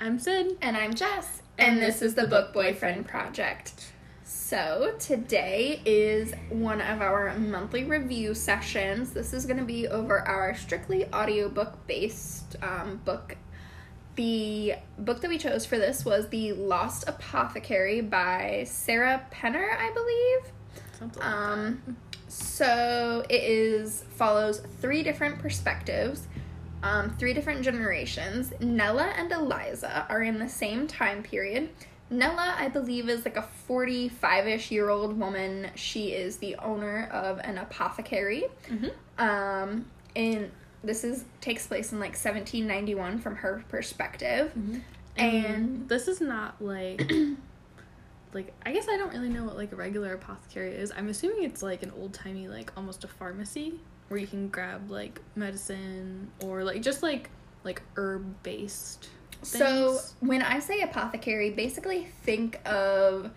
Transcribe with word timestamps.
I'm 0.00 0.20
Sid. 0.20 0.58
And 0.62 0.76
I'm 0.76 0.94
Jess. 0.94 1.42
And, 1.58 1.82
this, 1.82 2.02
is 2.02 2.14
the 2.14 2.28
Book 2.28 2.52
Boyfriend 2.52 3.08
Project. 3.08 3.92
So, 4.22 4.94
today 5.00 5.82
is 5.84 6.32
one 6.50 6.80
of 6.80 7.02
our 7.02 7.36
monthly 7.36 7.82
review 7.82 8.32
sessions. 8.32 9.10
This 9.10 9.32
is 9.32 9.44
going 9.44 9.58
to 9.58 9.64
be 9.64 9.88
over 9.88 10.20
our 10.20 10.54
strictly 10.54 11.12
audiobook 11.12 11.84
based 11.88 12.54
um, 12.62 13.00
book. 13.04 13.36
The 14.14 14.74
book 15.00 15.20
that 15.20 15.28
we 15.28 15.36
chose 15.36 15.66
for 15.66 15.78
this 15.78 16.04
was 16.04 16.28
The 16.28 16.52
Lost 16.52 17.08
Apothecary 17.08 18.00
by 18.00 18.66
Sarah 18.68 19.26
Penner, 19.32 19.76
I 19.76 19.90
believe. 19.92 20.52
Something 20.96 21.22
like 21.22 21.32
Um, 21.32 21.96
so 22.28 23.24
it 23.28 23.42
is 23.42 24.04
follows 24.10 24.62
three 24.80 25.02
different 25.02 25.40
perspectives, 25.40 26.28
um, 26.82 27.10
three 27.18 27.32
different 27.34 27.62
generations. 27.62 28.52
Nella 28.60 29.12
and 29.16 29.30
Eliza 29.32 30.06
are 30.08 30.22
in 30.22 30.38
the 30.38 30.48
same 30.48 30.86
time 30.86 31.22
period. 31.22 31.70
Nella, 32.10 32.54
I 32.56 32.68
believe, 32.68 33.08
is 33.08 33.24
like 33.24 33.36
a 33.36 33.42
45 33.42 34.46
ish 34.48 34.70
year 34.70 34.88
old 34.88 35.18
woman. 35.18 35.70
She 35.74 36.12
is 36.12 36.38
the 36.38 36.56
owner 36.56 37.08
of 37.12 37.38
an 37.40 37.58
apothecary. 37.58 38.44
Mhm. 38.68 38.92
Um, 39.18 39.84
and 40.16 40.50
this 40.82 41.04
is 41.04 41.24
takes 41.40 41.66
place 41.66 41.92
in 41.92 41.98
like 41.98 42.12
1791 42.16 43.18
from 43.18 43.36
her 43.36 43.62
perspective. 43.68 44.52
that. 44.54 44.80
And 45.22 45.44
And 45.46 45.88
this 45.88 46.06
is 46.08 46.20
not 46.20 46.62
like 46.62 47.10
like 48.32 48.54
I 48.64 48.72
guess 48.72 48.86
I 48.88 48.96
don't 48.96 49.12
really 49.12 49.28
know 49.28 49.44
what 49.44 49.56
like 49.56 49.72
a 49.72 49.76
regular 49.76 50.14
apothecary 50.14 50.70
is. 50.72 50.92
I'm 50.96 51.08
assuming 51.08 51.44
it's 51.44 51.62
like 51.62 51.82
an 51.82 51.92
old 51.98 52.14
timey 52.14 52.46
like 52.48 52.72
almost 52.76 53.04
a 53.04 53.08
pharmacy 53.08 53.74
where 54.08 54.18
you 54.18 54.26
can 54.26 54.48
grab 54.48 54.90
like 54.90 55.20
medicine 55.36 56.30
or 56.40 56.64
like 56.64 56.82
just 56.82 57.02
like 57.02 57.30
like 57.64 57.82
herb 57.96 58.42
based. 58.42 59.08
So 59.42 60.00
when 60.20 60.42
I 60.42 60.58
say 60.58 60.80
apothecary, 60.80 61.50
basically 61.50 62.08
think 62.22 62.58
of 62.66 63.30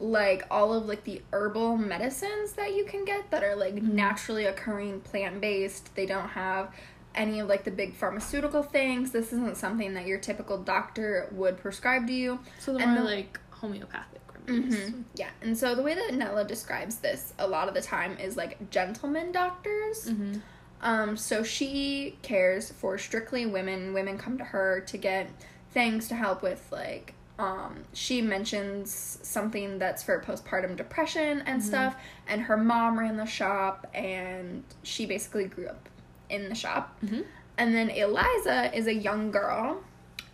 like 0.00 0.46
all 0.50 0.72
of 0.72 0.86
like 0.86 1.04
the 1.04 1.22
herbal 1.32 1.76
medicines 1.76 2.52
that 2.52 2.74
you 2.74 2.84
can 2.84 3.04
get 3.04 3.30
that 3.30 3.44
are 3.44 3.54
like 3.54 3.74
mm-hmm. 3.74 3.94
naturally 3.94 4.46
occurring 4.46 5.00
plant 5.00 5.40
based. 5.40 5.94
They 5.94 6.06
don't 6.06 6.28
have 6.28 6.74
any 7.14 7.40
of 7.40 7.48
like 7.48 7.64
the 7.64 7.70
big 7.70 7.94
pharmaceutical 7.94 8.62
things. 8.62 9.12
This 9.12 9.26
isn't 9.26 9.56
something 9.56 9.94
that 9.94 10.06
your 10.06 10.18
typical 10.18 10.58
doctor 10.58 11.28
would 11.32 11.58
prescribe 11.58 12.06
to 12.06 12.12
you. 12.12 12.40
so 12.58 12.72
the 12.72 12.80
and 12.80 12.92
more 12.92 13.00
the- 13.00 13.04
like 13.04 13.38
homeopathic 13.50 14.19
Mhm. 14.50 15.04
Yeah, 15.14 15.30
and 15.42 15.56
so 15.56 15.74
the 15.74 15.82
way 15.82 15.94
that 15.94 16.14
Nella 16.14 16.44
describes 16.44 16.96
this 16.96 17.32
a 17.38 17.46
lot 17.46 17.68
of 17.68 17.74
the 17.74 17.80
time 17.82 18.16
is 18.18 18.36
like 18.36 18.70
gentleman 18.70 19.32
doctors. 19.32 20.06
Mm-hmm. 20.06 20.38
Um, 20.82 21.16
so 21.16 21.42
she 21.42 22.16
cares 22.22 22.70
for 22.72 22.96
strictly 22.98 23.46
women. 23.46 23.92
Women 23.92 24.16
come 24.18 24.38
to 24.38 24.44
her 24.44 24.80
to 24.86 24.96
get 24.96 25.28
things 25.72 26.08
to 26.08 26.14
help 26.14 26.42
with 26.42 26.66
like 26.72 27.14
um 27.38 27.84
she 27.94 28.20
mentions 28.20 29.18
something 29.22 29.78
that's 29.78 30.02
for 30.02 30.20
postpartum 30.20 30.76
depression 30.76 31.42
and 31.46 31.62
stuff 31.62 31.96
and 32.26 32.42
her 32.42 32.56
mom 32.56 32.98
ran 32.98 33.16
the 33.16 33.24
shop 33.24 33.86
and 33.94 34.62
she 34.82 35.06
basically 35.06 35.46
grew 35.46 35.66
up 35.68 35.88
in 36.28 36.48
the 36.48 36.54
shop. 36.54 36.98
Mhm. 37.02 37.24
And 37.56 37.74
then 37.74 37.88
Eliza 37.88 38.76
is 38.76 38.86
a 38.86 38.94
young 38.94 39.30
girl 39.30 39.82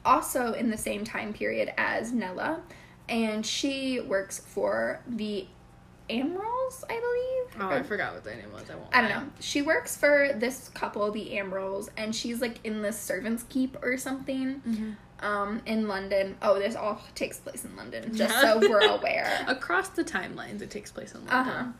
also 0.05 0.53
in 0.55 0.71
the 0.71 0.77
same 0.79 1.05
time 1.05 1.33
period 1.33 1.73
as 1.77 2.13
Nella 2.13 2.61
and 3.09 3.45
she 3.47 4.01
works 4.01 4.39
for 4.41 5.01
the 5.09 5.47
Amrals, 6.09 6.85
I 6.89 7.01
believe. 7.01 7.63
Oh, 7.63 7.69
or 7.75 7.79
I 7.79 7.83
forgot 7.83 8.15
what 8.15 8.23
the 8.25 8.31
name 8.35 8.53
was. 8.53 8.71
I 8.71 8.77
won't. 8.77 8.95
I 8.95 9.01
don't 9.01 9.11
know. 9.11 9.29
She 9.41 9.61
works 9.63 9.97
for 9.97 10.31
this 10.37 10.69
couple, 10.69 11.11
the 11.11 11.37
Ambrose, 11.39 11.91
and 11.97 12.15
she's 12.15 12.41
like 12.41 12.61
in 12.65 12.83
the 12.83 12.93
servants' 12.93 13.45
keep 13.49 13.77
or 13.83 13.97
something 13.97 14.61
Mhm. 14.67 15.25
um, 15.25 15.63
in 15.67 15.89
London. 15.89 16.37
Oh, 16.43 16.59
this 16.61 16.77
all 16.77 17.01
takes 17.17 17.39
place 17.39 17.65
in 17.65 17.75
London, 17.77 18.05
just 18.15 18.33
Yeah. 18.35 18.41
so 18.41 18.59
we're 18.61 18.87
aware. 18.87 19.45
Across 19.49 19.91
the 19.91 20.05
timelines, 20.05 20.63
it 20.63 20.71
takes 20.71 20.93
place 20.93 21.13
in 21.13 21.21
London. 21.27 21.35
Uh 21.35 21.39
London. 21.45 21.65
huh. 21.67 21.73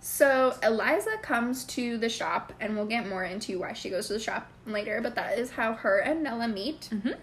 So 0.00 0.54
Eliza 0.62 1.16
comes 1.22 1.64
to 1.64 1.98
the 1.98 2.08
shop, 2.08 2.52
and 2.60 2.76
we'll 2.76 2.86
get 2.86 3.06
more 3.08 3.24
into 3.24 3.58
why 3.58 3.72
she 3.74 3.90
goes 3.90 4.06
to 4.08 4.14
the 4.14 4.18
shop 4.20 4.50
later, 4.66 5.00
but 5.02 5.14
that 5.16 5.38
is 5.38 5.50
how 5.52 5.74
her 5.74 5.98
and 5.98 6.22
Nella 6.22 6.48
meet. 6.48 6.88
Mhm. 6.92 7.16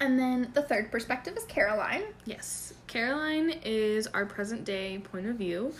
And 0.00 0.18
then 0.18 0.50
the 0.54 0.62
third 0.62 0.90
perspective 0.90 1.36
is 1.36 1.44
Caroline. 1.44 2.02
Yes, 2.24 2.71
Caroline 2.92 3.58
is 3.64 4.06
our 4.08 4.26
present 4.26 4.66
day 4.66 4.98
point 4.98 5.26
of 5.26 5.36
view. 5.36 5.72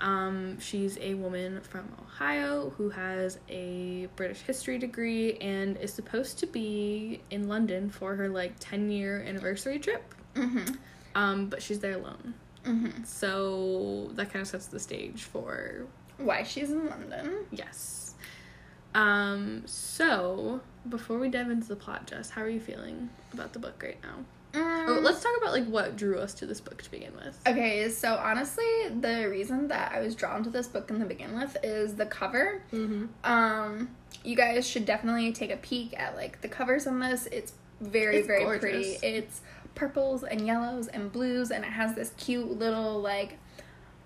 Um, 0.00 0.58
she's 0.58 0.96
a 0.98 1.12
woman 1.12 1.60
from 1.60 1.86
Ohio 2.00 2.70
who 2.78 2.88
has 2.88 3.38
a 3.50 4.08
British 4.16 4.40
history 4.40 4.78
degree 4.78 5.36
and 5.42 5.76
is 5.76 5.92
supposed 5.92 6.38
to 6.38 6.46
be 6.46 7.20
in 7.30 7.48
London 7.48 7.90
for 7.90 8.16
her 8.16 8.30
like 8.30 8.54
10 8.60 8.90
year 8.90 9.22
anniversary 9.28 9.78
trip. 9.78 10.14
Mm 10.36 10.50
hmm. 10.52 10.74
Um, 11.14 11.46
but 11.50 11.62
she's 11.62 11.80
there 11.80 11.92
alone. 11.92 12.32
Mm 12.64 12.80
hmm. 12.80 13.04
So 13.04 14.08
that 14.14 14.32
kind 14.32 14.40
of 14.40 14.48
sets 14.48 14.68
the 14.68 14.80
stage 14.80 15.24
for 15.24 15.84
Why 16.16 16.44
she's 16.44 16.70
in 16.70 16.88
London. 16.88 17.44
yes. 17.50 18.14
Um, 18.94 19.64
so 19.66 20.62
before 20.88 21.18
we 21.18 21.28
dive 21.28 21.50
into 21.50 21.68
the 21.68 21.76
plot, 21.76 22.06
Jess, 22.06 22.30
how 22.30 22.40
are 22.40 22.48
you 22.48 22.60
feeling 22.60 23.10
about 23.34 23.52
the 23.52 23.58
book 23.58 23.82
right 23.82 23.98
now? 24.02 24.24
Mm. 24.54 24.88
Oh, 24.88 25.00
let's 25.02 25.22
talk 25.22 25.32
about 25.38 25.52
like 25.52 25.66
what 25.66 25.96
drew 25.96 26.18
us 26.18 26.32
to 26.34 26.46
this 26.46 26.60
book 26.60 26.80
to 26.82 26.90
begin 26.90 27.12
with. 27.16 27.38
Okay, 27.46 27.88
so 27.90 28.14
honestly, 28.14 28.64
the 29.00 29.26
reason 29.28 29.68
that 29.68 29.92
I 29.92 30.00
was 30.00 30.14
drawn 30.14 30.44
to 30.44 30.50
this 30.50 30.68
book 30.68 30.88
in 30.90 30.98
the 31.00 31.04
begin 31.04 31.34
with 31.38 31.56
is 31.62 31.94
the 31.94 32.06
cover. 32.06 32.62
Mm-hmm. 32.72 33.06
Um, 33.30 33.90
you 34.22 34.36
guys 34.36 34.66
should 34.66 34.84
definitely 34.86 35.32
take 35.32 35.50
a 35.50 35.56
peek 35.56 35.98
at 35.98 36.14
like 36.16 36.40
the 36.40 36.48
covers 36.48 36.86
on 36.86 37.00
this. 37.00 37.26
It's 37.32 37.52
very 37.80 38.18
It's 38.18 38.26
very 38.26 38.44
gorgeous. 38.44 38.60
pretty. 38.60 38.88
It's 39.02 39.42
purples 39.74 40.22
and 40.22 40.46
yellows 40.46 40.86
and 40.88 41.10
blues, 41.10 41.50
and 41.50 41.64
it 41.64 41.70
has 41.72 41.94
this 41.96 42.12
cute 42.16 42.48
little 42.58 43.00
like 43.00 43.38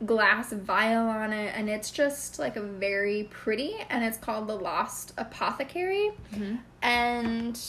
glass 0.06 0.53
vial 0.53 1.08
on 1.08 1.32
it, 1.32 1.53
and 1.56 1.69
it's 1.69 1.91
just 1.91 2.38
like 2.38 2.56
a 2.56 2.62
very 2.62 3.25
pretty. 3.31 3.75
And 3.91 4.03
it's 4.03 4.16
called 4.16 4.47
the 4.48 4.54
Lost 4.56 5.12
Apothecary, 5.19 6.12
Mm-hmm. 6.32 6.56
and 6.82 7.60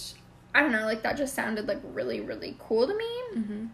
I 0.54 0.62
don't 0.62 0.72
know, 0.72 0.86
like 0.86 1.04
that 1.04 1.18
just 1.18 1.36
sounded 1.36 1.68
like 1.68 1.80
really 1.84 2.22
really 2.22 2.56
cool 2.60 2.88
to 2.88 2.96
me. 2.96 3.22
Mm-hmm. 3.36 3.66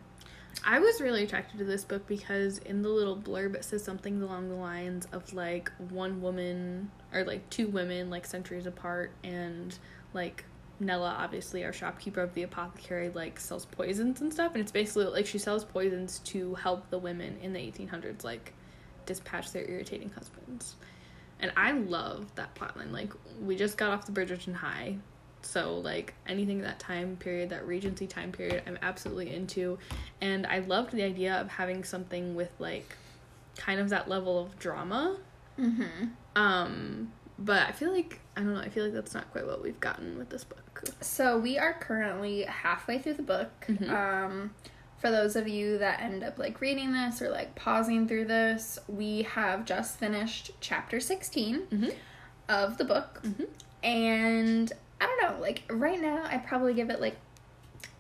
I 0.64 0.80
was 0.80 1.02
really 1.02 1.24
attracted 1.24 1.60
to 1.60 1.66
this 1.66 1.84
book 1.84 2.08
because 2.08 2.60
in 2.60 2.82
the 2.82 2.90
little 2.90 3.16
blurb 3.18 3.56
it 3.56 3.66
says 3.66 3.84
something 3.84 4.22
along 4.22 4.50
the 4.50 4.56
lines 4.56 5.08
of 5.12 5.32
like 5.34 5.72
one 5.90 6.22
woman 6.22 6.92
or 7.14 7.24
like 7.24 7.50
two 7.50 7.68
women 7.68 8.10
like 8.10 8.26
centuries 8.26 8.66
apart 8.66 9.12
and 9.24 9.78
like 10.14 10.46
Nella 10.80 11.16
obviously 11.20 11.64
our 11.64 11.74
shopkeeper 11.74 12.22
of 12.22 12.34
the 12.34 12.44
apothecary 12.44 13.10
like 13.10 13.40
sells 13.40 13.66
poisons 13.66 14.22
and 14.22 14.34
stuff 14.34 14.54
and 14.54 14.62
it's 14.62 14.72
basically 14.72 15.06
like 15.06 15.26
she 15.26 15.38
sells 15.38 15.64
poisons 15.64 16.20
to 16.20 16.56
help 16.56 16.90
the 16.90 16.98
women 16.98 17.38
in 17.42 17.54
the 17.54 17.60
1800s 17.60 18.24
like 18.24 18.54
dispatch 19.06 19.52
their 19.52 19.70
irritating 19.70 20.10
husbands. 20.12 20.76
And 21.40 21.52
I 21.56 21.72
love 21.72 22.34
that 22.36 22.56
plotline. 22.56 22.92
Like 22.92 23.14
we 23.42 23.56
just 23.56 23.78
got 23.78 23.92
off 23.92 24.06
the 24.06 24.12
Bridgerton 24.12 24.54
High. 24.54 24.98
So 25.46 25.78
like 25.78 26.14
anything 26.28 26.62
that 26.62 26.80
time 26.80 27.18
period, 27.18 27.50
that 27.52 27.66
Regency 27.68 28.08
time 28.08 28.32
period, 28.32 28.64
I'm 28.68 28.78
absolutely 28.82 29.34
into. 29.34 29.78
And 30.22 30.46
I 30.48 30.60
loved 30.60 30.92
the 30.92 31.04
idea 31.04 31.36
of 31.36 31.48
having 31.50 31.84
something 31.84 32.36
with 32.36 32.52
like 32.60 32.96
kind 33.58 33.80
of 33.80 33.90
that 33.90 34.10
level 34.10 34.40
of 34.42 34.58
drama. 34.60 35.18
Mm-hmm. 35.60 36.06
Um 36.36 37.12
but 37.38 37.68
I 37.68 37.72
feel 37.72 37.92
like 37.92 38.20
I 38.36 38.42
don't 38.42 38.54
know, 38.54 38.60
I 38.60 38.70
feel 38.70 38.84
like 38.86 38.94
that's 38.94 39.14
not 39.14 39.32
quite 39.32 39.46
what 39.46 39.62
we've 39.62 39.80
gotten 39.80 40.18
with 40.18 40.30
this 40.30 40.44
book. 40.44 40.84
So 41.02 41.38
we 41.38 41.58
are 41.58 41.74
currently 41.74 42.44
halfway 42.44 43.00
through 43.00 43.14
the 43.16 43.24
book. 43.24 43.52
Mhm. 43.68 43.90
Um, 43.90 44.54
for 44.98 45.10
those 45.12 45.36
of 45.36 45.48
you 45.48 45.78
that 45.78 46.02
end 46.02 46.24
up 46.24 46.38
like 46.38 46.60
reading 46.62 46.92
this 46.92 47.22
or 47.22 47.30
like 47.30 47.56
pausing 47.56 48.08
through 48.08 48.26
this, 48.26 48.80
we 48.88 49.24
have 49.24 49.66
just 49.66 49.98
finished 50.00 50.52
chapter 50.60 51.00
16 51.00 51.68
Mhm. 51.68 51.94
of 52.50 52.78
the 52.78 52.86
book. 52.86 53.22
Mhm. 53.24 53.48
And 53.84 54.74
I 55.02 55.06
don't 55.06 55.22
know, 55.22 55.42
like 55.42 55.64
right 55.70 56.00
now, 56.02 56.24
I 56.26 56.38
probably 56.38 56.74
give 56.74 56.90
it 56.90 57.00
like 57.02 57.16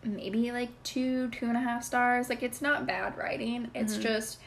maybe 0.03 0.51
like 0.51 0.69
two, 0.83 1.29
two 1.29 1.47
and 1.47 1.57
a 1.57 1.59
half 1.59 1.83
stars. 1.83 2.29
Like 2.29 2.43
it's 2.43 2.61
not 2.61 2.85
bad 2.87 3.17
writing. 3.17 3.69
It's 3.73 3.97
Mhm. 3.97 4.01
just 4.01 4.39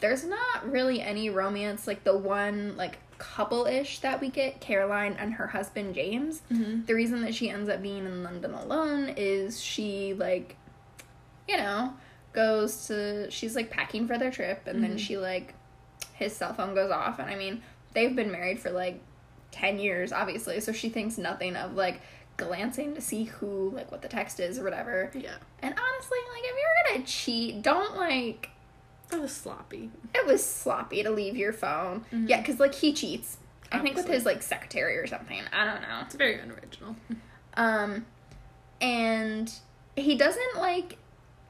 there's 0.00 0.24
not 0.24 0.70
really 0.70 1.02
any 1.02 1.28
romance. 1.30 1.86
Like 1.86 2.04
the 2.04 2.16
one 2.16 2.76
like 2.76 2.98
couple 3.18 3.66
ish 3.66 3.98
that 3.98 4.18
we 4.20 4.30
get, 4.30 4.60
Caroline 4.60 5.14
and 5.18 5.34
her 5.34 5.48
husband 5.48 5.94
James 5.94 6.40
Mm-hmm. 6.50 6.86
the 6.86 6.94
reason 6.94 7.20
that 7.22 7.34
she 7.34 7.50
ends 7.50 7.68
up 7.68 7.82
being 7.82 8.06
in 8.06 8.22
London 8.22 8.54
alone 8.54 9.12
is 9.16 9.62
she 9.62 10.14
like 10.14 10.56
you 11.46 11.58
know 11.58 11.92
goes 12.32 12.86
to 12.86 13.30
she's 13.30 13.54
like 13.56 13.70
packing 13.70 14.06
for 14.06 14.16
their 14.16 14.30
trip 14.30 14.66
and 14.66 14.82
then 14.82 14.94
Mhm. 14.94 14.98
she 14.98 15.18
like 15.18 15.52
his 16.14 16.34
cell 16.34 16.54
phone 16.54 16.74
goes 16.74 16.90
off 16.90 17.18
and 17.18 17.28
I 17.28 17.34
mean 17.34 17.60
they've 17.92 18.14
been 18.16 18.30
married 18.32 18.58
for 18.60 18.70
like 18.70 19.00
10 19.52 19.78
years 19.78 20.12
obviously 20.12 20.60
so 20.60 20.72
she 20.72 20.88
thinks 20.88 21.18
nothing 21.18 21.56
of 21.56 21.74
like 21.74 22.00
glancing 22.36 22.94
to 22.94 23.00
see 23.00 23.24
who 23.24 23.70
like 23.74 23.90
what 23.90 24.00
the 24.02 24.08
text 24.08 24.40
is 24.40 24.58
or 24.58 24.64
whatever 24.64 25.10
Yeah. 25.14 25.34
and 25.60 25.74
honestly 25.74 26.18
like 26.32 26.42
if 26.44 26.54
you're 26.56 26.94
gonna 26.94 27.06
cheat 27.06 27.62
don't 27.62 27.96
like 27.96 28.50
That 29.10 29.20
was 29.20 29.32
sloppy. 29.32 29.90
it 30.14 30.26
was 30.26 30.44
sloppy 30.44 31.02
to 31.02 31.10
leave 31.10 31.36
your 31.36 31.52
phone 31.52 32.04
Mhm. 32.12 32.28
yeah 32.28 32.38
because 32.40 32.58
like 32.60 32.74
he 32.74 32.92
cheats 32.92 33.36
I 33.72 33.78
think 33.78 33.94
with 33.96 34.08
his 34.08 34.24
like 34.24 34.42
secretary 34.42 34.98
or 34.98 35.06
something. 35.06 35.38
I 35.52 35.64
don't 35.64 35.80
know. 35.82 36.00
It's 36.04 36.16
very 36.16 36.40
unoriginal. 36.40 36.96
Um, 37.54 38.04
and 38.80 39.52
he 39.96 40.16
doesn't 40.16 40.56
like 40.56 40.96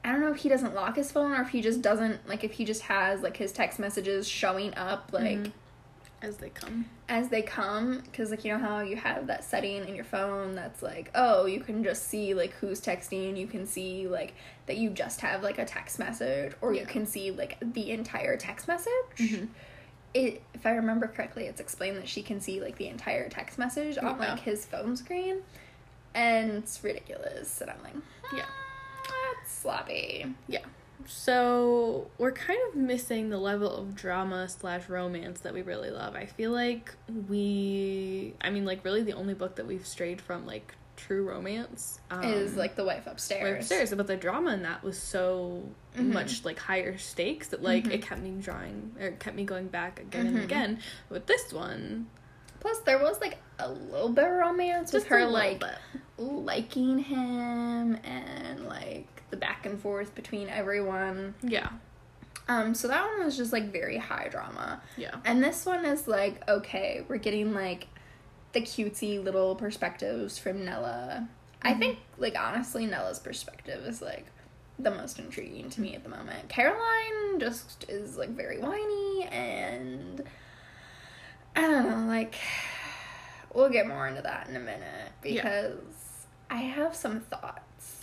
I 0.05 0.12
don't 0.12 0.20
know 0.20 0.31
if 0.32 0.38
he 0.38 0.49
doesn't 0.49 0.75
lock 0.75 0.97
his 0.97 1.12
phone 1.12 1.32
or 1.32 1.43
if 1.43 1.49
he 1.49 1.61
just 1.62 1.81
doesn't 1.82 2.29
like 2.29 2.43
if 2.44 2.52
he 2.52 2.64
just 2.67 2.82
has 2.82 3.20
like 3.23 3.37
his 3.38 3.52
text 3.52 3.79
messages 3.79 4.29
showing 4.29 4.75
up 4.76 5.11
like 5.12 5.38
Mhm. 5.38 5.52
As 6.22 6.37
they 6.37 6.50
come. 6.50 6.84
as 7.08 7.28
they 7.28 7.40
come 7.43 8.00
because 8.05 8.31
like 8.31 8.44
you 8.44 8.52
know 8.52 8.58
how 8.58 8.81
you 8.81 8.94
have 8.96 9.26
that 9.26 9.43
setting 9.43 9.87
in 9.88 9.94
your 9.94 10.05
phone 10.05 10.55
that's 10.55 10.82
like 10.82 11.11
oh 11.14 11.46
you 11.46 11.61
can 11.61 11.82
just 11.82 12.08
see 12.08 12.34
like 12.34 12.52
who's 12.55 12.81
texting 12.81 13.37
you 13.38 13.46
can 13.46 13.67
see 13.67 14.06
like 14.06 14.34
that 14.67 14.76
you 14.76 14.90
just 14.90 15.20
have 15.22 15.43
like 15.43 15.58
a 15.58 15.64
text 15.64 15.99
message 15.99 16.52
or 16.61 16.75
you 16.75 16.84
can 16.84 17.06
see 17.06 17.31
like 17.31 17.56
the 17.61 17.90
entire 17.90 18.37
text 18.37 18.69
message 18.69 18.93
Mhm. 19.17 19.49
it 20.12 20.43
if 20.52 20.67
i 20.67 20.72
remember 20.72 21.06
correctly 21.06 21.46
it's 21.46 21.61
explained 21.61 21.96
that 21.96 22.08
she 22.08 22.23
can 22.23 22.38
see 22.40 22.61
like 22.61 22.76
the 22.76 22.88
entire 22.88 23.28
text 23.31 23.58
message 23.58 23.96
on 23.96 24.19
like 24.19 24.40
his 24.40 24.66
phone 24.66 24.96
screen 24.96 25.38
and 26.14 26.50
it's 26.52 26.82
ridiculous 26.84 27.61
and 27.62 27.70
i'm 27.70 27.82
like 27.82 27.94
Yeah. 28.34 28.44
"Hmm, 28.44 29.37
that's 29.38 29.52
sloppy 29.52 30.34
Yeah. 30.49 30.61
So 31.06 32.11
we're 32.19 32.32
kind 32.32 32.58
of 32.69 32.76
missing 32.76 33.31
the 33.31 33.38
level 33.38 33.70
of 33.75 33.94
drama 33.94 34.49
slash 34.49 34.88
romance 34.88 35.41
that 35.41 35.52
we 35.55 35.62
really 35.62 35.91
love. 35.91 36.14
I 36.17 36.26
feel 36.26 36.50
like 36.52 36.94
we, 37.29 38.35
I 38.41 38.50
mean, 38.50 38.64
like 38.64 38.85
really 38.85 39.02
the 39.02 39.12
only 39.14 39.35
book 39.35 39.56
that 39.56 39.67
we've 39.67 39.87
strayed 39.87 40.20
from 40.20 40.47
like 40.47 40.75
true 40.97 41.26
romance 41.26 41.99
um, 42.11 42.23
is 42.25 42.56
like 42.56 42.76
the 42.76 42.85
wife 42.85 43.06
upstairs 43.06 43.61
upstairs, 43.64 43.94
but 43.94 44.06
the 44.06 44.17
drama 44.17 44.52
in 44.52 44.62
that 44.64 44.82
was 44.85 44.99
so 44.99 45.62
Mhm. 45.97 46.12
much 46.12 46.44
like 46.44 46.58
higher 46.58 46.99
stakes 46.99 47.49
that 47.49 47.62
like 47.62 47.85
Mhm. 47.85 47.93
it 47.93 48.02
kept 48.02 48.20
me 48.20 48.31
drawing 48.41 48.94
or 49.00 49.12
kept 49.12 49.35
me 49.35 49.44
going 49.44 49.69
back 49.69 49.99
again 49.99 50.26
and 50.26 50.38
Mhm. 50.38 50.44
again. 50.44 50.79
With 51.08 51.26
this 51.26 51.52
one, 51.52 52.06
plus 52.61 52.79
there 52.81 52.99
was 52.99 53.19
like 53.20 53.38
a 53.58 53.70
little 53.70 54.11
bit 54.11 54.25
of 54.25 54.31
romance 54.32 54.93
with 54.93 55.02
just 55.05 55.06
a 55.12 55.14
her 55.17 55.26
like 55.26 55.61
bit. 55.61 55.79
liking 56.19 56.99
him 56.99 57.94
and 58.05 58.67
like 58.67 59.19
the 59.31 59.37
back 59.37 59.67
and 59.67 59.81
forth 59.81 60.15
between 60.15 60.49
everyone. 60.49 61.35
yeah, 61.43 61.71
Um, 62.49 62.75
so 62.75 62.88
that 62.88 63.05
one 63.06 63.25
was 63.25 63.37
just 63.37 63.53
like 63.53 63.71
very 63.73 63.97
high 63.99 64.29
drama. 64.29 64.81
yeah, 64.97 65.17
And 65.25 65.43
this 65.43 65.65
one 65.67 65.85
is 65.85 66.09
like, 66.09 66.47
okay, 66.49 67.05
we're 67.09 67.19
getting 67.19 67.55
like 67.55 67.87
the 68.53 68.61
cutesy 68.61 69.23
little 69.23 69.55
perspectives 69.55 70.37
from 70.38 70.65
Nella. 70.65 71.29
I 71.62 71.75
Mhm. 71.75 71.79
think 71.79 71.99
like 72.19 72.37
honestly 72.38 72.87
Nella's 72.87 73.19
perspective 73.21 73.85
is 73.87 74.03
like 74.03 74.27
the 74.79 74.91
most 74.91 75.19
intriguing 75.19 75.69
to 75.71 75.81
me 75.81 75.94
at 75.94 76.03
the 76.03 76.09
moment. 76.09 76.49
Caroline 76.49 77.38
just 77.38 77.85
is 77.88 78.17
like 78.17 78.31
very 78.31 78.59
whiny 78.59 79.25
and 79.31 80.25
I 81.55 81.61
don't 81.62 81.88
know, 81.88 82.06
like 82.06 82.35
we'll 83.53 83.69
get 83.69 83.87
more 83.87 84.06
into 84.09 84.23
that 84.23 84.49
in 84.49 84.56
a 84.56 84.61
minute 84.61 85.12
Yeah. 85.23 85.43
because 85.43 86.26
I 86.49 86.56
have 86.56 86.97
some 86.97 87.21
thoughts. 87.21 87.61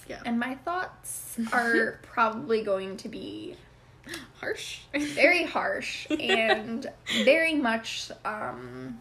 Yeah. 0.08 0.22
And 0.26 0.40
my 0.40 0.56
thoughts 0.56 1.38
are 1.54 2.00
probably 2.02 2.64
going 2.64 2.98
to 2.98 3.10
be 3.10 3.56
harsh. 4.40 4.80
very 4.94 5.44
harsh 5.44 6.08
and 6.10 6.86
very 7.24 7.56
much 7.56 8.12
um 8.24 9.00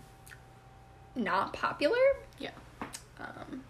not 1.14 1.52
popular. 1.52 1.96
Yeah. 2.38 2.50
Um 3.20 3.62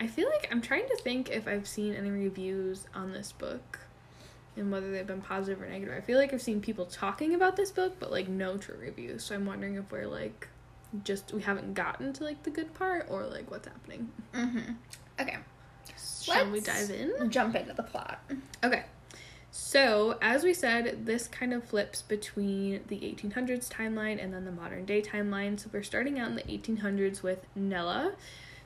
I 0.00 0.06
feel 0.08 0.28
like 0.28 0.48
I'm 0.50 0.60
trying 0.60 0.86
to 0.88 0.96
think 0.96 1.30
if 1.30 1.46
I've 1.46 1.66
seen 1.68 1.94
any 1.94 2.10
reviews 2.10 2.84
on 2.94 3.12
this 3.12 3.32
book 3.32 3.78
and 4.56 4.70
whether 4.70 4.90
they've 4.90 5.06
been 5.06 5.20
positive 5.22 5.62
or 5.62 5.66
negative. 5.66 5.94
I 5.96 6.00
feel 6.00 6.18
like 6.18 6.32
I've 6.32 6.42
seen 6.42 6.60
people 6.60 6.84
talking 6.86 7.34
about 7.34 7.56
this 7.56 7.70
book, 7.70 7.96
but 7.98 8.10
like 8.10 8.28
no 8.28 8.56
true 8.56 8.76
reviews. 8.80 9.24
So 9.24 9.34
I'm 9.34 9.46
wondering 9.46 9.76
if 9.76 9.90
we're 9.90 10.06
like 10.06 10.48
just 11.02 11.32
we 11.32 11.42
haven't 11.42 11.74
gotten 11.74 12.12
to 12.14 12.24
like 12.24 12.42
the 12.44 12.50
good 12.50 12.72
part 12.74 13.06
or 13.10 13.24
like 13.24 13.50
what's 13.50 13.66
happening. 13.66 14.10
mhm. 14.34 14.76
Okay. 15.20 15.38
Shall 16.22 16.46
we 16.46 16.60
Let's 16.60 16.88
dive 16.88 16.90
in? 16.90 17.30
Jump 17.30 17.54
into 17.54 17.74
the 17.74 17.82
plot. 17.82 18.20
Okay. 18.62 18.84
So, 19.50 20.18
as 20.20 20.42
we 20.42 20.52
said, 20.52 21.06
this 21.06 21.28
kind 21.28 21.54
of 21.54 21.62
flips 21.62 22.02
between 22.02 22.80
the 22.88 22.96
1800s 22.96 23.68
timeline 23.68 24.22
and 24.22 24.34
then 24.34 24.44
the 24.44 24.50
modern 24.50 24.84
day 24.84 25.00
timeline. 25.00 25.60
So, 25.60 25.70
we're 25.72 25.84
starting 25.84 26.18
out 26.18 26.28
in 26.28 26.34
the 26.34 26.42
1800s 26.42 27.22
with 27.22 27.46
Nella. 27.54 28.14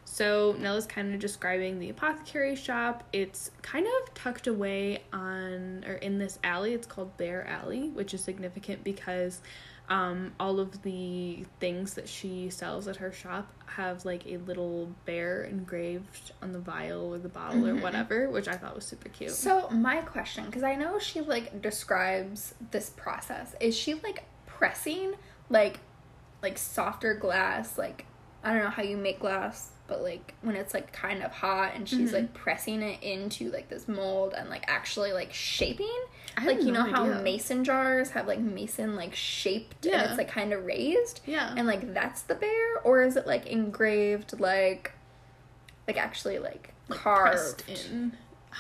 So, 0.07 0.57
Nella's 0.59 0.87
kind 0.87 1.13
of 1.13 1.21
describing 1.21 1.79
the 1.79 1.91
apothecary 1.91 2.57
shop. 2.57 3.05
It's 3.13 3.51
kind 3.61 3.87
of 3.87 4.15
tucked 4.15 4.47
away 4.47 5.03
on, 5.13 5.85
or 5.87 5.95
in 5.95 6.19
this 6.19 6.39
alley. 6.43 6.73
It's 6.73 6.87
called 6.87 7.15
Bear 7.19 7.47
Alley, 7.47 7.91
which 7.91 8.15
is 8.15 8.25
significant 8.25 8.83
because 8.83 9.43
um, 9.89 10.33
all 10.39 10.61
of 10.61 10.83
the 10.83 11.45
things 11.61 11.95
that 11.95 12.09
she 12.09 12.51
sells 12.51 12.87
at 12.89 12.97
her 12.97 13.11
shop 13.13 13.51
have 13.67 14.05
like 14.05 14.27
a 14.27 14.37
little 14.39 14.91
bear 15.07 15.45
engraved 15.45 16.33
on 16.43 16.53
the 16.53 16.59
vial 16.59 17.15
or 17.15 17.19
the 17.19 17.29
bottle 17.29 17.67
or 17.67 17.73
Mhm. 17.75 17.83
whatever, 17.83 18.29
which 18.29 18.49
I 18.49 18.57
thought 18.57 18.75
was 18.75 18.85
super 18.85 19.09
cute. 19.09 19.31
So 19.31 19.69
my 19.71 20.03
question, 20.03 20.45
because 20.47 20.63
I 20.63 20.75
know 20.75 20.99
she 20.99 21.21
like 21.21 21.63
describes 21.63 22.55
this 22.71 22.91
process, 22.91 23.55
is 23.61 23.77
she 23.77 23.95
like 23.95 24.25
pressing 24.47 25.15
like 25.49 25.81
like 26.43 26.59
softer 26.59 27.15
glass, 27.15 27.79
like 27.79 28.05
I 28.45 28.53
don't 28.53 28.63
know 28.65 28.71
how 28.71 28.83
you 28.83 28.97
make 28.97 29.21
glass, 29.21 29.71
but 29.89 30.03
like 30.03 30.35
when 30.43 30.55
it's 30.55 30.73
like 30.75 30.93
kind 30.93 31.23
of 31.23 31.33
hot 31.33 31.73
and 31.75 31.89
she's 31.89 32.11
Mhm. 32.11 32.15
like 32.15 32.35
pressing 32.35 32.83
it 32.83 33.03
into 33.03 33.51
like 33.51 33.69
this 33.69 33.89
mold 33.89 34.35
and 34.37 34.49
like 34.49 34.65
actually 34.69 35.13
like 35.13 35.33
shaping. 35.35 35.91
Like 36.45 36.63
you 36.63 36.71
no 36.71 36.85
know 36.85 36.93
how 36.93 37.05
idea. 37.05 37.23
mason 37.23 37.65
jars 37.65 38.11
have 38.11 38.29
like 38.29 38.39
mason 38.39 38.95
like 38.95 39.15
shaped 39.15 39.85
and 39.87 40.01
it's 40.03 40.17
like 40.19 40.29
kind 40.29 40.53
of 40.53 40.65
raised 40.65 41.21
Yeah. 41.27 41.53
and 41.57 41.67
like 41.67 41.93
that's 41.95 42.23
the 42.23 42.37
bear 42.37 42.79
or 42.85 43.03
is 43.03 43.17
it 43.17 43.27
like 43.27 43.47
engraved 43.47 44.39
like 44.39 44.93
like 45.89 45.97
actually 45.97 46.39
like, 46.39 46.75
Like, 46.89 46.99
carved 47.01 47.65
in. 47.67 48.13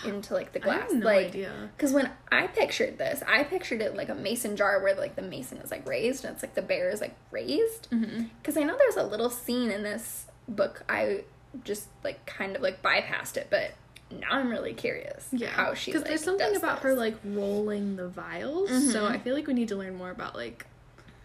into 0.04 0.32
like 0.34 0.52
the 0.52 0.58
glass 0.60 0.90
no 0.92 1.04
like 1.04 1.26
idea. 1.28 1.52
because 1.76 1.92
when 1.92 2.10
I 2.32 2.46
pictured 2.46 2.98
this, 2.98 3.22
I 3.28 3.44
pictured 3.44 3.80
it 3.82 3.94
like 3.96 4.08
a 4.08 4.14
mason 4.14 4.56
jar 4.56 4.80
where 4.82 4.94
like 4.94 5.14
the 5.16 5.22
mason 5.22 5.58
is 5.58 5.70
like 5.70 5.86
raised 5.86 6.24
and 6.24 6.32
it's 6.34 6.42
like 6.42 6.54
the 6.54 6.62
bear 6.62 6.88
is 6.90 7.00
like 7.00 7.14
raised. 7.30 7.90
Mm-hmm. 7.90 8.24
Because 8.40 8.56
I 8.56 8.62
know 8.62 8.76
there's 8.78 8.96
a 8.96 9.02
little 9.02 9.28
scene 9.30 9.70
in 9.70 9.82
this 9.82 10.24
book. 10.48 10.82
I 10.88 11.24
just 11.64 11.88
like 12.04 12.24
kind 12.26 12.56
of 12.56 12.62
like 12.62 12.82
bypassed 12.82 13.36
it, 13.36 13.48
but 13.50 13.72
now 14.10 14.28
I'm 14.32 14.50
really 14.50 14.74
curious 14.74 15.28
Yeah. 15.32 15.48
how 15.50 15.74
she 15.74 15.90
Because 15.90 16.02
like, 16.02 16.08
there's 16.10 16.24
something 16.24 16.56
about 16.56 16.80
her 16.80 16.94
like 16.94 17.16
rolling 17.24 17.96
the 17.96 18.08
vials. 18.08 18.68
So 18.92 19.02
Mhm. 19.02 19.10
I 19.10 19.18
feel 19.18 19.34
like 19.34 19.46
we 19.46 19.54
need 19.54 19.68
to 19.68 19.76
learn 19.76 19.94
more 19.94 20.10
about 20.10 20.34
like 20.34 20.66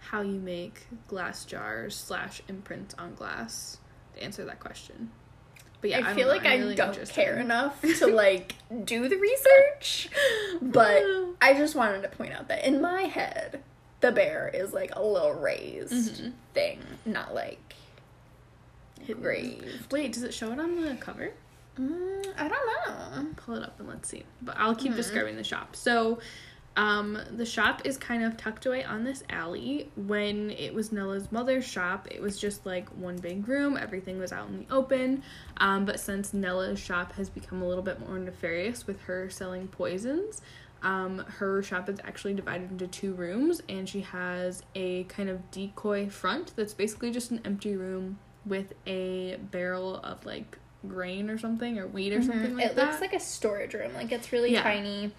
how 0.10 0.22
you 0.22 0.40
make 0.40 0.82
glass 1.08 1.46
jars 1.46 1.96
slash 1.96 2.42
imprint 2.48 2.94
on 2.98 3.16
glass 3.16 3.78
to 4.16 4.24
answer 4.24 4.44
that 4.46 4.60
question. 4.60 5.12
But 5.82 5.90
yeah, 5.90 5.98
I 5.98 6.02
don't 6.02 6.16
feel 6.16 6.28
know, 6.28 6.34
like 6.34 6.46
I'm 6.46 6.52
I 6.52 6.56
really 6.58 6.76
don't 6.76 6.90
interested. 6.90 7.16
care 7.16 7.38
enough 7.38 7.82
to 8.00 8.08
like 8.08 8.56
do 8.86 9.08
the 9.10 9.18
research, 9.18 10.10
but 10.62 11.04
I 11.42 11.54
just 11.56 11.76
wanted 11.76 12.02
to 12.04 12.10
point 12.10 12.34
out 12.34 12.48
that 12.50 12.66
in 12.66 12.82
my 12.82 13.04
head, 13.04 13.62
the 14.02 14.12
bear 14.12 14.50
is 14.54 14.74
like 14.74 14.96
a 14.96 15.02
little 15.04 15.34
raised 15.34 16.22
Mhm. 16.22 16.34
thing, 16.54 16.80
not 17.06 17.34
like 17.34 17.76
Wait, 19.92 20.14
does 20.14 20.24
it 20.24 20.34
show 20.34 20.52
it 20.52 20.60
on 20.60 20.82
the 20.82 20.96
cover? 20.96 21.32
Mm, 21.80 22.26
I 22.38 22.48
don't 22.48 22.52
know. 22.88 23.30
pull 23.38 23.56
it 23.56 23.64
up 23.64 23.80
and 23.80 23.88
let's 23.90 24.08
see. 24.10 24.24
But 24.42 24.56
I'll 24.58 24.76
keep 24.76 24.94
Mhm. 24.94 24.98
describing 24.98 25.36
the 25.38 25.44
shop. 25.44 25.76
So, 25.76 26.20
um, 26.76 27.18
the 27.32 27.46
shop 27.46 27.82
is 27.86 27.98
kind 27.98 28.24
of 28.24 28.38
tucked 28.38 28.66
away 28.66 28.84
on 28.84 29.04
this 29.04 29.24
alley. 29.30 29.92
When 29.96 30.52
it 30.52 30.74
was 30.74 30.92
Nella's 30.92 31.32
mother's 31.32 31.66
shop, 31.66 32.08
it 32.12 32.22
was 32.22 32.40
just 32.40 32.66
like 32.66 32.90
one 32.90 33.18
big 33.18 33.48
room. 33.48 33.78
Everything 33.78 34.20
was 34.20 34.32
out 34.32 34.48
in 34.50 34.60
the 34.60 34.66
open. 34.74 35.24
Um, 35.58 35.86
but 35.86 36.00
since 36.00 36.34
Nella's 36.34 36.80
shop 36.80 37.14
has 37.14 37.30
become 37.30 37.62
a 37.62 37.68
little 37.68 37.84
bit 37.84 38.00
more 38.00 38.18
nefarious 38.20 38.86
with 38.88 39.02
her 39.02 39.30
selling 39.30 39.68
poisons, 39.68 40.42
um, 40.84 41.20
her 41.20 41.64
shop 41.64 41.90
is 41.90 42.00
actually 42.04 42.34
divided 42.34 42.72
into 42.72 42.88
two 42.88 43.14
rooms, 43.14 43.62
and 43.70 43.88
she 43.88 44.02
has 44.02 44.64
a 44.76 45.06
kind 45.06 45.30
of 45.30 45.50
decoy 45.52 46.10
front 46.10 46.54
that's 46.56 46.74
basically 46.74 47.10
just 47.12 47.32
an 47.32 47.40
empty 47.46 47.76
room 47.76 48.20
with 48.46 48.74
a 48.86 49.38
barrel 49.52 49.98
of 49.98 50.26
like 50.26 50.58
grain 50.88 51.30
or 51.30 51.38
something 51.38 51.78
or 51.80 51.88
wheat 51.88 52.14
or 52.14 52.22
something 52.22 52.56
like 52.56 52.66
Mm-hmm. 52.66 52.72
it 52.72 52.76
that. 52.76 52.88
looks 52.90 53.02
like 53.02 53.14
a 53.14 53.20
storage 53.20 53.74
room. 53.74 53.94
Like 53.94 54.12
it's 54.12 54.32
really 54.32 54.54
Yeah. 54.54 54.64
tiny. 54.64 55.12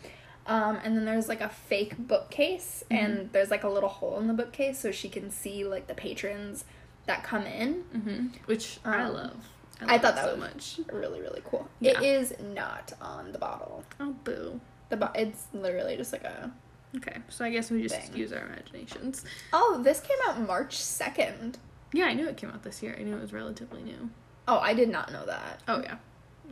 Um, 0.46 0.78
and 0.84 0.94
then 0.94 1.06
there's 1.06 1.26
like 1.28 1.40
a 1.40 1.48
fake 1.48 1.96
bookcase, 1.96 2.84
Mm-hmm. 2.90 3.04
and 3.04 3.32
there's 3.32 3.50
like 3.50 3.64
a 3.64 3.68
little 3.68 3.88
hole 3.88 4.18
in 4.18 4.26
the 4.26 4.34
bookcase 4.34 4.78
so 4.78 4.90
she 4.90 5.08
can 5.08 5.30
see 5.30 5.64
like 5.64 5.86
the 5.86 5.94
patrons 5.94 6.64
that 7.06 7.22
come 7.24 7.44
in. 7.46 7.74
hmm 7.92 8.26
Which 8.46 8.78
I 8.84 9.02
Um, 9.02 9.14
love. 9.14 9.36
I 9.80 9.92
love 9.92 10.02
thought 10.02 10.12
it 10.12 10.16
that 10.16 10.24
so 10.26 10.30
was- 10.32 10.40
much. 10.40 10.80
Really, 10.92 11.20
really 11.20 11.42
cool. 11.44 11.68
Yeah. 11.80 11.98
It 12.00 12.02
is 12.04 12.34
not 12.40 12.92
on 13.00 13.32
the 13.32 13.38
bottle. 13.38 13.84
Oh, 14.00 14.14
boo. 14.24 14.60
The 14.90 14.96
bo- 14.98 15.10
it's 15.14 15.46
literally 15.54 15.96
just 15.96 16.12
like 16.12 16.24
a. 16.24 16.52
Okay, 16.98 17.16
so 17.28 17.44
I 17.44 17.50
guess 17.50 17.70
we 17.72 17.82
just 17.82 17.96
Thing. 17.96 18.16
use 18.16 18.32
our 18.32 18.44
imaginations. 18.46 19.24
Oh, 19.52 19.80
this 19.82 20.00
came 20.00 20.16
out 20.28 20.40
March 20.46 20.76
second. 20.80 21.58
Yeah, 21.94 22.06
I 22.06 22.12
knew 22.12 22.28
it 22.28 22.36
came 22.36 22.50
out 22.50 22.64
this 22.64 22.82
year. 22.82 22.96
I 22.98 23.04
knew 23.04 23.16
it 23.16 23.20
was 23.20 23.32
relatively 23.32 23.80
new. 23.82 24.10
Oh, 24.48 24.58
I 24.58 24.74
did 24.74 24.88
not 24.88 25.12
know 25.12 25.24
that. 25.26 25.62
Oh 25.68 25.80
yeah, 25.80 25.96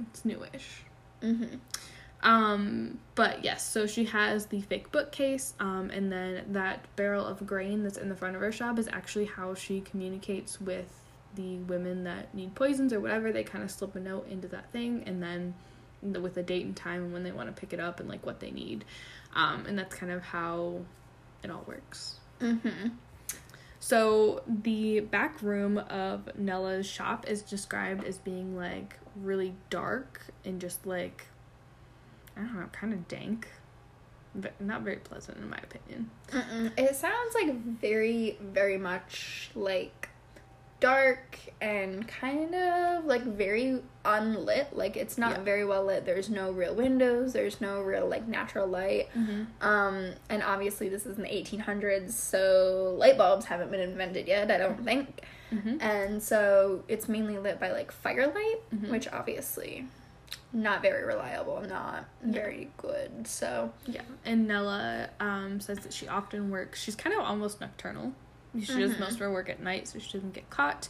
it's 0.08 0.24
newish. 0.24 0.84
Mm-hmm. 1.20 1.56
Um, 2.22 3.00
but 3.16 3.42
yes, 3.42 3.68
so 3.68 3.88
she 3.88 4.04
has 4.04 4.46
the 4.46 4.60
fake 4.60 4.92
bookcase, 4.92 5.54
um, 5.58 5.90
and 5.90 6.12
then 6.12 6.44
that 6.52 6.86
barrel 6.94 7.26
of 7.26 7.44
grain 7.44 7.82
that's 7.82 7.98
in 7.98 8.08
the 8.08 8.14
front 8.14 8.36
of 8.36 8.40
her 8.40 8.52
shop 8.52 8.78
is 8.78 8.86
actually 8.86 9.24
how 9.24 9.54
she 9.54 9.80
communicates 9.80 10.60
with 10.60 11.00
the 11.34 11.56
women 11.58 12.04
that 12.04 12.32
need 12.32 12.54
poisons 12.54 12.92
or 12.92 13.00
whatever. 13.00 13.32
They 13.32 13.42
kind 13.42 13.64
of 13.64 13.70
slip 13.72 13.96
a 13.96 14.00
note 14.00 14.28
into 14.28 14.46
that 14.48 14.70
thing, 14.70 15.02
and 15.06 15.20
then 15.20 15.54
with 16.02 16.36
a 16.36 16.42
date 16.42 16.64
and 16.64 16.76
time 16.76 17.02
and 17.02 17.12
when 17.12 17.24
they 17.24 17.32
want 17.32 17.54
to 17.54 17.60
pick 17.60 17.72
it 17.72 17.80
up 17.80 17.98
and 17.98 18.08
like 18.08 18.24
what 18.24 18.38
they 18.38 18.52
need. 18.52 18.84
Um, 19.34 19.66
and 19.66 19.76
that's 19.76 19.94
kind 19.94 20.12
of 20.12 20.22
how 20.22 20.82
it 21.42 21.50
all 21.50 21.64
works. 21.66 22.20
Mm-hmm. 22.40 22.88
So 23.82 24.44
the 24.46 25.00
back 25.00 25.42
room 25.42 25.76
of 25.76 26.38
Nella's 26.38 26.86
shop 26.86 27.28
is 27.28 27.42
described 27.42 28.04
as 28.04 28.16
being 28.16 28.56
like 28.56 28.96
really 29.16 29.56
dark 29.70 30.24
and 30.44 30.60
just 30.60 30.86
like 30.86 31.26
I 32.36 32.42
don't 32.42 32.54
know, 32.54 32.66
kind 32.70 32.92
of 32.92 33.08
dank. 33.08 33.48
But 34.36 34.58
not 34.60 34.82
very 34.82 34.98
pleasant 34.98 35.38
in 35.38 35.50
my 35.50 35.58
opinion. 35.58 36.10
Mm-mm. 36.30 36.78
It 36.78 36.94
sounds 36.94 37.34
like 37.34 37.54
very, 37.56 38.38
very 38.40 38.78
much 38.78 39.50
like 39.56 40.10
dark 40.82 41.38
and 41.60 42.06
kind 42.08 42.52
of 42.56 43.04
like 43.04 43.22
very 43.22 43.80
unlit. 44.04 44.76
Like 44.76 44.96
it's 44.96 45.16
not 45.16 45.30
Yeah. 45.38 45.42
very 45.44 45.64
well 45.64 45.84
lit. 45.84 46.04
There's 46.04 46.28
no 46.28 46.50
real 46.50 46.74
windows. 46.74 47.32
There's 47.32 47.60
no 47.60 47.80
real 47.82 48.06
like 48.08 48.26
natural 48.26 48.66
light. 48.66 49.08
Um, 49.60 50.10
and 50.28 50.42
obviously 50.42 50.88
this 50.88 51.06
is 51.06 51.16
in 51.16 51.22
the 51.22 51.28
1800s, 51.28 52.10
so 52.10 52.94
light 52.98 53.16
bulbs 53.16 53.46
haven't 53.46 53.70
been 53.70 53.80
invented 53.80 54.26
yet. 54.26 54.50
I 54.50 54.58
don't 54.58 54.84
think. 54.84 55.22
Mhm. 55.52 55.80
And 55.80 56.20
so 56.22 56.82
it's 56.88 57.08
mainly 57.08 57.38
lit 57.38 57.60
by 57.60 57.70
like 57.70 57.92
firelight, 57.92 58.60
Mhm. 58.74 58.90
which 58.90 59.06
obviously 59.12 59.86
not 60.52 60.82
very 60.82 61.04
reliable, 61.04 61.60
not 61.68 62.06
very 62.22 62.70
good. 62.76 63.26
So 63.28 63.72
Yeah, 63.86 64.02
and 64.24 64.48
Nella 64.48 65.10
um, 65.20 65.60
says 65.60 65.78
that 65.80 65.92
she 65.92 66.08
often 66.08 66.50
works. 66.50 66.80
She's 66.82 66.96
kind 66.96 67.14
of 67.14 67.22
almost 67.22 67.60
nocturnal. 67.60 68.12
She 68.60 68.78
does 68.80 68.92
Mhm. 68.94 69.00
most 69.00 69.12
of 69.12 69.18
her 69.20 69.32
work 69.32 69.48
at 69.48 69.60
night, 69.60 69.88
so 69.88 69.98
she 69.98 70.12
doesn't 70.12 70.34
get 70.34 70.48
caught. 70.50 70.88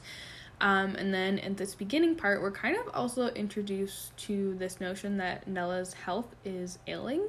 Um, 0.60 0.94
and 0.94 1.12
then 1.12 1.38
in 1.38 1.56
this 1.56 1.74
beginning 1.74 2.14
part, 2.16 2.40
we're 2.40 2.52
kind 2.52 2.76
of 2.76 2.88
also 2.94 3.28
introduced 3.28 4.16
to 4.18 4.54
this 4.54 4.80
notion 4.80 5.16
that 5.18 5.46
Nella's 5.48 5.92
health 5.94 6.34
is 6.44 6.78
ailing. 6.86 7.22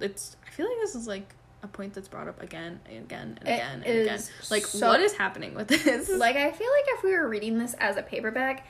It's 0.00 0.36
I 0.46 0.50
feel 0.50 0.66
like 0.66 0.78
this 0.80 0.94
is 0.94 1.06
like 1.06 1.34
a 1.62 1.66
point 1.68 1.92
that's 1.92 2.08
brought 2.08 2.28
up 2.28 2.40
again 2.42 2.80
and 2.86 2.98
again 3.04 3.36
and 3.40 3.48
It 3.48 3.52
again 3.54 3.82
and 3.84 4.00
again. 4.02 4.20
Like, 4.50 4.64
so- 4.64 4.86
what 4.88 5.00
is 5.00 5.12
happening 5.14 5.54
with 5.54 5.68
this? 5.68 6.08
like 6.08 6.36
I 6.36 6.50
feel 6.52 6.70
like 6.70 6.84
if 6.88 7.02
we 7.02 7.10
were 7.12 7.28
reading 7.28 7.58
this 7.58 7.74
as 7.74 7.96
a 7.96 8.02
paperback, 8.02 8.66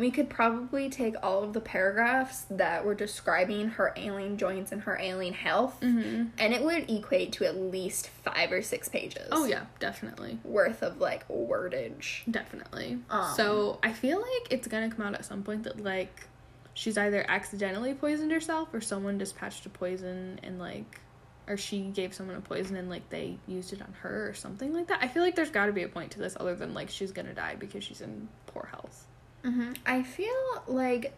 we 0.00 0.10
could 0.10 0.28
probably 0.28 0.88
take 0.88 1.14
all 1.22 1.44
of 1.44 1.52
the 1.52 1.60
paragraphs 1.60 2.46
that 2.50 2.84
were 2.84 2.94
describing 2.94 3.68
her 3.68 3.92
ailing 3.96 4.36
joints 4.36 4.72
and 4.72 4.82
her 4.82 4.98
ailing 4.98 5.34
health, 5.34 5.78
hmm 5.80 6.24
and 6.38 6.52
it 6.54 6.62
would 6.62 6.90
equate 6.90 7.32
to 7.32 7.44
at 7.44 7.56
least 7.56 8.08
five 8.08 8.50
or 8.50 8.62
six 8.62 8.88
pages. 8.88 9.28
Oh 9.30 9.44
yeah, 9.44 9.66
definitely. 9.78 10.38
worth 10.42 10.82
of 10.82 10.98
like 11.00 11.28
wordage. 11.28 12.22
Definitely. 12.30 12.98
Um, 13.10 13.34
so 13.36 13.78
I 13.82 13.92
feel 13.92 14.18
like 14.18 14.50
it's 14.50 14.66
gonna 14.66 14.90
come 14.90 15.06
out 15.06 15.14
at 15.14 15.24
some 15.24 15.42
point 15.42 15.64
that 15.64 15.82
like 15.84 16.26
she's 16.74 16.96
either 16.96 17.24
accidentally 17.28 17.94
poisoned 17.94 18.32
herself 18.32 18.72
or 18.72 18.80
someone 18.80 19.18
dispatched 19.18 19.66
a 19.66 19.68
poison 19.68 20.40
and 20.42 20.58
like 20.58 21.00
or 21.46 21.56
she 21.56 21.80
gave 21.80 22.14
someone 22.14 22.36
a 22.36 22.40
poison 22.40 22.76
and 22.76 22.88
like 22.88 23.08
they 23.10 23.36
used 23.48 23.72
it 23.72 23.82
on 23.82 23.92
her 24.00 24.28
or 24.28 24.34
something 24.34 24.72
like 24.72 24.86
that. 24.86 24.98
I 25.02 25.08
feel 25.08 25.22
like 25.22 25.34
there's 25.34 25.50
got 25.50 25.66
to 25.66 25.72
be 25.72 25.82
a 25.82 25.88
point 25.88 26.12
to 26.12 26.18
this 26.18 26.36
other 26.38 26.54
than 26.54 26.72
like 26.74 26.88
she's 26.90 27.12
gonna 27.12 27.34
die 27.34 27.56
because 27.58 27.84
she's 27.84 28.00
in 28.00 28.28
poor 28.46 28.68
health. 28.70 29.06
Mm-hmm. 29.44 29.72
I 29.86 30.02
feel 30.02 30.62
like 30.66 31.14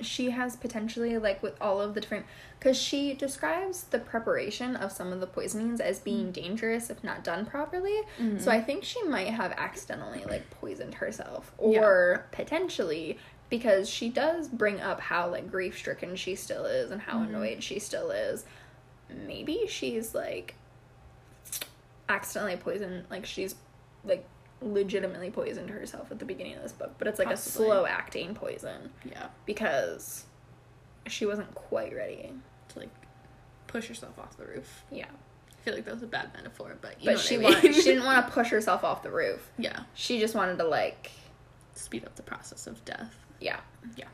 she 0.00 0.30
has 0.30 0.56
potentially 0.56 1.16
like 1.18 1.42
with 1.42 1.60
all 1.60 1.80
of 1.80 1.94
the 1.94 2.00
different 2.00 2.26
because 2.58 2.76
she 2.76 3.14
describes 3.14 3.84
the 3.84 3.98
preparation 3.98 4.76
of 4.76 4.90
some 4.90 5.12
of 5.12 5.20
the 5.20 5.26
poisonings 5.26 5.80
as 5.80 5.98
being 5.98 6.28
mm. 6.28 6.32
dangerous 6.32 6.90
if 6.90 7.02
not 7.04 7.22
done 7.22 7.46
properly. 7.46 8.00
Mm-hmm. 8.18 8.38
So 8.38 8.50
i 8.50 8.60
think 8.60 8.84
she 8.84 9.02
might 9.04 9.28
have 9.28 9.52
accidentally 9.52 10.24
like 10.24 10.50
poisoned 10.50 10.94
herself 10.94 11.52
or 11.58 12.26
potentially 12.32 13.18
because 13.50 13.88
she 13.88 14.08
does 14.08 14.48
bring 14.48 14.80
up 14.80 15.00
how 15.00 15.28
like 15.30 15.50
grief 15.50 15.76
stricken 15.76 16.16
she 16.16 16.34
still 16.34 16.64
is 16.64 16.90
and 16.90 17.00
how 17.00 17.18
mm-hmm. 17.18 17.34
annoyed 17.34 17.62
she 17.62 17.78
still 17.78 18.10
is. 18.10 18.44
Maybe 19.26 19.66
she's 19.68 20.14
like 20.14 20.56
accidentally 22.08 22.56
poisoned 22.56 23.04
like 23.10 23.24
she's 23.24 23.54
like 24.04 24.26
legitimately 24.64 25.30
poisoned 25.30 25.70
herself 25.70 26.10
at 26.10 26.18
the 26.18 26.24
beginning 26.24 26.56
of 26.56 26.62
this 26.62 26.72
book 26.72 26.94
but 26.98 27.06
it's 27.06 27.18
like 27.18 27.28
Possibly. 27.28 27.66
a 27.66 27.70
slow 27.70 27.86
acting 27.86 28.34
poison 28.34 28.90
Yeah, 29.04 29.26
because 29.46 30.24
she 31.06 31.26
wasn't 31.26 31.54
quite 31.54 31.94
ready 31.94 32.32
to 32.70 32.78
like 32.78 32.90
push 33.66 33.86
herself 33.88 34.18
off 34.18 34.36
the 34.36 34.44
roof. 34.46 34.82
yeah 34.90 35.06
I 35.06 35.64
feel 35.64 35.74
like 35.74 35.84
that 35.86 35.94
was 35.94 36.02
a 36.02 36.06
bad 36.06 36.30
metaphor, 36.34 36.76
but 36.82 37.00
you 37.00 37.06
but 37.06 37.12
know 37.12 37.16
she 37.18 37.36
I 37.36 37.38
wanted, 37.38 37.62
mean. 37.64 37.72
she 37.74 37.82
didn't 37.82 38.04
want 38.06 38.26
to 38.26 38.32
push 38.32 38.48
herself 38.50 38.84
off 38.84 39.02
the 39.02 39.10
roof 39.10 39.50
yeah, 39.58 39.80
she 39.94 40.18
just 40.18 40.34
wanted 40.34 40.58
to 40.58 40.64
like 40.64 41.10
speed 41.74 42.04
up 42.04 42.16
the 42.16 42.22
process 42.22 42.66
of 42.66 42.84
death. 42.84 43.14
Yeah. 43.40 43.60
Yeah 43.96 44.06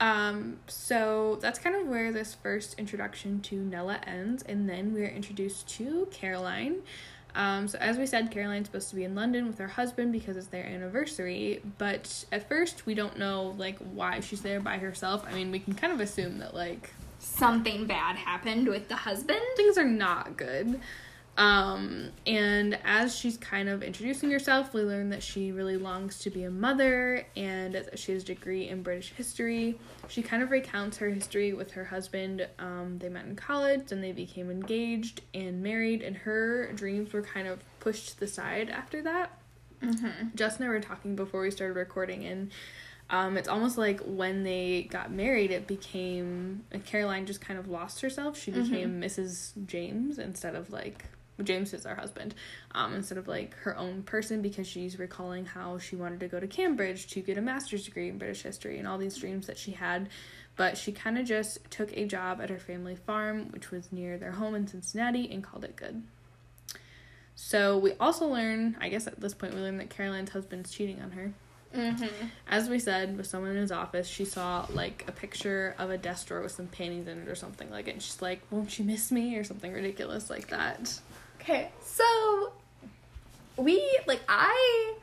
Um, 0.00 0.58
so 0.68 1.38
that's 1.40 1.58
kind 1.58 1.74
of 1.74 1.86
where 1.88 2.12
this 2.12 2.34
first 2.34 2.78
introduction 2.78 3.40
to 3.42 3.56
Nella 3.56 4.00
ends, 4.06 4.42
and 4.44 4.68
then 4.68 4.92
we're 4.94 5.08
introduced 5.08 5.68
to 5.70 6.06
Caroline. 6.12 6.82
Um, 7.34 7.68
so 7.68 7.78
as 7.78 7.98
we 7.98 8.06
said, 8.06 8.30
Caroline's 8.30 8.66
supposed 8.66 8.90
to 8.90 8.96
be 8.96 9.04
in 9.04 9.14
London 9.14 9.46
with 9.46 9.58
her 9.58 9.68
husband 9.68 10.12
because 10.12 10.36
it's 10.36 10.48
their 10.48 10.64
anniversary, 10.64 11.62
but 11.78 12.24
at 12.32 12.48
first 12.48 12.86
we 12.86 12.94
don't 12.94 13.18
know 13.18 13.54
like 13.58 13.78
why 13.78 14.20
she's 14.20 14.40
there 14.40 14.60
by 14.60 14.78
herself. 14.78 15.24
I 15.28 15.34
mean, 15.34 15.50
we 15.50 15.60
can 15.60 15.74
kind 15.74 15.92
of 15.92 16.00
assume 16.00 16.38
that 16.38 16.54
like 16.54 16.90
something 17.20 17.86
bad 17.86 18.16
happened 18.16 18.68
with 18.68 18.88
the 18.88 18.96
husband 18.96 19.40
things 19.56 19.78
are 19.78 19.84
not 19.84 20.36
good. 20.36 20.80
Um, 21.38 22.10
and 22.26 22.76
as 22.84 23.16
she's 23.16 23.36
kind 23.36 23.68
of 23.68 23.84
introducing 23.84 24.28
herself, 24.28 24.74
we 24.74 24.82
learn 24.82 25.10
that 25.10 25.22
she 25.22 25.52
really 25.52 25.76
longs 25.76 26.18
to 26.20 26.30
be 26.30 26.42
a 26.42 26.50
mother 26.50 27.24
and 27.36 27.88
she 27.94 28.10
has 28.10 28.24
a 28.24 28.26
degree 28.26 28.68
in 28.68 28.82
British 28.82 29.12
history. 29.12 29.78
She 30.08 30.20
kind 30.20 30.42
of 30.42 30.50
recounts 30.50 30.96
her 30.96 31.10
history 31.10 31.52
with 31.52 31.70
her 31.72 31.84
husband. 31.84 32.48
Um, 32.58 32.98
they 32.98 33.08
met 33.08 33.26
in 33.26 33.36
college 33.36 33.92
and 33.92 34.02
they 34.02 34.10
became 34.10 34.50
engaged 34.50 35.20
and 35.32 35.62
married, 35.62 36.02
and 36.02 36.16
her 36.16 36.72
dreams 36.72 37.12
were 37.12 37.22
kind 37.22 37.46
of 37.46 37.62
pushed 37.78 38.08
to 38.08 38.20
the 38.20 38.26
side 38.26 38.68
after 38.68 39.00
that. 39.02 39.38
mm-hmm. 39.80 40.28
Justin 40.34 40.64
and 40.64 40.72
I 40.72 40.74
were 40.74 40.80
talking 40.80 41.14
before 41.14 41.42
we 41.42 41.52
started 41.52 41.74
recording, 41.74 42.24
and 42.24 42.50
um, 43.10 43.36
it's 43.36 43.48
almost 43.48 43.78
like 43.78 44.00
when 44.00 44.42
they 44.42 44.88
got 44.90 45.12
married, 45.12 45.52
it 45.52 45.68
became 45.68 46.64
Caroline 46.84 47.26
just 47.26 47.40
kind 47.40 47.60
of 47.60 47.68
lost 47.68 48.00
herself. 48.00 48.36
She 48.36 48.50
became 48.50 49.00
Mrs. 49.00 49.52
James 49.66 50.18
instead 50.18 50.56
of 50.56 50.72
like 50.72 51.04
James 51.42 51.72
is 51.72 51.86
our 51.86 51.94
husband, 51.94 52.34
um, 52.72 52.94
instead 52.94 53.18
of 53.18 53.28
like 53.28 53.54
her 53.58 53.76
own 53.76 54.02
person 54.02 54.42
because 54.42 54.66
she's 54.66 54.98
recalling 54.98 55.44
how 55.44 55.78
she 55.78 55.96
wanted 55.96 56.20
to 56.20 56.28
go 56.28 56.40
to 56.40 56.46
Cambridge 56.46 57.08
to 57.08 57.20
get 57.20 57.38
a 57.38 57.42
master's 57.42 57.84
degree 57.84 58.08
in 58.08 58.18
British 58.18 58.42
history 58.42 58.78
and 58.78 58.86
all 58.86 58.98
these 58.98 59.16
dreams 59.16 59.46
that 59.46 59.58
she 59.58 59.72
had. 59.72 60.08
But 60.56 60.76
she 60.76 60.90
kind 60.90 61.18
of 61.18 61.26
just 61.26 61.70
took 61.70 61.96
a 61.96 62.04
job 62.04 62.40
at 62.40 62.50
her 62.50 62.58
family 62.58 62.96
farm, 62.96 63.50
which 63.50 63.70
was 63.70 63.92
near 63.92 64.18
their 64.18 64.32
home 64.32 64.56
in 64.56 64.66
Cincinnati, 64.66 65.30
and 65.30 65.42
called 65.42 65.64
it 65.64 65.76
good. 65.76 66.02
So 67.36 67.78
we 67.78 67.92
also 68.00 68.26
learn, 68.26 68.76
I 68.80 68.88
guess 68.88 69.06
at 69.06 69.20
this 69.20 69.34
point, 69.34 69.54
we 69.54 69.60
learn 69.60 69.78
that 69.78 69.90
Caroline's 69.90 70.30
husband's 70.30 70.72
cheating 70.72 71.00
on 71.00 71.12
her. 71.12 71.32
Mm-hmm. 71.74 72.26
As 72.48 72.68
we 72.68 72.78
said, 72.78 73.16
with 73.16 73.26
someone 73.26 73.52
in 73.52 73.58
his 73.58 73.70
office, 73.70 74.08
she 74.08 74.24
saw 74.24 74.66
like 74.70 75.04
a 75.06 75.12
picture 75.12 75.74
of 75.78 75.90
a 75.90 75.98
desk 75.98 76.26
drawer 76.26 76.42
with 76.42 76.52
some 76.52 76.66
paintings 76.66 77.06
in 77.06 77.18
it 77.18 77.28
or 77.28 77.34
something 77.34 77.70
like 77.70 77.88
it. 77.88 77.92
And 77.92 78.02
she's 78.02 78.22
like, 78.22 78.40
"Won't 78.50 78.78
you 78.78 78.84
miss 78.84 79.12
me?" 79.12 79.36
or 79.36 79.44
something 79.44 79.72
ridiculous 79.72 80.30
like 80.30 80.48
that. 80.48 80.98
Okay, 81.48 81.70
so 81.82 82.52
we 83.56 83.82
like 84.06 84.20
I 84.28 84.94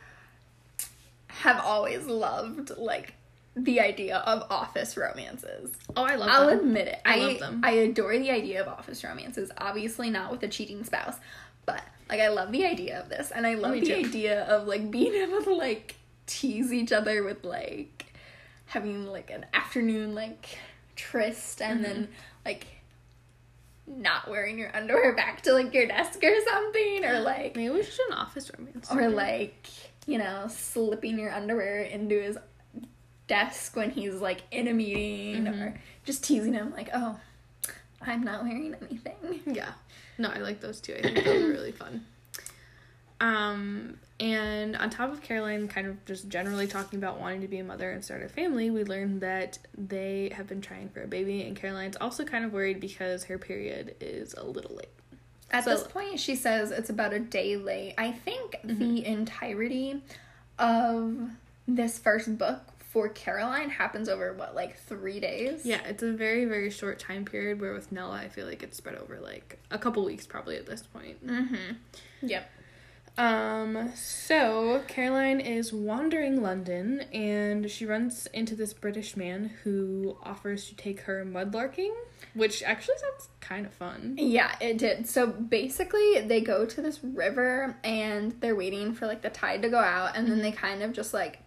have 1.27 1.59
always 1.65 2.05
loved 2.05 2.71
like 2.77 3.15
the 3.55 3.79
idea 3.79 4.17
of 4.17 4.45
office 4.51 4.95
romances. 4.95 5.71
Oh, 5.95 6.03
I 6.03 6.15
love. 6.17 6.27
Them. 6.27 6.29
I'll 6.29 6.47
them. 6.49 6.59
admit 6.59 6.87
it. 6.89 7.01
I 7.03 7.15
I 7.15 7.17
love 7.25 7.39
them. 7.39 7.61
I 7.63 7.71
adore 7.71 8.15
the 8.19 8.29
idea 8.29 8.61
of 8.61 8.67
office 8.67 9.03
romances. 9.03 9.49
Obviously 9.57 10.11
not 10.11 10.31
with 10.31 10.43
a 10.43 10.47
cheating 10.47 10.83
spouse, 10.83 11.15
but 11.65 11.81
like 12.09 12.19
I 12.19 12.27
love 12.27 12.51
the 12.51 12.63
idea 12.65 12.99
of 13.01 13.09
this, 13.09 13.31
and 13.31 13.47
I 13.47 13.55
love 13.55 13.71
Me 13.73 13.79
the 13.79 13.87
too. 13.87 13.95
idea 13.95 14.43
of 14.43 14.67
like 14.67 14.91
being 14.91 15.13
able 15.23 15.41
to 15.41 15.53
like 15.55 15.95
tease 16.27 16.71
each 16.71 16.91
other 16.91 17.23
with 17.23 17.43
like 17.43 18.05
having 18.67 19.07
like 19.07 19.31
an 19.31 19.47
afternoon 19.53 20.13
like 20.13 20.59
tryst, 20.95 21.59
and 21.59 21.83
then 21.83 21.95
Mm-hmm. 22.03 22.11
like 22.45 22.67
not 23.87 24.29
wearing 24.29 24.57
your 24.57 24.75
underwear 24.75 25.15
back 25.15 25.41
to 25.43 25.53
like 25.53 25.73
your 25.73 25.85
desk 25.87 26.23
or 26.23 26.33
something, 26.49 27.05
or 27.05 27.19
like 27.19 27.55
Maybe 27.55 27.69
we 27.69 27.83
should 27.83 27.95
do 27.95 28.03
an 28.11 28.17
office 28.17 28.51
romance. 28.57 28.91
or 28.91 29.09
like 29.09 29.67
you 30.07 30.17
know 30.17 30.47
slipping 30.49 31.17
your 31.19 31.31
underwear 31.31 31.81
into 31.81 32.21
his 32.21 32.37
desk 33.27 33.75
when 33.75 33.89
he's 33.91 34.15
like 34.15 34.43
in 34.51 34.67
a 34.67 34.73
meeting 34.73 35.45
Mhm. 35.45 35.61
or 35.61 35.81
just 36.03 36.23
teasing 36.23 36.53
him 36.53 36.71
like 36.77 36.89
oh 36.93 37.19
i'm 38.03 38.23
not 38.23 38.43
wearing 38.43 38.75
anything 38.81 39.41
Yeah. 39.47 39.71
No, 40.19 40.29
I 40.29 40.37
like 40.37 40.61
those 40.61 40.79
too. 40.79 40.93
I 40.97 41.01
think 41.01 41.25
those 41.25 41.43
are 41.43 41.47
really 41.49 41.71
fun. 41.73 42.05
Um, 43.19 43.97
and 44.19 44.75
on 44.77 44.89
top 44.89 45.11
of 45.11 45.21
Caroline 45.21 45.67
kind 45.67 45.87
of 45.87 46.03
just 46.05 46.29
generally 46.29 46.67
talking 46.67 46.97
about 46.99 47.19
wanting 47.19 47.41
to 47.41 47.47
be 47.47 47.59
a 47.59 47.63
mother 47.63 47.91
and 47.91 48.03
start 48.03 48.23
a 48.23 48.29
family, 48.29 48.69
we 48.69 48.83
learned 48.83 49.21
that 49.21 49.59
they 49.77 50.31
have 50.35 50.47
been 50.47 50.61
trying 50.61 50.89
for 50.89 51.03
a 51.03 51.07
baby, 51.07 51.41
and 51.43 51.55
Caroline's 51.55 51.97
also 51.99 52.23
kind 52.23 52.45
of 52.45 52.53
worried 52.53 52.79
because 52.79 53.25
her 53.25 53.37
period 53.37 53.95
is 53.99 54.33
a 54.35 54.43
little 54.43 54.75
late. 54.75 54.89
at 55.51 55.63
So- 55.65 55.71
this 55.71 55.83
point 55.87 56.19
she 56.19 56.35
says 56.35 56.71
it's 56.71 56.89
about 56.89 57.13
a 57.13 57.19
day 57.19 57.55
late 57.55 57.93
i 57.99 58.11
think 58.11 58.55
Mm-hmm. 58.65 58.79
the 58.79 59.05
entirety 59.05 60.01
of 60.57 61.29
this 61.67 61.99
first 61.99 62.37
book 62.37 62.61
for 62.79 63.09
Caroline 63.09 63.69
happens 63.69 64.07
over 64.07 64.31
what, 64.33 64.55
like 64.55 64.77
three 64.77 65.19
days? 65.19 65.65
Yeah, 65.65 65.81
it's 65.85 66.01
a 66.01 66.13
very, 66.13 66.45
very 66.45 66.69
short 66.69 66.97
time 66.97 67.25
period 67.25 67.59
where 67.59 67.73
with 67.73 67.91
Nella, 67.91 68.15
I 68.15 68.29
feel 68.29 68.47
like 68.47 68.63
it's 68.63 68.77
spread 68.77 68.95
over 68.95 69.19
like 69.19 69.59
a 69.69 69.77
couple 69.77 70.05
weeks 70.05 70.25
probably 70.25 70.55
at 70.55 70.65
this 70.65 70.83
point. 70.83 71.25
Mm-hmm. 71.27 71.73
Yep. 72.21 72.49
Um, 73.17 73.91
so 73.95 74.83
Caroline 74.87 75.39
is 75.39 75.71
wandering 75.71 76.41
London 76.41 77.01
and 77.13 77.69
she 77.71 77.85
runs 77.85 78.27
into 78.33 78.55
this 78.55 78.73
British 78.73 79.15
man 79.15 79.51
who 79.63 80.17
offers 80.23 80.67
to 80.67 80.75
take 80.75 81.01
her 81.01 81.25
mudlarking, 81.25 81.93
which 82.33 82.61
actually 82.63 82.97
sounds 82.97 83.29
kind 83.39 83.65
of 83.65 83.73
fun. 83.73 84.15
Yeah, 84.17 84.55
it 84.59 84.77
did. 84.77 85.07
So 85.07 85.27
basically, 85.27 86.21
they 86.21 86.41
go 86.41 86.65
to 86.65 86.81
this 86.81 87.03
river 87.03 87.77
and 87.83 88.33
they're 88.41 88.55
waiting 88.55 88.93
for 88.93 89.07
like 89.07 89.21
the 89.21 89.29
tide 89.29 89.61
to 89.61 89.69
go 89.69 89.79
out, 89.79 90.17
and 90.17 90.27
then 90.27 90.41
they 90.41 90.51
mm-hmm. 90.51 90.57
kind 90.57 90.83
of 90.83 90.91
just 90.91 91.13
like 91.13 91.39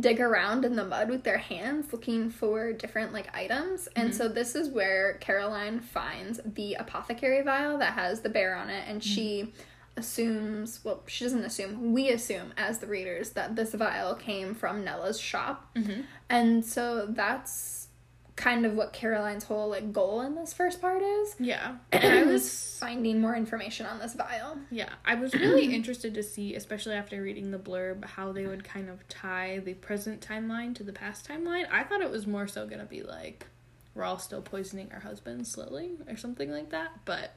dig 0.00 0.20
around 0.20 0.64
in 0.64 0.74
the 0.74 0.84
mud 0.84 1.08
with 1.08 1.22
their 1.22 1.38
hands 1.38 1.92
looking 1.92 2.28
for 2.28 2.72
different 2.72 3.12
like 3.12 3.32
items. 3.32 3.88
And 3.94 4.08
mm-hmm. 4.08 4.16
so 4.16 4.28
this 4.28 4.56
is 4.56 4.68
where 4.68 5.14
Caroline 5.20 5.78
finds 5.78 6.40
the 6.44 6.74
apothecary 6.74 7.42
vial 7.42 7.78
that 7.78 7.92
has 7.92 8.22
the 8.22 8.28
bear 8.28 8.56
on 8.56 8.70
it, 8.70 8.84
and 8.88 9.04
she 9.04 9.42
mm-hmm. 9.42 9.50
Assumes 9.96 10.80
well 10.84 11.02
she 11.06 11.24
doesn't 11.24 11.44
assume 11.44 11.92
we 11.92 12.08
assume 12.10 12.52
as 12.56 12.78
the 12.78 12.86
readers 12.86 13.30
that 13.30 13.54
this 13.56 13.72
vial 13.74 14.14
came 14.14 14.54
from 14.54 14.84
nella's 14.84 15.20
shop 15.20 15.70
Mm-hmm. 15.76 16.00
and 16.28 16.64
so 16.64 17.06
that's 17.08 17.88
kind 18.36 18.66
of 18.66 18.74
what 18.74 18.92
caroline's 18.92 19.44
whole 19.44 19.68
like 19.68 19.92
goal 19.92 20.20
in 20.22 20.34
this 20.34 20.52
first 20.52 20.80
part 20.80 21.00
is 21.02 21.36
Yeah. 21.38 21.76
And 21.92 22.04
I 22.12 22.24
was 22.24 22.76
finding 22.80 23.20
more 23.20 23.36
information 23.36 23.86
on 23.86 24.00
this 24.00 24.14
vial 24.14 24.58
yeah, 24.70 24.88
I 25.04 25.14
was 25.14 25.32
really 25.34 25.72
interested 25.72 26.14
to 26.14 26.22
see, 26.24 26.56
especially 26.56 26.94
after 26.94 27.22
reading 27.22 27.52
the 27.52 27.58
blurb, 27.58 28.04
how 28.04 28.32
they 28.32 28.46
would 28.46 28.64
kind 28.64 28.90
of 28.90 29.06
tie 29.08 29.60
the 29.64 29.74
present 29.74 30.20
timeline 30.26 30.74
to 30.74 30.82
the 30.82 30.92
past 30.92 31.28
timeline. 31.28 31.66
I 31.70 31.84
thought 31.84 32.00
it 32.00 32.10
was 32.10 32.26
more 32.26 32.48
so 32.48 32.66
gonna 32.66 32.84
be 32.84 33.02
like 33.04 33.46
we're 33.94 34.02
all 34.04 34.18
still 34.18 34.42
poisoning 34.42 34.90
our 34.92 34.98
husbands 35.00 35.48
slowly 35.52 35.92
or 36.08 36.16
something 36.16 36.50
like 36.50 36.70
that, 36.70 36.90
but 37.04 37.30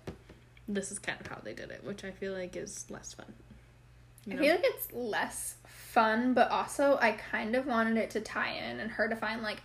this 0.68 0.92
is 0.92 1.00
kind 1.00 1.20
of 1.22 1.28
how 1.28 1.40
they 1.44 1.54
did 1.54 1.72
it, 1.72 1.84
which 1.84 2.04
I 2.04 2.12
feel 2.12 2.34
like 2.34 2.56
is 2.56 2.86
less 2.90 3.14
fun. 3.14 3.34
You 4.26 4.34
i 4.34 4.38
feel 4.42 4.52
like 4.56 4.64
it's 4.66 4.92
less 4.94 5.56
fun 5.66 6.34
but 6.34 6.52
also 6.52 6.98
i 7.02 7.14
kind 7.14 7.56
of 7.56 7.66
wanted 7.66 7.96
it 7.96 8.10
to 8.10 8.20
tie 8.20 8.52
in 8.52 8.82
and 8.82 8.92
her 8.92 9.08
to 9.08 9.16
find 9.16 9.42
like 9.42 9.62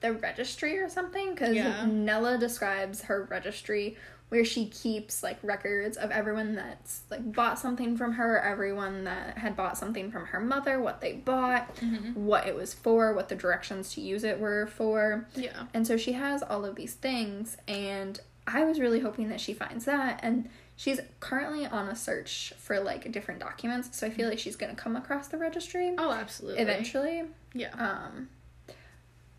the 0.00 0.12
registry 0.12 0.78
or 0.78 0.88
something 0.88 1.30
because 1.34 1.56
Yeah. 1.56 1.84
nella 1.86 2.38
describes 2.38 3.02
her 3.02 3.24
registry 3.24 3.96
where 4.28 4.44
she 4.44 4.66
keeps 4.68 5.24
like 5.24 5.38
records 5.42 5.96
of 5.96 6.12
everyone 6.12 6.54
that's 6.54 7.02
like 7.10 7.32
bought 7.32 7.58
something 7.58 7.96
from 7.96 8.12
her 8.12 8.38
everyone 8.40 9.02
that 9.04 9.36
had 9.36 9.56
bought 9.56 9.76
something 9.76 10.12
from 10.12 10.26
her 10.26 10.38
mother 10.40 10.80
what 10.80 11.00
they 11.00 11.14
bought 11.14 11.74
Mhm. 11.78 12.14
what 12.14 12.46
it 12.46 12.54
was 12.54 12.72
for 12.72 13.14
what 13.14 13.28
the 13.28 13.34
directions 13.34 13.92
to 13.94 14.00
use 14.00 14.22
it 14.22 14.38
were 14.38 14.68
for 14.68 15.26
Yeah. 15.34 15.64
and 15.74 15.84
so 15.88 15.96
she 15.96 16.12
has 16.12 16.40
all 16.40 16.64
of 16.64 16.76
these 16.76 16.94
things, 16.94 17.56
and 17.66 18.20
I 18.46 18.64
was 18.64 18.78
really 18.80 19.00
hoping 19.00 19.28
that 19.30 19.40
she 19.40 19.54
finds 19.54 19.84
that. 19.86 20.20
And 20.22 20.48
she's 20.76 21.00
currently 21.20 21.66
on 21.66 21.88
a 21.88 21.96
search 21.96 22.52
for 22.58 22.80
like 22.80 23.10
different 23.12 23.40
documents, 23.40 23.96
so 23.98 24.06
I 24.06 24.10
feel 24.10 24.28
like 24.28 24.38
she's 24.38 24.56
gonna 24.56 24.74
come 24.74 24.96
across 24.96 25.28
the 25.28 25.38
registry 25.38 25.94
Oh, 25.96 26.10
absolutely. 26.12 26.62
eventually. 26.62 27.22
Yeah. 27.54 27.72
Um, 27.78 28.28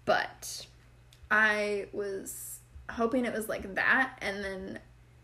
but 0.06 0.66
I 1.32 1.88
was 1.92 2.60
hoping 2.90 3.26
it 3.26 3.34
was 3.34 3.50
like 3.50 3.76
that, 3.76 4.18
and 4.22 4.44
then 4.44 4.80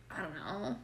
I 0.09 0.21
don't 0.21 0.35
know, 0.35 0.75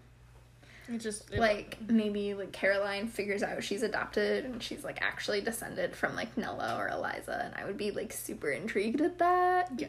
It 0.93 0.99
just 0.99 1.31
it- 1.31 1.39
like 1.39 1.77
maybe 1.89 2.33
like 2.33 2.51
Caroline 2.51 3.07
figures 3.07 3.43
out 3.43 3.63
she's 3.63 3.83
adopted 3.83 4.45
and 4.45 4.61
she's 4.63 4.83
like 4.83 4.99
actually 5.01 5.41
descended 5.41 5.95
from 5.95 6.15
like 6.15 6.37
Nella 6.37 6.75
or 6.77 6.87
Eliza, 6.89 7.41
and 7.45 7.55
I 7.55 7.65
would 7.65 7.77
be 7.77 7.91
like 7.91 8.13
super 8.13 8.49
intrigued 8.49 9.01
at 9.01 9.17
that. 9.19 9.71
yeah, 9.77 9.87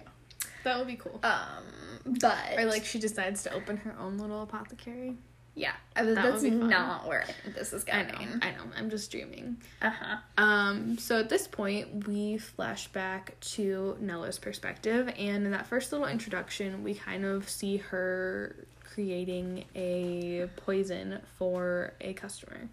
that 0.68 0.78
would 0.78 0.86
be 0.86 0.96
cool. 0.96 1.18
Um, 1.22 2.14
but 2.20 2.58
Or 2.58 2.64
like 2.64 2.84
she 2.84 2.98
decides 2.98 3.42
to 3.44 3.52
open 3.54 3.76
her 3.78 3.94
own 3.98 4.18
little 4.18 4.42
apothecary. 4.42 5.16
yeah, 5.54 5.72
I 5.96 6.02
was, 6.02 6.14
That 6.14 6.24
that's 6.40 6.42
not 6.44 7.06
where 7.06 7.26
this 7.54 7.72
is 7.72 7.84
I 7.92 8.04
going. 8.04 8.08
know, 8.30 8.38
I 8.42 8.50
know. 8.52 8.62
I'm 8.76 8.88
just 8.90 9.10
dreaming. 9.10 9.56
Uh 9.82 9.90
huh. 9.90 10.16
Um, 10.42 10.96
so 10.98 11.18
at 11.18 11.28
this 11.28 11.46
point, 11.48 12.06
we 12.06 12.38
flash 12.38 12.88
back 12.88 13.38
to 13.40 13.96
Nella's 14.00 14.38
perspective, 14.38 15.08
and 15.18 15.44
in 15.46 15.50
that 15.50 15.66
first 15.66 15.90
little 15.92 16.06
introduction, 16.06 16.84
we 16.84 16.94
kind 16.94 17.24
of 17.24 17.48
see 17.48 17.78
her 17.78 18.54
creating 18.84 19.64
a 19.74 20.48
poison 20.56 21.20
for 21.38 21.92
a 22.00 22.12
customer. 22.14 22.68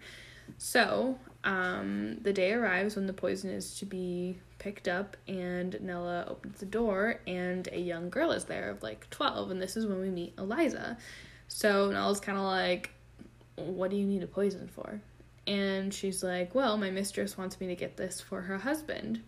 So, 0.58 1.18
um, 1.44 2.18
the 2.22 2.32
day 2.32 2.52
arrives 2.52 2.96
when 2.96 3.06
the 3.06 3.12
poison 3.12 3.50
is 3.50 3.78
to 3.78 3.86
be 3.86 4.38
picked 4.58 4.88
up, 4.88 5.16
and 5.28 5.78
Nella 5.80 6.26
opens 6.28 6.60
the 6.60 6.66
door, 6.66 7.20
and 7.26 7.68
a 7.72 7.78
young 7.78 8.10
girl 8.10 8.32
is 8.32 8.44
there 8.44 8.70
of 8.70 8.82
like 8.82 9.08
12, 9.10 9.50
and 9.50 9.62
this 9.62 9.76
is 9.76 9.86
when 9.86 10.00
we 10.00 10.10
meet 10.10 10.34
Eliza. 10.38 10.96
So, 11.48 11.90
Nella's 11.90 12.20
kind 12.20 12.38
of 12.38 12.44
like, 12.44 12.90
What 13.56 13.90
do 13.90 13.96
you 13.96 14.06
need 14.06 14.22
a 14.22 14.26
poison 14.26 14.68
for? 14.68 15.00
And 15.46 15.94
she's 15.94 16.22
like, 16.22 16.54
Well, 16.54 16.76
my 16.76 16.90
mistress 16.90 17.38
wants 17.38 17.60
me 17.60 17.68
to 17.68 17.76
get 17.76 17.96
this 17.96 18.20
for 18.20 18.42
her 18.42 18.58
husband. 18.58 19.22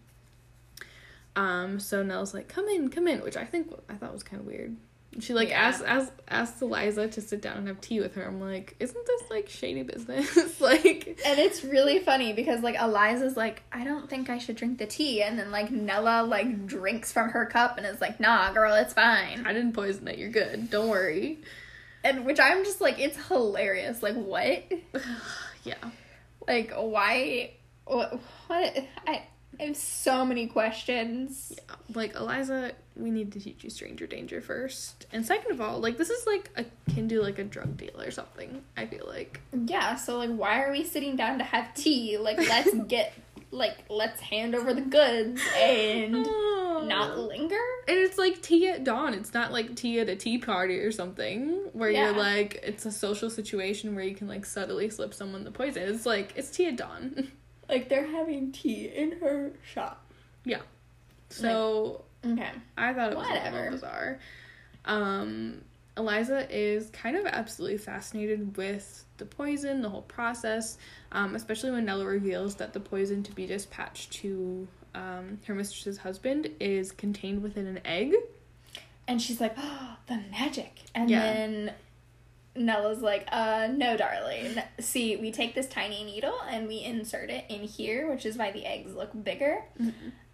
Um, 1.36 1.78
so 1.78 2.02
Nell's 2.02 2.34
like, 2.34 2.48
Come 2.48 2.66
in, 2.68 2.88
come 2.88 3.06
in, 3.06 3.20
which 3.20 3.36
I 3.36 3.44
think 3.44 3.72
I 3.88 3.94
thought 3.94 4.12
was 4.12 4.24
kind 4.24 4.40
of 4.40 4.46
weird. 4.46 4.76
She 5.20 5.34
like 5.34 5.48
Yeah. 5.48 5.60
asks 5.68 5.82
asks 5.82 6.12
asks 6.28 6.60
Eliza 6.62 7.08
to 7.08 7.20
sit 7.20 7.40
down 7.42 7.56
and 7.58 7.68
have 7.68 7.80
tea 7.80 8.00
with 8.00 8.14
her. 8.14 8.24
I'm 8.24 8.40
like, 8.40 8.76
isn't 8.80 9.06
this 9.06 9.22
like 9.30 9.48
shady 9.48 9.82
business? 9.82 10.60
like 10.60 11.18
And 11.24 11.38
it's 11.38 11.64
really 11.64 11.98
funny 11.98 12.32
because 12.32 12.62
like 12.62 12.76
Eliza's 12.80 13.36
like, 13.36 13.62
I 13.72 13.84
don't 13.84 14.08
think 14.08 14.30
I 14.30 14.38
should 14.38 14.56
drink 14.56 14.78
the 14.78 14.86
tea, 14.86 15.22
and 15.22 15.38
then 15.38 15.50
like 15.50 15.70
Nella 15.70 16.22
like 16.24 16.66
drinks 16.66 17.12
from 17.12 17.30
her 17.30 17.46
cup 17.46 17.78
and 17.78 17.86
is 17.86 18.00
like, 18.00 18.20
Nah, 18.20 18.52
girl, 18.52 18.74
it's 18.74 18.92
fine. 18.94 19.46
I 19.46 19.52
didn't 19.52 19.72
poison 19.72 20.06
it, 20.08 20.18
you're 20.18 20.30
good. 20.30 20.70
Don't 20.70 20.88
worry. 20.88 21.38
And 22.04 22.24
which 22.24 22.38
I'm 22.38 22.64
just 22.64 22.80
like, 22.80 22.98
it's 23.00 23.16
hilarious. 23.28 24.02
Like 24.02 24.14
what? 24.14 24.64
Yeah. 25.64 25.74
Like 26.46 26.72
why? 26.76 27.52
What? 27.84 28.20
what? 28.46 28.76
I. 29.06 29.22
I 29.60 29.64
have 29.64 29.76
so 29.76 30.24
many 30.24 30.46
questions. 30.46 31.52
Yeah. 31.56 31.74
Like 31.94 32.14
Eliza, 32.14 32.72
we 32.96 33.10
need 33.10 33.32
to 33.32 33.40
teach 33.40 33.64
you 33.64 33.70
stranger 33.70 34.06
danger 34.06 34.40
first. 34.40 35.06
And 35.12 35.24
second 35.24 35.52
of 35.52 35.60
all, 35.60 35.78
like 35.80 35.96
this 35.96 36.10
is 36.10 36.26
like 36.26 36.50
a 36.56 36.64
can 36.92 37.08
do 37.08 37.22
like 37.22 37.38
a 37.38 37.44
drug 37.44 37.76
deal 37.76 38.00
or 38.00 38.10
something, 38.10 38.62
I 38.76 38.86
feel 38.86 39.06
like. 39.06 39.40
Yeah, 39.52 39.96
so 39.96 40.18
like 40.18 40.30
why 40.30 40.62
are 40.62 40.70
we 40.70 40.84
sitting 40.84 41.16
down 41.16 41.38
to 41.38 41.44
have 41.44 41.74
tea? 41.74 42.18
Like 42.18 42.38
let's 42.38 42.74
get 42.88 43.14
like 43.50 43.78
let's 43.88 44.20
hand 44.20 44.54
over 44.54 44.74
the 44.74 44.82
goods 44.82 45.40
and 45.56 46.14
oh. 46.28 46.84
not 46.86 47.18
linger. 47.18 47.56
And 47.88 47.96
it's 47.98 48.18
like 48.18 48.42
tea 48.42 48.68
at 48.68 48.84
dawn. 48.84 49.14
It's 49.14 49.32
not 49.32 49.52
like 49.52 49.74
tea 49.74 50.00
at 50.00 50.08
a 50.08 50.16
tea 50.16 50.38
party 50.38 50.78
or 50.80 50.92
something 50.92 51.70
where 51.72 51.90
Yeah. 51.90 52.10
you're 52.10 52.18
like 52.18 52.60
it's 52.62 52.84
a 52.86 52.92
social 52.92 53.30
situation 53.30 53.94
where 53.94 54.04
you 54.04 54.14
can 54.14 54.28
like 54.28 54.44
subtly 54.44 54.90
slip 54.90 55.14
someone 55.14 55.44
the 55.44 55.50
poison. 55.50 55.82
It's 55.84 56.04
like 56.06 56.34
it's 56.36 56.50
tea 56.50 56.66
at 56.66 56.76
dawn. 56.76 57.32
Like 57.68 57.88
they're 57.88 58.06
having 58.06 58.52
tea 58.52 58.86
in 58.86 59.12
her 59.20 59.52
shop. 59.72 60.04
Yeah. 60.44 60.60
So 61.30 62.04
Okay. 62.24 62.48
I 62.76 62.92
thought 62.94 63.12
it 63.12 63.18
was 63.18 63.26
a 63.26 63.30
Whatever. 63.30 63.56
little 63.56 63.70
bizarre. 63.72 64.18
Um, 64.84 65.62
Eliza 65.96 66.46
is 66.50 66.90
kind 66.90 67.16
of 67.16 67.26
absolutely 67.26 67.78
fascinated 67.78 68.56
with 68.56 69.04
the 69.18 69.24
poison, 69.26 69.82
the 69.82 69.88
whole 69.88 70.02
process, 70.02 70.78
um, 71.12 71.34
especially 71.34 71.70
when 71.72 71.84
Nella 71.84 72.06
reveals 72.06 72.54
that 72.56 72.72
the 72.72 72.80
poison 72.80 73.22
to 73.24 73.32
be 73.32 73.46
dispatched 73.46 74.12
to 74.14 74.66
um, 74.94 75.38
her 75.46 75.54
mistress's 75.54 75.98
husband 75.98 76.48
is 76.60 76.92
contained 76.92 77.42
within 77.42 77.66
an 77.66 77.80
egg. 77.84 78.14
And 79.06 79.20
she's 79.20 79.40
like, 79.40 79.54
oh, 79.58 79.96
the 80.06 80.20
magic. 80.30 80.80
And 80.94 81.10
Yeah. 81.10 81.20
then 81.20 81.72
Nella's 82.58 83.00
like, 83.00 83.26
uh, 83.30 83.68
no, 83.72 83.96
darling. 83.96 84.56
See, 84.80 85.16
we 85.16 85.30
take 85.30 85.54
this 85.54 85.66
tiny 85.66 86.04
needle 86.04 86.34
and 86.50 86.66
we 86.68 86.82
insert 86.82 87.30
it 87.30 87.44
in 87.48 87.60
here, 87.62 88.10
which 88.10 88.26
is 88.26 88.36
why 88.36 88.50
the 88.50 88.64
eggs 88.66 88.94
look 88.94 89.10
bigger. 89.24 89.62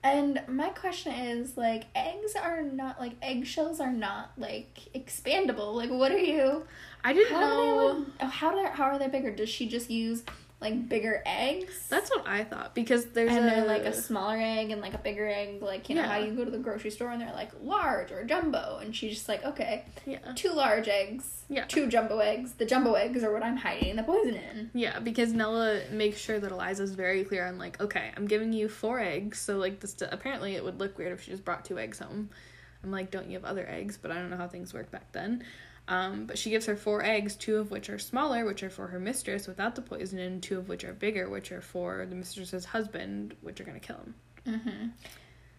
And 0.03 0.43
my 0.49 0.69
question 0.69 1.13
is, 1.13 1.57
like, 1.57 1.85
eggs 1.95 2.35
are 2.37 2.61
not, 2.63 3.01
like, 3.01 3.15
eggshells 3.23 3.81
are 3.81 3.93
not, 3.93 4.33
like, 4.37 4.79
expandable. 4.95 5.75
Like, 5.75 5.91
what 5.91 6.13
are 6.13 6.19
you? 6.19 6.67
I 7.03 7.15
didn't 7.15 7.33
How 7.33 7.41
do 7.41 7.47
they 7.57 7.57
know. 7.57 8.07
oh, 8.21 8.27
how 8.27 8.51
do 8.51 8.67
how 8.71 8.85
are 8.85 8.99
they 8.99 9.09
bigger? 9.09 9.31
Does 9.31 9.49
she 9.49 9.67
just 9.67 9.91
use 9.91 10.23
like 10.65 10.89
bigger 10.89 11.23
eggs? 11.27 11.87
That's 11.89 12.11
what 12.11 12.27
I 12.27 12.43
thought 12.45 12.75
because 12.75 13.05
there's 13.07 13.31
and 13.31 13.49
a 13.49 13.65
like 13.67 13.83
a 13.85 13.93
smaller 13.93 14.37
egg 14.37 14.71
and 14.71 14.81
like 14.81 14.95
a 14.95 14.99
bigger 14.99 15.27
egg, 15.29 15.63
like 15.63 15.89
you 15.89 15.95
know 15.95 16.03
how 16.03 16.17
you 16.17 16.33
go 16.33 16.45
to 16.45 16.51
the 16.51 16.59
grocery 16.59 16.91
store 16.91 17.11
and 17.11 17.21
they're 17.21 17.33
like 17.33 17.53
large 17.63 18.11
or 18.11 18.25
jumbo, 18.25 18.79
and 18.83 18.97
she's 18.97 19.13
just 19.15 19.29
like, 19.29 19.45
okay, 19.45 19.85
yeah 20.07 20.19
two 20.35 20.53
large 20.53 20.89
eggs, 20.89 21.45
Yeah. 21.49 21.65
two 21.67 21.87
jumbo 21.89 22.19
eggs. 22.19 22.55
The 22.55 22.65
jumbo 22.67 22.95
eggs 22.95 23.23
are 23.23 23.33
what 23.33 23.43
I'm 23.43 23.57
hiding 23.59 23.95
the 23.97 24.03
poison 24.03 24.35
in. 24.35 24.71
yeah 24.75 24.99
because 24.99 25.33
Nella 25.33 25.81
makes 25.93 26.19
sure 26.19 26.41
that 26.41 26.51
Eliza's 26.51 26.95
very 26.95 27.23
clear 27.25 27.47
on 27.47 27.59
like 27.59 27.81
okay 27.81 28.11
I'm 28.17 28.27
giving 28.27 28.53
you 28.53 28.69
four 28.69 28.99
eggs 29.01 29.39
so 29.39 29.59
like 29.59 29.81
this 29.81 29.95
apparently 30.11 30.57
it 30.57 30.65
would 30.65 30.81
look 30.81 30.97
weird 30.99 31.13
if 31.13 31.23
she 31.23 31.31
just 31.31 31.45
brought 31.45 31.65
two 31.65 31.79
eggs 31.79 31.99
home. 31.99 32.31
I'm 32.83 32.91
like 32.91 33.11
don't 33.11 33.27
you 33.29 33.35
have 33.35 33.45
other 33.45 33.67
eggs 33.69 33.97
but 34.01 34.11
I 34.11 34.15
don't 34.15 34.31
know 34.31 34.37
how 34.37 34.49
things 34.49 34.73
work 34.75 34.91
back 34.91 35.13
then. 35.13 35.45
Um, 35.87 36.25
but 36.27 36.39
she 36.39 36.51
gives 36.51 36.67
her 36.67 36.77
four 36.77 37.05
eggs, 37.05 37.37
two 37.37 37.57
of 37.57 37.71
which 37.71 37.91
are 37.91 37.99
smaller, 37.99 38.45
which 38.45 38.63
are 38.63 38.71
for 38.71 38.87
her 38.87 38.99
mistress 38.99 39.47
without 39.47 39.75
the 39.75 39.83
poison, 39.83 40.19
and 40.19 40.43
two 40.43 40.59
of 40.59 40.69
which 40.69 40.85
are 40.85 40.95
bigger, 40.95 41.29
which 41.29 41.53
are 41.53 41.61
for 41.61 42.07
the 42.07 42.15
mistress's 42.15 42.65
husband, 42.65 43.35
which 43.43 43.61
are 43.61 43.65
gonna 43.65 43.81
kill 43.81 43.97
him. 43.97 44.15
Mm-hmm. 44.47 44.89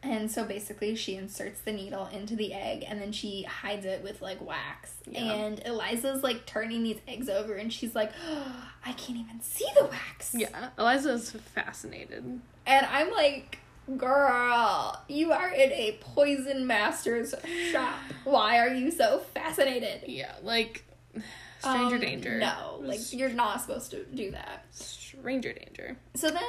And 0.06 0.30
so 0.30 0.44
basically, 0.44 0.96
she 0.96 1.16
inserts 1.16 1.62
the 1.62 1.72
needle 1.72 2.08
into 2.14 2.36
the 2.36 2.54
egg 2.54 2.86
and 2.88 3.02
then 3.02 3.12
she 3.12 3.42
hides 3.44 3.86
it 3.86 4.04
with 4.04 4.22
like 4.22 4.40
wax. 4.46 4.94
Yeah. 5.10 5.34
And 5.34 5.62
Eliza's 5.66 6.22
like 6.22 6.46
turning 6.46 6.84
these 6.84 7.00
eggs 7.08 7.28
over 7.28 7.56
and 7.56 7.74
she's 7.74 7.96
like, 7.96 8.12
oh, 8.28 8.70
I 8.86 8.92
can't 8.94 9.18
even 9.18 9.42
see 9.42 9.66
the 9.76 9.86
wax. 9.86 10.36
Yeah, 10.36 10.70
Eliza's 10.78 11.32
fascinated. 11.32 12.40
And 12.68 12.86
I'm 12.86 13.12
like, 13.12 13.60
girl, 13.98 15.04
you 15.08 15.32
are 15.32 15.50
in 15.50 15.72
a 15.72 15.98
poison 16.02 16.66
master's 16.68 17.34
shop. 17.72 17.96
Why 18.24 18.60
are 18.60 18.74
you 18.74 18.92
so 18.92 19.20
fascinated? 19.34 20.04
Yeah, 20.08 20.34
like 20.44 20.86
stranger 21.60 21.96
Um, 21.96 22.02
danger. 22.02 22.38
No, 22.40 22.80
like 22.82 23.14
you're 23.14 23.30
not 23.30 23.62
supposed 23.62 23.92
to 23.92 24.04
do 24.06 24.32
that. 24.32 24.66
stranger 24.72 25.54
danger. 25.54 25.98
So 26.16 26.30
then 26.30 26.44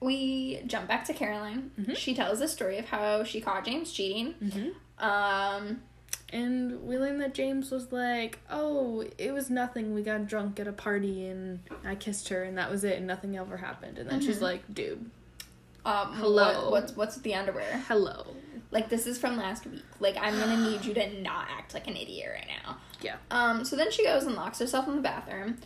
we 0.00 0.60
jump 0.66 0.88
back 0.88 1.04
to 1.06 1.14
Caroline. 1.14 1.70
Mhm. 1.80 1.96
She 1.96 2.14
tells 2.14 2.40
the 2.40 2.48
story 2.48 2.76
of 2.78 2.86
how 2.86 3.22
she 3.24 3.40
caught 3.40 3.64
James 3.64 3.92
cheating. 3.92 4.34
Mm-hmm. 4.42 5.04
Um, 5.04 5.82
And 6.34 6.82
we 6.84 6.96
learned 6.96 7.20
that 7.20 7.34
James 7.34 7.70
was 7.70 7.92
like, 7.92 8.38
"Oh, 8.50 9.04
it 9.18 9.32
was 9.34 9.50
nothing. 9.50 9.92
We 9.92 10.02
got 10.02 10.26
drunk 10.26 10.58
at 10.58 10.66
a 10.66 10.72
party, 10.72 11.26
and 11.26 11.60
I 11.84 11.94
kissed 11.94 12.30
her, 12.30 12.42
and 12.42 12.56
that 12.56 12.70
was 12.70 12.84
it, 12.84 12.96
and 12.96 13.06
nothing 13.06 13.36
ever 13.36 13.58
happened." 13.58 13.98
And 13.98 14.08
then 14.08 14.22
she's 14.22 14.38
Mhm. 14.38 14.42
like, 14.42 14.74
"Dude, 14.74 15.10
um, 15.84 16.12
Hello. 16.14 16.62
What, 16.64 16.70
what's 16.70 16.96
what's 16.96 17.14
with 17.16 17.24
the 17.24 17.34
underwear? 17.34 17.82
hello." 17.88 18.26
Like 18.70 18.88
this 18.88 19.06
is 19.06 19.18
from 19.18 19.36
last 19.36 19.66
week. 19.66 19.82
Like 20.00 20.16
I'm 20.20 20.38
gonna 20.38 20.56
need 20.70 20.84
you 20.84 20.94
to 20.94 21.20
not 21.20 21.46
act 21.50 21.74
like 21.74 21.86
an 21.88 21.96
idiot 21.96 22.30
right 22.34 22.46
now. 22.64 22.78
Yeah. 23.02 23.16
Um. 23.30 23.64
So 23.64 23.76
then 23.76 23.90
she 23.90 24.04
goes 24.04 24.24
and 24.24 24.34
locks 24.34 24.58
herself 24.58 24.88
in 24.88 24.96
the 24.96 25.02
bathroom. 25.02 25.58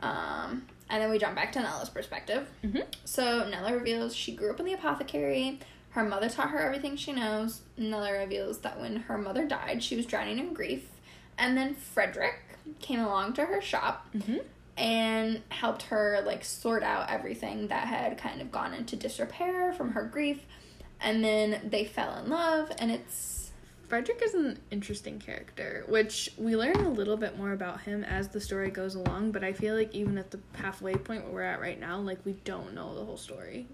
Um. 0.00 0.66
And 0.90 1.02
then 1.02 1.10
we 1.10 1.18
jump 1.18 1.34
back 1.34 1.52
to 1.52 1.60
Nella's 1.60 1.90
perspective. 1.90 2.48
Mhm. 2.64 2.84
So 3.04 3.46
Nella 3.48 3.74
reveals 3.74 4.16
she 4.16 4.34
grew 4.34 4.50
up 4.50 4.58
in 4.60 4.64
the 4.66 4.72
apothecary. 4.72 5.60
Her 5.90 6.02
mother 6.04 6.30
taught 6.30 6.50
her 6.50 6.58
everything 6.60 6.96
she 6.96 7.12
knows. 7.12 7.60
Nella 7.76 8.12
reveals 8.12 8.58
that 8.60 8.80
when 8.80 8.96
her 8.96 9.18
mother 9.18 9.44
died, 9.46 9.82
she 9.82 9.96
was 9.96 10.06
drowning 10.06 10.38
in 10.38 10.54
grief. 10.54 10.88
And 11.36 11.56
then 11.58 11.74
Frederick 11.74 12.36
came 12.80 13.00
along 13.00 13.34
to 13.34 13.44
her 13.46 13.60
shop 13.60 14.06
Mm-hmm. 14.16 14.38
And 14.78 15.42
helped 15.48 15.82
her 15.82 16.22
like 16.24 16.44
sort 16.44 16.84
out 16.84 17.10
everything 17.10 17.66
that 17.66 17.88
had 17.88 18.16
kind 18.16 18.40
of 18.40 18.52
gone 18.52 18.72
into 18.72 18.94
disrepair 18.94 19.72
from 19.72 19.90
her 19.90 20.04
grief. 20.04 20.40
And 21.00 21.22
then 21.22 21.68
they 21.68 21.84
fell 21.84 22.16
in 22.16 22.30
love, 22.30 22.72
and 22.78 22.90
it's 22.90 23.38
Frederick 23.88 24.20
is 24.22 24.34
an 24.34 24.58
interesting 24.70 25.18
character, 25.18 25.84
which 25.88 26.30
we 26.36 26.56
learn 26.56 26.76
a 26.76 26.90
little 26.90 27.16
bit 27.16 27.38
more 27.38 27.52
about 27.52 27.80
him 27.80 28.04
as 28.04 28.28
the 28.28 28.40
story 28.40 28.70
goes 28.70 28.94
along. 28.94 29.32
But 29.32 29.42
I 29.42 29.52
feel 29.52 29.74
like 29.74 29.94
even 29.94 30.18
at 30.18 30.30
the 30.30 30.40
halfway 30.54 30.94
point 30.94 31.24
where 31.24 31.32
we're 31.32 31.42
at 31.42 31.60
right 31.60 31.80
now, 31.80 31.98
like 31.98 32.18
we 32.24 32.32
don't 32.44 32.74
know 32.74 32.94
the 32.94 33.04
whole 33.04 33.16
story. 33.16 33.66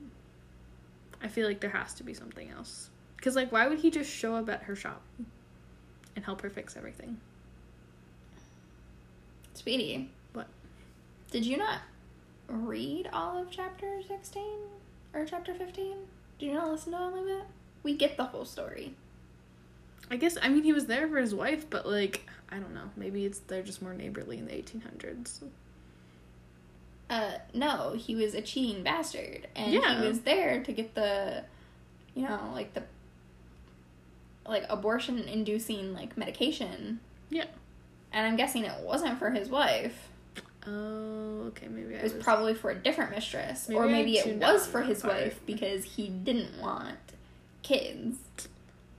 I 1.22 1.28
feel 1.28 1.48
like 1.48 1.60
there 1.60 1.70
has 1.70 1.94
to 1.94 2.04
be 2.04 2.14
something 2.14 2.50
else. 2.50 2.90
Cause 3.20 3.34
like, 3.34 3.50
why 3.50 3.66
would 3.66 3.78
he 3.78 3.90
just 3.90 4.10
show 4.10 4.34
up 4.36 4.48
at 4.50 4.64
her 4.64 4.76
shop 4.76 5.02
and 6.14 6.24
help 6.24 6.42
her 6.42 6.50
fix 6.50 6.76
everything? 6.76 7.18
Speedy. 9.54 10.10
Did 11.34 11.44
you 11.46 11.56
not 11.56 11.80
read 12.46 13.08
all 13.12 13.36
of 13.42 13.50
chapter 13.50 14.00
16 14.06 14.40
or 15.12 15.24
chapter 15.24 15.52
15? 15.52 15.96
Did 16.38 16.46
you 16.46 16.52
not 16.54 16.70
listen 16.70 16.92
to 16.92 16.98
all 16.98 17.18
of 17.20 17.26
it? 17.26 17.42
We 17.82 17.96
get 17.96 18.16
the 18.16 18.22
whole 18.26 18.44
story. 18.44 18.94
I 20.12 20.14
guess 20.14 20.38
I 20.40 20.48
mean 20.48 20.62
he 20.62 20.72
was 20.72 20.86
there 20.86 21.08
for 21.08 21.16
his 21.18 21.34
wife, 21.34 21.68
but 21.68 21.88
like 21.88 22.24
I 22.52 22.58
don't 22.58 22.72
know. 22.72 22.88
Maybe 22.96 23.24
it's 23.24 23.40
they're 23.40 23.64
just 23.64 23.82
more 23.82 23.94
neighborly 23.94 24.38
in 24.38 24.46
the 24.46 24.52
1800s. 24.52 25.42
Uh, 27.10 27.32
no, 27.52 27.94
he 27.98 28.14
was 28.14 28.34
a 28.34 28.40
cheating 28.40 28.84
bastard, 28.84 29.48
and 29.56 29.72
Yeah. 29.72 30.00
he 30.02 30.06
was 30.06 30.20
there 30.20 30.62
to 30.62 30.72
get 30.72 30.94
the, 30.94 31.42
you 32.14 32.22
know, 32.28 32.52
like 32.54 32.74
the, 32.74 32.84
like 34.48 34.66
abortion-inducing 34.68 35.94
like 35.94 36.16
medication. 36.16 37.00
Yeah. 37.28 37.46
And 38.12 38.24
I'm 38.24 38.36
guessing 38.36 38.64
it 38.64 38.80
wasn't 38.82 39.18
for 39.18 39.30
his 39.30 39.48
wife. 39.48 40.10
Oh, 40.66 41.44
okay. 41.48 41.68
Maybe 41.68 41.94
It 41.94 42.02
was 42.02 42.14
was. 42.14 42.22
probably 42.22 42.54
for 42.54 42.70
a 42.70 42.74
different 42.74 43.10
mistress, 43.10 43.68
or 43.70 43.82
Maybe 43.86 44.18
I 44.20 44.24
maybe 44.24 44.32
it 44.32 44.38
was 44.40 44.66
for 44.66 44.82
his 44.82 45.02
part. 45.02 45.14
wife 45.14 45.40
because 45.46 45.84
he 45.84 46.08
didn't 46.08 46.60
want 46.60 46.98
kids. 47.62 48.16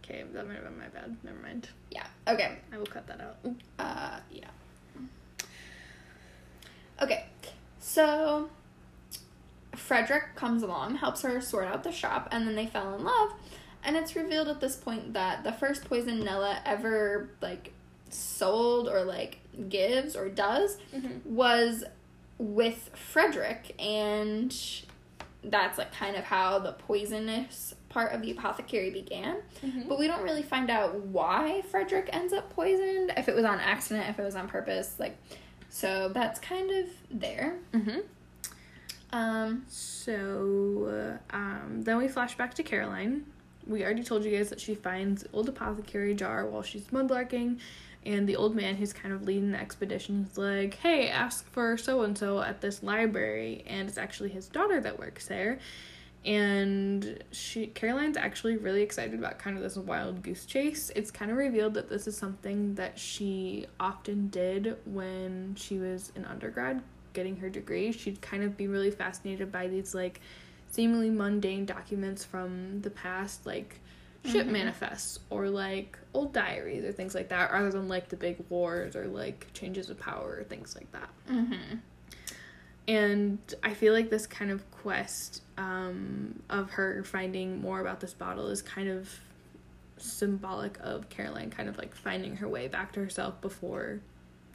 okay, 0.04 0.24
that 0.34 0.48
might 0.48 0.56
have 0.56 0.64
been 0.66 0.78
my 0.78 0.88
bad. 0.90 1.18
Never 1.24 1.40
mind. 1.42 1.70
Yeah. 1.92 2.06
Okay. 2.28 2.58
I 2.72 2.78
will 2.78 2.86
cut 2.86 3.08
that 3.08 3.20
out. 3.22 3.38
Uh, 3.80 4.20
yeah. 4.32 4.46
Okay, 7.02 7.26
so 7.80 8.50
Frederick 9.76 10.36
comes 10.36 10.64
along, 10.64 10.96
helps 10.96 11.24
her 11.24 11.42
sort 11.42 11.66
out 11.68 11.84
the 11.84 11.92
shop, 11.92 12.30
and 12.32 12.48
then 12.48 12.56
they 12.56 12.68
fell 12.68 12.96
in 12.96 13.04
love. 13.04 13.34
And 13.84 13.96
it's 13.98 14.16
revealed 14.16 14.48
at 14.48 14.62
this 14.62 14.76
point 14.78 15.14
that 15.14 15.44
the 15.44 15.52
first 15.52 15.86
poison 15.86 16.24
Nella 16.24 16.60
ever 16.66 17.30
like 17.42 17.74
sold 18.10 18.88
or 18.88 19.04
like 19.04 19.40
gives 19.70 20.16
or 20.16 20.30
does 20.30 20.78
Mm-hmm. 20.96 21.36
was 21.36 21.84
with 22.38 22.90
Frederick, 22.94 23.76
and 23.82 24.56
that's 25.44 25.78
like 25.78 25.94
kind 25.94 26.16
of 26.16 26.24
how 26.26 26.60
the 26.60 26.74
poisonous 26.74 27.76
part 27.90 28.12
of 28.12 28.22
the 28.22 28.32
apothecary 28.32 28.90
began. 28.90 29.38
Mm-hmm. 29.64 29.88
But 29.88 30.00
we 30.00 30.08
don't 30.08 30.22
really 30.24 30.44
find 30.44 30.70
out 30.70 31.00
why 31.00 31.62
Frederick 31.70 32.10
ends 32.12 32.34
up 32.34 32.50
poisoned, 32.50 33.14
if 33.16 33.30
it 33.30 33.36
was 33.36 33.46
on 33.46 33.60
accident, 33.60 34.10
if 34.10 34.20
it 34.20 34.24
was 34.24 34.36
on 34.36 34.48
purpose, 34.48 34.96
like 35.00 35.18
so 35.70 36.10
that's 36.14 36.40
kind 36.40 36.72
of 36.72 36.88
there. 37.12 37.58
Mm-hmm. 37.74 38.00
Um 39.14 39.64
So, 39.70 41.20
uh, 41.32 41.36
um, 41.36 41.82
then 41.84 41.98
we 41.98 42.08
flash 42.08 42.36
back 42.38 42.54
to 42.56 42.64
Caroline. 42.64 43.26
We 43.66 43.84
already 43.84 44.04
told 44.04 44.24
you 44.26 44.36
guys 44.36 44.50
that 44.50 44.60
she 44.60 44.76
finds 44.76 45.26
old 45.34 45.50
apothecary 45.50 46.14
jar 46.14 46.46
while 46.46 46.62
she's 46.64 46.86
mudlarking, 46.88 47.60
and 48.06 48.28
the 48.28 48.36
old 48.36 48.56
man 48.56 48.76
who's 48.76 48.94
kind 48.94 49.14
of 49.14 49.24
leading 49.24 49.52
the 49.52 49.60
expedition 49.60 50.28
is 50.30 50.38
like, 50.38 50.76
"Hey, 50.76 51.10
ask 51.10 51.50
for 51.52 51.78
so 51.78 52.02
and 52.04 52.18
so 52.18 52.42
at 52.42 52.62
this 52.62 52.84
library," 52.84 53.64
and 53.68 53.88
it's 53.88 53.98
actually 53.98 54.30
his 54.30 54.48
daughter 54.48 54.80
that 54.82 55.00
works 55.00 55.28
there. 55.28 55.60
And 56.26 57.24
she, 57.32 57.68
Caroline's 57.68 58.18
actually 58.18 58.58
really 58.58 58.82
excited 58.82 59.18
about 59.18 59.38
kind 59.38 59.58
of 59.58 59.62
this 59.62 59.76
wild 59.76 60.24
goose 60.24 60.46
chase. 60.46 60.92
It's 60.96 61.12
kind 61.12 61.30
of 61.30 61.38
revealed 61.38 61.76
that 61.76 61.88
this 61.88 62.08
is 62.08 62.18
something 62.18 62.74
that 62.76 62.98
she 62.98 63.68
often 63.80 64.30
did 64.30 64.78
when 64.86 65.54
she 65.56 65.78
was 65.78 66.12
an 66.16 66.26
undergrad 66.26 66.82
getting 67.14 67.38
her 67.38 67.50
degree. 67.50 67.92
She'd 67.92 68.22
kind 68.22 68.44
of 68.44 68.58
be 68.58 68.68
really 68.68 68.90
fascinated 68.90 69.52
by 69.52 69.68
these 69.68 69.94
like 69.94 70.20
seemingly 70.72 71.12
mundane 71.12 71.66
documents 71.66 72.26
from 72.26 72.82
the 72.82 72.90
past, 72.90 73.46
like 73.46 73.80
ship 74.26 74.48
Mhm. 74.48 74.52
manifests 74.52 75.20
or 75.30 75.50
like 75.50 75.98
old 76.14 76.34
diaries 76.34 76.84
or 76.84 76.92
things 76.92 77.14
like 77.16 77.30
that, 77.30 77.52
rather 77.52 77.72
than 77.72 77.88
like 77.88 78.10
the 78.10 78.16
big 78.18 78.38
wars 78.50 78.96
or 78.96 79.06
like 79.08 79.48
changes 79.54 79.90
of 79.90 80.00
power 80.00 80.38
or 80.40 80.44
things 80.44 80.76
like 80.76 80.92
that. 80.92 81.10
mhm. 81.30 81.80
And 82.88 83.40
I 83.64 83.74
feel 83.74 83.94
like 83.94 84.10
this 84.12 84.28
kind 84.28 84.52
of 84.52 84.70
quest 84.72 85.42
um, 85.58 86.42
of 86.50 86.72
her 86.72 87.04
finding 87.04 87.60
more 87.60 87.80
about 87.80 88.00
this 88.00 88.14
bottle 88.14 88.48
is 88.50 88.62
kind 88.62 88.88
of 88.90 89.10
symbolic 89.98 90.78
of 90.82 91.10
Caroline 91.10 91.50
kind 91.50 91.68
of 91.70 91.78
like 91.78 91.96
finding 91.96 92.36
her 92.38 92.48
way 92.48 92.68
back 92.68 92.92
to 92.94 93.00
herself 93.00 93.40
before 93.42 94.02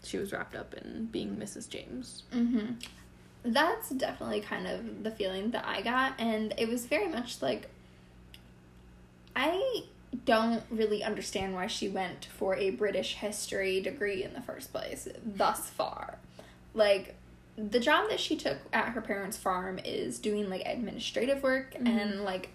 she 0.05 0.17
was 0.19 0.33
wrapped 0.33 0.55
up 0.55 0.75
in 0.75 1.07
being 1.07 1.37
Mrs. 1.37 1.69
James. 1.69 2.23
Mhm. 2.33 2.81
That's 3.43 3.89
definitely 3.91 4.43
kind 4.43 4.67
of 4.67 5.03
the 5.03 5.11
feeling 5.11 5.51
that 5.51 5.65
I 5.67 5.81
got 5.83 6.15
and 6.21 6.55
it 6.57 6.69
was 6.69 6.87
very 6.87 7.09
much 7.09 7.43
like 7.43 7.69
I 9.37 9.85
don't 10.25 10.63
really 10.71 11.03
understand 11.05 11.55
why 11.55 11.67
she 11.67 11.89
went 11.89 12.25
for 12.27 12.57
a 12.57 12.71
British 12.71 13.15
history 13.15 13.81
degree 13.81 14.25
in 14.25 14.35
the 14.35 14.41
first 14.41 14.73
place 14.73 15.09
thus 15.25 15.71
far. 15.71 16.19
Like 16.75 17.15
the 17.57 17.81
job 17.81 18.09
that 18.11 18.19
she 18.21 18.37
took 18.37 18.59
at 18.73 18.91
her 18.91 19.01
parents' 19.01 19.37
farm 19.37 19.79
is 19.85 20.19
doing 20.19 20.49
like 20.51 20.63
administrative 20.67 21.43
work 21.43 21.75
Mhm. 21.75 21.87
and 21.89 22.25
like 22.25 22.49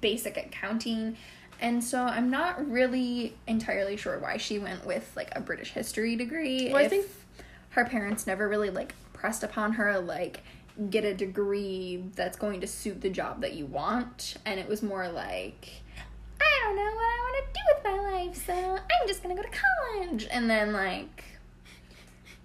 basic 0.00 0.36
accounting. 0.36 1.16
And 1.60 1.82
so 1.82 2.02
I'm 2.02 2.30
not 2.30 2.68
really 2.70 3.36
entirely 3.46 3.96
sure 3.96 4.18
why 4.18 4.36
she 4.36 4.58
went 4.58 4.84
with 4.84 5.10
like 5.16 5.30
a 5.36 5.40
British 5.40 5.70
history 5.72 6.16
degree. 6.16 6.68
Well, 6.72 6.84
I 6.84 6.88
think- 6.88 7.06
her 7.70 7.84
parents 7.84 8.26
never 8.26 8.48
really 8.48 8.70
like 8.70 8.94
pressed 9.12 9.42
upon 9.42 9.72
her 9.72 9.98
like 10.00 10.42
get 10.90 11.04
a 11.04 11.14
degree 11.14 12.04
that's 12.14 12.36
going 12.36 12.60
to 12.60 12.66
suit 12.66 13.00
the 13.00 13.10
job 13.10 13.40
that 13.40 13.54
you 13.54 13.64
want 13.66 14.36
and 14.44 14.58
it 14.60 14.68
was 14.68 14.82
more 14.82 15.08
like 15.08 15.68
I 16.40 16.60
don't 16.62 16.76
know 16.76 16.82
what 16.82 16.90
I 16.90 17.18
want 17.20 17.46
to 17.46 17.52
do 17.52 17.60
with 17.74 17.84
my 17.84 18.12
life, 18.12 18.46
so 18.46 18.52
I'm 18.78 19.08
just 19.08 19.22
going 19.22 19.34
to 19.36 19.42
go 19.42 19.48
to 19.48 19.54
college. 19.56 20.26
And 20.30 20.48
then 20.50 20.72
like 20.72 21.24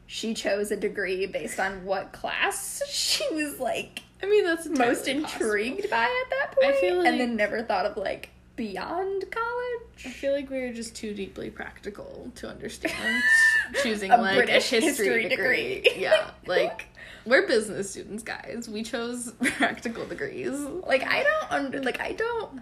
she 0.07 0.33
chose 0.33 0.71
a 0.71 0.75
degree 0.77 1.25
based 1.27 1.59
on 1.59 1.85
what 1.85 2.11
class 2.11 2.81
she 2.89 3.23
was 3.33 3.59
like 3.59 4.01
I 4.21 4.25
mean, 4.25 4.43
that's 4.43 4.67
most 4.67 5.07
entirely 5.07 5.21
possible. 5.23 5.45
intrigued 5.45 5.89
by 5.89 6.03
at 6.03 6.29
that 6.29 6.51
point 6.59 6.75
I 6.75 6.81
feel 6.81 6.97
like- 6.97 7.07
and 7.07 7.19
then 7.19 7.35
never 7.35 7.61
thought 7.63 7.85
of 7.85 7.95
like 7.97 8.29
beyond 8.57 9.23
college. 9.31 10.05
I 10.05 10.09
feel 10.09 10.33
like 10.33 10.49
we 10.49 10.59
were 10.59 10.73
just 10.73 10.93
too 10.95 11.13
deeply 11.13 11.49
practical 11.49 12.29
to 12.35 12.49
understand 12.49 13.23
choosing 13.83 14.11
A 14.11 14.17
like 14.17 14.35
British 14.35 14.73
a 14.73 14.81
history, 14.81 15.05
history 15.23 15.29
degree. 15.29 15.81
degree. 15.81 16.01
yeah, 16.01 16.31
like 16.45 16.87
we're 17.25 17.47
business 17.47 17.91
students, 17.91 18.23
guys. 18.23 18.67
We 18.69 18.83
chose 18.83 19.31
practical 19.57 20.05
degrees. 20.05 20.51
Like 20.59 21.03
I 21.03 21.23
don't 21.23 21.51
under 21.51 21.81
like 21.83 22.01
I 22.01 22.11
don't 22.13 22.61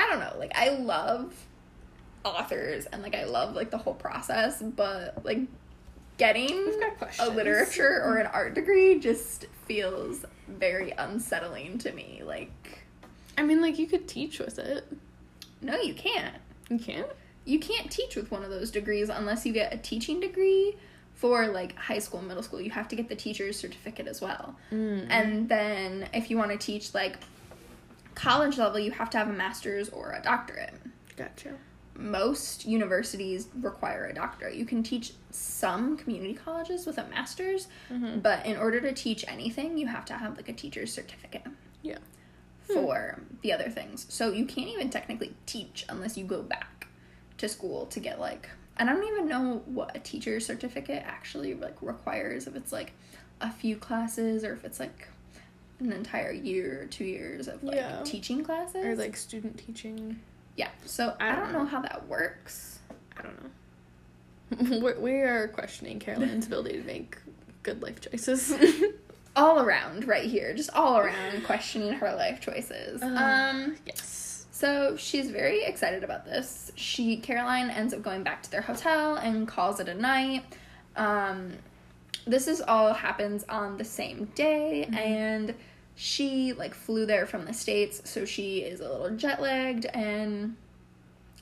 I 0.00 0.08
don't 0.08 0.20
know. 0.20 0.34
Like 0.38 0.52
I 0.54 0.70
love 0.70 1.34
authors 2.24 2.86
and 2.86 3.02
like 3.02 3.14
I 3.14 3.24
love 3.24 3.54
like 3.54 3.70
the 3.70 3.76
whole 3.76 3.94
process, 3.94 4.62
but 4.62 5.24
like 5.24 5.40
getting 6.16 6.72
a 7.18 7.28
literature 7.28 8.02
or 8.04 8.16
an 8.16 8.26
art 8.26 8.54
degree 8.54 8.98
just 8.98 9.46
feels 9.66 10.24
very 10.48 10.92
unsettling 10.92 11.76
to 11.78 11.92
me. 11.92 12.22
Like 12.24 12.86
I 13.36 13.42
mean, 13.42 13.60
like 13.60 13.78
you 13.78 13.86
could 13.86 14.08
teach 14.08 14.38
with 14.38 14.58
it. 14.58 14.86
no, 15.60 15.78
you 15.80 15.92
can't. 15.92 16.36
You 16.70 16.78
can't. 16.78 17.08
You 17.44 17.58
can't 17.58 17.90
teach 17.90 18.16
with 18.16 18.30
one 18.30 18.42
of 18.42 18.50
those 18.50 18.70
degrees 18.70 19.10
unless 19.10 19.44
you 19.44 19.52
get 19.52 19.74
a 19.74 19.76
teaching 19.76 20.20
degree 20.20 20.76
for 21.14 21.48
like 21.48 21.76
high 21.76 21.98
school, 21.98 22.22
middle 22.22 22.42
school. 22.42 22.60
You 22.60 22.70
have 22.70 22.88
to 22.88 22.96
get 22.96 23.10
the 23.10 23.16
teacher's 23.16 23.58
certificate 23.58 24.06
as 24.06 24.22
well. 24.22 24.56
Mm. 24.72 25.06
And 25.10 25.48
then 25.48 26.08
if 26.14 26.30
you 26.30 26.38
want 26.38 26.52
to 26.52 26.56
teach 26.56 26.94
like 26.94 27.18
college 28.20 28.58
level, 28.58 28.78
you 28.78 28.90
have 28.90 29.08
to 29.10 29.18
have 29.18 29.28
a 29.28 29.32
master's 29.32 29.88
or 29.88 30.12
a 30.12 30.22
doctorate. 30.22 30.74
Gotcha. 31.16 31.54
Most 31.96 32.66
universities 32.66 33.48
require 33.60 34.06
a 34.06 34.14
doctorate. 34.14 34.54
You 34.56 34.64
can 34.64 34.82
teach 34.82 35.12
some 35.30 35.96
community 35.96 36.34
colleges 36.34 36.86
with 36.86 36.98
a 36.98 37.06
master's, 37.08 37.68
Mhm. 37.90 38.22
but 38.22 38.44
in 38.46 38.56
order 38.56 38.80
to 38.80 38.92
teach 38.92 39.24
anything, 39.26 39.78
you 39.78 39.86
have 39.86 40.04
to 40.06 40.14
have 40.14 40.36
like 40.36 40.48
a 40.48 40.52
teacher's 40.52 40.92
certificate 40.92 41.46
Yeah. 41.82 41.98
for 42.60 43.20
the 43.42 43.52
other 43.52 43.70
things. 43.70 44.06
So 44.08 44.32
you 44.32 44.44
can't 44.44 44.68
even 44.68 44.90
technically 44.90 45.34
teach 45.46 45.84
unless 45.88 46.16
you 46.16 46.24
go 46.24 46.42
back 46.42 46.86
to 47.38 47.48
school 47.48 47.86
to 47.86 48.00
get 48.00 48.20
like 48.20 48.48
and 48.76 48.88
I 48.88 48.94
don't 48.94 49.04
even 49.12 49.26
know 49.28 49.62
what 49.66 49.94
a 49.94 49.98
teacher's 49.98 50.46
certificate 50.46 51.02
actually 51.06 51.52
like 51.54 51.76
requires 51.82 52.46
if 52.46 52.54
it's 52.56 52.72
like 52.72 52.92
a 53.40 53.50
few 53.50 53.76
classes 53.76 54.42
or 54.42 54.52
if 54.54 54.64
it's 54.64 54.80
like 54.80 55.08
an 55.80 55.92
entire 55.92 56.32
year 56.32 56.82
or 56.82 56.86
two 56.86 57.04
years 57.04 57.48
of 57.48 57.62
like 57.64 57.76
Yeah. 57.76 58.02
teaching 58.04 58.44
classes. 58.44 58.84
Or 58.84 58.94
like 58.96 59.16
student 59.16 59.58
teaching. 59.58 60.20
yeah. 60.56 60.68
So 60.84 61.14
I 61.20 61.30
I 61.30 61.36
don't 61.36 61.52
don't 61.52 61.52
know 61.52 61.66
how 61.66 61.80
that 61.82 62.06
works. 62.08 62.78
I 63.16 63.22
don't 63.22 63.42
know. 63.42 64.78
we 64.96 65.00
we 65.00 65.12
are 65.20 65.48
questioning 65.48 65.98
Caroline's 65.98 66.46
ability 66.46 66.78
to 66.78 66.84
make 66.84 67.16
good 67.62 67.82
life 67.82 68.00
choices. 68.00 68.52
All 69.36 69.60
around 69.60 70.08
right 70.08 70.28
here, 70.28 70.52
just 70.54 70.70
all 70.74 70.98
around 70.98 71.44
questioning 71.44 71.92
her 71.92 72.12
life 72.16 72.40
choices. 72.40 73.00
Uh, 73.00 73.06
um 73.06 73.76
yes. 73.86 74.46
So 74.50 74.96
she's 74.96 75.30
very 75.30 75.62
excited 75.64 76.02
about 76.02 76.24
this. 76.24 76.72
She 76.74 77.16
Caroline 77.16 77.70
ends 77.70 77.94
up 77.94 78.02
going 78.02 78.24
back 78.24 78.42
to 78.42 78.50
their 78.50 78.60
hotel 78.60 79.14
and 79.14 79.46
calls 79.46 79.78
it 79.78 79.88
a 79.88 79.94
night. 79.94 80.44
Um, 80.96 81.52
this 82.26 82.48
is 82.48 82.60
all 82.60 82.92
happens 82.92 83.44
on 83.48 83.78
the 83.78 83.84
same 83.84 84.26
day, 84.34 84.82
and 84.92 85.54
she 85.94 86.52
like 86.52 86.74
flew 86.74 87.06
there 87.06 87.26
from 87.26 87.44
the 87.44 87.52
states, 87.52 88.08
so 88.08 88.24
she 88.24 88.58
is 88.58 88.80
a 88.80 88.88
little 88.88 89.10
jet 89.16 89.40
lagged. 89.40 89.86
And 89.86 90.56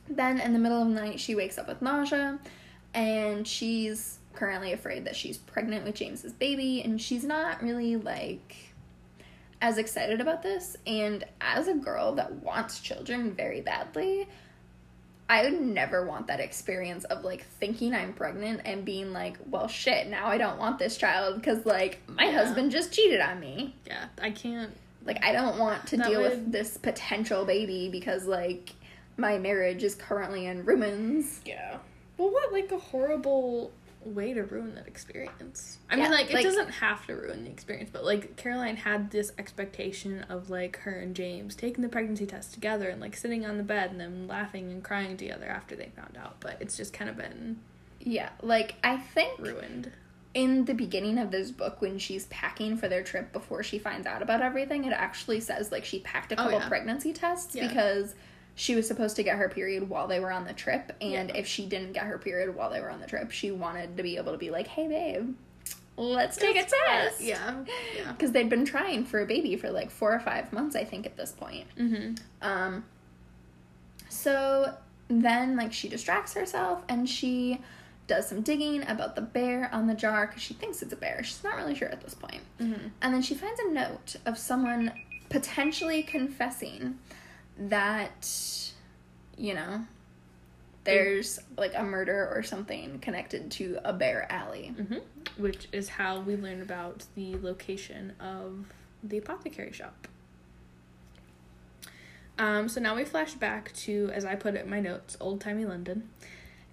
then 0.08 0.40
in 0.40 0.52
the 0.52 0.58
middle 0.58 0.82
of 0.82 0.88
the 0.88 0.94
night, 0.94 1.20
she 1.20 1.34
wakes 1.34 1.58
up 1.58 1.68
with 1.68 1.82
nausea, 1.82 2.38
and 2.94 3.46
she's 3.46 4.18
currently 4.34 4.72
afraid 4.72 5.04
that 5.04 5.16
she's 5.16 5.36
pregnant 5.36 5.84
with 5.84 5.94
James's 5.94 6.32
baby, 6.32 6.82
and 6.82 7.00
she's 7.00 7.24
not 7.24 7.62
really 7.62 7.96
like 7.96 8.56
as 9.60 9.78
excited 9.78 10.20
about 10.20 10.42
this. 10.42 10.76
And 10.86 11.24
as 11.40 11.68
a 11.68 11.74
girl 11.74 12.14
that 12.14 12.32
wants 12.32 12.80
children 12.80 13.32
very 13.32 13.60
badly, 13.60 14.28
I 15.30 15.42
would 15.44 15.60
never 15.60 16.06
want 16.06 16.26
that 16.28 16.40
experience 16.40 17.04
of 17.04 17.22
like 17.24 17.44
thinking 17.44 17.94
I'm 17.94 18.14
pregnant 18.14 18.62
and 18.64 18.84
being 18.84 19.12
like, 19.12 19.36
well, 19.50 19.68
shit, 19.68 20.08
now 20.08 20.26
I 20.28 20.38
don't 20.38 20.58
want 20.58 20.78
this 20.78 20.96
child 20.96 21.36
because 21.36 21.66
like 21.66 22.00
my 22.08 22.24
Yeah. 22.24 22.32
husband 22.44 22.70
just 22.70 22.92
cheated 22.92 23.20
on 23.20 23.38
me. 23.38 23.74
Yeah, 23.86 24.06
I 24.20 24.30
can't. 24.30 24.74
Like, 25.04 25.24
I 25.24 25.32
don't 25.32 25.58
want 25.58 25.86
to 25.88 25.96
deal 25.96 26.20
with 26.22 26.50
this 26.52 26.76
potential 26.76 27.44
baby 27.44 27.88
because 27.90 28.26
like 28.26 28.70
my 29.16 29.38
marriage 29.38 29.82
is 29.82 29.94
currently 29.94 30.46
in 30.46 30.64
ruins. 30.64 31.40
Yeah. 31.44 31.78
Well, 32.16 32.30
what 32.30 32.52
like 32.52 32.72
a 32.72 32.78
horrible 32.78 33.70
way 34.08 34.32
to 34.34 34.42
ruin 34.42 34.74
that 34.74 34.86
experience. 34.88 35.78
I 35.90 35.96
mean, 35.96 36.04
Yeah, 36.06 36.10
like, 36.10 36.32
like- 36.32 36.44
it 36.44 36.48
doesn't 36.48 36.70
have 36.70 37.06
to 37.06 37.14
ruin 37.14 37.44
the 37.44 37.50
experience, 37.50 37.90
but 37.92 38.04
like 38.04 38.36
Caroline 38.36 38.76
had 38.76 39.10
this 39.10 39.32
expectation 39.38 40.22
of 40.28 40.50
like 40.50 40.78
her 40.80 40.98
and 40.98 41.14
James 41.14 41.54
taking 41.54 41.82
the 41.82 41.88
pregnancy 41.88 42.26
test 42.26 42.54
together 42.54 42.88
and 42.88 43.00
like 43.00 43.16
sitting 43.16 43.44
on 43.46 43.56
the 43.56 43.62
bed 43.62 43.90
and 43.90 44.00
then 44.00 44.26
laughing 44.26 44.70
and 44.70 44.82
crying 44.82 45.16
together 45.16 45.46
after 45.46 45.76
they 45.76 45.90
found 45.96 46.16
out. 46.16 46.36
But 46.40 46.56
it's 46.60 46.76
just 46.76 46.92
kind 46.92 47.10
of 47.10 47.16
been 47.16 47.58
Yeah, 48.00 48.30
like 48.42 48.74
I 48.82 48.96
think 48.96 49.38
ruined. 49.38 49.92
in 50.34 50.64
the 50.66 50.74
beginning 50.74 51.18
of 51.18 51.30
this 51.30 51.50
book 51.50 51.80
when 51.80 51.98
she's 51.98 52.26
packing 52.26 52.76
for 52.76 52.88
their 52.88 53.02
trip 53.02 53.32
before 53.32 53.62
she 53.62 53.78
finds 53.78 54.06
out 54.06 54.22
about 54.22 54.40
everything 54.42 54.84
it 54.84 54.92
actually 54.92 55.40
says 55.40 55.72
like 55.72 55.84
she 55.84 56.00
packed 56.00 56.30
a 56.32 56.34
Oh, 56.34 56.44
couple 56.44 56.58
yeah. 56.60 56.68
pregnancy 56.68 57.12
tests 57.12 57.54
Yeah. 57.56 57.66
because 57.66 58.14
she 58.60 58.74
was 58.74 58.88
supposed 58.88 59.14
to 59.16 59.22
get 59.22 59.38
her 59.38 59.48
period 59.48 59.88
while 59.88 60.08
they 60.08 60.18
were 60.18 60.32
on 60.32 60.44
the 60.44 60.52
trip 60.52 60.90
and 61.00 61.28
Yeah. 61.30 61.36
if 61.36 61.46
she 61.46 61.64
didn't 61.66 61.92
get 61.92 62.04
her 62.04 62.18
period 62.18 62.54
while 62.56 62.70
they 62.70 62.80
were 62.80 62.90
on 62.90 63.00
the 63.00 63.06
trip 63.06 63.30
she 63.30 63.50
wanted 63.52 63.96
to 63.96 64.02
be 64.02 64.16
able 64.16 64.32
to 64.32 64.38
be 64.38 64.50
like 64.50 64.66
hey 64.66 64.88
babe 64.88 65.34
let's 65.96 66.36
take 66.36 66.56
a 66.56 66.64
test 66.64 67.20
Yeah. 67.20 67.64
Yeah. 67.96 68.12
because 68.12 68.32
they'd 68.32 68.48
been 68.50 68.64
trying 68.64 69.04
for 69.04 69.20
a 69.20 69.26
baby 69.26 69.54
for 69.56 69.70
like 69.70 69.90
four 69.90 70.12
or 70.12 70.20
five 70.20 70.52
months 70.52 70.74
i 70.76 70.82
think 70.84 71.06
at 71.06 71.16
this 71.16 71.30
point 71.32 71.66
Mm-hmm. 71.78 72.14
um, 72.42 72.84
so 74.08 74.74
then, 75.08 75.56
like, 75.56 75.72
she 75.72 75.88
distracts 75.88 76.34
herself 76.34 76.82
and 76.88 77.08
she 77.08 77.60
does 78.06 78.28
some 78.28 78.40
digging 78.42 78.82
about 78.88 79.14
the 79.14 79.20
bear 79.22 79.70
on 79.72 79.86
the 79.86 79.94
jar 79.94 80.26
because 80.26 80.42
she 80.42 80.54
thinks 80.54 80.82
it's 80.82 80.92
a 80.92 80.96
bear. 80.96 81.22
She's 81.22 81.42
not 81.44 81.56
really 81.56 81.74
sure 81.74 81.88
at 81.88 82.00
this 82.00 82.14
point. 82.14 82.40
Mm-hmm. 82.60 82.88
And 83.02 83.14
then 83.14 83.22
she 83.22 83.34
finds 83.34 83.60
a 83.60 83.70
note 83.70 84.16
of 84.26 84.38
someone 84.38 84.92
potentially 85.28 86.02
confessing 86.02 86.98
that, 87.58 88.72
you 89.36 89.54
know, 89.54 89.84
there's 90.84 91.38
like 91.56 91.72
a 91.76 91.82
murder 91.82 92.30
or 92.34 92.42
something 92.42 92.98
connected 93.00 93.50
to 93.52 93.78
a 93.84 93.92
bear 93.92 94.30
alley. 94.30 94.74
Mm-hmm. 94.78 94.98
Which 95.36 95.68
is 95.70 95.88
how 95.88 96.20
we 96.20 96.36
learn 96.36 96.62
about 96.62 97.04
the 97.14 97.36
location 97.36 98.14
of 98.18 98.72
the 99.04 99.18
apothecary 99.18 99.72
shop. 99.72 100.08
Um, 102.38 102.68
so 102.68 102.80
now 102.80 102.94
we 102.94 103.04
flash 103.04 103.34
back 103.34 103.72
to, 103.74 104.10
as 104.14 104.24
I 104.24 104.34
put 104.34 104.54
it 104.54 104.64
in 104.64 104.70
my 104.70 104.80
notes, 104.80 105.16
old 105.20 105.40
timey 105.40 105.64
London, 105.64 106.08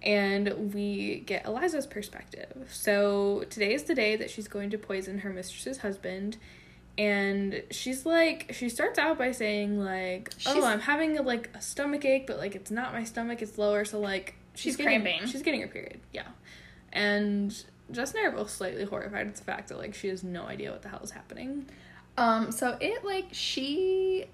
and 0.02 0.72
we 0.72 1.20
get 1.26 1.44
Eliza's 1.44 1.86
perspective. 1.86 2.68
So 2.70 3.44
today 3.50 3.74
is 3.74 3.84
the 3.84 3.94
day 3.94 4.16
that 4.16 4.30
she's 4.30 4.48
going 4.48 4.70
to 4.70 4.78
poison 4.78 5.18
her 5.18 5.30
mistress's 5.30 5.78
husband, 5.78 6.36
and 6.98 7.62
she's 7.70 8.06
like, 8.06 8.52
she 8.54 8.68
starts 8.68 8.98
out 8.98 9.18
by 9.18 9.32
saying 9.32 9.78
like, 9.78 10.32
She's- 10.38 10.54
"Oh, 10.56 10.64
I'm 10.64 10.80
having 10.80 11.18
a, 11.18 11.22
like 11.22 11.50
a 11.54 11.60
stomach 11.60 12.04
ache, 12.04 12.26
but 12.26 12.38
like 12.38 12.54
it's 12.54 12.70
not 12.70 12.92
my 12.92 13.04
stomach, 13.04 13.42
it's 13.42 13.58
lower." 13.58 13.84
So 13.84 14.00
like 14.00 14.34
she's, 14.54 14.62
She's 14.62 14.76
getting, 14.76 15.02
cramping. 15.02 15.26
She's 15.28 15.42
getting 15.42 15.60
her 15.60 15.68
period, 15.68 16.00
yeah, 16.12 16.28
and 16.92 17.50
Justin 17.90 18.20
and 18.24 18.28
I 18.28 18.32
are 18.32 18.36
both 18.36 18.50
slightly 18.50 18.84
horrified 18.84 19.26
at 19.28 19.36
the 19.36 19.44
fact 19.44 19.68
that 19.68 19.78
like 19.78 19.94
she 19.94 20.08
has 20.08 20.24
no 20.24 20.46
idea 20.46 20.72
what 20.72 20.82
the 20.82 20.88
hell 20.88 21.00
is 21.02 21.10
happening. 21.10 21.66
Um, 22.18 22.50
so 22.50 22.76
it 22.80 23.04
like 23.04 23.26
she 23.32 24.24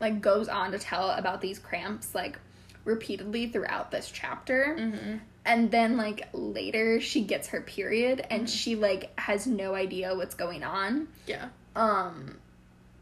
like 0.00 0.20
goes 0.20 0.48
on 0.48 0.72
to 0.72 0.78
tell 0.78 1.10
about 1.10 1.40
these 1.40 1.58
cramps 1.58 2.14
like 2.14 2.38
repeatedly 2.84 3.48
throughout 3.48 3.90
this 3.90 4.10
chapter. 4.12 4.76
Mm-hmm. 4.78 5.16
And 5.44 5.70
then 5.70 5.96
like 5.96 6.28
later 6.32 7.00
she 7.00 7.22
gets 7.22 7.48
her 7.48 7.60
period 7.62 8.26
and 8.30 8.46
Mhm. 8.46 8.48
she 8.62 8.76
like 8.76 9.18
has 9.18 9.46
no 9.46 9.74
idea 9.74 10.14
what's 10.14 10.34
going 10.34 10.62
on. 10.64 11.08
Yeah. 11.26 11.48
Um 11.76 12.36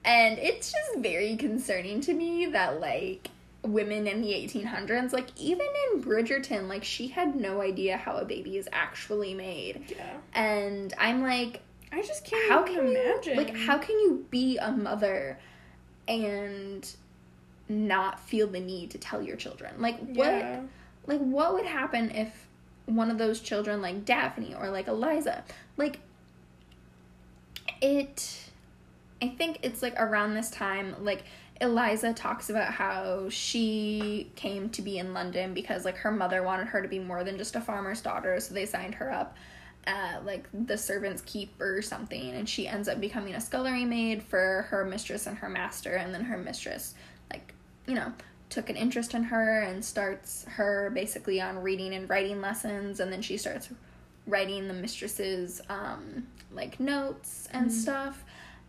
and 0.05 0.39
it's 0.39 0.71
just 0.73 0.99
very 0.99 1.37
concerning 1.37 2.01
to 2.03 2.15
me 2.15 2.47
that 2.47 2.81
like 2.81 3.31
women 3.63 4.07
in 4.07 4.23
the 4.23 4.29
1800s 4.29 5.13
like 5.13 5.29
even 5.37 5.67
in 5.93 6.03
Bridgerton 6.03 6.69
like 6.69 6.85
she 6.85 7.09
had 7.09 7.35
no 7.35 7.61
idea 7.61 7.97
how 7.97 8.17
a 8.17 8.25
baby 8.25 8.57
is 8.57 8.69
actually 8.73 9.35
made. 9.35 9.85
Yeah. 9.97 10.17
And 10.35 10.95
I'm 10.99 11.23
like 11.23 11.61
I 11.93 12.03
just 12.03 12.25
can't 12.25 12.49
how 12.51 12.63
can 12.63 12.87
imagine. 12.87 13.33
you 13.33 13.37
like 13.37 13.57
how 13.57 13.79
can 13.79 13.99
you 13.99 14.25
be 14.31 14.59
a 14.59 14.71
mother 14.71 15.39
and 16.07 16.89
not 17.69 18.21
feel 18.21 18.47
the 18.47 18.61
need 18.61 18.91
to 18.93 18.99
tell 18.99 19.21
your 19.21 19.35
children 19.37 19.75
like 19.81 19.99
what 19.99 20.29
Yeah. 20.29 20.61
like 21.07 21.19
what 21.21 21.55
would 21.55 21.67
happen 21.67 22.13
if 22.13 22.47
one 22.85 23.11
of 23.11 23.19
those 23.19 23.41
children 23.41 23.83
like 23.83 24.05
daphne 24.05 24.55
or 24.55 24.71
like 24.71 24.87
eliza 24.87 25.43
like 25.77 25.99
it 27.83 28.46
i 29.23 29.29
think 29.29 29.59
it's 29.63 29.83
like 29.83 29.95
around 29.99 30.35
this 30.35 30.51
time 30.51 30.95
like 31.01 31.25
eliza 31.61 32.13
talks 32.13 32.51
about 32.51 32.73
how 32.73 33.29
she 33.31 34.31
came 34.37 34.69
to 34.69 34.83
be 34.83 34.99
in 34.99 35.15
london 35.15 35.55
because 35.55 35.85
like 35.85 35.97
her 35.97 36.11
mother 36.13 36.43
wanted 36.43 36.67
her 36.67 36.83
to 36.83 36.89
be 36.89 36.99
more 36.99 37.25
than 37.25 37.39
just 37.39 37.57
a 37.57 37.61
farmer's 37.61 38.01
daughter 38.01 38.39
so 38.41 38.53
they 38.53 38.67
signed 38.67 38.95
her 38.95 39.11
up 39.11 39.37
at 39.87 40.25
like 40.27 40.47
the 40.67 40.77
servant's 40.77 41.23
keep 41.23 41.59
or 41.61 41.81
something 41.81 42.31
and 42.33 42.49
she 42.49 42.67
ends 42.67 42.89
up 42.89 43.01
becoming 43.01 43.35
a 43.35 43.41
scullery 43.41 43.85
maid 43.85 44.23
for 44.23 44.67
her 44.69 44.85
mistress 44.85 45.27
and 45.27 45.39
her 45.39 45.49
master 45.49 45.95
and 45.95 46.13
then 46.13 46.25
her 46.25 46.37
mistress 46.37 46.95
like 47.31 47.55
you 47.87 47.95
know 47.95 48.13
took 48.51 48.69
an 48.69 48.77
interest 48.77 49.15
in 49.15 49.23
her 49.25 49.61
and 49.63 49.85
starts 49.85 50.45
her 50.49 50.91
basically 50.91 51.41
on 51.41 51.63
reading 51.63 51.95
and 51.95 52.09
writing 52.11 52.41
lessons 52.41 53.01
and 53.01 53.13
then 53.13 53.23
she 53.23 53.37
starts 53.37 53.71
writing 54.27 54.67
the 54.69 54.75
mistress's 54.75 55.61
um 55.69 56.27
like 56.53 56.79
notes 56.81 57.49
and 57.53 57.69
Mhm. 57.69 57.73
stuff 57.73 58.25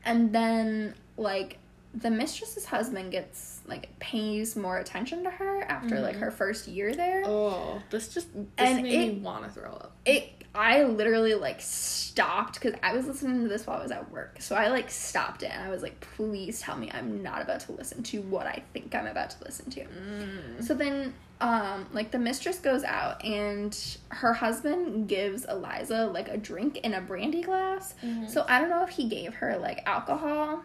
and 0.05 0.33
then 0.33 0.93
like 1.17 1.57
the 1.93 2.09
mistress's 2.11 2.65
husband 2.65 3.11
gets 3.11 3.61
like 3.65 3.97
pays 3.99 4.55
more 4.55 4.77
attention 4.77 5.23
to 5.23 5.29
her 5.31 5.63
after 5.63 5.99
like 5.99 6.15
Mhm. 6.15 6.19
her 6.19 6.31
first 6.31 6.67
year 6.67 6.93
there. 6.93 7.23
Oh, 7.25 7.81
this 7.89 8.09
just 8.09 8.31
this 8.33 8.43
And 8.57 8.83
made 8.83 8.93
it- 8.93 9.13
me 9.15 9.19
want 9.19 9.45
to 9.45 9.49
throw 9.49 9.71
up. 9.71 9.93
It 10.05 10.31
I 10.55 10.83
literally 10.83 11.33
like 11.35 11.61
stopped 11.61 12.55
because 12.55 12.73
I 12.81 12.93
was 12.95 13.05
listening 13.05 13.43
to 13.43 13.47
this 13.47 13.67
while 13.67 13.79
I 13.79 13.83
was 13.83 13.91
at 13.91 14.09
work. 14.11 14.37
So 14.41 14.55
I 14.55 14.69
like 14.69 14.89
stopped 14.89 15.43
it 15.43 15.51
and 15.51 15.63
I 15.63 15.69
was 15.69 15.83
like, 15.83 15.99
please 16.15 16.59
tell 16.61 16.75
me 16.77 16.89
I'm 16.93 17.21
not 17.21 17.41
about 17.41 17.59
to 17.61 17.73
listen 17.73 18.01
to 18.03 18.21
what 18.23 18.47
I 18.47 18.63
think 18.73 18.95
I'm 18.95 19.05
about 19.07 19.29
to 19.31 19.43
listen 19.43 19.69
to. 19.71 19.81
Mm. 19.85 20.63
So 20.63 20.73
then, 20.73 21.13
um, 21.39 21.87
like 21.93 22.11
the 22.11 22.17
mistress 22.19 22.57
goes 22.59 22.83
out 22.83 23.23
and 23.23 23.97
her 24.09 24.33
husband 24.33 25.07
gives 25.07 25.45
Eliza 25.45 26.07
like 26.07 26.29
a 26.29 26.37
drink 26.37 26.77
in 26.77 26.93
a 26.95 27.01
brandy 27.01 27.41
glass. 27.43 27.93
Mhm. 28.03 28.29
So 28.29 28.45
I 28.47 28.59
don't 28.59 28.69
know 28.69 28.83
if 28.83 28.89
he 28.89 29.07
gave 29.07 29.35
her 29.35 29.57
like 29.57 29.83
alcohol 29.85 30.63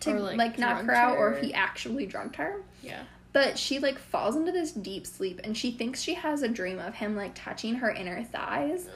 to 0.00 0.12
Or, 0.12 0.20
like, 0.20 0.38
like, 0.38 0.58
knock 0.58 0.82
her 0.84 0.94
out 0.94 1.18
or 1.18 1.32
if 1.32 1.42
he 1.42 1.52
actually 1.52 2.06
drugged 2.06 2.36
her. 2.36 2.62
Yeah. 2.82 3.02
But 3.34 3.58
she 3.58 3.78
like 3.78 3.98
falls 3.98 4.34
into 4.36 4.50
this 4.50 4.72
deep 4.72 5.06
sleep 5.06 5.40
and 5.44 5.54
she 5.56 5.70
thinks 5.72 6.00
she 6.00 6.14
has 6.14 6.42
a 6.42 6.48
dream 6.48 6.78
of 6.78 6.94
him 6.94 7.14
like 7.14 7.34
touching 7.34 7.74
her 7.76 7.90
inner 7.90 8.24
thighs. 8.24 8.88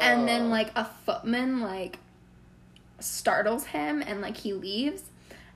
And 0.00 0.26
then 0.26 0.48
like 0.48 0.70
a 0.74 0.86
footman 1.04 1.60
like 1.60 1.98
startles 3.00 3.66
him 3.66 4.02
and 4.02 4.22
like 4.22 4.38
he 4.38 4.54
leaves. 4.54 5.02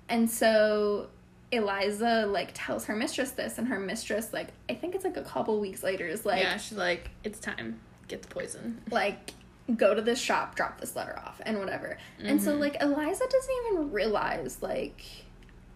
And 0.08 0.30
so 0.30 1.08
Eliza 1.52 2.26
like 2.26 2.50
tells 2.54 2.86
her 2.86 2.96
mistress 2.96 3.30
this 3.32 3.58
and 3.58 3.68
her 3.68 3.78
mistress 3.78 4.32
like 4.32 4.48
I 4.70 4.74
think 4.74 4.94
it's 4.94 5.04
like 5.04 5.16
a 5.18 5.22
couple 5.22 5.60
weeks 5.60 5.82
later 5.82 6.06
is 6.06 6.24
like 6.26 6.42
yeah, 6.42 6.56
she's 6.56 6.78
like, 6.78 7.10
it's 7.24 7.38
time. 7.38 7.78
Get 8.08 8.22
the 8.22 8.28
poison. 8.28 8.80
like 8.90 9.32
go 9.76 9.94
to 9.94 10.02
this 10.02 10.18
shop, 10.18 10.56
drop 10.56 10.80
this 10.80 10.96
letter 10.96 11.16
off 11.24 11.40
and 11.46 11.58
whatever. 11.58 11.96
And 12.18 12.42
so 12.42 12.56
Mhm. 12.56 12.60
like 12.60 12.76
Eliza 12.82 13.24
doesn't 13.28 13.54
even 13.72 13.92
realize 13.92 14.60
like 14.62 15.02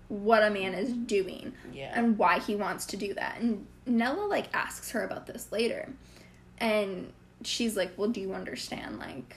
what 0.08 0.42
a 0.42 0.50
man 0.50 0.74
is 0.74 0.92
doing 0.92 1.52
Yeah. 1.72 1.92
and 1.94 2.16
why 2.18 2.38
he 2.40 2.56
wants 2.56 2.86
to 2.86 2.96
do 2.96 3.14
that. 3.14 3.38
And 3.40 3.66
Nella 3.86 4.26
like 4.26 4.46
asks 4.54 4.90
her 4.92 5.04
about 5.04 5.26
this 5.26 5.50
later. 5.52 5.88
And 6.58 7.12
she's 7.44 7.76
like, 7.76 7.92
"Well, 7.96 8.08
do 8.08 8.20
you 8.20 8.32
understand 8.34 8.98
like 8.98 9.36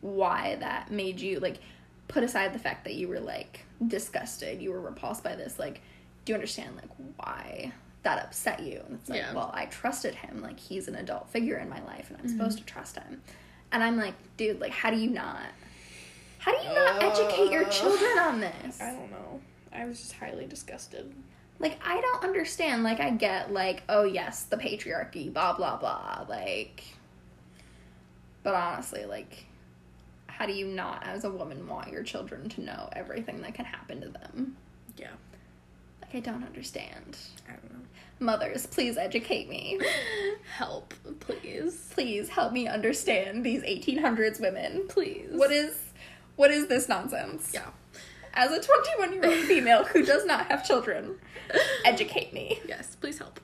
why 0.00 0.56
that 0.60 0.90
made 0.90 1.20
you 1.20 1.40
like 1.40 1.58
put 2.08 2.22
aside 2.24 2.52
the 2.52 2.58
fact 2.58 2.84
that 2.84 2.94
you 2.94 3.08
were 3.08 3.20
like 3.20 3.64
disgusted, 3.88 4.60
you 4.62 4.72
were 4.72 4.80
repulsed 4.80 5.22
by 5.24 5.34
this, 5.36 5.58
like 5.58 5.80
do 6.24 6.32
you 6.32 6.34
understand 6.36 6.76
like 6.76 6.90
why 7.16 7.72
that 8.04 8.22
upset 8.24 8.60
you?" 8.60 8.80
And 8.86 8.94
it's 9.00 9.08
like, 9.10 9.18
Yeah. 9.20 9.32
"Well, 9.34 9.50
I 9.54 9.66
trusted 9.66 10.14
him. 10.14 10.40
Like 10.42 10.58
he's 10.58 10.88
an 10.88 10.94
adult 10.96 11.28
figure 11.30 11.56
in 11.58 11.68
my 11.68 11.82
life 11.84 12.08
and 12.10 12.18
I'm 12.18 12.24
Mm-hmm. 12.26 12.36
supposed 12.38 12.58
to 12.58 12.64
trust 12.64 12.96
him." 12.96 13.22
And 13.72 13.82
I'm 13.82 13.96
like, 13.96 14.14
"Dude, 14.36 14.60
like 14.60 14.72
how 14.72 14.90
do 14.90 14.96
you 14.98 15.10
not 15.10 15.46
how 16.38 16.50
do 16.52 16.66
you 16.66 16.74
not 16.74 17.02
educate 17.02 17.50
your 17.52 17.64
Uh, 17.66 17.70
children 17.70 18.18
on 18.18 18.40
this?" 18.48 18.80
I 18.80 18.92
don't 18.92 19.10
know. 19.10 19.40
I 19.72 19.84
was 19.86 19.98
just 20.00 20.12
highly 20.12 20.46
disgusted. 20.46 21.12
like 21.58 21.78
I 21.84 22.00
don't 22.00 22.24
understand. 22.24 22.82
Like 22.82 23.00
I 23.00 23.10
get 23.10 23.52
like, 23.52 23.82
oh 23.88 24.04
yes, 24.04 24.44
the 24.44 24.56
patriarchy, 24.56 25.32
blah 25.32 25.54
blah 25.56 25.76
blah. 25.76 26.26
Like 26.28 26.84
but 28.42 28.54
honestly, 28.54 29.04
like 29.04 29.46
how 30.42 30.48
do 30.48 30.54
you 30.54 30.66
not 30.66 31.06
as 31.06 31.22
a 31.22 31.30
woman 31.30 31.68
want 31.68 31.92
your 31.92 32.02
children 32.02 32.48
to 32.48 32.60
know 32.60 32.88
everything 32.94 33.40
that 33.42 33.54
can 33.54 33.64
happen 33.64 34.00
to 34.00 34.08
them? 34.08 34.56
Yeah. 34.96 35.12
Like 36.00 36.16
I 36.16 36.18
don't 36.18 36.42
understand. 36.42 37.16
I 37.48 37.52
don't 37.52 37.72
know. 37.72 37.86
Mothers, 38.18 38.66
please 38.66 38.96
educate 38.96 39.48
me. 39.48 39.78
Help, 40.56 40.94
please. 41.20 41.90
Please 41.94 42.28
help 42.28 42.52
me 42.52 42.66
understand 42.66 43.46
these 43.46 43.62
1800s 43.62 44.40
women. 44.40 44.88
Please. 44.88 45.28
What 45.30 45.52
is 45.52 45.78
what 46.34 46.50
is 46.50 46.66
this 46.66 46.88
nonsense? 46.88 47.52
Yeah. 47.54 47.68
As 48.34 48.50
a 48.50 48.60
21 48.60 49.12
year 49.12 49.24
old 49.24 49.44
female 49.44 49.84
who 49.84 50.04
does 50.04 50.24
not 50.24 50.46
have 50.46 50.66
children, 50.66 51.20
educate 51.84 52.32
me. 52.32 52.58
Yes, 52.66 52.96
please 52.96 53.18
help. 53.18 53.38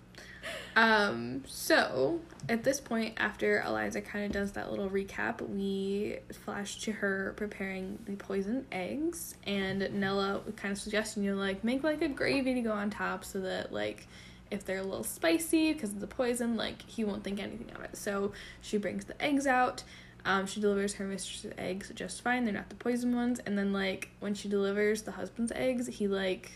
Um, 0.79 1.43
so 1.45 2.21
at 2.49 2.63
this 2.63 2.81
point, 2.81 3.15
after 3.17 3.61
Eliza 3.63 4.01
kind 4.01 4.27
of 4.27 4.31
does 4.31 4.53
that 4.53 4.71
little 4.71 4.89
recap, 4.89 5.41
we 5.41 6.19
flash 6.45 6.81
to 6.83 6.93
her 6.93 7.35
preparing 7.37 7.99
the 8.07 8.15
poisoned 8.15 8.65
eggs, 8.71 9.35
and 9.45 9.81
Nella 9.93 10.41
kind 10.55 10.71
of 10.71 10.79
suggesting 10.79 11.25
you 11.25 11.35
know, 11.35 11.37
like 11.37 11.65
make 11.65 11.83
like 11.83 12.01
a 12.01 12.09
gravy 12.09 12.55
to 12.55 12.61
go 12.61 12.71
on 12.71 12.91
top 12.91 13.25
so 13.25 13.41
that 13.41 13.73
like 13.73 14.07
if 14.53 14.65
they're 14.65 14.79
a 14.79 14.85
little 14.85 15.03
spicy 15.03 15.73
because 15.73 15.91
of 15.91 15.99
the 15.99 16.07
poison, 16.07 16.57
like 16.57 16.81
he 16.83 17.03
won't 17.03 17.25
think 17.25 17.41
anything 17.41 17.75
of 17.75 17.83
it. 17.83 17.97
So 17.97 18.31
she 18.61 18.79
brings 18.79 19.05
the 19.05 19.21
eggs 19.21 19.49
out. 19.49 19.83
Um, 20.25 20.47
she 20.47 20.61
delivers 20.61 20.95
her 20.95 21.07
mistress's 21.07 21.55
eggs 21.59 21.91
just 21.93 22.23
fine. 22.23 22.45
They're 22.45 22.55
not 22.55 22.69
the 22.69 22.77
poison 22.77 23.17
ones. 23.17 23.41
And 23.45 23.59
then 23.59 23.73
like 23.73 24.11
when 24.21 24.35
she 24.35 24.49
delivers 24.49 25.03
the 25.03 25.11
husband's 25.11 25.51
eggs, 25.57 25.89
he 25.89 26.07
like 26.07 26.53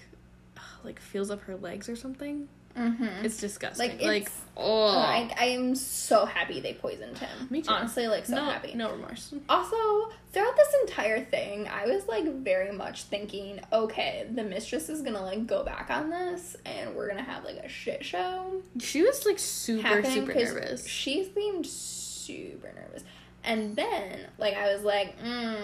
like 0.85 1.01
feels 1.01 1.29
up 1.29 1.41
her 1.43 1.57
legs 1.57 1.89
or 1.89 1.97
something. 1.97 2.47
Mm-hmm. 2.77 3.25
It's 3.25 3.37
disgusting. 3.39 3.89
Like, 3.91 4.03
Like, 4.03 4.23
it's- 4.23 4.41
oh, 4.57 4.89
I, 4.99 5.31
I 5.39 5.45
am 5.47 5.75
so 5.75 6.25
happy 6.25 6.61
they 6.61 6.75
poisoned 6.75 7.19
him. 7.19 7.49
Me 7.51 7.63
too. 7.63 7.71
Honestly, 7.73 8.07
like 8.09 8.27
so 8.27 8.37
no, 8.37 8.45
happy. 8.45 8.75
no 8.75 8.91
remorse. 8.93 9.35
Also, 9.49 10.11
throughout 10.33 10.57
this 10.57 10.75
entire 10.89 11.25
thing, 11.25 11.69
I 11.69 11.87
was 11.87 12.07
like 12.07 12.25
very 12.43 12.73
much 12.73 13.05
thinking, 13.05 13.61
okay, 13.73 14.27
the 14.33 14.43
mistress 14.43 14.89
is 14.89 15.03
gonna 15.03 15.23
like 15.23 15.47
go 15.47 15.63
back 15.65 15.89
on 15.91 16.11
this, 16.11 16.57
and 16.65 16.95
we're 16.95 17.09
gonna 17.09 17.23
have 17.23 17.45
like 17.45 17.57
a 17.57 17.69
shit 17.69 18.05
show 18.05 18.63
She 18.81 19.03
was 19.03 19.25
like 19.27 19.39
super, 19.39 20.03
super 20.05 20.35
nervous. 20.35 20.87
She 20.87 21.31
seemed 21.35 21.67
super 21.67 22.73
nervous. 22.75 23.05
And 23.45 23.75
then, 23.75 24.21
like, 24.39 24.55
I 24.55 24.73
was 24.73 24.85
like, 24.85 25.19
mm, 25.21 25.59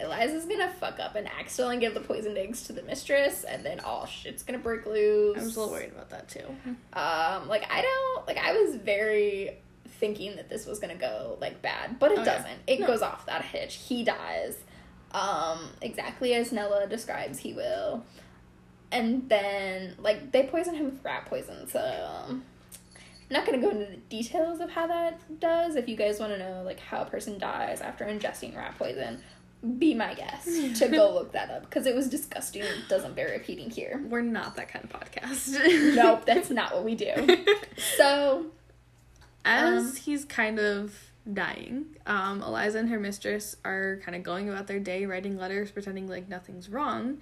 Eliza's 0.00 0.44
gonna 0.44 0.68
fuck 0.68 1.00
up 1.00 1.14
and 1.14 1.26
accidentally 1.26 1.78
give 1.78 1.94
the 1.94 2.00
poisoned 2.00 2.36
eggs 2.36 2.64
to 2.64 2.74
the 2.74 2.82
mistress, 2.82 3.44
and 3.44 3.64
then 3.64 3.80
all 3.80 4.04
shit's 4.04 4.42
gonna 4.42 4.58
break 4.58 4.84
loose. 4.84 5.38
I 5.38 5.42
was 5.42 5.56
a 5.56 5.60
little 5.60 5.74
worried 5.74 5.92
about 5.92 6.10
that 6.10 6.28
too. 6.28 6.44
Um, 6.92 7.48
like 7.48 7.64
I 7.72 7.80
don't 7.82 8.26
like 8.26 8.36
I 8.36 8.52
was 8.60 8.76
very 8.76 9.56
thinking 9.98 10.36
that 10.36 10.50
this 10.50 10.66
was 10.66 10.78
gonna 10.78 10.94
go 10.94 11.38
like 11.40 11.62
bad, 11.62 11.98
but 11.98 12.12
it 12.12 12.18
Oh, 12.18 12.24
doesn't. 12.24 12.58
It 12.66 12.80
No. 12.80 12.86
goes 12.86 13.00
off 13.00 13.24
that 13.26 13.42
hitch. 13.46 13.76
He 13.76 14.04
dies. 14.04 14.58
Um, 15.12 15.70
exactly 15.80 16.34
as 16.34 16.52
Nella 16.52 16.86
describes 16.86 17.38
he 17.38 17.54
will. 17.54 18.04
And 18.92 19.26
then 19.30 19.94
like 19.98 20.32
they 20.32 20.42
poison 20.44 20.74
him 20.74 20.84
with 20.84 21.02
rat 21.02 21.24
poison, 21.26 21.66
so 21.66 21.80
um, 22.28 22.44
I'm 23.28 23.34
not 23.34 23.46
gonna 23.46 23.58
go 23.58 23.70
into 23.70 23.86
the 23.86 23.96
details 23.96 24.60
of 24.60 24.70
how 24.70 24.86
that 24.86 25.40
does. 25.40 25.76
If 25.76 25.88
you 25.88 25.96
guys 25.96 26.20
wanna 26.20 26.38
know 26.38 26.62
like 26.64 26.80
how 26.80 27.02
a 27.02 27.06
person 27.06 27.38
dies 27.38 27.80
after 27.80 28.04
ingesting 28.04 28.56
rat 28.56 28.76
poison, 28.78 29.20
be 29.78 29.94
my 29.94 30.14
guest 30.14 30.76
to 30.76 30.88
go 30.88 31.10
look 31.14 31.32
that 31.32 31.50
up 31.50 31.62
because 31.62 31.86
it 31.86 31.94
was 31.94 32.08
disgusting. 32.08 32.62
It 32.62 32.88
doesn't 32.88 33.16
bear 33.16 33.30
repeating 33.30 33.70
here. 33.70 34.00
We're 34.08 34.20
not 34.22 34.54
that 34.56 34.68
kind 34.68 34.84
of 34.84 34.90
podcast. 34.90 35.94
nope, 35.96 36.24
that's 36.24 36.50
not 36.50 36.74
what 36.74 36.84
we 36.84 36.94
do. 36.94 37.12
So, 37.98 38.46
As 39.44 39.90
Um, 39.90 39.96
he's 39.96 40.24
kind 40.24 40.58
of 40.58 40.94
dying, 41.30 41.86
um, 42.06 42.42
Eliza 42.42 42.78
and 42.78 42.88
her 42.88 42.98
mistress 42.98 43.56
are 43.66 44.00
kind 44.02 44.16
of 44.16 44.22
going 44.22 44.48
about 44.48 44.66
their 44.66 44.80
day, 44.80 45.04
writing 45.04 45.36
letters, 45.36 45.70
pretending 45.70 46.08
like 46.08 46.26
nothing's 46.28 46.70
wrong. 46.70 47.18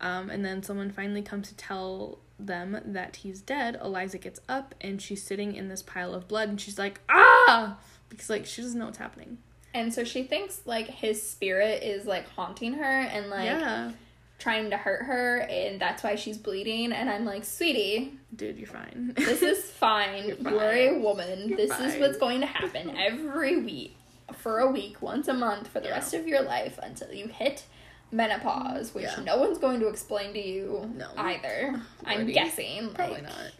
Um, 0.00 0.30
and 0.30 0.44
then 0.44 0.62
someone 0.62 0.90
finally 0.90 1.22
comes 1.22 1.48
to 1.48 1.56
tell 1.56 2.20
them 2.38 2.78
that 2.84 3.16
he's 3.16 3.40
dead. 3.40 3.78
Eliza 3.82 4.18
gets 4.18 4.40
up 4.48 4.74
and 4.80 5.00
she's 5.00 5.22
sitting 5.22 5.54
in 5.54 5.68
this 5.68 5.82
pile 5.82 6.14
of 6.14 6.28
blood, 6.28 6.48
and 6.48 6.60
she's 6.60 6.78
like, 6.78 7.00
"Ah!" 7.08 7.78
because 8.08 8.28
like 8.30 8.46
she 8.46 8.62
doesn't 8.62 8.78
know 8.78 8.86
what's 8.86 8.98
happening. 8.98 9.38
and 9.74 9.92
so 9.92 10.04
she 10.04 10.22
thinks 10.22 10.60
like 10.64 10.86
his 10.88 11.22
spirit 11.28 11.82
is 11.82 12.06
like 12.06 12.28
haunting 12.30 12.74
her 12.74 13.00
and 13.00 13.28
like 13.30 13.44
yeah, 13.46 13.92
trying 14.38 14.70
to 14.70 14.76
hurt 14.76 15.02
her, 15.04 15.38
and 15.50 15.80
that's 15.80 16.02
why 16.02 16.14
she's 16.14 16.36
bleeding. 16.38 16.92
And 16.92 17.08
I'm 17.10 17.24
like, 17.24 17.44
sweetie, 17.44 18.18
dude, 18.34 18.58
you're 18.58 18.66
fine. 18.68 19.12
this 19.16 19.42
is 19.42 19.64
fine. 19.70 20.28
You're 20.28 20.36
You're 20.50 20.96
a 20.96 20.98
woman. 21.00 21.48
You're 21.48 21.56
this 21.56 21.78
is 21.80 21.98
what's 22.00 22.18
going 22.18 22.40
to 22.40 22.46
happen 22.46 22.96
every 22.96 23.56
week 23.62 23.96
for 24.34 24.58
a 24.58 24.70
week, 24.70 25.00
once 25.02 25.28
a 25.28 25.34
month 25.34 25.68
for 25.68 25.80
the 25.80 25.88
Yeah. 25.88 25.94
rest 25.94 26.12
of 26.14 26.26
your 26.26 26.42
life 26.42 26.78
until 26.82 27.12
you 27.12 27.28
hit 27.28 27.64
menopause, 28.12 28.94
which 28.94 29.04
Yeah. 29.04 29.22
no 29.24 29.36
one's 29.38 29.58
going 29.58 29.80
to 29.80 29.88
explain 29.88 30.32
to 30.34 30.40
you 30.40 30.90
No. 30.96 31.08
either. 31.16 31.80
I'm 32.06 32.26
guessing. 32.26 32.90
Probably 32.94 33.14
like, 33.16 33.22
not. 33.24 33.52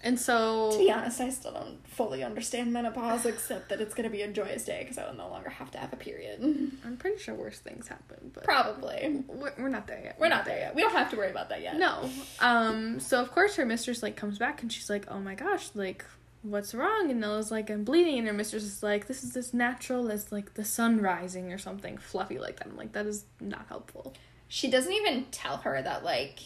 And 0.00 0.18
so 0.20 0.70
To 0.70 0.78
be 0.78 0.92
honest, 0.92 1.20
I 1.20 1.28
still 1.30 1.52
don't 1.52 1.84
fully 1.88 2.22
understand 2.22 2.72
menopause, 2.72 3.26
except 3.26 3.68
that 3.70 3.80
it's 3.80 3.94
going 3.94 4.04
to 4.08 4.14
be 4.14 4.22
a 4.22 4.28
joyous 4.28 4.64
day 4.64 4.78
because 4.82 4.96
I 4.96 5.08
will 5.08 5.16
no 5.16 5.28
longer 5.28 5.48
have 5.50 5.72
to 5.72 5.78
have 5.78 5.92
a 5.92 5.96
period. 5.96 6.40
I'm 6.84 6.96
pretty 6.98 7.18
sure 7.18 7.34
worse 7.34 7.58
things 7.58 7.88
happen, 7.88 8.30
but 8.32 8.44
Probably. 8.44 9.24
we're, 9.26 9.52
we're 9.58 9.68
not 9.68 9.88
there 9.88 10.00
yet. 10.04 10.16
We're 10.20 10.28
not 10.28 10.44
there 10.44 10.56
yet. 10.58 10.76
We 10.76 10.82
don't 10.82 10.92
have 10.94 11.10
to 11.10 11.16
worry 11.16 11.30
about 11.32 11.48
that 11.48 11.62
yet. 11.62 11.78
No. 11.78 12.08
Um. 12.38 13.00
So 13.00 13.20
of 13.20 13.32
course 13.32 13.56
her 13.56 13.66
mistress 13.66 14.00
like 14.00 14.14
comes 14.14 14.38
back 14.38 14.62
and 14.62 14.72
she's 14.72 14.88
like, 14.88 15.04
"Oh 15.10 15.18
my 15.18 15.34
gosh, 15.34 15.70
like 15.74 16.04
what's 16.50 16.74
wrong?" 16.74 17.10
And 17.10 17.20
Nella's 17.20 17.50
like, 17.50 17.70
"I'm 17.70 17.84
bleeding," 17.84 18.18
and 18.18 18.26
her 18.26 18.32
mistress 18.32 18.64
is 18.64 18.82
like, 18.82 19.06
"This 19.06 19.22
is 19.22 19.36
as 19.36 19.54
natural 19.54 20.10
as 20.10 20.32
like 20.32 20.54
the 20.54 20.64
sun 20.64 21.00
rising 21.00 21.52
or 21.52 21.58
something 21.58 21.96
fluffy 21.98 22.38
like 22.38 22.58
that." 22.58 22.68
I'm 22.68 22.76
like, 22.76 22.92
that 22.92 23.06
is 23.06 23.24
not 23.40 23.66
helpful. 23.68 24.14
She 24.48 24.70
doesn't 24.70 24.92
even 24.92 25.26
tell 25.30 25.58
her 25.58 25.80
that, 25.82 26.04
like, 26.04 26.38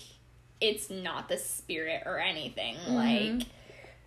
it's 0.60 0.90
not 0.90 1.28
the 1.28 1.38
spirit 1.38 2.02
or 2.04 2.18
anything. 2.18 2.76
Mhm. 2.76 2.94
Like, 3.38 3.46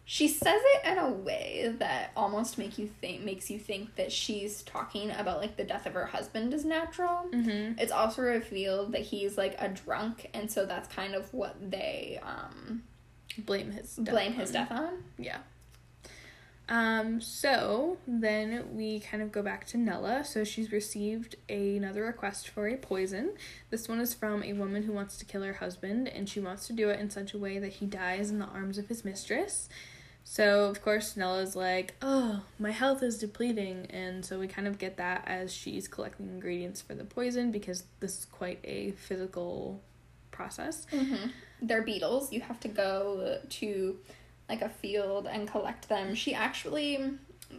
she 0.07 0.27
says 0.27 0.61
it 0.63 0.91
in 0.91 0.97
a 0.99 1.09
way 1.09 1.73
that 1.79 2.11
almost 2.15 2.59
make 2.59 2.77
you 2.77 2.87
think 2.87 3.21
makes 3.23 3.49
you 3.49 3.57
think 3.57 3.95
that 3.95 4.11
she's 4.11 4.61
talking 4.61 5.09
about 5.09 5.39
like 5.39 5.57
the 5.57 5.63
death 5.63 5.87
of 5.87 5.93
her 5.93 6.05
husband 6.05 6.53
is 6.53 6.63
natural. 6.63 7.27
Mm-hmm. 7.31 7.79
It's 7.79 7.91
also 7.91 8.21
revealed 8.21 8.91
that 8.91 9.01
he's 9.01 9.35
like 9.35 9.55
a 9.57 9.67
drunk, 9.67 10.29
and 10.35 10.49
so 10.49 10.65
that's 10.67 10.87
kind 10.93 11.15
of 11.15 11.33
what 11.33 11.55
they 11.71 12.19
um 12.21 12.83
Blame 13.39 13.71
his 13.71 13.95
death 13.95 14.13
blame 14.13 14.33
his 14.33 14.51
death 14.51 14.71
on. 14.71 15.03
Yeah. 15.17 15.39
Um, 16.67 17.21
so 17.21 17.97
then 18.07 18.75
we 18.75 18.99
kind 18.99 19.21
of 19.21 19.31
go 19.31 19.41
back 19.41 19.65
to 19.67 19.77
Nella. 19.77 20.23
So 20.23 20.43
she's 20.43 20.71
received 20.71 21.35
another 21.49 22.03
request 22.03 22.49
for 22.49 22.67
a 22.67 22.75
poison. 22.75 23.35
This 23.69 23.87
one 23.87 23.99
is 23.99 24.13
from 24.13 24.43
a 24.43 24.53
woman 24.53 24.83
who 24.83 24.93
wants 24.93 25.17
to 25.17 25.25
kill 25.25 25.43
her 25.43 25.53
husband, 25.53 26.07
and 26.07 26.27
she 26.27 26.39
wants 26.39 26.67
to 26.67 26.73
do 26.73 26.89
it 26.89 26.99
in 26.99 27.09
such 27.09 27.33
a 27.33 27.37
way 27.37 27.59
that 27.59 27.73
he 27.73 27.85
dies 27.85 28.31
in 28.31 28.39
the 28.39 28.45
arms 28.45 28.77
of 28.77 28.87
his 28.87 29.05
mistress. 29.05 29.69
So, 30.27 30.65
of 30.65 30.81
course, 30.81 31.15
Nella's 31.15 31.55
like, 31.55 31.93
oh, 32.01 32.41
my 32.57 32.71
health 32.71 33.03
is 33.03 33.19
depleting. 33.19 33.85
And 33.91 34.25
so 34.25 34.39
we 34.39 34.47
kind 34.47 34.67
of 34.67 34.79
get 34.79 34.97
that 34.97 35.23
as 35.27 35.53
she's 35.53 35.87
collecting 35.87 36.27
ingredients 36.27 36.81
for 36.81 36.95
the 36.95 37.03
poison 37.03 37.51
because 37.51 37.83
this 37.99 38.17
is 38.17 38.25
quite 38.25 38.59
a 38.63 38.91
physical 38.93 39.83
process. 40.31 40.87
Mm-hmm. 40.91 41.27
They're 41.61 41.83
beetles. 41.83 42.33
You 42.33 42.41
have 42.41 42.59
to 42.61 42.67
go 42.67 43.37
to 43.47 43.97
like 44.49 44.61
a 44.61 44.69
field 44.69 45.27
and 45.27 45.47
collect 45.47 45.89
them. 45.89 46.15
She 46.15 46.33
actually 46.33 46.99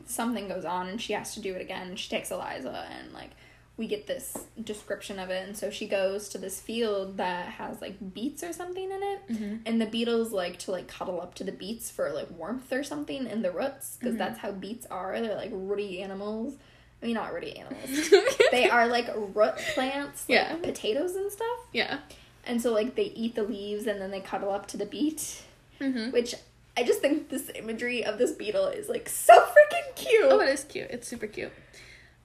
something 0.07 0.49
goes 0.49 0.65
on 0.65 0.89
and 0.89 1.01
she 1.01 1.13
has 1.13 1.35
to 1.35 1.41
do 1.41 1.55
it 1.55 1.61
again. 1.61 1.97
She 1.97 2.09
takes 2.09 2.31
Eliza 2.31 2.87
and 2.91 3.13
like 3.13 3.31
we 3.79 3.87
get 3.87 4.07
this 4.07 4.35
description 4.65 5.19
of 5.19 5.29
it 5.29 5.47
and 5.47 5.55
so 5.55 5.69
she 5.71 5.87
goes 5.87 6.31
to 6.31 6.39
this 6.39 6.59
field 6.61 7.19
that 7.19 7.47
has 7.47 7.81
like 7.83 8.15
beets 8.15 8.43
or 8.43 8.51
something 8.53 8.85
in 8.91 9.03
it 9.03 9.29
Mm-hmm. 9.31 9.57
and 9.67 9.79
the 9.81 9.85
beetles 9.87 10.33
like 10.33 10.59
to 10.61 10.71
like 10.71 10.89
cuddle 10.89 11.21
up 11.21 11.35
to 11.35 11.45
the 11.45 11.53
beets 11.53 11.91
for 11.91 12.11
like 12.11 12.29
warmth 12.31 12.73
or 12.73 12.83
something 12.83 13.27
in 13.27 13.43
the 13.43 13.51
roots 13.51 13.99
because 14.01 14.15
Mhm. 14.15 14.19
that's 14.19 14.39
how 14.39 14.51
beets 14.53 14.87
are 14.87 15.21
they're 15.21 15.35
like 15.37 15.51
rooty 15.53 16.01
animals 16.01 16.55
i 17.03 17.07
mean 17.07 17.17
not 17.17 17.35
rooty 17.35 17.59
animals 17.59 18.11
they 18.51 18.67
are 18.71 18.87
like 18.87 19.09
root 19.15 19.57
plants 19.75 20.25
like 20.27 20.39
Yeah. 20.39 20.55
potatoes 20.57 21.15
and 21.15 21.31
stuff 21.31 21.59
yeah. 21.75 21.99
and 22.47 22.63
so 22.63 22.73
like 22.73 22.95
they 22.95 23.13
eat 23.15 23.35
the 23.35 23.43
leaves 23.43 23.87
and 23.87 24.01
then 24.01 24.11
they 24.11 24.21
cuddle 24.21 24.51
up 24.53 24.67
to 24.69 24.79
the 24.79 24.87
beet, 24.87 25.43
Mm-hmm. 25.83 26.13
which 26.13 26.35
I 26.77 26.83
just 26.83 27.01
think 27.01 27.31
this 27.31 27.51
imagery 27.55 28.05
of 28.05 28.19
this 28.19 28.33
beetle 28.33 28.67
is 28.67 28.89
like 28.89 29.09
so 29.09 29.35
freaking 29.35 29.95
cute. 29.95 30.27
Oh, 30.27 30.41
it 30.41 30.51
is 30.51 30.65
cute. 30.65 30.91
It's 30.91 31.09
super 31.09 31.27
cute. 31.27 31.53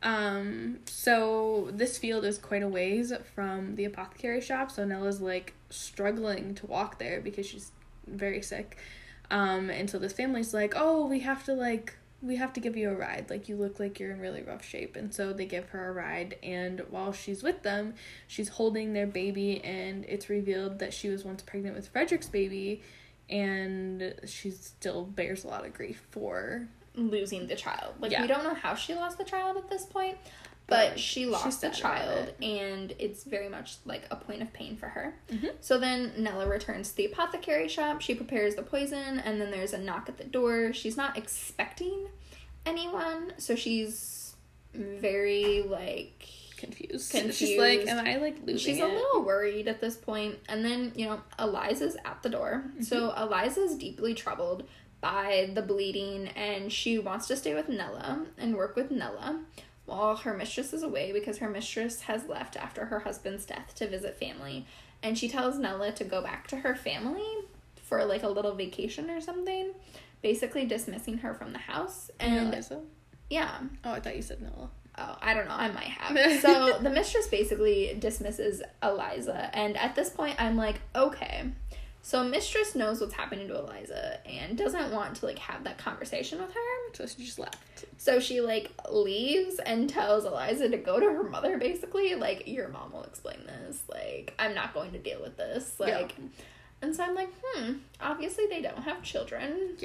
Um, 0.03 0.79
so 0.85 1.69
this 1.71 1.97
field 1.97 2.25
is 2.25 2.37
quite 2.37 2.63
a 2.63 2.67
ways 2.67 3.13
from 3.35 3.75
the 3.75 3.85
apothecary 3.85 4.41
shop, 4.41 4.71
so 4.71 4.83
Nella's 4.83 5.21
like 5.21 5.53
struggling 5.69 6.55
to 6.55 6.65
walk 6.65 6.99
there 6.99 7.21
because 7.21 7.45
she's 7.45 7.71
very 8.07 8.41
sick. 8.41 8.77
Um, 9.29 9.69
and 9.69 9.89
so 9.89 9.99
this 9.99 10.13
family's 10.13 10.53
like, 10.53 10.73
"Oh, 10.75 11.05
we 11.05 11.19
have 11.19 11.45
to 11.45 11.53
like 11.53 11.97
we 12.21 12.35
have 12.35 12.51
to 12.53 12.59
give 12.59 12.75
you 12.75 12.89
a 12.89 12.95
ride. 12.95 13.27
Like 13.29 13.47
you 13.47 13.55
look 13.55 13.79
like 13.79 13.99
you're 13.99 14.11
in 14.11 14.19
really 14.19 14.41
rough 14.41 14.65
shape." 14.65 14.95
And 14.95 15.13
so 15.13 15.33
they 15.33 15.45
give 15.45 15.69
her 15.69 15.89
a 15.89 15.93
ride 15.93 16.35
and 16.43 16.81
while 16.89 17.13
she's 17.13 17.43
with 17.43 17.61
them, 17.63 17.93
she's 18.27 18.49
holding 18.49 18.93
their 18.93 19.07
baby 19.07 19.63
and 19.63 20.03
it's 20.05 20.29
revealed 20.29 20.79
that 20.79 20.93
she 20.93 21.09
was 21.09 21.23
once 21.23 21.43
pregnant 21.43 21.75
with 21.75 21.87
Frederick's 21.87 22.27
baby 22.27 22.81
and 23.31 24.13
she 24.25 24.51
still 24.51 25.03
bears 25.05 25.43
a 25.43 25.47
lot 25.47 25.65
of 25.65 25.73
grief 25.73 26.03
for 26.11 26.67
Losing 26.93 27.47
the 27.47 27.55
child. 27.55 27.93
Like 28.01 28.11
Yeah. 28.11 28.21
we 28.21 28.27
don't 28.27 28.43
know 28.43 28.53
how 28.53 28.75
she 28.75 28.93
lost 28.93 29.17
the 29.17 29.23
child 29.23 29.55
at 29.55 29.69
this 29.69 29.85
point, 29.85 30.17
But 30.67 30.89
but 30.91 30.99
she 30.99 31.25
lost 31.25 31.61
the 31.61 31.69
child 31.69 32.27
it. 32.27 32.43
and 32.43 32.93
it's 32.99 33.23
very 33.23 33.47
much 33.47 33.77
like 33.85 34.03
a 34.11 34.17
point 34.17 34.41
of 34.41 34.51
pain 34.51 34.75
for 34.75 34.89
her. 34.89 35.15
Mhm. 35.29 35.51
So 35.61 35.77
then 35.79 36.11
Nella 36.17 36.47
returns 36.47 36.89
to 36.91 36.97
the 36.97 37.05
apothecary 37.05 37.69
shop. 37.69 38.01
She 38.01 38.13
prepares 38.13 38.55
the 38.55 38.61
poison 38.63 39.19
and 39.19 39.39
then 39.39 39.51
there's 39.51 39.71
a 39.73 39.77
knock 39.77 40.09
at 40.09 40.17
the 40.17 40.25
door. 40.25 40.73
She's 40.73 40.97
not 40.97 41.17
expecting 41.17 42.09
anyone, 42.65 43.33
so 43.37 43.55
she's 43.55 44.35
very 44.73 45.63
like 45.63 46.27
confused. 46.61 47.11
Confused. 47.11 47.37
She's 47.37 47.59
like, 47.59 47.85
am 47.87 48.05
I 48.05 48.15
like 48.17 48.37
losing 48.45 48.57
She's 48.57 48.77
it? 48.81 48.83
a 48.83 48.87
little 48.87 49.23
worried 49.23 49.67
at 49.67 49.81
this 49.81 49.97
point, 49.97 50.35
and 50.47 50.63
then 50.63 50.93
you 50.95 51.05
know 51.07 51.19
Eliza's 51.37 51.97
at 52.05 52.23
the 52.23 52.29
door. 52.29 52.63
Mm-hmm. 52.67 52.83
So 52.83 53.13
Eliza's 53.17 53.75
deeply 53.75 54.13
troubled 54.13 54.63
by 55.01 55.51
the 55.53 55.61
bleeding, 55.61 56.27
and 56.29 56.71
she 56.71 56.97
wants 56.99 57.27
to 57.27 57.35
stay 57.35 57.53
with 57.53 57.67
Nella 57.67 58.25
and 58.37 58.55
work 58.55 58.75
with 58.75 58.91
Nella 58.91 59.41
while 59.85 60.15
her 60.15 60.33
mistress 60.37 60.71
is 60.73 60.83
away 60.83 61.11
because 61.11 61.39
her 61.39 61.49
mistress 61.49 62.01
has 62.01 62.27
left 62.27 62.55
after 62.55 62.85
her 62.85 62.99
husband's 62.99 63.45
death 63.45 63.73
to 63.75 63.87
visit 63.87 64.15
family, 64.17 64.65
and 65.03 65.17
she 65.17 65.27
tells 65.27 65.57
Nella 65.57 65.91
to 65.93 66.03
go 66.03 66.21
back 66.21 66.47
to 66.47 66.57
her 66.57 66.75
family 66.75 67.25
for 67.83 68.05
like 68.05 68.23
a 68.23 68.29
little 68.29 68.53
vacation 68.55 69.09
or 69.09 69.19
something, 69.19 69.73
basically 70.21 70.65
dismissing 70.65 71.17
her 71.17 71.33
from 71.33 71.51
the 71.51 71.59
house. 71.59 72.09
And 72.19 72.47
Eliza? 72.53 72.81
yeah, 73.29 73.57
Oh, 73.83 73.91
I 73.93 73.99
thought 73.99 74.15
you 74.15 74.21
said 74.21 74.41
Noah. 74.41 74.69
Oh, 74.97 75.17
I 75.21 75.33
don't 75.33 75.47
know. 75.47 75.55
I 75.55 75.71
might 75.71 75.85
have. 75.85 76.41
So 76.41 76.77
the 76.81 76.89
mistress 76.89 77.27
basically 77.27 77.95
dismisses 77.99 78.61
Eliza, 78.83 79.49
and 79.53 79.77
at 79.77 79.95
this 79.95 80.09
point, 80.09 80.35
I'm 80.39 80.57
like, 80.57 80.81
okay. 80.95 81.51
So 82.03 82.23
mistress 82.23 82.73
knows 82.73 82.99
what's 82.99 83.13
happening 83.13 83.47
to 83.49 83.59
Eliza 83.59 84.19
and 84.27 84.57
doesn't 84.57 84.91
want 84.91 85.17
to 85.17 85.25
like 85.27 85.37
have 85.37 85.63
that 85.65 85.77
conversation 85.77 86.41
with 86.41 86.51
her. 86.51 86.93
So 86.93 87.05
she 87.05 87.23
just 87.23 87.37
left. 87.37 87.85
So 87.97 88.19
she 88.19 88.41
like 88.41 88.71
leaves 88.89 89.59
and 89.59 89.87
tells 89.87 90.25
Eliza 90.25 90.69
to 90.69 90.77
go 90.77 90.99
to 90.99 91.05
her 91.05 91.23
mother. 91.23 91.59
Basically, 91.59 92.15
like 92.15 92.47
your 92.47 92.69
mom 92.69 92.91
will 92.91 93.03
explain 93.03 93.45
this. 93.45 93.83
Like 93.87 94.33
I'm 94.39 94.55
not 94.55 94.73
going 94.73 94.93
to 94.93 94.97
deal 94.97 95.21
with 95.21 95.37
this. 95.37 95.75
Yeah. 95.79 95.99
Like, 95.99 96.15
and 96.81 96.95
so 96.95 97.03
I'm 97.03 97.13
like, 97.13 97.29
hmm. 97.43 97.73
Obviously, 98.01 98.47
they 98.47 98.63
don't 98.63 98.81
have 98.81 99.03
children. 99.03 99.77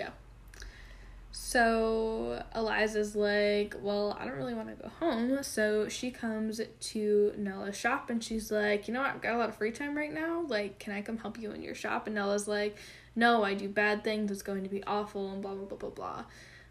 So 1.38 2.42
Eliza's 2.54 3.14
like, 3.14 3.74
well, 3.82 4.16
I 4.18 4.24
don't 4.24 4.36
really 4.36 4.54
want 4.54 4.68
to 4.68 4.82
go 4.82 4.88
home. 4.88 5.42
So 5.42 5.86
she 5.86 6.10
comes 6.10 6.62
to 6.80 7.32
Nella's 7.36 7.76
shop 7.76 8.08
and 8.08 8.24
she's 8.24 8.50
like, 8.50 8.88
you 8.88 8.94
know 8.94 9.02
what? 9.02 9.10
I've 9.10 9.20
got 9.20 9.34
a 9.34 9.38
lot 9.38 9.50
of 9.50 9.56
free 9.56 9.70
time 9.70 9.94
right 9.94 10.12
now. 10.12 10.46
Like, 10.48 10.78
can 10.78 10.94
I 10.94 11.02
come 11.02 11.18
help 11.18 11.38
you 11.38 11.52
in 11.52 11.62
your 11.62 11.74
shop? 11.74 12.06
And 12.06 12.14
Nella's 12.14 12.48
like, 12.48 12.78
no, 13.14 13.44
I 13.44 13.52
do 13.52 13.68
bad 13.68 14.02
things. 14.02 14.30
It's 14.30 14.40
going 14.40 14.62
to 14.62 14.70
be 14.70 14.82
awful 14.84 15.30
and 15.30 15.42
blah, 15.42 15.54
blah, 15.54 15.66
blah, 15.66 15.76
blah, 15.76 15.90
blah. 15.90 16.24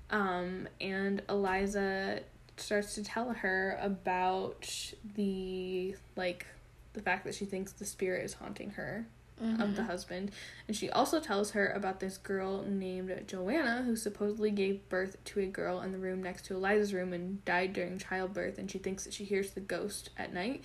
Um, 0.10 0.68
and 0.82 1.22
Eliza 1.30 2.22
starts 2.58 2.96
to 2.96 3.04
tell 3.04 3.34
her 3.34 3.78
about 3.80 4.94
the, 5.16 5.96
like, 6.16 6.48
the 6.94 7.02
fact 7.02 7.26
that 7.26 7.36
she 7.36 7.46
thinks 7.46 7.72
the 7.72 7.86
spirit 7.86 8.26
is 8.26 8.34
haunting 8.34 8.72
her 8.72 9.06
of 9.42 9.76
the 9.76 9.84
husband. 9.84 10.32
And 10.68 10.76
she 10.76 10.90
also 10.90 11.20
tells 11.20 11.52
her 11.52 11.68
about 11.72 12.00
this 12.00 12.18
girl 12.18 12.64
named 12.64 13.26
Joanna 13.28 13.84
who 13.84 13.96
supposedly 13.96 14.52
gave 14.52 14.88
birth 14.90 15.18
to 15.26 15.40
a 15.42 15.46
girl 15.46 15.82
in 15.82 15.92
the 15.92 15.98
room 15.98 16.24
next 16.24 16.46
to 16.46 16.56
Eliza's 16.56 16.94
room 16.94 17.14
and 17.14 17.44
died 17.44 17.74
during 17.74 17.98
childbirth. 17.98 18.58
And 18.58 18.72
she 18.72 18.78
thinks 18.78 19.04
that 19.04 19.14
she 19.14 19.26
hears 19.26 19.52
the 19.52 19.60
ghost 19.60 20.10
at 20.18 20.34
night. 20.34 20.64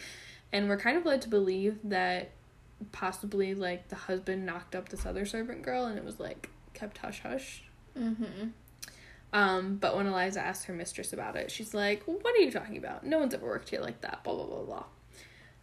And 0.53 0.68
we're 0.68 0.79
kind 0.79 0.97
of 0.97 1.05
led 1.05 1.23
to 1.23 1.29
believe 1.29 1.79
that 1.85 2.31
possibly, 2.93 3.55
like, 3.55 3.89
the 3.89 3.97
husband 3.97 4.47
knocked 4.47 4.75
up 4.75 4.89
this 4.89 5.05
other 5.05 5.27
servant 5.27 5.62
girl 5.62 5.85
and 5.85 5.99
it 5.99 6.05
was, 6.05 6.18
like, 6.18 6.51
kept 6.73 6.99
hush 6.99 7.21
hush. 7.21 7.64
Mm-hmm. 7.99 8.49
Um, 9.33 9.77
but 9.77 9.97
when 9.97 10.07
Eliza 10.07 10.41
asks 10.41 10.64
her 10.64 10.73
mistress 10.73 11.12
about 11.12 11.37
it, 11.37 11.51
she's 11.51 11.73
like, 11.73 12.03
What 12.05 12.35
are 12.35 12.39
you 12.39 12.51
talking 12.51 12.77
about? 12.77 13.05
No 13.05 13.18
one's 13.18 13.35
ever 13.35 13.47
worked 13.47 13.68
here 13.68 13.81
like 13.81 14.01
that, 14.01 14.25
blah, 14.25 14.35
blah, 14.35 14.47
blah, 14.47 14.62
blah. 14.64 14.85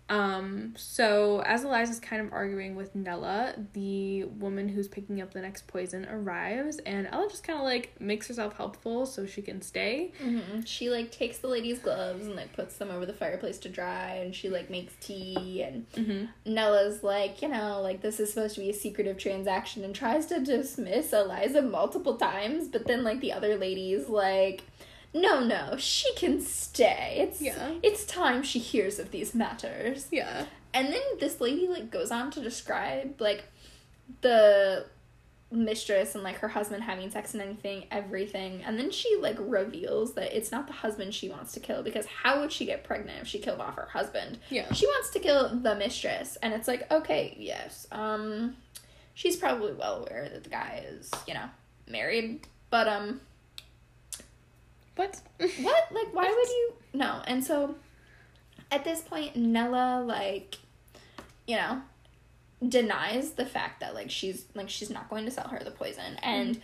Um, 0.10 0.74
so 0.78 1.42
as 1.46 1.64
Eliza's 1.66 2.00
kind 2.00 2.22
of 2.26 2.32
arguing 2.32 2.76
with 2.76 2.96
Nella, 2.96 3.56
the 3.74 4.24
woman 4.24 4.70
who's 4.70 4.88
picking 4.88 5.22
up 5.22 5.34
the 5.34 5.42
next 5.42 5.68
poison 5.68 6.08
arrives, 6.10 6.78
and 6.86 7.08
Ella 7.12 7.28
just 7.30 7.44
kind 7.44 7.60
of 7.60 7.66
like 7.66 8.00
makes 8.00 8.28
herself 8.28 8.56
helpful 8.56 9.06
so 9.06 9.26
she 9.26 9.42
can 9.42 9.62
stay. 9.62 10.14
hmm 10.22 10.62
She 10.66 10.90
like 10.90 11.12
takes 11.12 11.40
the 11.40 11.48
lady's 11.48 11.80
gloves 11.80 12.26
and 12.26 12.36
like 12.38 12.54
puts 12.54 12.78
them 12.78 12.90
over 12.90 13.06
the 13.06 13.14
fireplace 13.14 13.58
to 13.60 13.70
dry, 13.70 14.14
and 14.16 14.34
she 14.34 14.48
like 14.50 14.70
makes 14.70 14.94
tea. 15.02 15.62
And 15.64 15.86
Mm-hmm. 15.92 16.54
Nella's 16.54 17.04
like, 17.04 17.42
you 17.42 17.50
know, 17.50 17.82
like 17.82 18.02
this 18.02 18.20
is 18.20 18.30
supposed 18.34 18.56
to 18.56 18.62
be 18.62 18.70
a 18.70 18.74
secretive 18.74 19.18
transaction, 19.18 19.84
and 19.84 19.94
tries 19.94 20.28
to 20.28 20.40
dismiss 20.40 21.12
Eliza 21.12 21.62
multiple 21.62 22.16
times. 22.16 22.68
But 22.70 22.88
then 22.88 23.04
like 23.04 23.20
the 23.20 23.34
other 23.34 23.58
ladies 23.58 24.08
like, 24.08 24.64
no, 25.22 25.40
no, 25.44 25.76
she 25.78 26.14
can 26.16 26.40
stay. 26.42 27.16
It's 27.20 27.42
Yeah. 27.42 27.76
it's 27.84 28.06
time 28.06 28.44
she 28.44 28.60
hears 28.60 29.00
of 29.00 29.12
these 29.12 29.34
matters. 29.36 30.08
Yeah. 30.12 30.46
And 30.74 30.92
then 30.94 31.02
this 31.20 31.40
lady 31.42 31.68
like 31.68 31.90
goes 31.92 32.12
on 32.12 32.32
to 32.32 32.42
describe 32.42 33.20
like 33.20 33.46
the 34.22 34.86
mistress 35.50 36.14
and 36.14 36.24
like 36.26 36.40
her 36.40 36.50
husband 36.50 36.84
having 36.84 37.10
sex 37.10 37.34
and 37.34 37.42
anything, 37.42 37.86
everything. 37.90 38.62
And 38.66 38.78
then 38.78 38.92
she 38.92 39.18
like 39.22 39.38
reveals 39.40 40.14
that 40.16 40.36
it's 40.36 40.52
not 40.52 40.68
the 40.68 40.74
husband 40.74 41.14
she 41.14 41.30
wants 41.30 41.54
to 41.54 41.60
kill 41.62 41.84
because 41.84 42.06
how 42.06 42.42
would 42.42 42.52
she 42.52 42.66
get 42.66 42.84
pregnant 42.84 43.22
if 43.22 43.28
she 43.28 43.40
killed 43.40 43.62
off 43.62 43.76
her 43.76 43.88
husband? 43.94 44.40
Yeah. 44.50 44.72
She 44.74 44.86
wants 44.86 45.10
to 45.12 45.20
kill 45.20 45.58
the 45.58 45.76
mistress. 45.76 46.38
And 46.44 46.54
it's 46.54 46.68
like, 46.68 46.92
okay, 46.92 47.36
yes. 47.40 47.88
Um 47.92 48.58
she's 49.14 49.38
probably 49.38 49.74
well 49.74 50.04
aware 50.06 50.28
that 50.30 50.44
the 50.44 50.50
guy 50.50 50.84
is, 50.88 51.10
you 51.28 51.34
know, 51.34 51.46
married. 51.88 52.46
But 52.70 52.88
um 52.90 53.22
What? 54.98 55.22
what? 55.62 55.92
Like, 55.92 56.14
why 56.14 56.26
would 56.26 56.50
you? 56.50 56.74
No. 56.94 57.22
And 57.26 57.44
so, 57.44 57.76
at 58.72 58.84
this 58.84 59.02
point, 59.02 59.36
Nella 59.36 60.04
like, 60.04 60.58
you 61.48 61.56
know, 61.56 61.82
denies 62.68 63.32
the 63.32 63.46
fact 63.46 63.80
that 63.80 63.94
like 63.94 64.10
she's 64.10 64.46
like 64.56 64.70
she's 64.70 64.90
not 64.90 65.10
going 65.10 65.26
to 65.26 65.32
sell 65.32 65.48
her 65.48 65.60
the 65.64 65.72
poison, 65.72 66.18
and 66.22 66.60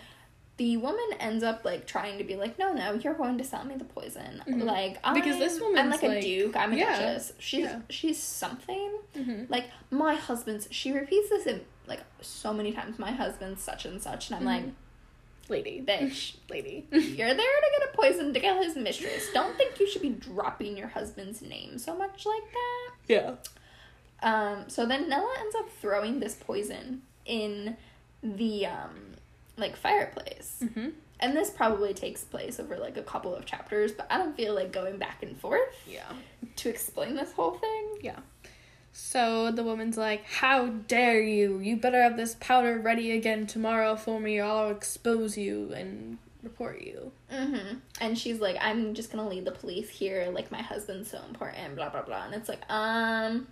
the 0.58 0.78
woman 0.78 1.06
ends 1.20 1.44
up 1.44 1.66
like 1.66 1.88
trying 1.88 2.18
to 2.20 2.24
be 2.24 2.36
like, 2.36 2.60
no, 2.60 2.74
no, 2.74 2.94
you're 2.94 3.16
going 3.16 3.38
to 3.40 3.44
sell 3.44 3.66
me 3.66 3.76
the 3.76 3.86
poison. 3.86 4.44
Mhm. 4.48 4.64
Like 4.64 4.96
Because 5.14 5.34
I'm, 5.36 5.40
this 5.40 5.58
I'm 5.58 5.64
woman's, 5.64 6.02
like 6.02 6.04
a 6.04 6.22
duke. 6.22 6.56
I'm 6.56 6.74
a 6.74 6.76
yeah, 6.76 7.00
duchess. 7.00 7.34
She's 7.40 7.66
yeah. 7.66 7.80
she's 7.90 8.20
something. 8.22 8.92
Mm-hmm. 9.16 9.46
Like 9.50 9.70
my 9.90 10.16
husband's. 10.16 10.68
She 10.72 10.92
repeats 10.92 11.30
this 11.30 11.48
in 11.48 11.62
like 11.88 12.02
so 12.22 12.54
many 12.54 12.72
times. 12.72 13.00
My 13.00 13.12
husband's 13.12 13.64
such 13.64 13.86
and 13.86 14.02
such, 14.02 14.30
and 14.30 14.38
I'm 14.38 14.46
like, 14.46 14.64
Lady. 15.50 15.84
bitch, 15.86 16.36
Lady. 16.50 16.88
you're 16.92 17.34
there 17.34 17.36
to 17.38 17.80
get 17.80 17.90
a 17.94 17.96
poison 17.98 18.34
to 18.34 18.40
kill 18.40 18.62
his 18.64 18.76
mistress. 18.76 19.28
Don't 19.34 19.58
think 19.58 19.80
you 19.80 19.90
should 19.90 20.02
be 20.02 20.10
dropping 20.10 20.78
your 20.78 20.88
husband's 20.88 21.42
name 21.42 21.78
so 21.78 21.96
much 21.98 22.26
like 22.26 22.44
that. 22.52 22.92
yeah. 23.08 23.36
Um, 24.22 24.70
so 24.70 24.86
then 24.86 25.10
Nella 25.10 25.36
ends 25.42 25.56
up 25.56 25.70
throwing 25.82 26.20
this 26.22 26.36
poison 26.36 27.02
in 27.26 27.76
the 28.22 28.66
um 28.68 29.16
like 29.58 29.76
fireplace. 29.76 30.60
Mm-hmm. 30.64 30.90
And 31.20 31.36
this 31.38 31.50
probably 31.50 31.94
takes 31.94 32.24
place 32.24 32.60
over 32.60 32.78
like 32.78 32.98
a 32.98 33.02
couple 33.04 33.36
of 33.36 33.46
chapters, 33.46 33.92
but 33.92 34.08
I 34.10 34.18
don't 34.18 34.36
feel 34.36 34.54
like 34.56 34.72
going 34.72 34.98
back 34.98 35.24
and 35.24 35.38
forth 35.38 35.70
Yeah. 35.88 36.04
to 36.58 36.70
explain 36.70 37.16
this 37.16 37.32
whole 37.34 37.52
thing. 37.56 37.98
Yeah. 38.02 38.20
So 38.94 39.52
the 39.52 39.64
woman's 39.64 39.98
like, 39.98 40.24
How 40.26 40.68
dare 40.68 41.22
you? 41.22 41.60
You 41.60 41.78
better 41.78 42.02
have 42.02 42.16
this 42.16 42.36
powder 42.40 42.78
ready 42.78 43.12
again 43.12 43.48
tomorrow 43.48 43.96
for 43.96 44.20
me, 44.20 44.40
or 44.40 44.46
I'll 44.46 44.70
expose 44.70 45.36
you 45.36 45.74
and 45.76 46.20
report 46.44 46.82
you. 46.82 47.12
Mm-hmm. 47.32 47.78
And 48.00 48.18
she's 48.18 48.40
like, 48.40 48.56
I'm 48.62 48.94
just 48.94 49.12
gonna 49.12 49.28
lead 49.28 49.46
the 49.46 49.52
police 49.52 49.90
here, 49.90 50.30
like 50.32 50.52
my 50.52 50.62
husband's 50.62 51.10
so 51.10 51.20
important, 51.28 51.76
blah 51.76 51.90
blah 51.90 52.04
blah. 52.04 52.26
And 52.26 52.36
it's 52.36 52.48
like, 52.48 52.62
um 52.70 53.48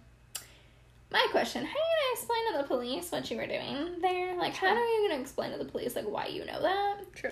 my 1.11 1.27
question, 1.31 1.65
how 1.65 1.69
are 1.69 1.73
you 1.73 1.97
gonna 1.99 2.13
explain 2.13 2.51
to 2.51 2.57
the 2.59 2.67
police 2.67 3.11
what 3.11 3.31
you 3.31 3.37
were 3.37 3.47
doing 3.47 4.01
there? 4.01 4.37
Like 4.37 4.53
how 4.53 4.67
are 4.67 4.77
you 4.77 5.09
gonna 5.09 5.21
explain 5.21 5.51
to 5.51 5.57
the 5.57 5.65
police 5.65 5.95
like 5.95 6.05
why 6.05 6.27
you 6.27 6.45
know 6.45 6.61
that? 6.61 6.97
True. 7.15 7.31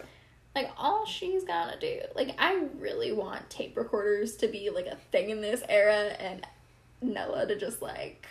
Like 0.56 0.72
all 0.78 1.06
she's 1.06 1.44
gotta 1.44 1.80
do. 1.80 2.02
Like 2.16 2.36
I 2.40 2.64
really 2.80 3.12
want 3.12 3.50
tape 3.52 3.78
recorders 3.78 4.36
to 4.38 4.48
be 4.48 4.72
like 4.72 4.88
a 4.88 4.98
thing 5.12 5.30
in 5.30 5.42
this 5.42 5.62
era 5.70 6.16
and 6.20 6.46
Nella 7.02 7.48
to 7.48 7.58
just 7.58 7.82
like 7.82 8.28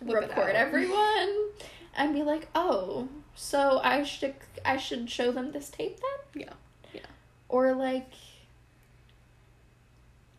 Whip 0.00 0.20
record 0.20 0.54
everyone 0.54 1.50
and 1.96 2.14
be 2.14 2.22
like, 2.22 2.48
"Oh, 2.54 3.08
so 3.34 3.80
I 3.82 4.02
should 4.02 4.34
I 4.64 4.76
should 4.76 5.10
show 5.10 5.32
them 5.32 5.52
this 5.52 5.70
tape 5.70 5.98
then?" 6.00 6.42
Yeah. 6.42 6.52
Yeah. 6.92 7.06
Or 7.48 7.74
like 7.74 8.12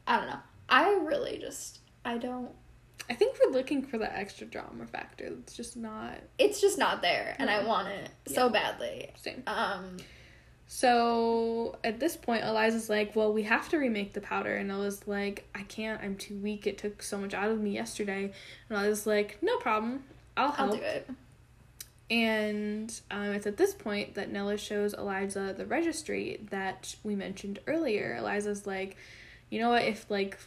I 0.07 0.17
don't 0.17 0.27
know. 0.27 0.39
I 0.67 0.93
really 1.03 1.37
just 1.37 1.79
I 2.05 2.17
don't 2.17 2.51
I 3.09 3.15
think 3.15 3.37
we're 3.43 3.51
looking 3.51 3.83
for 3.83 3.97
that 3.97 4.13
extra 4.15 4.45
drama 4.45 4.85
factor. 4.85 5.25
It's 5.25 5.55
just 5.55 5.75
not 5.75 6.15
it's 6.37 6.61
just 6.61 6.77
not 6.77 7.01
there 7.01 7.35
and 7.39 7.49
I 7.49 7.63
want 7.63 7.87
it 7.87 8.09
so 8.27 8.49
badly. 8.49 9.11
same. 9.21 9.43
Um 9.47 9.97
So 10.71 11.79
at 11.83 11.99
this 11.99 12.15
point, 12.15 12.43
Eliza's 12.43 12.91
like, 12.91 13.15
"Well, 13.15 13.33
we 13.33 13.41
have 13.41 13.67
to 13.69 13.79
remake 13.79 14.13
the 14.13 14.21
powder," 14.21 14.55
and 14.55 14.67
Nella's 14.67 15.07
like, 15.07 15.49
"I 15.55 15.63
can't. 15.63 15.99
I'm 15.99 16.15
too 16.15 16.37
weak. 16.37 16.67
It 16.67 16.77
took 16.77 17.01
so 17.01 17.17
much 17.17 17.33
out 17.33 17.49
of 17.49 17.59
me 17.59 17.71
yesterday." 17.71 18.31
And 18.69 18.77
Eliza's 18.77 19.07
like, 19.07 19.39
"No 19.41 19.57
problem. 19.57 20.03
I'll 20.37 20.51
help." 20.51 20.73
I'll 20.73 20.77
do 20.77 20.83
it. 20.83 21.09
And 22.11 23.01
um, 23.09 23.31
it's 23.31 23.47
at 23.47 23.57
this 23.57 23.73
point 23.73 24.13
that 24.13 24.31
Nella 24.31 24.57
shows 24.57 24.93
Eliza 24.93 25.55
the 25.57 25.65
registry 25.65 26.39
that 26.51 26.95
we 27.03 27.15
mentioned 27.15 27.57
earlier. 27.65 28.17
Eliza's 28.17 28.67
like, 28.67 28.95
you 29.49 29.59
know 29.59 29.69
what, 29.69 29.83
if 29.83 30.09
like 30.09 30.37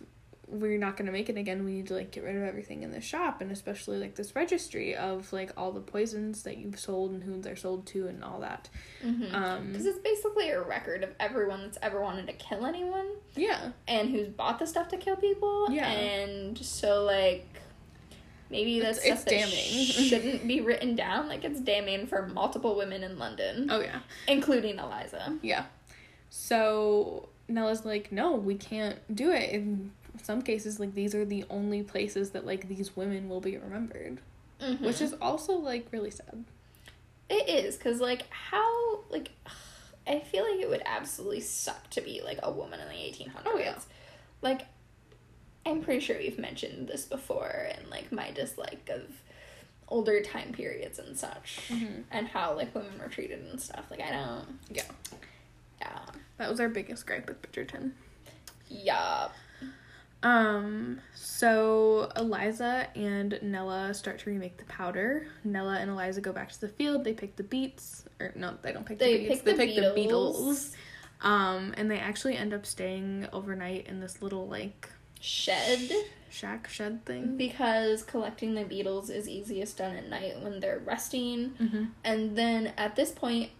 we're 0.52 0.78
not 0.78 0.96
gonna 0.96 1.10
make 1.12 1.28
it 1.30 1.36
again, 1.38 1.64
we 1.64 1.72
need 1.72 1.86
to 1.88 1.94
like 1.94 2.10
get 2.10 2.22
rid 2.24 2.36
of 2.36 2.42
everything 2.42 2.82
in 2.82 2.90
the 2.92 3.00
shop 3.00 3.40
and 3.40 3.50
especially 3.50 3.98
like 3.98 4.14
this 4.16 4.36
registry 4.36 4.94
of 4.94 5.32
like 5.32 5.50
all 5.56 5.72
the 5.72 5.80
poisons 5.80 6.42
that 6.42 6.58
you've 6.58 6.78
sold 6.78 7.10
and 7.12 7.24
who 7.24 7.40
they're 7.40 7.56
sold 7.56 7.86
to 7.86 8.06
and 8.06 8.22
all 8.22 8.38
that. 8.40 8.68
Mhm. 9.02 9.32
Um 9.32 9.72
Cuz 9.74 9.86
it's 9.86 9.98
basically 10.00 10.50
a 10.50 10.60
record 10.60 11.02
of 11.04 11.10
everyone 11.18 11.62
that's 11.62 11.78
ever 11.82 12.02
wanted 12.02 12.26
to 12.26 12.34
kill 12.34 12.66
anyone 12.66 13.06
yeah. 13.34 13.70
and 13.88 14.10
who's 14.10 14.28
bought 14.28 14.58
the 14.58 14.66
stuff 14.66 14.88
to 14.88 14.96
kill 14.98 15.16
people. 15.16 15.68
Yeah. 15.70 15.90
And 15.90 16.58
so 16.58 17.04
like 17.04 17.46
maybe 18.50 18.78
that's 18.80 18.98
It's- 18.98 19.22
stuff 19.22 19.32
it's 19.32 19.50
that 19.50 19.56
damning. 19.56 19.86
shouldn't 20.08 20.46
be 20.46 20.60
written 20.60 20.94
down. 20.94 21.28
Like 21.28 21.44
it's 21.44 21.60
damning 21.60 22.06
for 22.06 22.26
multiple 22.28 22.76
women 22.76 23.02
in 23.02 23.18
London, 23.18 23.68
Oh 23.70 23.80
yeah. 23.80 24.00
including 24.28 24.78
Eliza. 24.78 25.38
Yeah. 25.40 25.64
So 26.28 27.28
Nella's 27.48 27.84
like, 27.84 28.12
no, 28.12 28.32
we 28.32 28.54
can't 28.54 28.98
do 29.14 29.30
it. 29.30 29.50
In 29.50 29.92
some 30.24 30.42
cases, 30.42 30.78
like 30.80 30.94
these 30.94 31.14
are 31.14 31.24
the 31.24 31.44
only 31.50 31.82
places 31.82 32.30
that 32.30 32.44
like 32.46 32.68
these 32.68 32.96
women 32.96 33.28
will 33.28 33.40
be 33.40 33.56
remembered. 33.56 34.18
Mhm. 34.60 34.80
which 34.82 35.00
is 35.00 35.12
also 35.20 35.54
like 35.54 35.88
really 35.90 36.10
sad. 36.12 36.44
It 37.28 37.48
is 37.48 37.76
because 37.76 38.00
like 38.00 38.28
how 38.30 39.00
like 39.10 39.30
I 40.06 40.20
feel 40.20 40.44
like 40.48 40.60
it 40.60 40.68
would 40.68 40.82
absolutely 40.86 41.40
suck 41.40 41.90
to 41.90 42.00
be 42.00 42.20
like 42.24 42.38
a 42.44 42.50
woman 42.52 42.78
in 42.78 42.88
the 42.88 42.94
eighteen 42.94 43.28
hundreds. 43.30 43.54
Oh, 43.56 43.58
yeah. 43.58 43.78
Like 44.40 44.62
I'm 45.66 45.82
pretty 45.82 45.98
sure 46.00 46.16
we've 46.16 46.38
mentioned 46.38 46.86
this 46.88 47.04
before 47.04 47.68
and 47.76 47.88
like 47.90 48.12
my 48.12 48.30
dislike 48.30 48.88
of 48.92 49.02
older 49.88 50.20
time 50.22 50.52
periods 50.52 50.98
and 51.00 51.16
such 51.18 51.58
Mhm. 51.68 52.04
and 52.12 52.28
how 52.28 52.54
like 52.54 52.72
women 52.74 52.98
were 53.00 53.08
treated 53.08 53.40
and 53.40 53.60
stuff. 53.60 53.86
Like 53.90 54.00
I 54.00 54.10
don't 54.12 54.58
Yeah. 54.70 54.84
yeah. 55.80 56.04
That 56.38 56.48
was 56.50 56.60
our 56.60 56.68
biggest 56.68 57.04
gripe 57.06 57.28
with 57.28 57.42
Bridgerton. 57.42 57.92
Yeah. 58.68 59.28
Um, 60.22 61.00
so 61.14 62.10
Eliza 62.16 62.86
and 62.94 63.38
Nella 63.42 63.92
start 63.94 64.20
to 64.20 64.30
remake 64.30 64.56
the 64.58 64.64
powder. 64.66 65.26
Nella 65.44 65.78
and 65.78 65.90
Eliza 65.90 66.20
go 66.20 66.32
back 66.32 66.50
to 66.52 66.60
the 66.60 66.68
field. 66.68 67.04
They 67.04 67.12
pick 67.12 67.36
the 67.36 67.42
beets, 67.42 68.04
or 68.20 68.32
no, 68.36 68.54
they 68.62 68.72
don't 68.72 68.86
pick 68.86 68.98
They 68.98 69.18
the 69.18 69.28
beets. 69.28 69.34
pick 69.36 69.44
they 69.44 69.52
the 69.52 69.58
pick 69.58 69.74
the 69.76 69.92
beetles. 69.94 70.36
beetles. 70.38 70.72
Um, 71.22 71.74
and 71.76 71.90
they 71.90 71.98
actually 71.98 72.36
end 72.36 72.52
up 72.52 72.66
staying 72.66 73.28
overnight 73.32 73.86
in 73.86 74.00
this 74.00 74.22
little 74.22 74.46
like 74.48 74.88
Shed 75.20 75.90
shack 76.30 76.68
shed 76.68 77.04
thing. 77.04 77.36
because 77.36 78.02
collecting 78.02 78.54
the 78.54 78.64
beetles 78.64 79.08
is 79.10 79.28
easiest 79.28 79.76
done 79.78 79.94
at 79.94 80.08
night 80.08 80.40
when 80.40 80.58
they're 80.60 80.80
resting. 80.84 81.50
Mm-hmm. 81.60 81.84
And 82.02 82.36
then 82.36 82.72
at 82.76 82.96
this 82.96 83.12
point, 83.12 83.50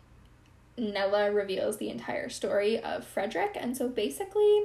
Nella 0.77 1.31
reveals 1.31 1.77
the 1.77 1.89
entire 1.91 2.29
story 2.31 2.81
of 2.83 3.07
Frederick. 3.07 3.53
And 3.55 3.77
so 3.77 3.89
basically, 3.89 4.63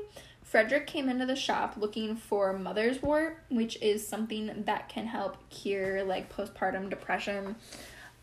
Frederick 0.47 0.87
came 0.87 1.09
into 1.09 1.25
the 1.25 1.35
shop 1.35 1.73
looking 1.75 2.15
for 2.15 2.57
motherwort, 2.57 3.35
which 3.49 3.77
is 3.81 4.07
something 4.07 4.63
that 4.65 4.87
can 4.87 5.05
help 5.05 5.37
cure 5.49 6.03
like 6.05 6.33
postpartum 6.33 6.89
depression 6.89 7.57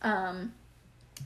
um, 0.01 0.55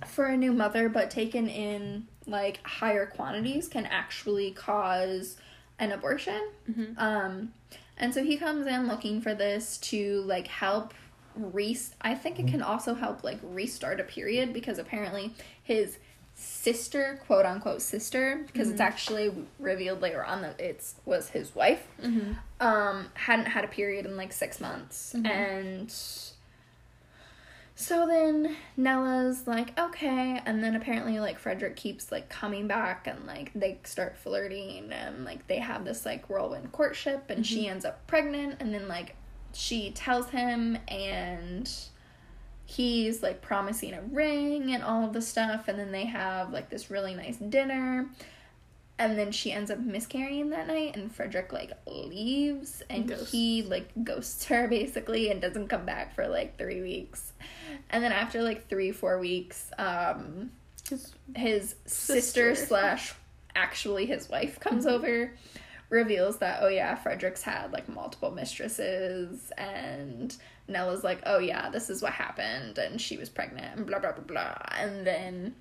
for 0.07 0.27
a 0.27 0.37
new 0.37 0.53
mother, 0.53 0.89
but 0.89 1.09
taken 1.09 1.49
in 1.49 2.09
like 2.27 2.61
higher 2.67 3.07
quantities 3.07 3.69
can 3.69 3.87
actually 3.87 4.51
cause 4.51 5.37
an 5.79 5.93
abortion. 5.93 6.49
Mm-hmm. 6.69 6.99
Um, 6.99 7.53
and 7.97 8.13
so 8.13 8.25
he 8.25 8.37
comes 8.37 8.67
in 8.67 8.89
looking 8.89 9.21
for 9.21 9.35
this 9.35 9.79
to 9.79 10.23
like 10.23 10.49
help 10.49 10.95
re. 11.37 11.79
I 12.01 12.17
think 12.17 12.41
it 12.41 12.49
can 12.49 12.61
also 12.61 12.95
help 12.95 13.23
like 13.23 13.39
restart 13.45 14.01
a 14.01 14.05
period 14.05 14.53
because 14.53 14.81
apparently 14.81 15.33
his 15.63 15.99
sister, 16.41 17.21
quote 17.27 17.45
unquote 17.45 17.83
sister, 17.83 18.45
because 18.47 18.71
it's 18.71 18.81
actually 18.81 19.33
revealed 19.59 20.01
later 20.01 20.25
on 20.25 20.43
that 20.43 20.59
it's 20.61 20.95
was 21.05 21.31
his 21.31 21.55
wife. 21.55 21.87
Mm-hmm. 22.01 22.33
Um, 22.61 23.07
hadn't 23.15 23.47
had 23.47 23.65
a 23.65 23.69
period 23.69 24.07
in 24.07 24.17
like 24.17 24.33
six 24.33 24.61
months, 24.61 25.15
Mhm. 25.17 25.27
and 25.29 25.93
so 27.75 28.07
then 28.09 28.57
Nella's 28.77 29.47
like, 29.47 29.79
okay, 29.79 30.41
and 30.45 30.63
then 30.63 30.75
apparently 30.75 31.21
like 31.21 31.39
Frederick 31.39 31.77
keeps 31.77 32.11
like 32.11 32.29
coming 32.29 32.67
back 32.67 33.07
and 33.07 33.25
like 33.27 33.53
they 33.55 33.79
start 33.85 34.17
flirting 34.17 34.93
and 34.93 35.25
like 35.25 35.47
they 35.47 35.59
have 35.59 35.85
this 35.85 36.05
like 36.05 36.29
whirlwind 36.29 36.73
courtship 36.73 37.31
and 37.31 37.47
she 37.47 37.69
ends 37.69 37.85
up 37.85 38.05
pregnant 38.09 38.57
and 38.61 38.75
then 38.75 38.89
like 38.89 39.15
she 39.53 39.91
tells 39.93 40.31
him 40.31 40.77
and 40.89 41.71
he's 42.71 43.23
like 43.23 43.41
promising 43.41 43.95
a 43.95 44.03
ring 44.03 44.75
and 44.75 44.83
all 44.85 45.03
of 45.03 45.15
the 45.15 45.23
stuff 45.23 45.69
and 45.69 45.79
then 45.79 45.91
they 45.91 46.05
have 46.05 46.53
like 46.53 46.69
this 46.69 46.91
really 46.91 47.15
nice 47.15 47.39
dinner 47.39 48.07
and 48.99 49.19
then 49.19 49.33
she 49.33 49.53
ends 49.53 49.71
up 49.71 49.79
miscarrying 49.79 50.51
that 50.51 50.67
night 50.67 50.95
and 50.95 51.11
Frederick 51.11 51.51
like 51.51 51.73
leaves 51.87 52.83
and 52.91 53.11
he 53.11 53.63
like 53.63 53.89
ghosts 54.05 54.45
her 54.47 54.69
basically 54.71 55.31
and 55.31 55.41
doesn't 55.41 55.69
come 55.69 55.87
back 55.87 56.15
for 56.15 56.29
like 56.29 56.59
3 56.59 56.83
weeks. 56.83 57.33
And 57.89 58.05
then 58.05 58.13
after 58.13 58.43
like 58.43 58.69
3 58.69 58.93
4 58.93 59.19
weeks 59.19 59.71
um 59.79 60.51
His 60.91 61.15
his 61.35 61.75
sister, 61.87 62.55
Sister. 62.55 62.67
slash 62.67 63.15
actually 63.57 64.05
his 64.05 64.29
wife 64.29 64.61
comes 64.61 64.87
over 64.87 65.33
reveals 65.89 66.39
that 66.39 66.59
oh 66.63 66.69
yeah 66.69 66.95
frederick's 66.95 67.43
had 67.43 67.73
like 67.73 67.89
multiple 67.89 68.31
mistresses 68.31 69.51
and 69.57 70.37
nella's 70.69 71.03
like 71.03 71.21
oh 71.27 71.39
yeah 71.39 71.71
this 71.71 71.91
is 71.91 72.03
what 72.03 72.13
happened 72.13 72.79
and 72.79 73.01
she 73.01 73.17
was 73.17 73.29
pregnant 73.29 73.77
and 73.77 73.87
blah 73.87 73.99
blah 73.99 74.13
blah 74.13 74.25
blah 74.25 74.57
and 74.79 75.07
then 75.07 75.55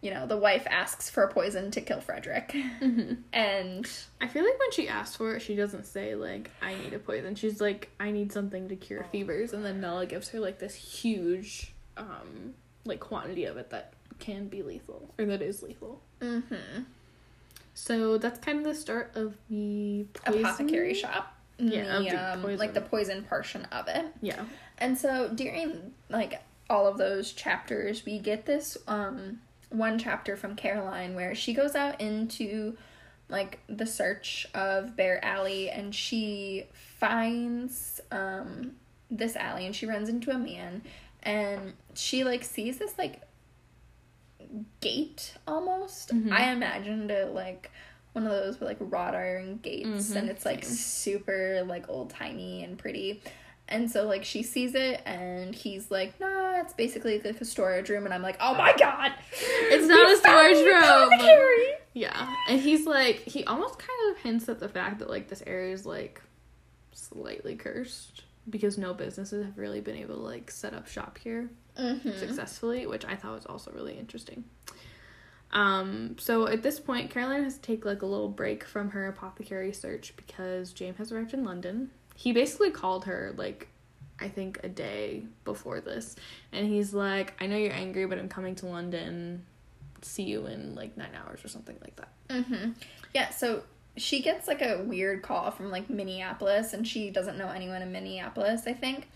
you 0.00 0.10
know 0.12 0.26
the 0.26 0.36
wife 0.36 0.66
asks 0.70 1.08
for 1.08 1.22
a 1.22 1.32
poison 1.32 1.70
to 1.70 1.80
kill 1.80 2.00
frederick 2.00 2.48
mm-hmm. 2.48 3.14
and 3.32 3.90
I 4.20 4.28
feel 4.28 4.44
like 4.44 4.58
when 4.58 4.70
she 4.72 4.86
asks 4.86 5.16
for 5.16 5.36
it, 5.36 5.40
she 5.40 5.56
doesn't 5.56 5.86
say 5.86 6.14
like 6.14 6.50
I 6.60 6.74
need 6.74 6.92
a 6.92 6.98
poison. 6.98 7.34
She's 7.34 7.60
like 7.60 7.90
I 7.98 8.10
need 8.10 8.32
something 8.32 8.68
to 8.68 8.76
cure 8.76 9.04
fevers, 9.10 9.52
and 9.52 9.64
then 9.64 9.80
Nella 9.80 10.04
gives 10.06 10.28
her 10.30 10.40
like 10.40 10.58
this 10.58 10.74
huge, 10.74 11.72
um, 11.96 12.54
like 12.84 13.00
quantity 13.00 13.46
of 13.46 13.56
it 13.56 13.70
that 13.70 13.94
can 14.18 14.48
be 14.48 14.62
lethal 14.62 15.14
or 15.18 15.24
that 15.24 15.40
is 15.40 15.62
lethal. 15.62 16.02
Mm-hmm. 16.20 16.82
So 17.72 18.18
that's 18.18 18.38
kind 18.40 18.58
of 18.58 18.64
the 18.64 18.74
start 18.74 19.12
of 19.14 19.36
the 19.48 20.04
poison. 20.12 20.40
Apothecary 20.40 20.92
shop. 20.92 21.34
Yeah, 21.60 21.98
The, 22.00 22.32
um, 22.48 22.56
like 22.56 22.74
the 22.74 22.80
poison 22.80 23.22
portion 23.24 23.66
of 23.66 23.88
it. 23.88 24.06
Yeah. 24.22 24.44
And 24.78 24.96
so 24.96 25.28
during 25.34 25.92
like 26.08 26.42
all 26.68 26.86
of 26.86 26.98
those 26.98 27.32
chapters, 27.32 28.04
we 28.04 28.18
get 28.18 28.46
this 28.46 28.76
um 28.86 29.40
one 29.70 29.98
chapter 29.98 30.36
from 30.36 30.56
Caroline 30.56 31.14
where 31.14 31.34
she 31.34 31.52
goes 31.54 31.74
out 31.74 32.00
into 32.00 32.76
like 33.28 33.60
the 33.68 33.86
search 33.86 34.46
of 34.54 34.96
Bear 34.96 35.24
Alley 35.24 35.70
and 35.70 35.94
she 35.94 36.64
finds 36.72 38.00
um 38.10 38.72
this 39.10 39.36
alley 39.36 39.66
and 39.66 39.74
she 39.74 39.86
runs 39.86 40.08
into 40.08 40.30
a 40.30 40.38
man 40.38 40.82
and 41.22 41.72
she 41.94 42.22
like 42.24 42.44
sees 42.44 42.78
this 42.78 42.96
like 42.98 43.22
gate 44.80 45.34
almost. 45.46 46.14
Mhm. 46.14 46.32
I 46.32 46.50
imagined 46.52 47.10
it 47.10 47.32
like 47.34 47.70
one 48.12 48.26
of 48.26 48.32
those 48.32 48.58
with 48.58 48.68
like 48.68 48.78
wrought 48.80 49.14
iron 49.14 49.58
gates 49.62 50.10
Mhm, 50.10 50.16
and 50.16 50.28
it's 50.30 50.44
like 50.44 50.64
same. 50.64 50.74
super 50.74 51.62
like 51.66 51.88
old 51.88 52.10
timey 52.10 52.64
and 52.64 52.76
pretty. 52.78 53.22
And 53.68 53.88
so 53.88 54.04
like 54.06 54.24
she 54.24 54.42
sees 54.42 54.74
it 54.74 55.00
and 55.06 55.54
he's 55.54 55.92
like, 55.92 56.18
nah, 56.18 56.58
it's 56.60 56.72
basically 56.72 57.20
like 57.20 57.40
a 57.40 57.44
storage 57.44 57.88
room 57.88 58.04
and 58.04 58.12
I'm 58.12 58.22
like, 58.22 58.36
Oh 58.40 58.54
my 58.54 58.74
god 58.76 59.12
It's 59.32 59.86
not 59.86 60.10
a 60.12 60.16
storage 60.16 60.64
room. 60.66 61.78
Yeah. 61.94 62.34
And 62.48 62.60
he's 62.60 62.84
like 62.86 63.18
he 63.20 63.44
almost 63.44 63.78
kind 63.78 64.10
of 64.10 64.18
hints 64.22 64.48
at 64.48 64.58
the 64.58 64.68
fact 64.68 64.98
that 64.98 65.08
like 65.08 65.28
this 65.28 65.42
area 65.46 65.72
is 65.72 65.86
like 65.86 66.20
slightly 66.92 67.54
cursed 67.56 68.22
because 68.48 68.76
no 68.78 68.92
businesses 68.92 69.44
have 69.44 69.56
really 69.58 69.80
been 69.80 69.96
able 69.96 70.16
to 70.16 70.20
like 70.22 70.50
set 70.50 70.74
up 70.74 70.88
shop 70.88 71.18
here. 71.18 71.48
Mhm. 71.78 72.18
successfully, 72.18 72.86
which 72.86 73.04
I 73.04 73.14
thought 73.14 73.34
was 73.36 73.46
also 73.46 73.70
really 73.70 73.96
interesting. 73.96 74.44
Um, 75.52 76.16
so 76.18 76.46
at 76.46 76.62
this 76.62 76.78
point, 76.78 77.10
Caroline 77.10 77.44
has 77.44 77.54
to 77.56 77.60
take 77.60 77.84
like 77.84 78.02
a 78.02 78.06
little 78.06 78.28
break 78.28 78.64
from 78.64 78.90
her 78.90 79.06
apothecary 79.08 79.72
search 79.72 80.14
because 80.16 80.72
James 80.72 80.98
has 80.98 81.12
arrived 81.12 81.34
in 81.34 81.44
London. 81.44 81.90
He 82.14 82.32
basically 82.32 82.70
called 82.70 83.06
her 83.06 83.34
like 83.36 83.68
I 84.20 84.28
think 84.28 84.60
a 84.62 84.68
day 84.68 85.24
before 85.44 85.80
this, 85.80 86.14
and 86.52 86.66
he's 86.66 86.92
like, 86.92 87.34
"I 87.40 87.46
know 87.46 87.56
you're 87.56 87.72
angry, 87.72 88.06
but 88.06 88.18
I'm 88.18 88.28
coming 88.28 88.54
to 88.56 88.66
London. 88.66 89.44
See 90.02 90.24
you 90.24 90.46
in 90.46 90.74
like 90.74 90.96
nine 90.96 91.12
hours 91.14 91.44
or 91.44 91.48
something 91.48 91.76
like 91.80 91.96
that." 91.96 92.08
Mm-hmm. 92.28 92.72
Yeah, 93.14 93.30
so 93.30 93.64
she 93.96 94.22
gets 94.22 94.46
like 94.46 94.62
a 94.62 94.82
weird 94.82 95.22
call 95.22 95.50
from 95.50 95.70
like 95.70 95.90
Minneapolis 95.90 96.72
and 96.72 96.86
she 96.86 97.10
doesn't 97.10 97.36
know 97.38 97.48
anyone 97.48 97.82
in 97.82 97.90
Minneapolis, 97.92 98.62
I 98.66 98.72
think. 98.72 99.08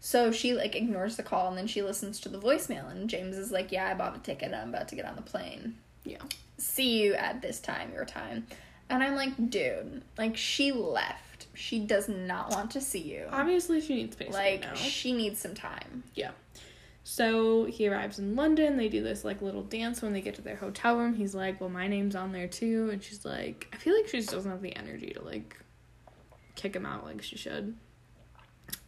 So 0.00 0.32
she 0.32 0.54
like 0.54 0.74
ignores 0.74 1.16
the 1.16 1.22
call 1.22 1.48
and 1.48 1.58
then 1.58 1.66
she 1.66 1.82
listens 1.82 2.18
to 2.20 2.28
the 2.28 2.38
voicemail 2.38 2.90
and 2.90 3.10
James 3.10 3.36
is 3.36 3.52
like, 3.52 3.70
"Yeah, 3.72 3.88
I 3.88 3.94
bought 3.94 4.16
a 4.16 4.20
ticket. 4.20 4.54
I'm 4.54 4.70
about 4.70 4.88
to 4.88 4.96
get 4.96 5.04
on 5.04 5.16
the 5.16 5.22
plane. 5.22 5.76
Yeah, 6.04 6.18
See 6.58 7.02
you 7.02 7.14
at 7.14 7.42
this 7.42 7.60
time, 7.60 7.92
your 7.92 8.04
time." 8.04 8.46
And 8.88 9.02
I'm 9.02 9.14
like, 9.14 9.50
"Dude, 9.50 10.02
like 10.18 10.36
she 10.36 10.72
left. 10.72 11.46
She 11.54 11.80
does 11.80 12.08
not 12.08 12.50
want 12.50 12.70
to 12.72 12.80
see 12.80 13.00
you. 13.00 13.26
obviously 13.30 13.80
she 13.80 13.94
needs 13.94 14.14
space 14.16 14.32
right 14.34 14.60
Like 14.60 14.70
now. 14.70 14.74
she 14.74 15.12
needs 15.12 15.38
some 15.40 15.54
time." 15.54 16.02
Yeah. 16.14 16.32
So 17.04 17.64
he 17.64 17.88
arrives 17.88 18.18
in 18.20 18.36
London. 18.36 18.76
They 18.76 18.88
do 18.88 19.02
this 19.02 19.24
like 19.24 19.42
little 19.42 19.62
dance 19.64 20.02
when 20.02 20.12
they 20.12 20.20
get 20.20 20.36
to 20.36 20.42
their 20.42 20.56
hotel 20.56 20.96
room. 20.96 21.14
He's 21.14 21.34
like, 21.34 21.60
"Well, 21.60 21.70
my 21.70 21.88
name's 21.88 22.14
on 22.14 22.32
there 22.32 22.46
too," 22.48 22.90
and 22.90 23.02
she's 23.02 23.24
like, 23.24 23.68
"I 23.72 23.76
feel 23.76 23.94
like 23.96 24.06
she 24.08 24.18
just 24.18 24.30
doesn't 24.30 24.50
have 24.50 24.62
the 24.62 24.76
energy 24.76 25.10
to 25.16 25.22
like 25.22 25.56
kick 26.54 26.76
him 26.76 26.86
out 26.86 27.04
like 27.04 27.22
she 27.22 27.36
should." 27.36 27.76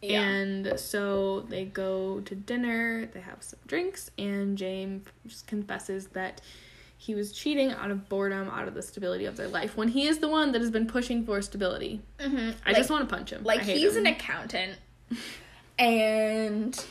Yeah. 0.01 0.21
And 0.21 0.79
so 0.79 1.41
they 1.41 1.65
go 1.65 2.21
to 2.21 2.35
dinner. 2.35 3.05
They 3.07 3.21
have 3.21 3.41
some 3.43 3.59
drinks, 3.67 4.11
and 4.17 4.57
James 4.57 5.05
just 5.27 5.47
confesses 5.47 6.07
that 6.07 6.41
he 7.05 7.13
was 7.15 7.31
cheating 7.31 7.71
out 7.71 7.91
of 7.91 8.09
boredom, 8.09 8.49
out 8.49 8.67
of 8.67 8.73
the 8.73 8.81
stability 8.81 9.25
of 9.25 9.37
their 9.37 9.47
life, 9.47 9.77
when 9.77 9.87
he 9.89 10.07
is 10.07 10.17
the 10.19 10.27
one 10.27 10.51
that 10.53 10.61
has 10.61 10.71
been 10.71 10.87
pushing 10.87 11.23
for 11.25 11.41
stability. 11.41 12.01
mm-hmm. 12.19 12.51
I 12.65 12.73
just 12.73 12.89
want 12.89 13.07
to 13.07 13.15
punch 13.15 13.29
him. 13.31 13.43
like 13.43 13.59
I 13.61 13.63
hate 13.63 13.77
he's 13.77 13.95
him. 13.95 14.05
an 14.05 14.13
accountant 14.13 14.77
and 15.77 16.85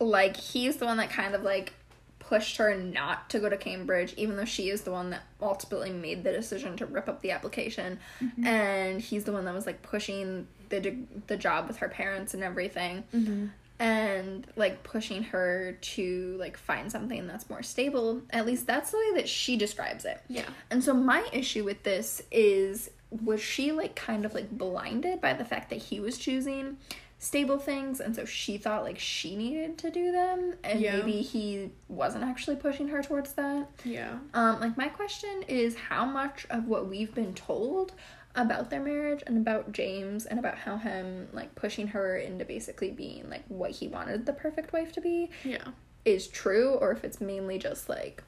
like 0.00 0.36
he's 0.36 0.76
the 0.76 0.84
one 0.86 0.96
that 0.96 1.10
kind 1.10 1.34
of 1.34 1.42
like 1.42 1.72
pushed 2.18 2.56
her 2.56 2.74
not 2.76 3.28
to 3.30 3.38
go 3.40 3.48
to 3.48 3.56
Cambridge 3.56 4.14
even 4.16 4.36
though 4.36 4.44
she 4.44 4.70
is 4.70 4.82
the 4.82 4.90
one 4.90 5.10
that 5.10 5.22
ultimately 5.40 5.90
made 5.90 6.24
the 6.24 6.32
decision 6.32 6.76
to 6.78 6.86
rip 6.86 7.08
up 7.08 7.20
the 7.20 7.30
application 7.32 7.98
Mm-hmm. 8.22 8.46
and 8.46 9.00
he's 9.00 9.24
the 9.24 9.32
one 9.32 9.44
that 9.44 9.54
was 9.54 9.66
like 9.66 9.82
pushing 9.82 10.46
the 10.70 10.96
the 11.26 11.36
job 11.36 11.68
with 11.68 11.78
her 11.78 11.88
parents 11.88 12.32
and 12.32 12.42
everything 12.42 13.04
Mhm. 13.14 13.50
And 13.78 14.46
like 14.56 14.82
pushing 14.82 15.22
her 15.24 15.76
to 15.80 16.36
like 16.38 16.56
find 16.56 16.90
something 16.92 17.26
that's 17.26 17.48
more 17.50 17.62
stable 17.62 18.22
at 18.30 18.46
least 18.46 18.66
that's 18.66 18.90
the 18.92 18.98
way 18.98 19.20
that 19.20 19.28
she 19.28 19.56
describes 19.56 20.04
it 20.04 20.20
Yeah. 20.28 20.48
and 20.70 20.82
so 20.84 20.94
my 20.94 21.26
issue 21.32 21.64
with 21.64 21.82
this 21.82 22.22
is 22.30 22.90
was 23.24 23.40
she 23.42 23.72
like 23.72 23.94
kind 23.96 24.24
of 24.24 24.34
like 24.34 24.50
blinded 24.50 25.20
by 25.20 25.34
the 25.34 25.44
fact 25.44 25.70
that 25.70 25.78
he 25.80 26.00
was 26.00 26.16
choosing 26.16 26.76
stable 27.18 27.58
things 27.58 28.00
and 28.00 28.16
so 28.16 28.24
she 28.24 28.56
thought 28.58 28.82
like 28.82 28.98
she 28.98 29.36
needed 29.36 29.78
to 29.78 29.90
do 29.90 30.10
them 30.10 30.54
and 30.64 30.80
Yeah. 30.80 30.96
maybe 30.96 31.22
he 31.22 31.70
wasn't 31.88 32.24
actually 32.24 32.56
pushing 32.56 32.88
her 32.88 33.00
towards 33.02 33.34
that. 33.34 33.68
Yeah. 33.84 34.18
Um 34.34 34.58
like 34.60 34.76
my 34.76 34.88
question 34.88 35.44
is 35.46 35.76
how 35.76 36.04
much 36.04 36.46
of 36.50 36.66
what 36.66 36.88
we've 36.88 37.14
been 37.14 37.32
told 37.34 37.92
about 38.34 38.70
their 38.70 38.80
marriage 38.80 39.22
and 39.26 39.36
about 39.36 39.72
James 39.72 40.24
and 40.26 40.38
about 40.38 40.56
how 40.56 40.76
him 40.78 41.28
like 41.32 41.54
pushing 41.54 41.88
her 41.88 42.16
into 42.16 42.44
basically 42.44 42.90
being 42.90 43.28
like 43.28 43.44
what 43.48 43.70
he 43.72 43.88
wanted 43.88 44.24
the 44.24 44.32
perfect 44.32 44.72
wife 44.72 44.92
to 44.92 45.00
be 45.00 45.30
Yeah. 45.44 45.64
is 46.04 46.26
true 46.28 46.70
or 46.70 46.92
if 46.92 47.04
it's 47.04 47.20
mainly 47.20 47.58
just 47.58 47.88
like 47.88 48.22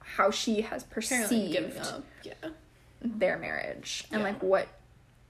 how 0.00 0.30
she 0.30 0.62
has 0.62 0.82
perceived 0.84 1.76
up. 1.78 2.04
Yeah. 2.22 2.32
their 3.02 3.38
marriage 3.38 4.04
and 4.10 4.20
Yeah. 4.22 4.28
like 4.28 4.42
what 4.42 4.66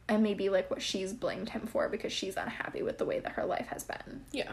and 0.08 0.22
maybe 0.22 0.48
like 0.48 0.70
what 0.70 0.80
she's 0.82 1.12
blamed 1.12 1.50
him 1.50 1.66
for 1.66 1.88
because 1.88 2.12
she's 2.12 2.36
unhappy 2.36 2.82
with 2.82 2.98
the 2.98 3.04
way 3.04 3.18
that 3.20 3.32
her 3.32 3.44
life 3.44 3.66
has 3.68 3.84
been. 3.84 4.24
Yeah. 4.32 4.52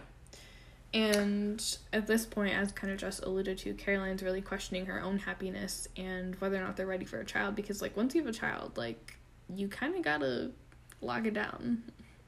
And 0.94 1.64
at 1.92 2.08
this 2.08 2.26
point, 2.26 2.54
as 2.56 2.72
kind 2.72 2.94
of 2.94 3.00
just 3.00 3.24
alluded 3.24 3.58
to, 3.60 3.74
Caroline's 3.74 4.24
really 4.24 4.42
questioning 4.42 4.86
her 4.86 5.02
own 5.02 5.20
happiness 5.20 5.88
and 5.98 6.36
whether 6.36 6.56
or 6.58 6.62
not 6.62 6.78
they're 6.78 6.86
ready 6.88 7.06
for 7.06 7.20
a 7.20 7.26
child 7.26 7.56
because, 7.56 7.82
like, 7.82 7.98
once 7.98 8.16
you 8.16 8.22
have 8.22 8.30
a 8.34 8.38
child, 8.38 8.78
like, 8.78 9.17
you 9.54 9.68
kind 9.68 9.96
of 9.96 10.04
gotta 10.04 10.52
lock 11.02 11.26
it 11.26 11.34
down. 11.34 11.84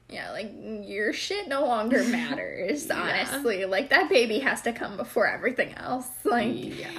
Yeah, 0.08 0.32
like 0.32 0.52
your 0.82 1.12
shit 1.12 1.46
no 1.48 1.64
longer 1.66 2.02
matters, 2.04 2.86
Yeah. 2.88 2.96
honestly. 3.00 3.64
Like 3.64 3.90
that 3.90 4.08
baby 4.08 4.40
has 4.40 4.62
to 4.62 4.72
come 4.72 4.96
before 4.96 5.26
everything 5.26 5.72
else. 5.74 6.08
Like 6.24 6.52
yeah. 6.52 6.90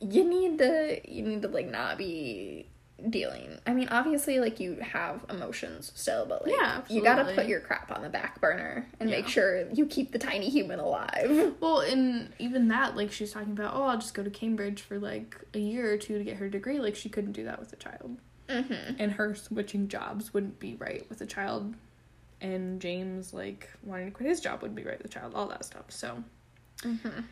you 0.00 0.24
need 0.24 0.58
to 0.58 1.00
you 1.08 1.22
need 1.22 1.42
to 1.42 1.48
like 1.48 1.68
not 1.70 1.98
be 1.98 2.66
dealing. 3.10 3.58
I 3.64 3.74
mean, 3.74 3.88
obviously 3.90 4.40
like 4.40 4.58
you 4.58 4.74
have 4.80 5.24
emotions 5.30 5.92
still, 5.94 6.26
but 6.26 6.44
like 6.44 6.52
Yeah, 6.58 6.80
you 6.88 7.00
got 7.02 7.24
to 7.24 7.32
put 7.34 7.46
your 7.46 7.60
crap 7.60 7.92
on 7.92 8.02
the 8.02 8.08
back 8.08 8.40
burner 8.40 8.88
and 8.98 9.08
make 9.08 9.28
sure 9.28 9.70
you 9.72 9.86
keep 9.86 10.10
the 10.10 10.18
tiny 10.18 10.48
human 10.50 10.80
alive. 10.80 11.54
Well, 11.60 11.80
and 11.80 12.32
even 12.40 12.68
that, 12.68 12.96
like, 12.96 13.10
she's 13.12 13.32
talking 13.32 13.52
about, 13.52 13.74
oh, 13.74 13.82
I'll 13.84 13.98
just 13.98 14.14
go 14.14 14.22
to 14.22 14.30
Cambridge 14.30 14.80
for, 14.82 14.98
like, 14.98 15.36
a 15.54 15.58
year 15.58 15.92
or 15.92 15.96
two 15.96 16.16
to 16.18 16.24
get 16.24 16.36
her 16.36 16.48
degree. 16.48 16.78
Like, 16.78 16.94
she 16.94 17.08
couldn't 17.08 17.32
do 17.32 17.44
that 17.44 17.58
with 17.58 17.72
a 17.72 17.76
child. 17.76 18.16
Mhm. 18.48 18.96
And 18.98 19.12
her 19.12 19.34
switching 19.34 19.88
jobs 19.88 20.32
wouldn't 20.34 20.58
be 20.58 20.74
right 20.76 21.06
with 21.08 21.20
a 21.20 21.26
child. 21.26 21.74
And 22.40 22.80
James, 22.80 23.32
like, 23.34 23.68
wanting 23.82 24.06
to 24.06 24.12
quit 24.12 24.28
his 24.28 24.40
job 24.40 24.62
would 24.62 24.74
be 24.74 24.84
right 24.84 24.96
with 24.98 25.06
a 25.06 25.14
child. 25.14 25.34
All 25.34 25.46
that 25.48 25.64
stuff. 25.64 25.84
So. 25.90 26.22
Mhm. 26.78 27.24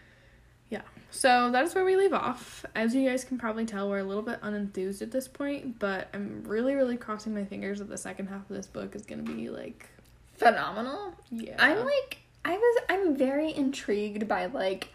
Yeah. 0.68 0.82
So 1.10 1.50
that 1.52 1.64
is 1.64 1.74
where 1.76 1.84
we 1.84 1.94
leave 1.96 2.12
off. 2.12 2.66
As 2.74 2.92
you 2.94 3.08
guys 3.08 3.24
can 3.24 3.38
probably 3.38 3.64
tell, 3.64 3.88
we're 3.88 3.98
a 3.98 4.04
little 4.04 4.22
bit 4.22 4.40
unenthused 4.40 5.00
at 5.00 5.12
this 5.12 5.28
point, 5.28 5.78
but 5.78 6.08
I'm 6.12 6.42
really, 6.44 6.74
really 6.74 6.96
crossing 6.96 7.34
my 7.34 7.44
fingers 7.44 7.78
that 7.78 7.88
the 7.88 7.96
second 7.96 8.26
half 8.26 8.42
of 8.50 8.56
this 8.56 8.66
book 8.66 8.96
is 8.96 9.06
gonna 9.06 9.22
be 9.22 9.48
like, 9.48 9.88
Phenomenal. 10.34 11.14
yeah. 11.30 11.54
I'm 11.58 11.84
like 11.84 12.18
I 12.44 12.56
was 12.56 12.82
I'm 12.88 13.16
very 13.16 13.54
intrigued 13.54 14.26
by 14.28 14.46
like 14.46 14.88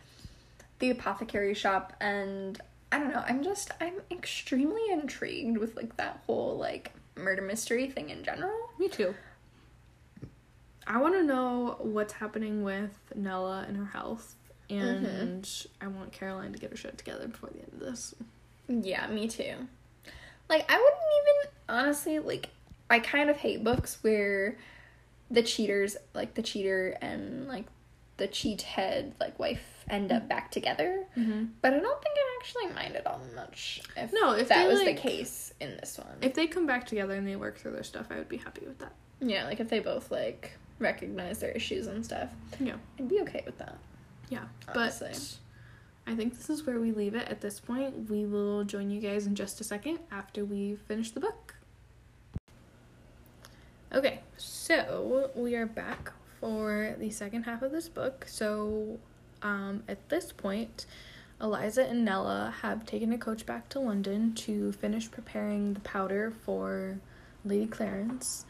the 0.80 0.90
apothecary 0.92 1.54
shop 1.54 1.94
and 2.02 2.60
I 2.92 3.00
don't 3.00 3.14
know, 3.14 3.24
I'm 3.26 3.44
just 3.44 3.72
I'm 3.80 3.96
extremely 4.10 4.82
intrigued 4.92 5.58
with 5.58 5.76
like 5.76 5.96
that 5.98 6.22
whole 6.26 6.58
like 6.58 6.92
murder 7.16 7.42
mystery 7.42 7.90
thing 7.90 8.10
in 8.10 8.24
general. 8.24 8.70
Me 8.80 8.88
too. 8.88 9.16
I 10.88 11.00
want 11.00 11.14
to 11.14 11.24
know 11.24 11.78
what's 11.80 12.14
happening 12.14 12.64
with 12.64 12.98
Nella 13.16 13.66
and 13.68 13.78
her 13.78 13.86
health, 13.86 14.36
mm-hmm. 14.70 15.06
and 15.06 15.66
I 15.80 15.88
want 15.88 16.12
Caroline 16.12 16.52
to 16.54 16.60
get 16.60 16.72
her 16.72 16.76
shit 16.76 16.98
together 16.98 17.28
before 17.28 17.50
the 17.50 17.60
end 17.60 17.74
of 17.74 17.80
this. 17.80 18.16
Yeah, 18.68 19.08
me 19.08 19.28
too. 19.28 19.54
Like 20.50 20.70
I 20.70 20.76
wouldn't 20.76 21.02
even 21.22 21.52
honestly 21.70 22.20
like 22.20 22.50
I 22.90 23.00
kind 23.00 23.30
of 23.30 23.38
hate 23.38 23.64
books 23.64 24.00
where 24.02 24.58
the 25.30 25.42
cheaters 25.42 25.96
like 26.14 26.34
the 26.34 26.42
cheater 26.42 26.98
and 27.02 27.48
like 27.48 27.66
the 28.22 28.28
cheat 28.28 28.62
head 28.62 29.14
like 29.20 29.38
wife 29.40 29.84
end 29.90 30.12
up 30.12 30.28
back 30.30 30.52
together. 30.52 31.06
Mm-hmm. 31.18 31.46
But 31.62 31.74
I 31.74 31.80
don't 31.80 32.02
think 32.04 32.16
I 32.16 32.40
actually 32.40 32.68
minded 32.76 33.02
all 33.08 33.20
much 33.36 33.82
if 33.98 34.14
No, 34.14 34.34
if 34.34 34.48
that 34.50 34.64
they, 34.64 34.68
was 34.72 34.80
like- 34.84 34.96
the 34.96 35.02
case 35.02 35.54
in 35.60 35.76
this 35.78 35.98
one. 35.98 36.18
If 36.22 36.36
they 36.36 36.46
come 36.46 36.68
back 36.68 36.86
together 36.86 37.16
and 37.16 37.28
they 37.28 37.36
work 37.36 37.58
through 37.58 37.72
their 37.72 37.84
stuff, 37.84 38.06
I 38.12 38.16
would 38.18 38.30
be 38.30 38.38
happy 38.38 38.62
with 38.68 38.78
that. 38.80 38.94
Yeah, 39.20 39.46
like 39.46 39.60
if 39.60 39.70
they 39.70 39.80
both 39.80 40.12
like 40.12 40.52
recognize 40.78 41.40
their 41.40 41.50
issues 41.52 41.88
and 41.88 42.06
stuff, 42.06 42.30
Yeah. 42.60 42.76
I'd 43.00 43.10
be 43.10 43.22
okay 43.22 43.42
with 43.46 43.58
that. 43.58 43.78
Yeah, 44.30 44.44
Honestly. 44.68 45.10
but 45.12 46.12
I 46.12 46.16
think 46.16 46.38
this 46.38 46.50
is 46.50 46.66
where 46.66 46.80
we 46.80 46.92
leave 46.92 47.16
it 47.16 47.28
at 47.28 47.42
this 47.42 47.60
point. 47.60 48.08
We 48.10 48.26
will 48.26 48.64
join 48.64 48.90
you 48.92 49.02
guys 49.02 49.26
in 49.26 49.34
just 49.36 49.60
a 49.62 49.64
second 49.64 49.98
after 50.12 50.46
we 50.46 50.76
finish 50.88 51.10
the 51.12 51.20
book. 51.20 51.56
Okay, 53.94 54.22
so 54.38 55.30
we 55.36 55.56
are 55.56 55.66
back 55.66 56.14
for 56.42 56.96
the 57.00 57.10
second 57.10 57.44
half 57.44 57.62
of 57.62 57.72
this 57.72 57.88
book. 57.88 58.26
So, 58.28 59.00
um, 59.42 59.84
at 59.88 60.10
this 60.10 60.34
point, 60.34 60.86
Eliza 61.40 61.88
and 61.88 62.04
Nella 62.04 62.54
have 62.62 62.86
taken 62.86 63.14
a 63.14 63.18
coach 63.18 63.46
back 63.46 63.70
to 63.70 63.80
London 63.80 64.34
to 64.34 64.74
finish 64.74 65.10
preparing 65.10 65.74
the 65.74 65.80
powder 65.80 66.34
for 66.46 67.00
Lady 67.46 67.68
Clarence. 67.68 68.46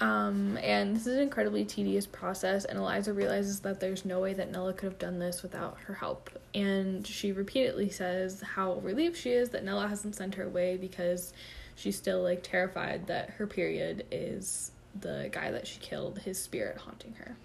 Um, 0.00 0.58
and 0.60 0.96
this 0.96 1.06
is 1.06 1.14
an 1.14 1.20
incredibly 1.20 1.64
tedious 1.64 2.06
process, 2.06 2.64
and 2.64 2.78
Eliza 2.78 3.12
realizes 3.12 3.60
that 3.60 3.78
there's 3.78 4.04
no 4.04 4.18
way 4.20 4.34
that 4.34 4.50
Nella 4.50 4.72
could 4.72 4.86
have 4.86 4.98
done 4.98 5.20
this 5.20 5.42
without 5.42 5.78
her 5.86 5.94
help. 5.94 6.30
And 6.54 7.06
she 7.06 7.30
repeatedly 7.30 7.90
says 7.90 8.40
how 8.40 8.74
relieved 8.74 9.16
she 9.16 9.30
is 9.30 9.50
that 9.50 9.64
Nella 9.64 9.86
hasn't 9.86 10.16
sent 10.16 10.34
her 10.34 10.44
away 10.44 10.76
because 10.76 11.32
she's 11.76 11.96
still 11.96 12.22
like 12.22 12.42
terrified 12.42 13.06
that 13.06 13.30
her 13.30 13.46
period 13.46 14.04
is 14.10 14.72
the 15.00 15.28
guy 15.32 15.50
that 15.50 15.66
she 15.66 15.78
killed, 15.80 16.18
his 16.20 16.38
spirit 16.40 16.76
haunting 16.78 17.14
her. 17.14 17.36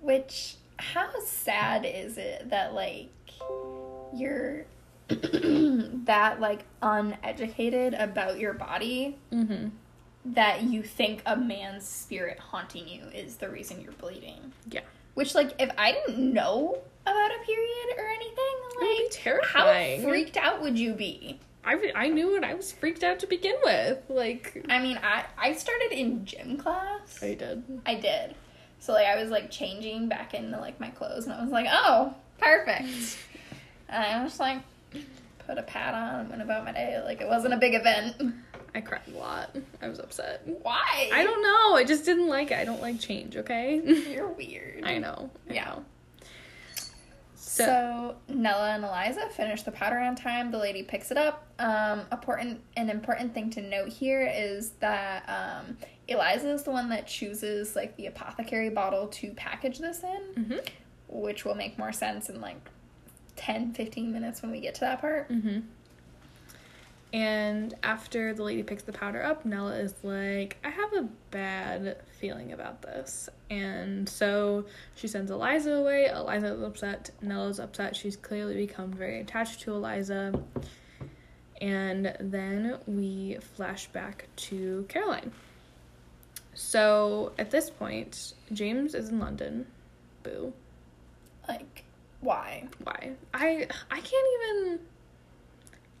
Which, 0.00 0.56
how 0.78 1.10
sad 1.24 1.84
is 1.84 2.16
it 2.18 2.50
that 2.50 2.72
like 2.74 3.08
you're 4.14 4.64
that 5.08 6.40
like 6.40 6.64
uneducated 6.82 7.94
about 7.94 8.38
your 8.38 8.52
body 8.52 9.16
Mm-hmm. 9.32 9.68
that 10.24 10.62
you 10.64 10.82
think 10.82 11.22
a 11.26 11.36
man's 11.36 11.86
spirit 11.86 12.38
haunting 12.38 12.86
you 12.88 13.04
is 13.14 13.36
the 13.36 13.48
reason 13.48 13.80
you're 13.80 13.92
bleeding. 13.92 14.52
Yeah. 14.70 14.80
Which 15.14 15.34
like 15.34 15.52
if 15.58 15.70
I 15.76 15.92
didn't 15.92 16.32
know 16.32 16.78
about 17.02 17.30
a 17.30 17.44
period 17.44 17.98
or 17.98 18.06
anything, 18.06 18.56
like 18.80 19.44
how 19.44 19.64
freaked 20.08 20.36
out 20.36 20.62
would 20.62 20.78
you 20.78 20.92
be? 20.94 21.40
I, 21.64 21.74
re- 21.74 21.92
I 21.94 22.08
knew 22.08 22.36
it. 22.36 22.44
I 22.44 22.54
was 22.54 22.72
freaked 22.72 23.04
out 23.04 23.18
to 23.20 23.26
begin 23.26 23.54
with. 23.64 23.98
Like, 24.08 24.64
I 24.68 24.80
mean, 24.80 24.98
I 25.02 25.24
I 25.38 25.52
started 25.54 25.92
in 25.92 26.24
gym 26.24 26.56
class. 26.56 27.22
I 27.22 27.34
did. 27.34 27.62
I 27.86 27.94
did. 27.96 28.34
So 28.78 28.92
like 28.94 29.06
I 29.06 29.20
was 29.20 29.30
like 29.30 29.50
changing 29.50 30.08
back 30.08 30.32
into 30.34 30.58
like 30.58 30.80
my 30.80 30.88
clothes 30.90 31.24
and 31.24 31.34
I 31.34 31.42
was 31.42 31.50
like, 31.52 31.66
"Oh, 31.70 32.14
perfect." 32.38 33.18
and 33.88 34.04
I 34.04 34.22
was 34.24 34.40
like 34.40 34.58
put 35.46 35.58
a 35.58 35.62
pad 35.62 35.94
on 35.94 36.20
and 36.20 36.30
went 36.30 36.42
about 36.42 36.64
my 36.64 36.72
day 36.72 37.00
like 37.04 37.20
it 37.20 37.28
wasn't 37.28 37.52
a 37.52 37.56
big 37.58 37.74
event. 37.74 38.34
I 38.74 38.80
cried 38.80 39.00
a 39.12 39.18
lot. 39.18 39.54
I 39.82 39.88
was 39.88 39.98
upset. 39.98 40.42
Why? 40.62 41.10
I 41.12 41.24
don't 41.24 41.42
know. 41.42 41.76
I 41.76 41.84
just 41.84 42.04
didn't 42.04 42.28
like 42.28 42.52
it. 42.52 42.58
I 42.58 42.64
don't 42.64 42.80
like 42.80 43.00
change, 43.00 43.36
okay? 43.36 43.82
You're 44.08 44.28
weird. 44.28 44.82
I 44.84 44.98
know. 44.98 45.28
I 45.50 45.52
Yeah. 45.54 45.64
know. 45.64 45.84
So, 47.60 48.16
So, 48.28 48.34
Nella 48.34 48.70
and 48.74 48.84
Eliza 48.84 49.28
finish 49.30 49.62
the 49.62 49.70
powder 49.72 49.98
on 49.98 50.16
time. 50.16 50.50
The 50.50 50.58
lady 50.58 50.82
picks 50.82 51.10
it 51.10 51.16
up. 51.16 51.46
Um, 51.58 52.02
important 52.12 52.60
an 52.76 52.90
important 52.90 53.34
thing 53.34 53.50
to 53.50 53.60
note 53.62 53.88
here 53.90 54.22
is 54.32 54.70
that 54.80 55.28
um, 55.28 55.76
Eliza 56.08 56.50
is 56.50 56.62
the 56.64 56.70
one 56.70 56.88
that 56.90 57.06
chooses 57.06 57.76
like 57.76 57.96
the 57.96 58.06
apothecary 58.06 58.70
bottle 58.70 59.06
to 59.08 59.32
package 59.34 59.78
this 59.78 60.02
in, 60.02 60.44
Mhm. 60.44 60.68
which 61.08 61.44
will 61.44 61.54
make 61.54 61.78
more 61.78 61.92
sense 61.92 62.28
in 62.30 62.40
like 62.40 62.56
10, 63.36 63.72
15 63.74 64.12
minutes 64.12 64.42
when 64.42 64.50
we 64.50 64.60
get 64.60 64.74
to 64.76 64.80
that 64.80 65.00
part. 65.00 65.26
hmm 65.28 65.60
And 67.12 67.74
after 67.82 68.32
the 68.34 68.44
lady 68.44 68.62
picks 68.62 68.84
the 68.84 68.92
powder 68.92 69.22
up, 69.22 69.44
Nella 69.44 69.74
is 69.76 69.94
like, 70.04 70.56
I 70.64 70.68
have 70.68 70.92
a 70.92 71.08
bad 71.30 71.96
feeling 72.20 72.52
about 72.52 72.82
this. 72.82 73.28
And 73.50 74.08
so 74.08 74.66
she 74.94 75.08
sends 75.08 75.30
Eliza 75.30 75.72
away. 75.72 76.06
Eliza's 76.06 76.62
upset. 76.62 77.10
Nella's 77.20 77.58
upset. 77.58 77.96
She's 77.96 78.16
clearly 78.16 78.54
become 78.54 78.92
very 78.92 79.20
attached 79.20 79.62
to 79.62 79.74
Eliza. 79.74 80.40
And 81.60 82.16
then 82.20 82.78
we 82.86 83.38
flash 83.56 83.88
back 83.88 84.28
to 84.36 84.86
Caroline. 84.88 85.32
So 86.54 87.32
at 87.38 87.50
this 87.50 87.70
point, 87.70 88.34
James 88.52 88.94
is 88.94 89.08
in 89.08 89.18
London. 89.18 89.66
Boo. 90.22 90.52
Like, 91.48 91.84
why? 92.20 92.68
Why? 92.84 93.12
I 93.34 93.66
I 93.90 94.00
can't 94.00 94.26
even. 94.42 94.80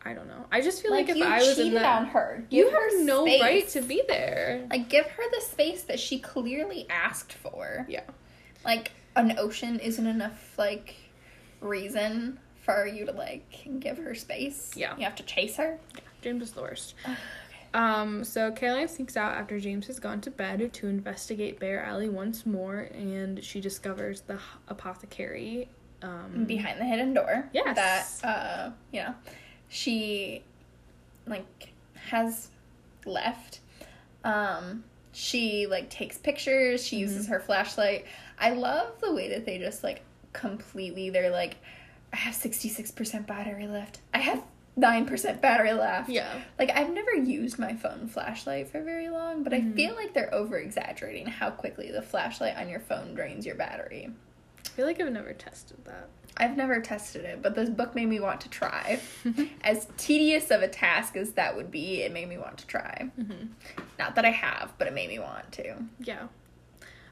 I 0.04 0.14
don't 0.14 0.28
know. 0.28 0.46
I 0.50 0.60
just 0.62 0.82
feel 0.82 0.90
like, 0.92 1.08
if 1.10 1.20
I 1.22 1.38
was 1.38 1.58
in 1.58 1.74
that, 1.74 1.84
on 1.84 2.06
her. 2.06 2.44
you 2.50 2.64
have 2.64 2.72
her 2.72 3.04
no 3.04 3.26
space. 3.26 3.40
right 3.42 3.68
to 3.68 3.82
be 3.82 4.02
there. 4.08 4.66
Like, 4.70 4.88
give 4.88 5.04
her 5.06 5.22
the 5.34 5.40
space 5.42 5.82
that 5.84 6.00
she 6.00 6.18
clearly 6.18 6.86
asked 6.88 7.32
for. 7.34 7.84
Yeah. 7.88 8.02
Like, 8.64 8.92
an 9.16 9.36
ocean 9.38 9.78
isn't 9.78 10.06
enough, 10.06 10.54
like, 10.58 10.94
reason 11.60 12.38
for 12.62 12.86
you 12.86 13.04
to, 13.06 13.12
like, 13.12 13.66
give 13.78 13.98
her 13.98 14.14
space. 14.14 14.70
Yeah. 14.74 14.96
You 14.96 15.04
have 15.04 15.16
to 15.16 15.22
chase 15.22 15.56
her. 15.56 15.78
James 16.22 16.42
is 16.44 16.52
the 16.52 16.62
worst. 16.62 16.94
Um, 17.72 18.24
so 18.24 18.50
Caroline 18.52 18.88
sneaks 18.88 19.16
out 19.16 19.34
after 19.34 19.60
James 19.60 19.86
has 19.86 20.00
gone 20.00 20.20
to 20.22 20.30
bed 20.30 20.72
to 20.72 20.88
investigate 20.88 21.60
Bear 21.60 21.82
Alley 21.84 22.08
once 22.08 22.44
more, 22.44 22.88
and 22.92 23.42
she 23.44 23.60
discovers 23.60 24.22
the 24.22 24.34
h- 24.34 24.40
apothecary. 24.68 25.68
Um, 26.02 26.44
Behind 26.46 26.80
the 26.80 26.84
hidden 26.84 27.14
door. 27.14 27.48
Yes. 27.52 28.20
That, 28.20 28.28
uh, 28.28 28.70
you 28.92 29.02
know, 29.02 29.14
she, 29.70 30.42
like, 31.26 31.72
has 32.10 32.48
left. 33.06 33.60
Um, 34.24 34.84
she, 35.12 35.66
like, 35.66 35.88
takes 35.88 36.18
pictures. 36.18 36.84
She 36.84 36.96
uses 36.96 37.28
her 37.28 37.40
flashlight. 37.40 38.04
I 38.38 38.50
love 38.50 39.00
the 39.00 39.14
way 39.14 39.28
that 39.30 39.46
they 39.46 39.56
just, 39.58 39.82
like, 39.82 40.02
completely, 40.34 41.08
they're 41.10 41.30
like, 41.30 41.56
I 42.12 42.16
have 42.16 42.34
66% 42.34 43.26
battery 43.26 43.66
left. 43.66 44.00
I 44.12 44.18
have 44.18 44.42
9% 44.78 45.40
battery 45.40 45.72
left. 45.72 46.08
yeah. 46.08 46.40
Like 46.58 46.70
I've 46.74 46.92
never 46.92 47.12
used 47.14 47.58
my 47.58 47.74
phone 47.74 48.08
flashlight 48.08 48.68
for 48.68 48.82
very 48.82 49.08
long, 49.10 49.42
but 49.42 49.52
Mm-hmm. 49.52 49.72
I 49.72 49.76
feel 49.76 49.94
like 49.94 50.14
they're 50.14 50.32
over 50.34 50.56
exaggerating 50.58 51.26
how 51.26 51.50
quickly 51.50 51.90
the 51.90 52.02
flashlight 52.02 52.56
on 52.56 52.68
your 52.68 52.80
phone 52.80 53.14
drains 53.14 53.44
your 53.46 53.56
battery. 53.56 54.10
I 54.64 54.68
feel 54.70 54.86
like 54.86 55.00
I've 55.00 55.12
never 55.12 55.32
tested 55.32 55.84
that. 55.84 56.08
I've 56.36 56.56
never 56.56 56.80
tested 56.80 57.24
it, 57.24 57.42
but 57.42 57.54
this 57.54 57.68
book 57.68 57.94
made 57.94 58.06
me 58.06 58.20
want 58.20 58.40
to 58.42 58.48
try. 58.48 59.00
as 59.62 59.86
tedious 59.96 60.50
of 60.50 60.62
a 60.62 60.68
task 60.68 61.16
as 61.16 61.32
that 61.32 61.56
would 61.56 61.70
be, 61.70 62.02
it 62.02 62.12
made 62.12 62.28
me 62.28 62.38
want 62.38 62.58
to 62.58 62.66
try. 62.66 63.10
Mhm. 63.18 63.48
Not 63.98 64.14
that 64.14 64.24
I 64.24 64.30
have, 64.30 64.72
but 64.78 64.86
it 64.86 64.94
made 64.94 65.08
me 65.08 65.18
want 65.18 65.52
to. 65.52 65.74
Yeah. 66.00 66.28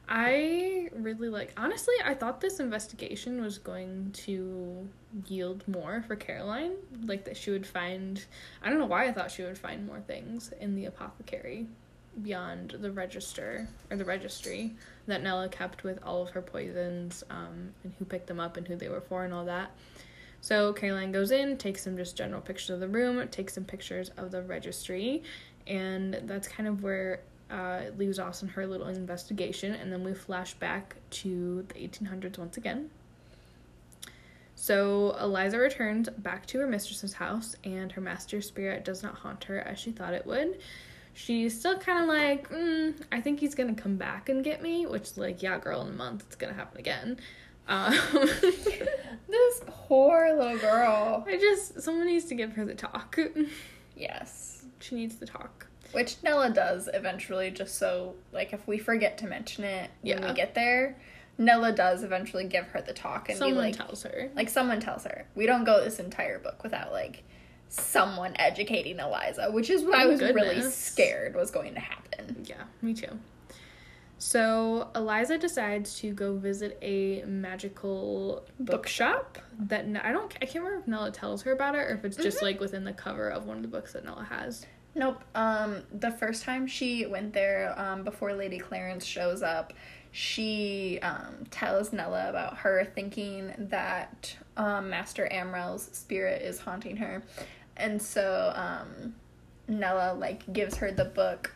I 0.08 0.88
really 0.94 1.28
like 1.28 1.52
honestly, 1.56 1.94
I 2.02 2.14
thought 2.14 2.40
this 2.40 2.60
investigation 2.60 3.42
was 3.42 3.58
going 3.58 4.12
to 4.24 4.88
yield 5.26 5.66
more 5.68 6.02
for 6.06 6.16
Caroline. 6.16 6.72
Like 7.04 7.24
that 7.26 7.36
she 7.36 7.50
would 7.50 7.66
find 7.66 8.24
I 8.62 8.70
don't 8.70 8.78
know 8.78 8.86
why 8.86 9.06
I 9.06 9.12
thought 9.12 9.30
she 9.30 9.42
would 9.42 9.58
find 9.58 9.86
more 9.86 10.00
things 10.00 10.50
in 10.60 10.74
the 10.76 10.86
apothecary 10.86 11.66
beyond 12.22 12.76
the 12.80 12.90
register 12.90 13.68
or 13.90 13.96
the 13.96 14.04
registry 14.04 14.74
that 15.06 15.22
Nella 15.22 15.48
kept 15.48 15.84
with 15.84 15.98
all 16.02 16.22
of 16.22 16.30
her 16.30 16.42
poisons, 16.42 17.24
um, 17.30 17.70
and 17.84 17.92
who 17.98 18.04
picked 18.04 18.26
them 18.26 18.40
up 18.40 18.56
and 18.56 18.66
who 18.66 18.76
they 18.76 18.88
were 18.88 19.00
for 19.00 19.24
and 19.24 19.32
all 19.32 19.44
that. 19.46 19.70
So 20.40 20.72
Caroline 20.72 21.12
goes 21.12 21.30
in, 21.30 21.56
takes 21.56 21.82
some 21.82 21.96
just 21.96 22.16
general 22.16 22.40
pictures 22.40 22.70
of 22.70 22.80
the 22.80 22.88
room, 22.88 23.26
takes 23.28 23.54
some 23.54 23.64
pictures 23.64 24.10
of 24.16 24.30
the 24.30 24.42
registry, 24.42 25.22
and 25.66 26.20
that's 26.24 26.46
kind 26.46 26.68
of 26.68 26.82
where 26.82 27.20
uh, 27.50 27.80
it 27.86 27.98
leaves 27.98 28.18
us 28.18 28.42
in 28.42 28.48
her 28.48 28.66
little 28.66 28.88
investigation, 28.88 29.74
and 29.74 29.92
then 29.92 30.04
we 30.04 30.14
flash 30.14 30.54
back 30.54 30.96
to 31.10 31.64
the 31.68 31.74
1800s 31.74 32.38
once 32.38 32.56
again. 32.56 32.90
So 34.54 35.16
Eliza 35.20 35.58
returns 35.58 36.08
back 36.18 36.44
to 36.46 36.58
her 36.58 36.66
mistress's 36.66 37.14
house, 37.14 37.56
and 37.64 37.90
her 37.92 38.00
master 38.00 38.40
spirit 38.42 38.84
does 38.84 39.02
not 39.02 39.14
haunt 39.14 39.44
her 39.44 39.60
as 39.60 39.78
she 39.78 39.92
thought 39.92 40.14
it 40.14 40.26
would. 40.26 40.58
She's 41.18 41.58
still 41.58 41.76
kind 41.78 42.02
of 42.02 42.08
like, 42.08 42.48
mm, 42.48 42.94
I 43.10 43.20
think 43.20 43.40
he's 43.40 43.56
gonna 43.56 43.74
come 43.74 43.96
back 43.96 44.28
and 44.28 44.44
get 44.44 44.62
me, 44.62 44.86
which, 44.86 45.16
like, 45.16 45.42
yeah, 45.42 45.58
girl, 45.58 45.82
in 45.82 45.88
a 45.88 45.92
month 45.92 46.22
it's 46.26 46.36
gonna 46.36 46.52
happen 46.54 46.78
again. 46.78 47.18
Um, 47.66 47.92
This 49.28 49.60
poor 49.66 50.32
little 50.36 50.58
girl. 50.58 51.24
I 51.28 51.36
just, 51.36 51.82
someone 51.82 52.06
needs 52.06 52.26
to 52.26 52.34
give 52.34 52.52
her 52.52 52.64
the 52.64 52.74
talk. 52.74 53.18
Yes. 53.96 54.64
she 54.78 54.94
needs 54.94 55.16
the 55.16 55.26
talk. 55.26 55.66
Which 55.90 56.22
Nella 56.22 56.50
does 56.50 56.88
eventually, 56.94 57.50
just 57.50 57.74
so, 57.78 58.14
like, 58.32 58.52
if 58.52 58.68
we 58.68 58.78
forget 58.78 59.18
to 59.18 59.26
mention 59.26 59.64
it 59.64 59.90
when 60.02 60.18
Yeah. 60.22 60.28
we 60.28 60.34
get 60.34 60.54
there, 60.54 60.96
Nella 61.36 61.72
does 61.72 62.04
eventually 62.04 62.44
give 62.44 62.66
her 62.68 62.80
the 62.80 62.92
talk 62.92 63.28
and 63.28 63.36
Someone 63.38 63.54
be 63.56 63.60
like, 63.72 63.76
tells 63.76 64.04
her. 64.04 64.30
Like 64.36 64.48
someone 64.48 64.78
tells 64.80 65.02
her. 65.04 65.26
We 65.34 65.46
don't 65.46 65.64
go 65.64 65.82
this 65.82 65.98
entire 65.98 66.38
book 66.38 66.62
without 66.62 66.92
like 66.92 67.24
someone 67.68 68.34
educating 68.38 68.98
Eliza, 68.98 69.50
which 69.50 69.70
is 69.70 69.84
what 69.84 69.94
I 69.98 70.04
Oh, 70.04 70.08
was 70.08 70.20
really 70.20 70.60
scared 70.62 71.34
was 71.34 71.50
going 71.50 71.74
to 71.74 71.80
happen. 71.80 72.44
Yeah, 72.48 72.62
me 72.82 72.94
too. 72.94 73.18
So 74.20 74.88
Eliza 74.96 75.38
decides 75.38 75.98
to 76.00 76.12
go 76.12 76.36
visit 76.36 76.76
a 76.82 77.22
magical 77.22 78.44
bookshop 78.58 79.38
that 79.60 79.84
N- 79.84 79.96
I 80.02 80.10
don't 80.10 80.34
I 80.42 80.46
can't 80.46 80.64
remember 80.64 80.80
if 80.80 80.88
Nella 80.88 81.12
tells 81.12 81.42
her 81.42 81.52
about 81.52 81.76
it 81.76 81.78
or 81.78 81.90
if 81.94 82.04
it's 82.04 82.16
just 82.16 82.42
like 82.42 82.58
within 82.58 82.84
the 82.84 82.92
cover 82.92 83.28
of 83.28 83.46
one 83.46 83.56
of 83.58 83.62
the 83.62 83.68
books 83.68 83.92
that 83.92 84.04
Nella 84.04 84.24
has. 84.24 84.66
Nope. 84.96 85.22
Um 85.36 85.82
the 85.92 86.10
first 86.10 86.42
time 86.42 86.66
she 86.66 87.06
went 87.06 87.32
there 87.32 87.72
um 87.78 88.02
before 88.02 88.32
Lady 88.34 88.58
Clarence 88.58 89.04
shows 89.04 89.40
up, 89.40 89.72
she 90.10 90.98
um, 91.02 91.44
tells 91.52 91.92
Nella 91.92 92.28
about 92.30 92.56
her 92.58 92.84
thinking 92.94 93.52
that 93.58 94.34
um, 94.56 94.88
Master 94.90 95.28
Amwell's 95.30 95.90
spirit 95.92 96.42
is 96.42 96.58
haunting 96.58 96.96
her. 96.96 97.22
And 97.78 98.00
so 98.02 98.52
um, 98.54 99.14
Nella 99.68 100.14
like 100.14 100.52
gives 100.52 100.76
her 100.76 100.90
the 100.90 101.04
book 101.04 101.52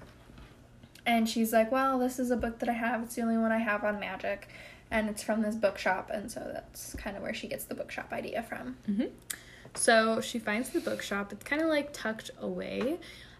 and 1.04 1.28
she's 1.28 1.52
like, 1.52 1.72
Well, 1.72 1.98
this 1.98 2.18
is 2.18 2.30
a 2.30 2.36
book 2.36 2.58
that 2.60 2.68
I 2.68 2.72
have. 2.72 3.02
It's 3.02 3.14
the 3.14 3.22
only 3.22 3.38
one 3.38 3.52
I 3.52 3.58
have 3.58 3.84
on 3.84 3.98
magic. 3.98 4.48
And 4.90 5.08
it's 5.08 5.22
from 5.22 5.42
this 5.42 5.54
bookshop. 5.54 6.10
And 6.12 6.30
so 6.30 6.40
that's 6.52 6.94
kind 6.96 7.16
of 7.16 7.22
where 7.22 7.34
she 7.34 7.48
gets 7.48 7.64
the 7.64 7.74
bookshop 7.74 8.12
idea 8.12 8.42
from. 8.42 8.76
Mm-hmm. 8.88 9.06
So 9.74 10.20
she 10.20 10.38
finds 10.38 10.68
the 10.68 10.80
bookshop. 10.80 11.32
It's 11.32 11.44
kind 11.44 11.62
of 11.62 11.68
like 11.68 11.92
tucked 11.92 12.30
away. 12.40 12.98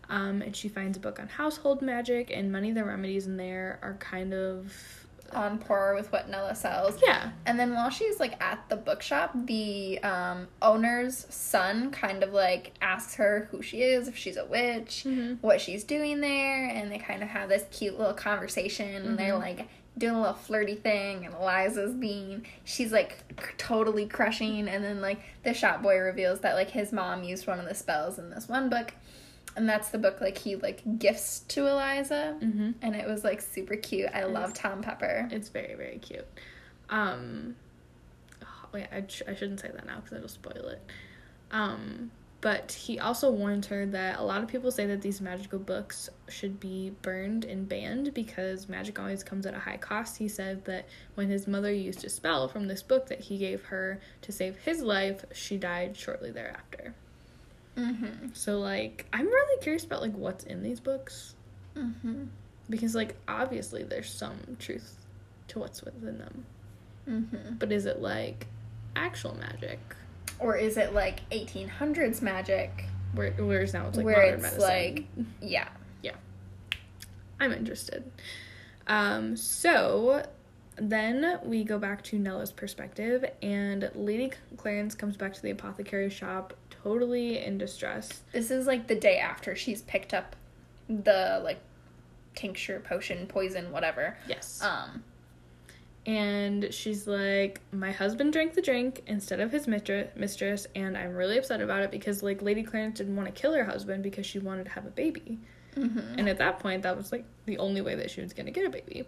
Um, 0.09 0.43
and 0.43 0.57
she 0.57 0.69
finds 0.69 0.97
a 0.97 1.01
book 1.01 1.21
on 1.21 1.29
household 1.29 1.81
magic, 1.81 2.31
and 2.35 2.53
many 2.53 2.71
of 2.71 2.75
the 2.75 2.85
remedies 2.85 3.27
in 3.27 3.37
there 3.37 3.79
are 3.83 3.95
kind 3.95 4.35
of 4.35 5.02
on 5.35 5.59
par 5.59 5.95
with 5.95 6.11
what 6.13 6.29
Nella 6.29 6.55
sells. 6.55 7.01
Yeah. 7.07 7.31
And 7.47 7.59
then 7.59 7.75
while 7.75 7.91
she's 7.91 8.21
like 8.21 8.43
at 8.43 8.69
the 8.69 8.77
bookshop, 8.77 9.33
the 9.47 9.99
um, 10.03 10.49
owner's 10.61 11.27
son 11.31 11.91
kind 11.91 12.23
of 12.23 12.33
like 12.33 12.73
asks 12.81 13.15
her 13.17 13.49
who 13.51 13.63
she 13.63 13.83
is, 13.83 14.09
if 14.09 14.17
she's 14.17 14.37
a 14.37 14.45
witch, 14.45 15.05
Mhm. 15.07 15.39
what 15.41 15.61
she's 15.61 15.85
doing 15.85 16.21
there, 16.21 16.67
and 16.67 16.91
they 16.91 16.99
kind 16.99 17.23
of 17.23 17.29
have 17.29 17.49
this 17.49 17.65
cute 17.71 17.99
little 17.99 18.15
conversation. 18.15 18.95
And 19.07 19.19
they're 19.19 19.35
Mhm. 19.35 19.41
like 19.41 19.67
doing 19.99 20.15
a 20.15 20.21
little 20.21 20.35
flirty 20.35 20.75
thing, 20.75 21.27
and 21.27 21.35
Eliza's 21.35 21.93
being 21.95 22.47
she's 22.65 22.93
like 22.93 23.19
c- 23.39 23.47
totally 23.59 24.07
crushing, 24.07 24.69
and 24.69 24.83
then 24.83 25.01
like 25.03 25.21
the 25.43 25.53
shop 25.53 25.83
boy 25.83 25.99
reveals 25.99 26.41
that 26.41 26.55
like 26.55 26.71
his 26.71 26.93
mom 26.93 27.23
used 27.25 27.47
one 27.47 27.59
of 27.61 27.67
the 27.69 27.75
spells 27.75 28.19
in 28.19 28.31
this 28.31 28.49
one 28.49 28.69
book. 28.71 28.95
And 29.57 29.69
that's 29.69 29.91
the 29.91 29.99
book 29.99 30.21
like 30.21 30.39
he 30.39 30.57
like 30.57 30.83
gifts 30.99 31.41
to 31.49 31.67
Eliza 31.67 32.37
Mm-hmm. 32.43 32.71
and 32.81 32.97
it 32.97 33.07
was 33.07 33.23
like 33.25 33.41
super 33.43 33.77
cute. 33.77 34.09
I 34.15 34.25
love 34.25 34.55
Tom 34.55 34.81
Pepper. 34.83 35.29
It's 35.31 35.49
very 35.51 35.75
very 35.75 35.99
cute. 35.99 36.27
Um, 36.89 37.57
oh, 38.43 38.69
wait, 38.73 38.87
I, 38.93 39.05
sh- 39.09 39.23
I 39.29 39.35
shouldn't 39.35 39.61
say 39.61 39.71
that 39.75 39.87
now 39.87 39.97
because 39.97 40.13
it'll 40.17 40.29
spoil 40.29 40.69
it. 40.69 40.83
Um, 41.51 42.11
but 42.41 42.73
he 42.73 42.99
also 42.99 43.31
warned 43.31 43.67
her 43.67 43.87
that 43.87 44.19
a 44.19 44.23
lot 44.23 44.43
of 44.43 44.49
people 44.49 44.71
say 44.73 44.85
that 44.87 45.01
these 45.01 45.21
magical 45.21 45.59
books 45.61 46.11
should 46.29 46.59
be 46.59 46.93
burned 47.03 47.45
and 47.45 47.69
banned 47.69 48.13
because 48.15 48.69
magic 48.69 48.99
always 48.99 49.23
comes 49.23 49.47
at 49.47 49.55
a 49.55 49.59
high 49.61 49.77
cost. 49.77 50.17
He 50.17 50.27
said 50.29 50.65
that 50.65 50.89
when 51.15 51.29
his 51.29 51.47
mother 51.47 51.73
used 51.73 52.05
a 52.05 52.09
spell 52.09 52.49
from 52.49 52.67
this 52.67 52.83
book 52.83 53.07
that 53.09 53.21
he 53.21 53.39
gave 53.39 53.63
her 53.67 54.01
to 54.23 54.33
save 54.33 54.57
his 54.57 54.83
life, 54.83 55.25
she 55.33 55.57
died 55.57 55.97
shortly 55.97 56.33
thereafter. 56.33 56.95
Mm-hmm. 57.77 58.29
So 58.35 58.59
like, 58.61 59.07
I'm 59.13 59.27
really 59.27 59.63
curious 59.63 59.85
about 59.85 60.03
like 60.03 60.15
what's 60.15 60.45
in 60.45 60.63
these 60.63 60.81
books 60.81 61.35
Mm-hmm. 61.77 62.25
because 62.69 62.95
like 62.95 63.17
obviously 63.27 63.83
there's 63.83 64.11
some 64.11 64.37
truth 64.59 64.95
to 65.49 65.59
what's 65.59 65.83
within 65.83 66.19
them. 66.19 66.45
Mm-hmm. 67.09 67.55
But 67.59 67.73
is 67.73 67.87
it 67.87 68.01
like 68.03 68.47
actual 68.95 69.35
magic? 69.37 69.79
Or 70.39 70.55
is 70.57 70.77
it 70.77 70.93
like 70.93 71.29
1800s 71.31 72.21
magic? 72.21 72.85
Where 73.15 73.31
whereas 73.33 73.73
now 73.73 73.89
it's 73.89 73.97
like 73.97 74.05
Where 74.07 74.17
modern 74.17 74.35
it's 74.35 74.43
medicine. 74.59 74.61
like- 74.61 75.27
yeah 75.41 75.69
Yeah. 76.03 76.17
I'm 77.41 77.53
interested. 77.53 78.05
Um, 78.87 79.37
so 79.37 80.27
then 80.77 81.39
we 81.45 81.65
go 81.65 81.79
back 81.79 82.03
to 82.05 82.19
Nella's 82.19 82.53
perspective, 82.53 83.25
and 83.43 83.91
Lady 83.95 84.33
Clarence 84.57 84.95
comes 84.95 85.17
back 85.17 85.33
to 85.35 85.43
the 85.43 85.51
apothecary 85.51 86.11
shop 86.11 86.55
totally 86.83 87.39
in 87.39 87.59
distress. 87.59 88.23
This 88.33 88.51
is 88.51 88.67
like 88.67 88.87
the 88.87 88.95
day 88.95 89.19
after 89.19 89.55
she's 89.57 89.83
picked 89.83 90.15
up 90.15 90.37
the 90.89 91.41
like 91.45 91.61
tincture, 92.35 92.81
potion, 92.81 93.27
poison, 93.27 93.73
whatever. 93.73 94.17
Yes. 94.29 94.63
Um, 94.63 95.03
and 96.05 96.73
she's 96.75 97.07
like, 97.07 97.61
My 97.73 97.93
husband 97.93 98.33
drank 98.33 98.55
the 98.55 98.63
drink 98.63 99.03
instead 99.07 99.39
of 99.41 99.53
his 99.53 99.69
mistress, 99.69 100.11
mistress, 100.17 100.67
and 100.75 100.97
I'm 100.97 101.15
really 101.15 101.39
upset 101.39 101.61
about 101.61 101.83
it 101.83 101.93
because, 101.93 102.23
like, 102.25 102.43
Lady 102.43 102.65
Clarence 102.65 102.99
didn't 102.99 103.15
want 103.15 103.33
to 103.33 103.41
kill 103.41 103.55
her 103.55 103.65
husband 103.65 104.03
because 104.03 104.27
she 104.27 104.41
wanted 104.41 104.65
to 104.65 104.71
have 104.73 104.85
a 104.85 104.91
baby. 104.91 105.39
mhm. 105.77 106.19
And 106.19 106.29
at 106.29 106.39
that 106.39 106.59
point, 106.59 106.83
that 106.83 106.97
was 106.97 107.13
like 107.13 107.25
the 107.47 107.59
only 107.59 107.81
way 107.81 107.95
that 107.95 108.11
she 108.11 108.21
was 108.21 108.33
going 108.33 108.47
to 108.47 108.53
get 108.53 108.67
a 108.67 108.71
baby. 108.71 109.07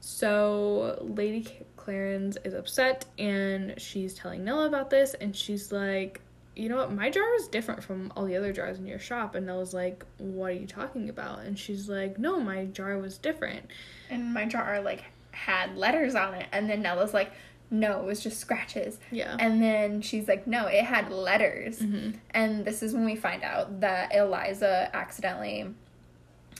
So 0.00 0.98
Lady 1.02 1.46
Clarence 1.76 2.38
is 2.44 2.54
upset 2.54 3.04
and 3.18 3.74
she's 3.78 4.14
telling 4.14 4.42
Nella 4.44 4.66
about 4.66 4.88
this. 4.88 5.12
And 5.14 5.36
she's 5.36 5.70
like, 5.70 6.22
You 6.60 6.68
know 6.68 6.76
what? 6.76 6.92
My 6.92 7.10
jar 7.10 7.34
is 7.36 7.48
different 7.48 7.82
from 7.82 8.12
all 8.14 8.26
the 8.26 8.36
other 8.36 8.52
jars 8.52 8.78
in 8.78 8.86
your 8.86 8.98
shop. 8.98 9.34
And 9.34 9.46
Nella's 9.46 9.72
like, 9.72 10.04
What 10.18 10.50
are 10.50 10.54
you 10.54 10.66
talking 10.66 11.08
about? 11.08 11.40
And 11.40 11.58
she's 11.58 11.88
like, 11.88 12.18
No, 12.18 12.38
my 12.38 12.66
jar 12.66 12.98
was 12.98 13.16
different. 13.18 13.66
and 14.10 14.34
my 14.34 14.44
jar 14.44 14.80
like 14.82 15.04
had 15.32 15.76
letters 15.76 16.14
on 16.14 16.34
it, 16.34 16.46
and 16.52 16.68
then 16.68 16.82
Nella's 16.82 17.14
like, 17.14 17.32
"No, 17.70 18.00
it 18.00 18.04
was 18.04 18.20
just 18.20 18.38
scratches." 18.40 18.98
Yeah. 19.12 19.36
And 19.38 19.62
then 19.62 20.02
she's 20.02 20.26
like, 20.28 20.46
"No, 20.46 20.66
it 20.66 20.84
had 20.84 21.10
letters." 21.10 21.78
hmm 21.78 22.10
And 22.34 22.64
this 22.64 22.82
is 22.82 22.92
when 22.92 23.04
we 23.04 23.14
find 23.16 23.42
out 23.44 23.80
that 23.80 24.14
Eliza 24.14 24.90
accidentally 24.92 25.72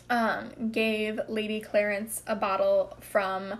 um, 0.08 0.70
gave 0.72 1.20
Lady 1.28 1.60
Clarence 1.60 2.22
a 2.26 2.36
bottle 2.36 2.96
from 3.00 3.54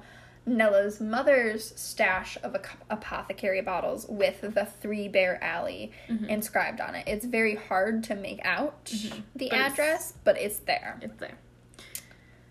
Nella's 0.50 1.00
mother's 1.00 1.72
stash 1.80 2.36
of 2.42 2.54
apothecary 2.90 3.62
bottles 3.62 4.06
with 4.08 4.40
the 4.42 4.66
Three 4.66 5.08
Bear 5.08 5.42
Alley 5.42 5.92
Mhm. 6.08 6.28
inscribed 6.28 6.80
on 6.80 6.94
it. 6.94 7.04
It's 7.06 7.24
very 7.24 7.54
hard 7.54 8.04
to 8.04 8.14
make 8.14 8.40
out 8.44 8.84
the 8.86 8.96
Mm-hmm. 8.96 9.22
But 9.36 9.42
it's- 9.46 9.72
address, 9.72 10.14
but 10.24 10.36
it's 10.38 10.58
there. 10.58 10.98
It's 11.00 11.16
there. 11.16 11.38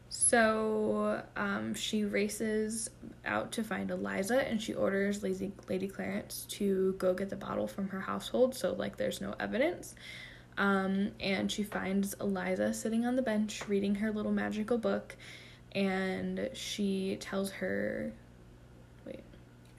So 0.08 1.22
um, 1.36 1.74
she 1.76 2.04
races 2.06 2.90
out 3.26 3.52
to 3.54 3.64
find 3.64 3.92
Eliza 3.92 4.48
and 4.48 4.62
she 4.62 4.74
orders 4.74 5.24
Lazy 5.24 5.52
Lady 5.68 5.88
Clarence 5.88 6.46
to 6.50 6.94
go 6.98 7.14
get 7.14 7.30
the 7.30 7.36
bottle 7.36 7.68
from 7.68 7.90
her 7.90 8.00
household 8.02 8.56
so, 8.56 8.74
like, 8.74 8.98
there's 8.98 9.22
no 9.22 9.36
evidence. 9.40 9.96
Um, 10.58 11.12
and 11.20 11.50
she 11.52 11.64
finds 11.64 12.16
Eliza 12.16 12.74
sitting 12.74 13.06
on 13.06 13.16
the 13.16 13.22
bench 13.22 13.68
reading 13.70 13.96
her 13.96 14.12
little 14.12 14.32
magical 14.34 14.78
book 14.78 15.16
and 15.74 16.50
she 16.54 17.18
tells 17.20 17.52
her. 17.52 18.12
Wait. 19.06 19.22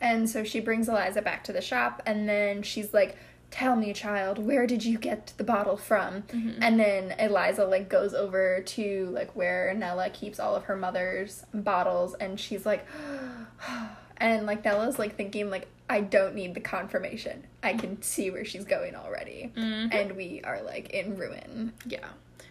And 0.01 0.29
so 0.29 0.45
she 0.45 0.61
brings 0.61 0.89
Eliza 0.89 1.23
back 1.23 1.45
to 1.45 1.53
the 1.53 1.61
shop, 1.61 2.03
and 2.07 2.29
then 2.29 2.63
she's 2.63 2.95
like, 2.95 3.17
"Tell 3.51 3.77
me, 3.77 3.93
child, 3.93 4.39
where 4.39 4.67
did 4.67 4.85
you 4.85 4.99
get 4.99 5.33
the 5.37 5.45
bottle 5.45 5.77
from?" 5.77 6.25
And 6.61 6.79
then 6.79 7.15
Eliza 7.19 7.65
like 7.67 7.89
goes 7.89 8.15
over 8.15 8.61
to 8.63 9.07
like 9.13 9.35
where 9.37 9.75
Nella 9.75 10.11
keeps 10.11 10.39
all 10.41 10.55
of 10.57 10.65
her 10.65 10.77
mother's 10.77 11.45
bottles, 11.53 12.15
and 12.15 12.39
she's 12.39 12.65
like, 12.65 12.87
and 14.17 14.47
like 14.47 14.65
Nella's 14.65 14.99
like 14.99 15.17
thinking 15.17 15.51
like, 15.51 15.67
"I 15.89 16.01
don't 16.01 16.35
need 16.35 16.55
the 16.55 16.61
confirmation. 16.61 17.45
I 17.63 17.75
can 17.75 18.01
see 18.03 18.31
where 18.31 18.45
she's 18.45 18.65
going 18.65 18.95
already." 18.95 19.53
Mhm. 19.57 19.93
And 19.93 20.17
we 20.17 20.41
are 20.45 20.63
like 20.63 20.91
in 20.91 21.17
ruin. 21.17 21.73
Yeah. 21.87 22.07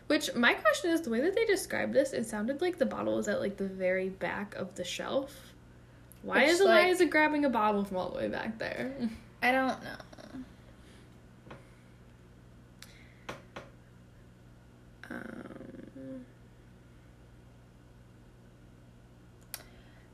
Which 0.10 0.34
my 0.34 0.56
question 0.56 0.90
is 0.90 1.02
the 1.02 1.12
way 1.12 1.22
that 1.22 1.36
they 1.36 1.46
described 1.46 1.94
this, 1.94 2.14
it 2.14 2.26
sounded 2.26 2.62
like 2.62 2.80
the 2.80 2.86
bottle 2.88 3.18
was 3.18 3.28
at 3.28 3.42
like 3.42 3.58
the 3.58 3.68
very 3.68 4.10
back 4.10 4.56
of 4.56 4.74
the 4.74 4.84
shelf. 4.84 5.54
Why 6.24 6.42
Which, 6.46 6.50
is 6.54 6.62
like- 6.62 6.86
Eliza 6.88 7.06
grabbing 7.06 7.46
a 7.46 7.50
bottle 7.52 7.84
from 7.84 7.98
all 7.98 8.10
the 8.10 8.18
way 8.18 8.28
back 8.28 8.58
there? 8.58 8.92
I 9.44 9.52
don't 9.52 9.78
know. 9.84 9.98
Um, 15.12 16.26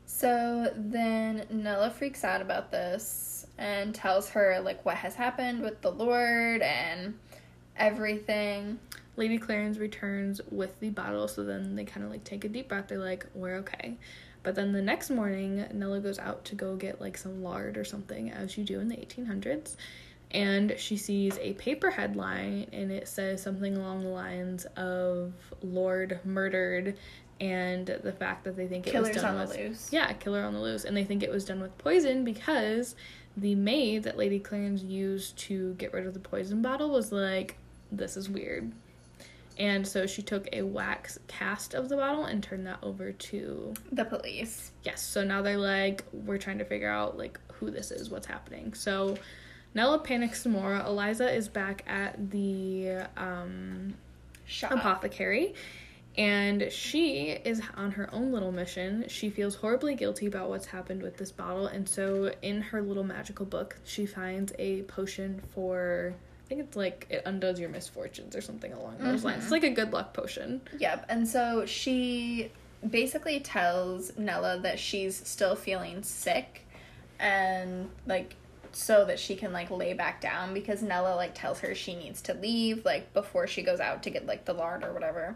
So 0.04 0.72
then 0.76 1.46
Nella 1.48 1.88
freaks 1.90 2.22
out 2.22 2.42
about 2.42 2.70
this 2.70 3.46
and 3.56 3.94
tells 3.94 4.28
her 4.28 4.60
like 4.62 4.84
what 4.84 4.96
has 4.96 5.14
happened 5.14 5.62
with 5.62 5.80
the 5.80 5.90
Lord 5.90 6.60
and 6.60 7.18
everything. 7.78 8.78
Lady 9.16 9.38
Clarence 9.38 9.78
returns 9.78 10.40
with 10.50 10.78
the 10.80 10.90
bottle, 10.90 11.26
so 11.28 11.42
then 11.44 11.74
they 11.74 11.84
kind 11.84 12.04
of 12.04 12.10
like 12.12 12.24
take 12.24 12.44
a 12.44 12.48
deep 12.48 12.68
breath. 12.68 12.88
They're 12.88 12.98
like, 12.98 13.26
"We're 13.34 13.56
okay." 13.56 13.96
But 14.42 14.54
then 14.54 14.72
the 14.72 14.82
next 14.82 15.10
morning, 15.10 15.64
Nella 15.72 16.00
goes 16.00 16.18
out 16.18 16.44
to 16.46 16.54
go 16.54 16.76
get 16.76 17.00
like 17.00 17.16
some 17.18 17.42
lard 17.42 17.76
or 17.76 17.84
something, 17.84 18.30
as 18.30 18.56
you 18.56 18.64
do 18.64 18.78
in 18.78 18.88
the 18.88 18.96
1800s. 18.96 19.76
And 20.30 20.74
she 20.76 20.96
sees 20.96 21.38
a 21.38 21.54
paper 21.54 21.90
headline, 21.90 22.66
and 22.72 22.90
it 22.90 23.08
says 23.08 23.42
something 23.42 23.76
along 23.76 24.02
the 24.02 24.08
lines 24.10 24.64
of 24.76 25.32
"Lord 25.62 26.20
murdered," 26.24 26.96
and 27.40 27.86
the 27.86 28.12
fact 28.12 28.44
that 28.44 28.56
they 28.56 28.66
think 28.66 28.86
it 28.86 28.94
was 28.94 29.08
Killers 29.08 29.22
done 29.22 29.36
on 29.36 29.46
the 29.46 29.46
with 29.48 29.56
loose. 29.58 29.92
yeah, 29.92 30.12
killer 30.14 30.42
on 30.42 30.52
the 30.52 30.60
loose, 30.60 30.84
and 30.84 30.96
they 30.96 31.04
think 31.04 31.22
it 31.22 31.30
was 31.30 31.44
done 31.44 31.60
with 31.60 31.76
poison 31.78 32.24
because 32.24 32.96
the 33.36 33.54
maid 33.54 34.02
that 34.04 34.16
Lady 34.16 34.38
Clarence 34.38 34.82
used 34.82 35.36
to 35.38 35.74
get 35.74 35.92
rid 35.92 36.06
of 36.06 36.14
the 36.14 36.20
poison 36.20 36.60
bottle 36.62 36.90
was 36.90 37.12
like, 37.12 37.56
"This 37.92 38.16
is 38.16 38.28
weird," 38.28 38.72
and 39.58 39.86
so 39.86 40.06
she 40.06 40.22
took 40.22 40.48
a 40.52 40.62
wax 40.62 41.18
cast 41.28 41.74
of 41.74 41.88
the 41.88 41.96
bottle 41.96 42.24
and 42.24 42.42
turned 42.42 42.66
that 42.66 42.78
over 42.82 43.12
to 43.12 43.74
The 43.92 44.04
police. 44.04 44.70
yes. 44.84 45.02
So 45.02 45.24
now 45.24 45.42
they're 45.42 45.56
like, 45.56 46.04
we're 46.12 46.38
trying 46.38 46.58
to 46.58 46.64
figure 46.64 46.90
out 46.90 47.16
like 47.16 47.38
who 47.54 47.70
this 47.70 47.90
is, 47.90 48.10
what's 48.10 48.26
happening. 48.26 48.74
So 48.74 49.16
Nella 49.74 49.98
panics 49.98 50.42
some 50.42 50.52
more. 50.52 50.74
Eliza 50.74 51.30
is 51.34 51.48
back 51.48 51.84
at 51.86 52.30
the 52.30 53.06
um, 53.16 53.94
Shop. 54.46 54.72
apothecary 54.72 55.54
And 56.16 56.70
she 56.72 57.30
is 57.30 57.60
on 57.76 57.90
her 57.92 58.08
own 58.12 58.32
little 58.32 58.52
mission. 58.52 59.04
She 59.08 59.28
feels 59.28 59.54
horribly 59.54 59.94
guilty 59.94 60.26
about 60.26 60.48
what's 60.48 60.64
happened 60.66 61.02
with 61.02 61.16
this 61.18 61.30
bottle. 61.30 61.66
And 61.66 61.86
so, 61.86 62.32
in 62.40 62.62
her 62.62 62.80
little 62.80 63.04
magical 63.04 63.44
book, 63.44 63.76
she 63.84 64.06
finds 64.06 64.52
a 64.58 64.82
potion 64.84 65.42
for, 65.52 66.14
I 66.46 66.48
think 66.48 66.60
it's 66.60 66.76
like 66.76 67.08
it 67.10 67.22
undoes 67.26 67.58
your 67.58 67.68
misfortunes 67.68 68.36
or 68.36 68.40
something 68.40 68.72
along 68.72 68.98
those 68.98 69.24
lines. 69.24 69.42
It's 69.42 69.50
like 69.50 69.64
a 69.64 69.70
good 69.70 69.92
luck 69.92 70.14
potion. 70.14 70.60
Yep. 70.78 71.06
And 71.08 71.26
so 71.26 71.66
she 71.66 72.52
basically 72.88 73.40
tells 73.40 74.16
Nella 74.16 74.60
that 74.60 74.78
she's 74.78 75.26
still 75.26 75.56
feeling 75.56 76.04
sick 76.04 76.64
and 77.18 77.90
like 78.06 78.36
so 78.70 79.04
that 79.06 79.18
she 79.18 79.34
can 79.34 79.52
like 79.52 79.72
lay 79.72 79.92
back 79.92 80.20
down 80.20 80.54
because 80.54 80.82
Nella 80.82 81.16
like 81.16 81.34
tells 81.34 81.58
her 81.60 81.74
she 81.74 81.96
needs 81.96 82.22
to 82.22 82.34
leave 82.34 82.84
like 82.84 83.12
before 83.12 83.48
she 83.48 83.62
goes 83.62 83.80
out 83.80 84.04
to 84.04 84.10
get 84.10 84.24
like 84.26 84.44
the 84.44 84.52
lard 84.52 84.84
or 84.84 84.92
whatever. 84.92 85.34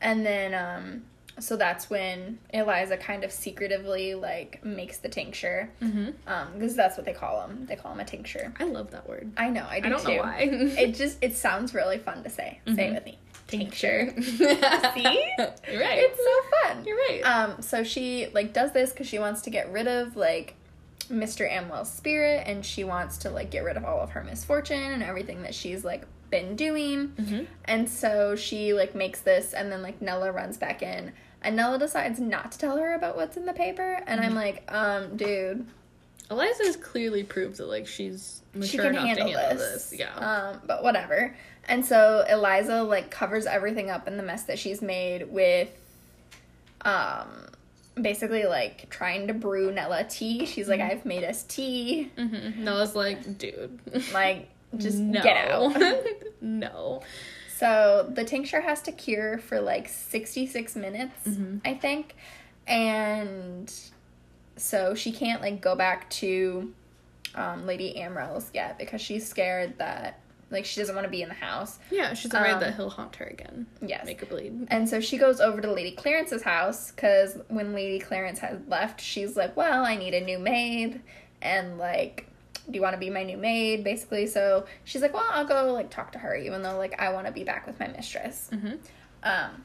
And 0.00 0.24
then 0.24 0.54
um 0.54 1.02
so 1.40 1.56
that's 1.56 1.90
when 1.90 2.38
Eliza 2.50 2.96
kind 2.96 3.24
of 3.24 3.32
secretively 3.32 4.14
like 4.14 4.64
makes 4.64 4.98
the 4.98 5.08
tincture. 5.08 5.70
Mm-hmm. 5.82 6.10
Um 6.26 6.48
because 6.54 6.76
that's 6.76 6.96
what 6.96 7.04
they 7.06 7.12
call 7.12 7.46
them. 7.46 7.66
They 7.66 7.76
call 7.76 7.92
them 7.92 8.00
a 8.00 8.04
tincture. 8.04 8.52
I 8.60 8.64
love 8.64 8.90
that 8.92 9.08
word. 9.08 9.32
I 9.36 9.50
know, 9.50 9.66
I 9.68 9.80
do 9.80 9.86
I 9.86 9.90
don't 9.90 10.04
too. 10.04 10.16
know 10.16 10.22
why. 10.22 10.38
it 10.50 10.94
just 10.94 11.18
it 11.22 11.34
sounds 11.36 11.74
really 11.74 11.98
fun 11.98 12.22
to 12.22 12.30
say. 12.30 12.60
Say 12.66 12.86
it 12.88 12.90
Mhm. 12.90 12.94
with 12.94 13.04
me. 13.04 13.18
Tincture. 13.46 14.12
See? 14.22 14.32
You're 14.38 15.80
right. 15.80 15.98
It's 15.98 16.18
so 16.18 16.68
fun. 16.74 16.84
You're 16.84 16.96
right. 16.96 17.20
Um, 17.24 17.60
so 17.62 17.84
she 17.84 18.28
like 18.32 18.52
does 18.52 18.72
this 18.72 18.90
because 18.92 19.06
she 19.06 19.18
wants 19.18 19.42
to 19.42 19.50
get 19.50 19.70
rid 19.70 19.86
of 19.86 20.16
like 20.16 20.54
Mr. 21.10 21.46
Amwell's 21.50 21.92
spirit, 21.92 22.44
and 22.46 22.64
she 22.64 22.82
wants 22.84 23.18
to 23.18 23.30
like 23.30 23.50
get 23.50 23.62
rid 23.64 23.76
of 23.76 23.84
all 23.84 24.00
of 24.00 24.10
her 24.10 24.24
misfortune 24.24 24.82
and 24.92 25.02
everything 25.02 25.42
that 25.42 25.54
she's 25.54 25.84
like 25.84 26.04
been 26.30 26.56
doing. 26.56 27.08
Mhm. 27.20 27.46
And 27.64 27.88
so 27.88 28.36
she 28.36 28.72
like 28.74 28.94
makes 28.94 29.20
this, 29.20 29.52
and 29.52 29.70
then 29.70 29.82
like 29.82 30.00
Nella 30.02 30.30
runs 30.32 30.56
back 30.56 30.82
in, 30.82 31.12
and 31.42 31.56
Nella 31.56 31.78
decides 31.78 32.18
not 32.20 32.52
to 32.52 32.58
tell 32.58 32.76
her 32.78 32.94
about 32.94 33.16
what's 33.16 33.36
in 33.36 33.46
the 33.46 33.52
paper, 33.52 34.02
and 34.06 34.20
Mm-hmm. 34.20 34.28
I'm 34.30 34.34
like, 34.34 34.64
um, 34.72 35.16
dude, 35.16 35.66
Eliza 36.30 36.64
has 36.64 36.76
clearly 36.76 37.22
proved 37.22 37.58
that 37.58 37.66
like 37.66 37.86
she's 37.86 38.40
mature 38.54 38.66
she 38.68 38.76
can 38.78 38.86
enough 38.88 39.04
handle, 39.06 39.26
to 39.32 39.38
handle 39.38 39.58
this. 39.58 39.90
this. 39.90 40.00
Yeah. 40.00 40.14
Um, 40.16 40.60
but 40.66 40.82
whatever. 40.82 41.36
And 41.68 41.84
so 41.84 42.24
Eliza 42.28 42.82
like 42.82 43.10
covers 43.10 43.46
everything 43.46 43.90
up 43.90 44.06
in 44.08 44.16
the 44.16 44.22
mess 44.22 44.44
that 44.44 44.58
she's 44.58 44.80
made 44.82 45.30
with 45.30 45.68
um 46.82 47.28
basically 48.00 48.44
like 48.44 48.90
trying 48.90 49.28
to 49.28 49.34
brew 49.34 49.70
Nella 49.72 50.04
tea. 50.04 50.46
She's 50.46 50.68
like, 50.68 50.80
I've 50.80 51.04
made 51.04 51.24
us 51.24 51.44
tea. 51.44 52.10
mm-hmm. 52.18 52.64
Noah's 52.64 52.94
like, 52.96 53.38
dude, 53.38 53.78
Like, 54.12 54.48
just 54.78 54.98
no. 54.98 55.22
get 55.22 55.50
out. 55.50 55.76
no. 56.40 57.02
so 57.56 58.10
the 58.12 58.24
tincture 58.24 58.60
has 58.60 58.82
to 58.82 58.92
cure 58.92 59.38
for 59.38 59.60
like 59.60 59.88
66 59.88 60.76
minutes, 60.76 61.26
Mhm. 61.28 61.60
I 61.64 61.74
think. 61.74 62.14
And 62.66 63.72
so 64.56 64.94
she 64.94 65.12
can't 65.12 65.40
like 65.42 65.60
go 65.60 65.74
back 65.74 66.08
to 66.10 66.72
um, 67.34 67.66
Lady 67.66 67.96
Amwell 67.96 68.42
yet 68.52 68.78
because 68.78 69.00
she's 69.00 69.26
scared 69.28 69.78
that 69.78 70.20
like 70.50 70.64
she 70.64 70.78
doesn't 70.80 70.94
want 70.94 71.04
to 71.04 71.10
be 71.10 71.22
in 71.22 71.28
the 71.28 71.34
house. 71.34 71.78
Yeah, 71.90 72.14
she's 72.14 72.32
afraid 72.32 72.52
Um, 72.52 72.60
that 72.60 72.76
he'll 72.76 72.90
haunt 72.90 73.16
her 73.16 73.24
again. 73.26 73.66
Yes. 73.84 74.06
Make 74.06 74.20
her 74.20 74.26
bleed. 74.26 74.66
And 74.70 74.88
so 74.88 75.00
she 75.00 75.18
goes 75.18 75.40
over 75.40 75.60
to 75.60 75.72
Lady 75.72 75.90
Clarence's 75.92 76.42
house 76.42 76.92
because 76.92 77.38
when 77.48 77.72
Lady 77.72 77.98
Clarence 77.98 78.38
had 78.38 78.68
left, 78.68 79.00
she's 79.00 79.36
like, 79.36 79.56
Well, 79.56 79.84
I 79.84 79.96
need 79.96 80.14
a 80.14 80.20
new 80.20 80.38
maid. 80.38 81.00
And 81.42 81.76
like, 81.78 82.28
do 82.70 82.74
you 82.76 82.82
want 82.82 82.94
to 82.94 82.98
be 83.00 83.10
my 83.10 83.22
new 83.24 83.36
maid? 83.36 83.84
Basically. 83.84 84.26
So 84.26 84.66
she's 84.84 85.02
like, 85.02 85.12
Well, 85.14 85.26
I'll 85.30 85.44
go 85.46 85.72
like 85.72 85.90
talk 85.90 86.12
to 86.12 86.18
her, 86.18 86.34
even 86.34 86.62
though 86.62 86.76
like 86.78 87.00
I 87.00 87.12
want 87.12 87.26
to 87.26 87.32
be 87.32 87.44
back 87.44 87.66
with 87.66 87.78
my 87.78 87.88
mistress. 87.88 88.50
Mm-hmm. 88.52 88.74
Um, 89.22 89.64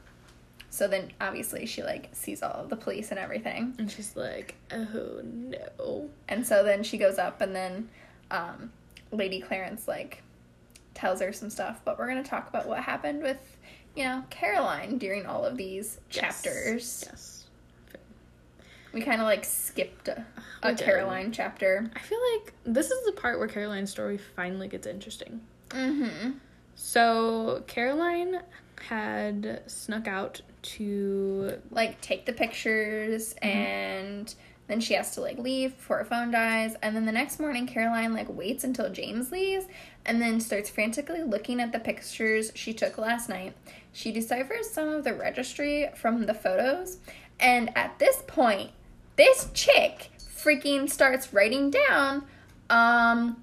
so 0.70 0.86
then 0.86 1.10
obviously 1.20 1.66
she 1.66 1.82
like 1.82 2.08
sees 2.12 2.42
all 2.42 2.64
the 2.68 2.76
police 2.76 3.10
and 3.10 3.18
everything. 3.18 3.74
And 3.78 3.90
she's 3.90 4.16
like, 4.16 4.54
oh 4.72 5.20
no. 5.24 6.08
And 6.28 6.46
so 6.46 6.62
then 6.62 6.82
she 6.82 6.96
goes 6.98 7.18
up 7.18 7.40
and 7.40 7.54
then 7.54 7.88
um, 8.30 8.70
Lady 9.10 9.40
Clarence 9.40 9.88
like 9.88 10.22
tells 10.94 11.20
her 11.20 11.32
some 11.32 11.50
stuff, 11.50 11.80
but 11.84 11.98
we're 11.98 12.08
going 12.08 12.22
to 12.22 12.28
talk 12.28 12.48
about 12.48 12.66
what 12.68 12.80
happened 12.80 13.22
with, 13.22 13.38
you 13.96 14.04
know, 14.04 14.22
Caroline 14.30 14.98
during 14.98 15.26
all 15.26 15.44
of 15.44 15.56
these 15.56 15.98
Yes. 16.12 16.42
chapters. 16.42 17.04
Yes. 17.08 17.29
We 18.92 19.02
kind 19.02 19.20
of 19.20 19.26
like 19.26 19.44
skipped 19.44 20.08
a, 20.08 20.24
a. 20.62 20.74
Caroline 20.74 21.32
chapter. 21.32 21.90
I 21.94 21.98
feel 22.00 22.18
like 22.34 22.52
this 22.64 22.90
is 22.90 23.04
the 23.06 23.12
part 23.12 23.38
where 23.38 23.48
Caroline's 23.48 23.90
story 23.90 24.18
finally 24.18 24.68
gets 24.68 24.86
interesting. 24.86 25.40
Mm-hmm. 25.68 26.32
So 26.74 27.62
Caroline 27.66 28.40
had 28.88 29.62
snuck 29.66 30.08
out 30.08 30.40
to 30.62 31.58
Like 31.70 32.00
take 32.00 32.26
the 32.26 32.32
pictures 32.32 33.34
Mm-hmm. 33.34 33.46
and 33.48 34.34
then 34.66 34.80
she 34.80 34.94
has 34.94 35.14
to 35.16 35.20
like 35.20 35.36
leave 35.36 35.76
before 35.76 35.98
her 35.98 36.04
phone 36.04 36.30
dies 36.30 36.76
and 36.80 36.94
then 36.94 37.04
the 37.04 37.12
next 37.12 37.40
morning 37.40 37.66
Caroline 37.66 38.14
like 38.14 38.28
waits 38.28 38.62
until 38.64 38.88
James 38.90 39.32
leaves 39.32 39.66
and 40.06 40.22
then 40.22 40.40
starts 40.40 40.70
frantically 40.70 41.22
looking 41.22 41.60
at 41.60 41.72
the 41.72 41.80
pictures 41.80 42.52
she 42.54 42.72
took 42.72 42.96
last 42.96 43.28
night. 43.28 43.54
She 43.92 44.12
deciphers 44.12 44.70
some 44.70 44.88
of 44.88 45.04
the 45.04 45.12
registry 45.12 45.88
from 45.96 46.26
the 46.26 46.34
photos 46.34 46.98
and 47.38 47.76
at 47.76 47.98
this 47.98 48.22
point 48.26 48.70
this 49.20 49.48
chick 49.54 50.10
freaking 50.42 50.88
starts 50.88 51.32
writing 51.34 51.70
down 51.70 52.24
um 52.70 53.36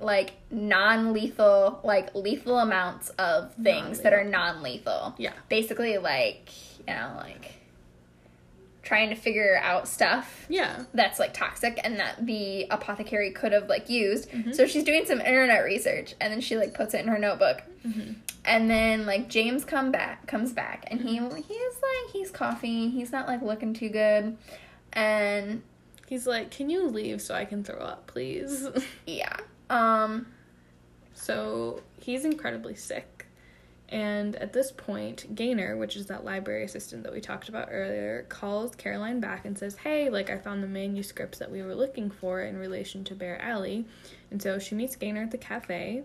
like 0.00 0.32
non-lethal 0.50 1.80
like 1.84 2.14
lethal 2.14 2.58
amounts 2.58 3.10
of 3.10 3.54
things 3.54 4.00
that 4.00 4.12
are 4.12 4.24
non-lethal 4.24 5.14
yeah. 5.18 5.32
basically 5.48 5.98
like 5.98 6.50
you 6.80 6.86
know 6.92 7.12
like 7.16 7.52
trying 8.82 9.08
to 9.08 9.14
figure 9.16 9.58
out 9.62 9.88
stuff 9.88 10.44
Yeah. 10.50 10.84
that's 10.92 11.18
like 11.18 11.32
toxic 11.32 11.80
and 11.84 11.98
that 12.00 12.26
the 12.26 12.66
apothecary 12.70 13.30
could 13.30 13.52
have 13.52 13.68
like 13.68 13.88
used 13.88 14.28
Mm-hmm. 14.30 14.52
so 14.52 14.66
she's 14.66 14.84
doing 14.84 15.06
some 15.06 15.20
internet 15.20 15.64
research 15.64 16.14
and 16.20 16.32
then 16.32 16.40
she 16.40 16.56
like 16.58 16.74
puts 16.74 16.92
it 16.94 17.00
in 17.00 17.08
her 17.08 17.18
notebook 17.18 17.62
Mm-hmm. 17.86 18.12
and 18.44 18.68
then 18.70 19.06
like 19.06 19.28
james 19.28 19.64
come 19.64 19.90
back 19.92 20.26
comes 20.26 20.52
back 20.52 20.84
and 20.88 21.00
he 21.00 21.18
Mm-hmm. 21.18 21.36
he's 21.36 21.74
like 21.88 22.12
he's 22.12 22.30
coughing 22.30 22.90
he's 22.90 23.12
not 23.12 23.26
like 23.28 23.40
looking 23.42 23.72
too 23.74 23.88
good 23.90 24.36
and 24.94 25.62
He's 26.06 26.26
like, 26.26 26.50
"Can 26.50 26.70
you 26.70 26.86
leave 26.86 27.20
so 27.22 27.34
I 27.34 27.44
can 27.44 27.64
throw 27.64 27.78
up, 27.78 28.06
please?" 28.06 28.68
yeah 29.06 29.36
um 29.70 30.26
So 31.14 31.82
he's 32.00 32.24
incredibly 32.24 32.74
sick. 32.74 33.26
And 33.90 34.34
at 34.36 34.52
this 34.52 34.72
point, 34.72 35.34
Gaynor, 35.34 35.76
which 35.76 35.94
is 35.94 36.06
that 36.06 36.24
library 36.24 36.64
assistant 36.64 37.04
that 37.04 37.12
we 37.12 37.20
talked 37.20 37.48
about 37.48 37.68
earlier, 37.70 38.24
calls 38.28 38.74
Caroline 38.74 39.20
back 39.20 39.44
and 39.44 39.56
says, 39.56 39.76
Hey, 39.76 40.08
like 40.10 40.30
I 40.30 40.38
found 40.38 40.62
the 40.62 40.68
manuscripts 40.68 41.38
that 41.38 41.50
we 41.50 41.62
were 41.62 41.74
looking 41.74 42.10
for 42.10 42.42
in 42.42 42.56
relation 42.56 43.04
to 43.04 43.14
Bear 43.14 43.40
Alley. 43.40 43.84
And 44.30 44.42
so 44.42 44.58
she 44.58 44.74
meets 44.74 44.96
Gaynor 44.96 45.24
at 45.24 45.30
the 45.30 45.38
cafe. 45.38 46.02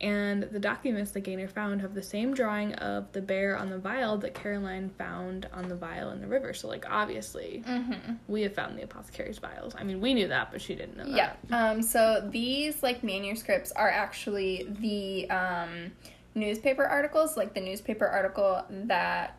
And 0.00 0.44
the 0.44 0.58
documents 0.58 1.10
that 1.10 1.20
Gaynor 1.20 1.48
found 1.48 1.82
have 1.82 1.92
the 1.94 2.02
same 2.02 2.32
drawing 2.32 2.72
of 2.76 3.12
the 3.12 3.20
bear 3.20 3.56
on 3.58 3.68
the 3.68 3.78
vial 3.78 4.16
that 4.18 4.34
Caroline 4.34 4.88
found 4.96 5.46
on 5.52 5.68
the 5.68 5.76
vial 5.76 6.10
in 6.10 6.20
the 6.22 6.26
river. 6.26 6.54
So, 6.54 6.68
like, 6.68 6.86
obviously, 6.90 7.62
mhm. 7.66 8.16
we 8.26 8.42
have 8.42 8.54
found 8.54 8.78
the 8.78 8.82
apothecary's 8.82 9.38
vials. 9.38 9.74
I 9.76 9.84
mean, 9.84 10.00
we 10.00 10.14
knew 10.14 10.28
that, 10.28 10.52
but 10.52 10.62
she 10.62 10.74
didn't 10.74 10.96
know 10.96 11.04
Yeah. 11.04 11.32
that. 11.48 11.70
Um, 11.72 11.82
so 11.82 12.26
these 12.30 12.82
like 12.82 13.04
manuscripts 13.04 13.72
are 13.72 13.90
actually 13.90 14.66
the 14.80 15.28
um, 15.30 15.92
newspaper 16.34 16.84
articles, 16.84 17.36
like 17.36 17.52
the 17.52 17.60
newspaper 17.60 18.06
article 18.06 18.64
that 18.70 19.36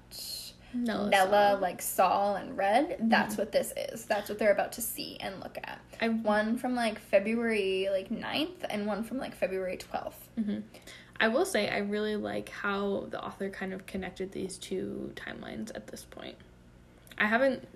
Nella 0.74 1.58
like 1.60 1.82
Saul 1.82 2.36
and 2.36 2.58
Red. 2.58 2.98
That's 3.02 3.38
what 3.38 3.52
this 3.52 3.74
is. 3.76 4.06
That's 4.06 4.30
what 4.30 4.40
they're 4.40 4.52
about 4.52 4.74
to 4.74 4.82
see 4.82 5.18
and 5.20 5.40
look 5.40 5.58
at. 5.64 5.80
I 6.02 6.10
One 6.10 6.58
from 6.58 6.76
like 6.76 7.00
February 7.00 7.90
like 7.92 8.10
9th 8.10 8.66
and 8.70 8.86
one 8.86 9.04
from 9.04 9.18
like 9.18 9.36
February 9.36 9.78
12th. 9.78 10.14
hmm 10.44 10.60
I 11.20 11.28
will 11.28 11.46
say 11.46 11.70
I 11.70 11.78
really 11.78 12.16
like 12.16 12.50
how 12.50 13.06
the 13.12 13.24
author 13.24 13.50
kind 13.52 13.74
of 13.74 13.86
connected 13.86 14.32
these 14.32 14.58
two 14.58 15.14
timelines 15.16 15.70
at 15.76 15.86
this 15.86 16.04
point. 16.04 16.36
I 17.18 17.28
haven't 17.28 17.68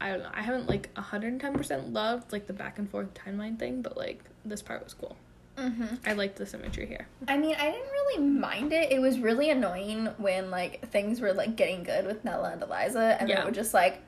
I 0.00 0.10
don't 0.10 0.22
know, 0.22 0.30
I 0.32 0.42
haven't 0.42 0.68
like 0.68 0.92
110% 0.94 1.92
loved 1.92 2.32
like 2.32 2.46
the 2.46 2.52
back 2.52 2.78
and 2.78 2.90
forth 2.90 3.14
timeline 3.14 3.58
thing, 3.58 3.82
but 3.82 3.96
like 3.96 4.24
this 4.44 4.62
part 4.62 4.82
was 4.82 4.94
cool. 4.94 5.16
Mm-hmm. 5.58 5.94
I 6.06 6.12
liked 6.12 6.36
the 6.36 6.46
symmetry 6.46 6.86
here. 6.86 7.06
I 7.26 7.36
mean, 7.36 7.56
I 7.58 7.70
didn't 7.70 7.90
really 7.90 8.22
mind 8.22 8.72
it. 8.72 8.92
It 8.92 9.00
was 9.00 9.18
really 9.18 9.50
annoying 9.50 10.06
when 10.18 10.50
like 10.50 10.88
things 10.90 11.20
were 11.20 11.32
like 11.32 11.56
getting 11.56 11.82
good 11.82 12.06
with 12.06 12.24
Nella 12.24 12.50
and 12.52 12.62
Eliza, 12.62 13.16
and 13.20 13.28
then 13.28 13.36
Yeah. 13.36 13.42
it 13.42 13.44
would 13.44 13.54
just 13.54 13.74
like 13.74 14.00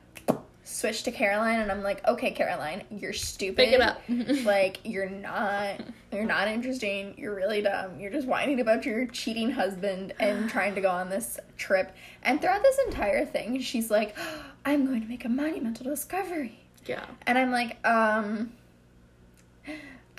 switch 0.63 1.03
to 1.03 1.11
Caroline, 1.11 1.59
and 1.59 1.71
I'm 1.71 1.83
like, 1.83 2.07
okay, 2.07 2.31
Caroline, 2.31 2.83
you're 2.89 3.13
stupid. 3.13 3.57
Pick 3.57 3.73
it 3.73 3.81
up. 3.81 4.01
like 4.45 4.79
you're 4.83 5.09
not 5.09 5.81
you're 6.11 6.25
not 6.25 6.47
interesting 6.47 7.13
you're 7.17 7.33
really 7.33 7.61
dumb 7.61 7.97
you're 7.99 8.11
just 8.11 8.27
whining 8.27 8.59
about 8.59 8.85
your 8.85 9.05
cheating 9.07 9.49
husband 9.49 10.13
and 10.19 10.49
trying 10.55 10.75
to 10.75 10.81
go 10.81 10.89
on 10.89 11.09
this 11.09 11.39
trip 11.57 11.95
and 12.23 12.41
throughout 12.41 12.61
this 12.61 12.77
entire 12.87 13.25
thing 13.25 13.59
she's 13.61 13.89
like 13.89 14.15
i'm 14.65 14.85
going 14.85 15.01
to 15.01 15.07
make 15.07 15.23
a 15.23 15.29
monumental 15.29 15.85
discovery 15.85 16.59
yeah. 16.85 17.05
and 17.27 17.37
i'm 17.37 17.49
like 17.51 17.77
um 17.87 18.51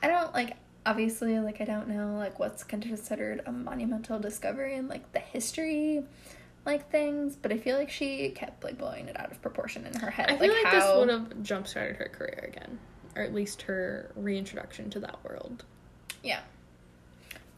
i 0.02 0.08
don't 0.08 0.32
like 0.32 0.56
obviously 0.84 1.38
like 1.38 1.60
i 1.60 1.64
don't 1.64 1.86
know 1.88 2.16
like 2.16 2.38
what's 2.38 2.64
considered 2.64 3.40
a 3.46 3.52
monumental 3.52 4.18
discovery 4.18 4.74
in 4.74 4.88
like 4.88 5.12
the 5.12 5.20
history 5.20 6.02
like 6.64 6.88
things, 6.92 7.34
but 7.34 7.50
I 7.52 7.58
feel 7.58 7.76
like 7.76 7.90
she 7.90 8.28
kept 8.30 8.62
like 8.62 8.78
blowing 8.78 9.08
it 9.08 9.18
out 9.18 9.32
of 9.32 9.42
proportion 9.42 9.84
in 9.84 9.98
her 9.98 10.10
head. 10.12 10.30
I 10.30 10.38
feel 10.38 10.46
like, 10.48 10.62
this 10.72 10.84
how- 10.84 11.00
would 11.00 11.08
have 11.08 11.42
jump 11.42 11.66
started 11.66 11.96
her 11.96 12.04
career 12.08 12.44
again, 12.52 12.78
or 13.16 13.22
at 13.22 13.34
least 13.34 13.62
her 13.62 14.12
reintroduction 14.14 14.88
to 14.90 15.00
that 15.00 15.16
world. 15.24 15.64
Yeah. 16.22 16.38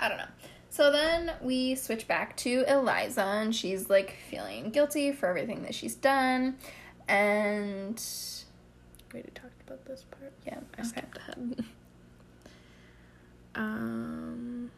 I 0.00 0.08
don't 0.08 0.16
know. 0.16 0.24
So 0.70 0.90
then 0.90 1.32
we 1.42 1.74
switch 1.74 2.08
back 2.08 2.34
to 2.38 2.64
Eliza, 2.66 3.20
and 3.24 3.54
she's 3.54 3.90
like 3.90 4.16
feeling 4.30 4.70
guilty 4.70 5.12
for 5.12 5.28
everything 5.28 5.64
that 5.64 5.74
she's 5.74 5.94
done. 5.94 6.56
And 7.06 8.02
We 9.12 9.18
already 9.18 9.32
talked 9.34 9.60
about 9.66 9.84
this 9.84 10.04
part. 10.10 10.32
yeah, 10.46 10.60
I 10.78 10.80
okay. 10.80 10.88
skipped 10.88 11.18
ahead. 11.18 11.62
um. 13.54 14.70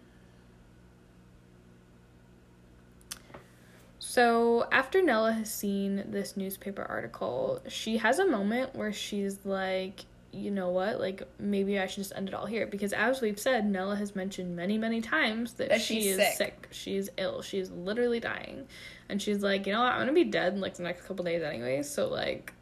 So 3.98 4.66
after 4.72 5.02
Nella 5.02 5.32
has 5.32 5.52
seen 5.52 6.04
this 6.10 6.36
newspaper 6.36 6.82
article, 6.82 7.60
she 7.68 7.98
has 7.98 8.18
a 8.18 8.26
moment 8.26 8.74
where 8.74 8.92
she's 8.92 9.38
like, 9.44 10.06
you 10.32 10.50
know 10.50 10.70
what, 10.70 11.00
like 11.00 11.22
maybe 11.38 11.78
I 11.78 11.86
should 11.86 12.02
just 12.02 12.12
end 12.16 12.28
it 12.28 12.34
all 12.34 12.46
here 12.46 12.66
because 12.66 12.92
as 12.94 13.20
we've 13.20 13.38
said, 13.38 13.66
Nella 13.66 13.96
has 13.96 14.16
mentioned 14.16 14.56
many, 14.56 14.78
many 14.78 15.00
times 15.00 15.54
that, 15.54 15.68
That 15.68 15.80
she 15.80 16.08
is 16.08 16.16
sick. 16.16 16.34
sick. 16.36 16.68
She's 16.70 17.10
ill. 17.18 17.42
She's 17.42 17.70
literally 17.70 18.20
dying. 18.20 18.66
And 19.08 19.20
she's 19.20 19.42
like, 19.42 19.66
you 19.66 19.72
know 19.72 19.80
what, 19.82 19.92
I'm 19.92 20.00
gonna 20.00 20.12
be 20.12 20.24
dead 20.24 20.54
in 20.54 20.60
like 20.60 20.74
the 20.74 20.82
next 20.82 21.06
couple 21.06 21.24
days 21.24 21.42
anyway, 21.42 21.82
so 21.82 22.08
like 22.08 22.52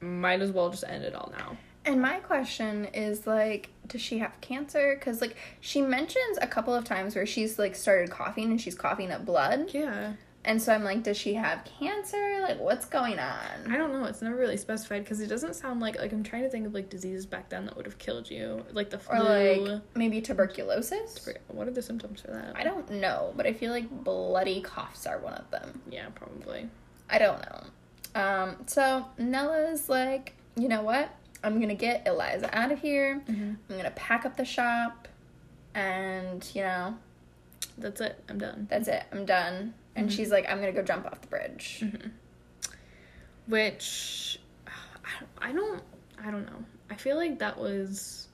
might 0.00 0.40
as 0.40 0.50
well 0.50 0.70
just 0.70 0.84
end 0.86 1.04
it 1.04 1.14
all 1.14 1.32
now. 1.38 1.56
And 1.86 2.00
my 2.00 2.18
question 2.20 2.86
is 2.94 3.26
like, 3.26 3.68
does 3.86 4.00
she 4.00 4.18
have 4.18 4.32
cancer? 4.40 4.96
Because 4.98 5.20
like 5.20 5.36
she 5.60 5.82
mentions 5.82 6.38
a 6.40 6.46
couple 6.46 6.74
of 6.74 6.84
times 6.84 7.14
where 7.14 7.26
she's 7.26 7.58
like 7.58 7.74
started 7.74 8.10
coughing 8.10 8.50
and 8.50 8.60
she's 8.60 8.74
coughing 8.74 9.10
up 9.10 9.26
blood, 9.26 9.70
Yeah. 9.74 10.14
and 10.46 10.60
so 10.62 10.72
I'm 10.74 10.82
like, 10.82 11.02
does 11.02 11.18
she 11.18 11.34
have 11.34 11.62
cancer? 11.78 12.40
Like, 12.40 12.58
what's 12.58 12.86
going 12.86 13.18
on? 13.18 13.70
I 13.70 13.76
don't 13.76 13.92
know. 13.92 14.04
It's 14.06 14.22
never 14.22 14.34
really 14.36 14.56
specified 14.56 15.00
because 15.04 15.20
it 15.20 15.26
doesn't 15.26 15.54
sound 15.56 15.80
like 15.80 15.98
like 15.98 16.12
I'm 16.12 16.22
trying 16.22 16.42
to 16.44 16.48
think 16.48 16.66
of 16.66 16.72
like 16.72 16.88
diseases 16.88 17.26
back 17.26 17.50
then 17.50 17.66
that 17.66 17.76
would 17.76 17.84
have 17.84 17.98
killed 17.98 18.30
you, 18.30 18.64
like 18.72 18.88
the 18.88 18.98
flu. 18.98 19.16
Or 19.18 19.56
like 19.66 19.82
maybe 19.94 20.22
tuberculosis? 20.22 21.28
what 21.48 21.68
are 21.68 21.72
the 21.72 21.82
symptoms 21.82 22.22
for 22.22 22.28
that? 22.30 22.54
I 22.56 22.64
don't 22.64 22.90
know, 22.92 23.34
but 23.36 23.46
I 23.46 23.52
feel 23.52 23.72
like 23.72 23.90
bloody 24.04 24.62
coughs 24.62 25.06
are 25.06 25.18
one 25.18 25.34
of 25.34 25.50
them. 25.50 25.82
Yeah, 25.90 26.06
probably. 26.14 26.68
I 27.10 27.18
don't 27.18 27.40
know. 27.42 28.20
Um, 28.20 28.56
so 28.66 29.04
Nella's 29.18 29.88
like, 29.90 30.32
you 30.56 30.68
know 30.68 30.82
what? 30.82 31.10
I'm 31.44 31.60
gonna 31.60 31.74
get 31.74 32.06
Eliza 32.06 32.48
out 32.56 32.72
of 32.72 32.80
here. 32.80 33.22
Mhm. 33.28 33.56
I'm 33.70 33.76
gonna 33.76 33.90
pack 33.92 34.24
up 34.24 34.36
the 34.36 34.44
shop, 34.44 35.06
and 35.74 36.48
you 36.54 36.62
know, 36.62 36.96
That's 37.78 38.00
it. 38.00 38.22
I'm 38.28 38.38
done. 38.38 38.66
that's 38.70 38.88
it. 38.88 39.02
I'm 39.12 39.24
done. 39.26 39.74
And 39.96 40.08
Mhm. 40.08 40.12
she's 40.12 40.30
like, 40.30 40.48
I'm 40.48 40.58
gonna 40.60 40.72
go 40.72 40.82
jump 40.82 41.06
off 41.06 41.20
the 41.20 41.26
bridge. 41.28 41.80
Mm-hmm. 41.82 42.08
Which 43.46 44.40
I 44.66 45.48
I 45.50 45.52
don't 45.52 45.82
I 46.24 46.30
don't 46.30 46.46
know. 46.46 46.64
I 46.90 46.96
feel 46.96 47.16
like 47.16 47.38
that 47.40 47.58
was 47.58 48.28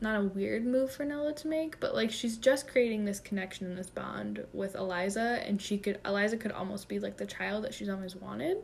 not 0.00 0.20
a 0.20 0.22
weird 0.24 0.64
move 0.64 0.92
for 0.92 1.04
Nella 1.04 1.32
to 1.34 1.48
make, 1.48 1.80
but 1.80 1.94
like 1.94 2.10
she's 2.12 2.36
just 2.36 2.68
creating 2.68 3.04
this 3.04 3.18
connection 3.18 3.66
and 3.66 3.76
this 3.76 3.90
bond 3.90 4.44
with 4.52 4.76
Eliza, 4.76 5.42
and 5.44 5.60
she 5.60 5.76
could 5.78 5.98
Eliza 6.04 6.36
could 6.36 6.52
almost 6.52 6.88
be 6.88 7.00
like 7.00 7.16
the 7.16 7.26
child 7.26 7.64
that 7.64 7.74
she's 7.74 7.88
always 7.88 8.14
wanted. 8.14 8.58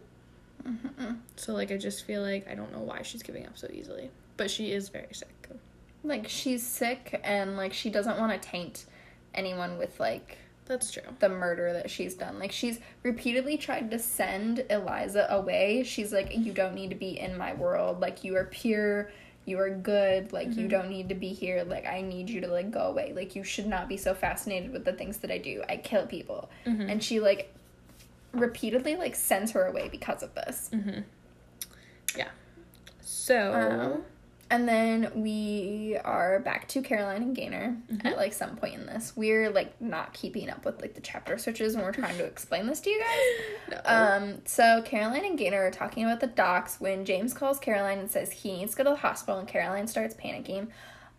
Mhm. 0.66 1.18
So 1.36 1.52
like 1.52 1.70
I 1.70 1.76
just 1.76 2.04
feel 2.04 2.22
like 2.22 2.48
I 2.48 2.54
don't 2.54 2.72
know 2.72 2.80
why 2.80 3.02
she's 3.02 3.22
giving 3.22 3.46
up 3.46 3.56
so 3.58 3.68
easily, 3.72 4.10
but 4.36 4.50
she 4.50 4.72
is 4.72 4.88
very 4.88 5.12
sick. 5.12 5.28
Like 6.02 6.28
she's 6.28 6.66
sick, 6.66 7.18
and 7.24 7.56
like 7.56 7.72
she 7.72 7.88
doesn't 7.90 8.18
want 8.18 8.32
to 8.40 8.48
taint 8.48 8.84
anyone 9.34 9.78
with 9.78 9.98
like 9.98 10.36
That's 10.66 10.90
true. 10.90 11.02
the 11.18 11.28
murder 11.30 11.72
that 11.72 11.90
she's 11.90 12.14
done. 12.14 12.38
Like 12.38 12.52
she's 12.52 12.78
repeatedly 13.02 13.56
tried 13.56 13.90
to 13.90 13.98
send 13.98 14.64
Eliza 14.70 15.26
away. 15.30 15.82
She's 15.84 16.12
like, 16.12 16.36
you 16.36 16.52
don't 16.52 16.74
need 16.74 16.90
to 16.90 16.96
be 16.96 17.18
in 17.18 17.36
my 17.38 17.54
world. 17.54 18.00
Like 18.00 18.22
you 18.24 18.36
are 18.36 18.44
pure. 18.44 19.10
You 19.46 19.58
are 19.60 19.70
good. 19.70 20.32
Like 20.32 20.48
you 20.56 20.66
Mhm. 20.66 20.70
don't 20.70 20.88
need 20.90 21.08
to 21.10 21.14
be 21.14 21.28
here. 21.28 21.64
Like 21.64 21.86
I 21.86 22.00
need 22.02 22.28
you 22.30 22.40
to 22.42 22.48
like 22.48 22.70
go 22.70 22.80
away. 22.80 23.12
Like 23.14 23.34
you 23.36 23.42
should 23.44 23.66
not 23.66 23.88
be 23.88 23.96
so 23.96 24.14
fascinated 24.14 24.72
with 24.72 24.84
the 24.84 24.92
things 24.92 25.18
that 25.18 25.30
I 25.30 25.38
do. 25.38 25.62
I 25.68 25.76
kill 25.78 26.06
people. 26.06 26.48
Mhm. 26.66 26.90
And 26.90 27.02
she 27.02 27.20
like 27.20 27.50
repeatedly 28.40 28.96
like 28.96 29.14
sends 29.14 29.52
her 29.52 29.64
away 29.66 29.88
because 29.88 30.22
of 30.22 30.34
this. 30.34 30.70
Mm-hmm. 30.72 31.00
Yeah. 32.16 32.28
So 33.00 33.52
Um, 33.52 34.04
and 34.50 34.68
then 34.68 35.10
we 35.14 35.96
are 36.04 36.38
back 36.40 36.68
to 36.68 36.82
Caroline 36.82 37.22
and 37.22 37.34
Gaynor 37.36 37.76
Mhm. 37.90 38.04
at 38.04 38.16
like 38.16 38.32
some 38.32 38.56
point 38.56 38.74
in 38.74 38.86
this. 38.86 39.16
We're 39.16 39.50
like 39.50 39.80
not 39.80 40.12
keeping 40.12 40.50
up 40.50 40.64
with 40.64 40.80
like 40.80 40.94
the 40.94 41.00
chapter 41.00 41.38
switches 41.38 41.74
when 41.74 41.84
we're 41.84 41.92
trying 41.92 42.18
to 42.18 42.24
explain 42.24 42.66
this 42.66 42.80
to 42.80 42.90
you 42.90 43.00
guys. 43.00 43.80
no. 43.86 43.90
Um, 43.90 44.42
so 44.44 44.82
Caroline 44.84 45.24
and 45.24 45.38
Gaynor 45.38 45.64
are 45.66 45.70
talking 45.70 46.04
about 46.04 46.20
the 46.20 46.26
docs 46.26 46.80
when 46.80 47.04
James 47.04 47.32
calls 47.34 47.58
Caroline 47.58 47.98
and 47.98 48.10
says 48.10 48.30
he 48.30 48.52
needs 48.58 48.72
to 48.72 48.78
go 48.78 48.84
to 48.84 48.90
the 48.90 48.96
hospital 48.96 49.38
and 49.38 49.48
Caroline 49.48 49.86
starts 49.86 50.14
panicking. 50.14 50.68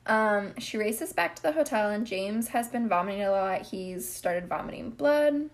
Um, 0.07 0.53
she 0.59 0.77
races 0.77 1.11
back 1.13 1.35
to 1.37 1.41
the 1.41 1.51
hotel 1.53 1.89
and 1.89 2.05
James 2.05 2.49
has 2.49 2.67
been 2.67 2.87
vomiting 2.87 3.23
a 3.23 3.31
lot. 3.31 3.63
He's 3.63 4.07
started 4.07 4.47
vomiting 4.47 4.91
blood. 4.91 5.49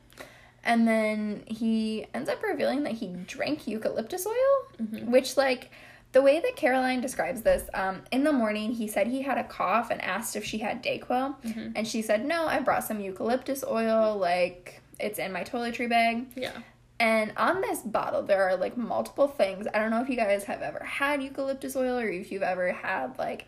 And 0.63 0.87
then 0.87 1.43
he 1.47 2.05
ends 2.13 2.29
up 2.29 2.43
revealing 2.43 2.83
that 2.83 2.93
he 2.93 3.07
drank 3.07 3.67
eucalyptus 3.67 4.25
oil, 4.27 4.67
Mhm. 4.81 5.05
which 5.07 5.35
like 5.37 5.71
the 6.11 6.21
way 6.21 6.39
that 6.39 6.55
Caroline 6.55 6.99
describes 7.01 7.41
this, 7.41 7.69
um, 7.73 8.03
in 8.11 8.23
the 8.23 8.33
morning 8.33 8.71
he 8.73 8.87
said 8.87 9.07
he 9.07 9.21
had 9.21 9.37
a 9.37 9.43
cough 9.45 9.89
and 9.89 10.01
asked 10.01 10.35
if 10.35 10.43
she 10.45 10.57
had 10.59 10.83
Dayquil, 10.83 11.35
Mhm. 11.43 11.71
and 11.75 11.87
she 11.87 12.01
said 12.01 12.25
no, 12.25 12.47
I 12.47 12.59
brought 12.59 12.83
some 12.83 12.99
eucalyptus 12.99 13.63
oil, 13.63 14.17
like 14.17 14.81
it's 14.99 15.17
in 15.19 15.31
my 15.31 15.43
toiletry 15.43 15.89
bag. 15.89 16.27
yeah. 16.35 16.51
And 16.99 17.33
on 17.35 17.61
this 17.61 17.79
bottle, 17.79 18.21
there 18.21 18.43
are 18.47 18.55
like 18.55 18.77
multiple 18.77 19.27
things. 19.27 19.65
I 19.73 19.79
don't 19.79 19.89
know 19.89 20.01
if 20.01 20.09
you 20.09 20.15
guys 20.15 20.43
have 20.43 20.61
ever 20.61 20.83
had 20.83 21.23
eucalyptus 21.23 21.75
oil 21.75 21.97
or 21.97 22.07
if 22.07 22.31
you've 22.31 22.43
ever 22.43 22.71
had 22.71 23.17
like 23.17 23.45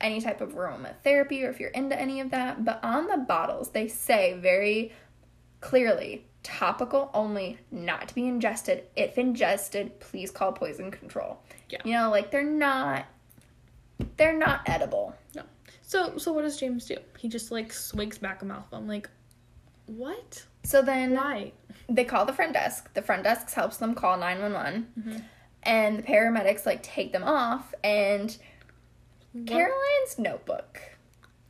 any 0.00 0.20
type 0.20 0.40
of 0.40 0.54
aromatherapy 0.54 1.44
or 1.44 1.50
if 1.50 1.60
you're 1.60 1.70
into 1.70 1.96
any 2.00 2.18
of 2.20 2.30
that. 2.32 2.64
But 2.64 2.80
on 2.82 3.06
the 3.06 3.18
bottles, 3.18 3.70
they 3.70 3.86
say 3.86 4.32
very 4.34 4.90
clearly 5.60 6.24
topical 6.46 7.10
only, 7.12 7.58
not 7.72 8.06
to 8.08 8.14
be 8.14 8.26
ingested. 8.28 8.84
If 8.94 9.18
ingested, 9.18 9.98
please 9.98 10.30
call 10.30 10.52
poison 10.52 10.92
control. 10.92 11.38
Yeah. 11.68 11.78
You 11.84 11.94
know, 11.94 12.10
like 12.10 12.30
they're 12.30 12.44
not 12.44 13.06
they're 14.16 14.36
not 14.38 14.60
edible. 14.66 15.14
No. 15.34 15.42
So 15.82 16.16
so 16.18 16.32
what 16.32 16.42
does 16.42 16.56
James 16.56 16.86
do? 16.86 16.96
He 17.18 17.28
just 17.28 17.50
like 17.50 17.72
swigs 17.72 18.18
back 18.18 18.42
a 18.42 18.44
mouthful. 18.44 18.78
I'm 18.78 18.86
like, 18.86 19.10
what? 19.86 20.44
So 20.62 20.82
then 20.82 21.14
Why? 21.14 21.52
they 21.88 22.04
call 22.04 22.24
the 22.24 22.32
front 22.32 22.52
desk. 22.52 22.94
The 22.94 23.02
front 23.02 23.24
desk 23.24 23.52
helps 23.52 23.78
them 23.78 23.94
call 23.96 24.16
911. 24.16 24.86
Mhm. 24.98 25.22
And 25.64 25.98
the 25.98 26.02
paramedics 26.04 26.64
like 26.64 26.82
take 26.84 27.12
them 27.12 27.24
off 27.24 27.74
and 27.82 28.36
What- 29.32 29.48
Caroline's 29.48 30.18
notebook 30.18 30.80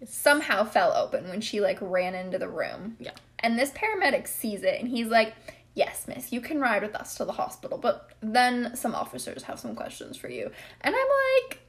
somehow 0.07 0.65
fell 0.65 0.93
open 0.95 1.29
when 1.29 1.41
she 1.43 1.61
like 1.61 1.79
ran 1.83 2.15
into 2.15 2.39
the 2.39 2.49
room. 2.49 2.97
Yeah. 2.99 3.13
And 3.41 3.59
this 3.59 3.71
paramedic 3.71 4.27
sees 4.27 4.63
it 4.63 4.81
and 4.81 4.89
he's 4.89 5.09
like, 5.09 5.35
"Yes, 5.75 6.07
miss, 6.09 6.33
you 6.33 6.41
can 6.41 6.61
ride 6.61 6.83
with 6.83 6.95
us 6.95 7.15
to 7.17 7.25
the 7.25 7.33
hospital, 7.33 7.79
but 7.79 8.11
then 8.21 8.75
some 8.77 8.95
officers 8.95 9.43
have 9.45 9.59
some 9.61 9.75
questions 9.77 10.17
for 10.17 10.29
you." 10.29 10.51
And 10.81 10.95
I'm 10.95 11.09
like, 11.51 11.61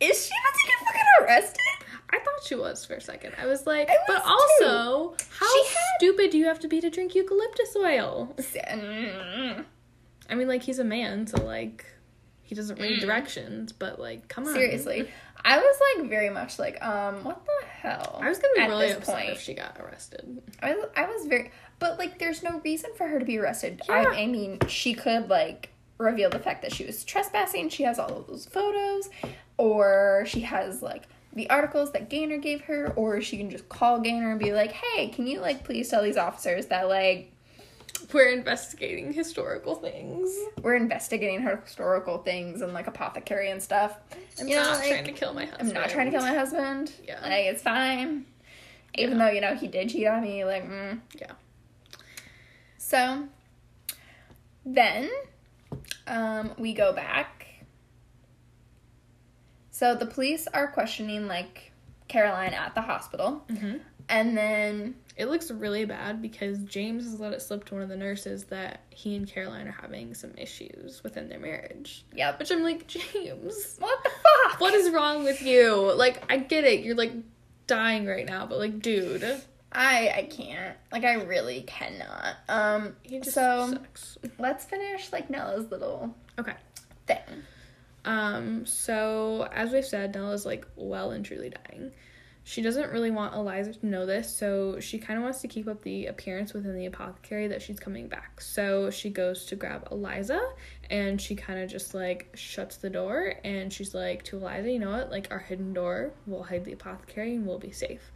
"Is 0.00 0.26
she 0.26 0.32
about 0.32 0.54
to 0.54 0.66
get 0.68 0.86
fucking 0.86 1.02
arrested?" 1.26 1.58
I 2.14 2.18
thought 2.18 2.44
she 2.46 2.54
was 2.54 2.84
for 2.84 2.94
a 2.94 3.00
second. 3.00 3.34
I 3.40 3.46
was 3.46 3.66
like, 3.66 3.88
I 3.88 3.96
but 4.06 4.22
was 4.22 4.58
also, 4.60 5.16
how 5.38 5.64
had- 5.64 5.76
stupid 5.98 6.30
do 6.30 6.36
you 6.38 6.44
have 6.44 6.60
to 6.60 6.68
be 6.68 6.78
to 6.80 6.90
drink 6.90 7.14
eucalyptus 7.14 7.74
oil? 7.74 8.34
Mm, 8.38 9.64
I 10.28 10.34
mean, 10.34 10.46
like 10.48 10.62
he's 10.62 10.78
a 10.78 10.84
man, 10.84 11.26
so 11.26 11.42
like 11.42 11.86
he 12.52 12.56
doesn't 12.56 12.78
read 12.78 12.98
Mm. 12.98 13.00
directions, 13.00 13.72
but 13.72 13.98
like, 13.98 14.28
come 14.28 14.46
on. 14.46 14.52
Seriously. 14.52 15.08
I 15.42 15.56
was 15.56 15.76
like 15.96 16.10
very 16.10 16.28
much 16.28 16.58
like, 16.58 16.84
um, 16.84 17.24
what 17.24 17.42
the 17.46 17.66
hell? 17.66 18.20
I 18.22 18.28
was 18.28 18.38
gonna 18.38 18.52
be 18.56 18.60
at 18.60 18.68
really 18.68 18.88
this 18.88 18.98
upset 18.98 19.14
point. 19.16 19.30
if 19.30 19.40
she 19.40 19.54
got 19.54 19.78
arrested. 19.80 20.42
I, 20.62 20.74
was- 20.74 20.90
I 20.94 21.06
was 21.06 21.24
very 21.24 21.50
but 21.78 21.98
like 21.98 22.18
there's 22.18 22.42
no 22.42 22.60
reason 22.60 22.90
for 22.94 23.08
her 23.08 23.18
to 23.18 23.24
be 23.24 23.38
arrested 23.38 23.80
Yeah. 23.88 23.94
I, 24.14 24.24
I 24.24 24.26
mean 24.26 24.58
she 24.68 24.92
could 24.92 25.30
like 25.30 25.70
reveal 25.96 26.28
the 26.28 26.38
fact 26.38 26.60
that 26.60 26.72
she 26.74 26.84
was 26.84 27.02
trespassing 27.04 27.70
she 27.70 27.84
has 27.84 27.98
all 27.98 28.14
of 28.18 28.26
those 28.26 28.44
photos 28.44 29.08
or 29.56 30.24
she 30.26 30.40
has 30.40 30.82
like 30.82 31.04
the 31.32 31.48
articles 31.48 31.92
that 31.92 32.10
gaynor 32.10 32.36
gave 32.36 32.60
her 32.62 32.92
or 32.94 33.20
she 33.22 33.38
can 33.38 33.48
just 33.50 33.66
call 33.70 33.98
gaynor 34.00 34.30
and 34.30 34.38
be 34.38 34.52
like 34.52 34.72
hey 34.72 35.08
can 35.08 35.26
you 35.26 35.40
like 35.40 35.64
please 35.64 35.88
tell 35.88 36.02
these 36.02 36.18
officers 36.18 36.66
that 36.66 36.86
like 36.88 37.31
We're 38.12 38.30
investigating 38.30 39.12
historical 39.12 39.74
things. 39.76 40.34
we're 40.62 40.76
investigating 40.76 41.42
historical 41.42 42.18
things 42.18 42.60
and 42.62 42.72
like 42.72 42.86
apothecary 42.86 43.50
and 43.50 43.62
stuff 43.62 43.96
I'm 44.40 44.48
You 44.48 44.56
know, 44.56 44.62
not 44.62 44.78
like, 44.78 44.88
trying 44.90 45.04
to 45.04 45.12
kill 45.12 45.34
my 45.34 45.42
i'm 45.42 45.48
husband. 45.50 45.74
not 45.74 45.90
trying 45.90 46.06
to 46.06 46.12
kill 46.12 46.22
my 46.22 46.34
husband 46.34 46.92
Yeah. 47.06 47.20
like 47.22 47.44
it's 47.46 47.62
fine 47.62 48.26
even 48.94 49.18
Yeah. 49.18 49.26
though 49.26 49.32
you 49.32 49.40
know 49.40 49.54
he 49.54 49.66
did 49.68 49.90
cheat 49.90 50.06
on 50.06 50.22
me 50.22 50.44
like 50.44 50.64
mm. 50.68 51.00
Yeah. 51.20 51.32
So 52.78 53.28
then 54.66 55.08
um, 56.06 56.52
we 56.58 56.72
go 56.74 56.92
back. 56.92 57.46
So 59.70 59.94
the 59.94 60.06
police 60.06 60.46
are 60.52 60.68
questioning 60.68 61.26
like 61.26 61.72
Caroline 62.08 62.52
at 62.52 62.74
the 62.74 62.82
hospital, 62.82 63.44
Mm-hmm. 63.48 63.78
And 64.08 64.36
then 64.36 64.96
It 65.16 65.26
looks 65.26 65.50
really 65.50 65.84
bad 65.84 66.22
because 66.22 66.58
James 66.60 67.04
has 67.04 67.20
let 67.20 67.32
it 67.32 67.42
slip 67.42 67.64
to 67.66 67.74
one 67.74 67.82
of 67.82 67.88
the 67.88 67.96
nurses 67.96 68.44
that 68.44 68.80
he 68.90 69.14
and 69.14 69.28
Caroline 69.28 69.68
are 69.68 69.76
having 69.80 70.14
some 70.14 70.32
issues 70.38 71.02
within 71.04 71.28
their 71.28 71.38
marriage. 71.38 72.04
yep. 72.14 72.38
Which 72.38 72.50
I'm 72.50 72.62
like, 72.62 72.86
James, 72.86 73.76
What 73.78 74.02
the 74.04 74.10
fuck? 74.10 74.60
what 74.60 74.74
is 74.74 74.90
wrong 74.90 75.24
with 75.24 75.42
you? 75.42 75.92
Like, 75.94 76.22
I 76.30 76.38
get 76.38 76.64
it, 76.64 76.84
you're 76.84 76.94
like 76.96 77.12
dying 77.66 78.06
right 78.06 78.26
now, 78.26 78.46
but 78.46 78.58
like, 78.58 78.80
dude, 78.80 79.22
I 79.70 80.12
I 80.16 80.28
can't. 80.30 80.76
Like 80.90 81.04
I 81.04 81.14
really 81.14 81.62
cannot. 81.62 82.36
Um 82.48 82.96
he 83.02 83.18
just 83.18 83.34
So- 83.34 83.70
sucks. 83.72 84.18
let's 84.38 84.64
finish 84.64 85.12
like 85.12 85.28
Nella's 85.30 85.70
little 85.70 86.14
Okay. 86.38 86.54
thing. 87.06 87.18
Um, 88.04 88.66
so 88.66 89.48
as 89.52 89.70
we've 89.72 89.84
said, 89.84 90.14
Nella's 90.14 90.44
like 90.44 90.66
well 90.76 91.12
and 91.12 91.24
truly 91.24 91.50
dying. 91.50 91.92
She 92.44 92.60
doesn't 92.60 92.90
really 92.90 93.12
want 93.12 93.34
Eliza 93.34 93.72
to 93.74 93.86
know 93.86 94.04
this, 94.04 94.34
so 94.34 94.80
she 94.80 94.98
kind 94.98 95.16
of 95.16 95.22
wants 95.22 95.40
to 95.42 95.48
keep 95.48 95.68
up 95.68 95.82
the 95.82 96.06
appearance 96.06 96.52
within 96.52 96.76
the 96.76 96.86
apothecary 96.86 97.46
that 97.46 97.62
she's 97.62 97.78
coming 97.78 98.08
back. 98.08 98.40
So 98.40 98.90
she 98.90 99.10
goes 99.10 99.44
to 99.46 99.56
grab 99.56 99.86
Eliza 99.92 100.40
and 100.90 101.20
she 101.20 101.36
kind 101.36 101.60
of 101.60 101.70
just 101.70 101.94
like 101.94 102.30
shuts 102.34 102.78
the 102.78 102.90
door 102.90 103.34
and 103.44 103.72
she's 103.72 103.94
like 103.94 104.24
to 104.24 104.38
Eliza, 104.38 104.72
you 104.72 104.80
know 104.80 104.90
what? 104.90 105.10
Like 105.10 105.28
our 105.30 105.38
hidden 105.38 105.72
door, 105.72 106.12
we'll 106.26 106.42
hide 106.42 106.64
the 106.64 106.72
apothecary 106.72 107.36
and 107.36 107.46
we'll 107.46 107.60
be 107.60 107.70
safe. 107.70 108.10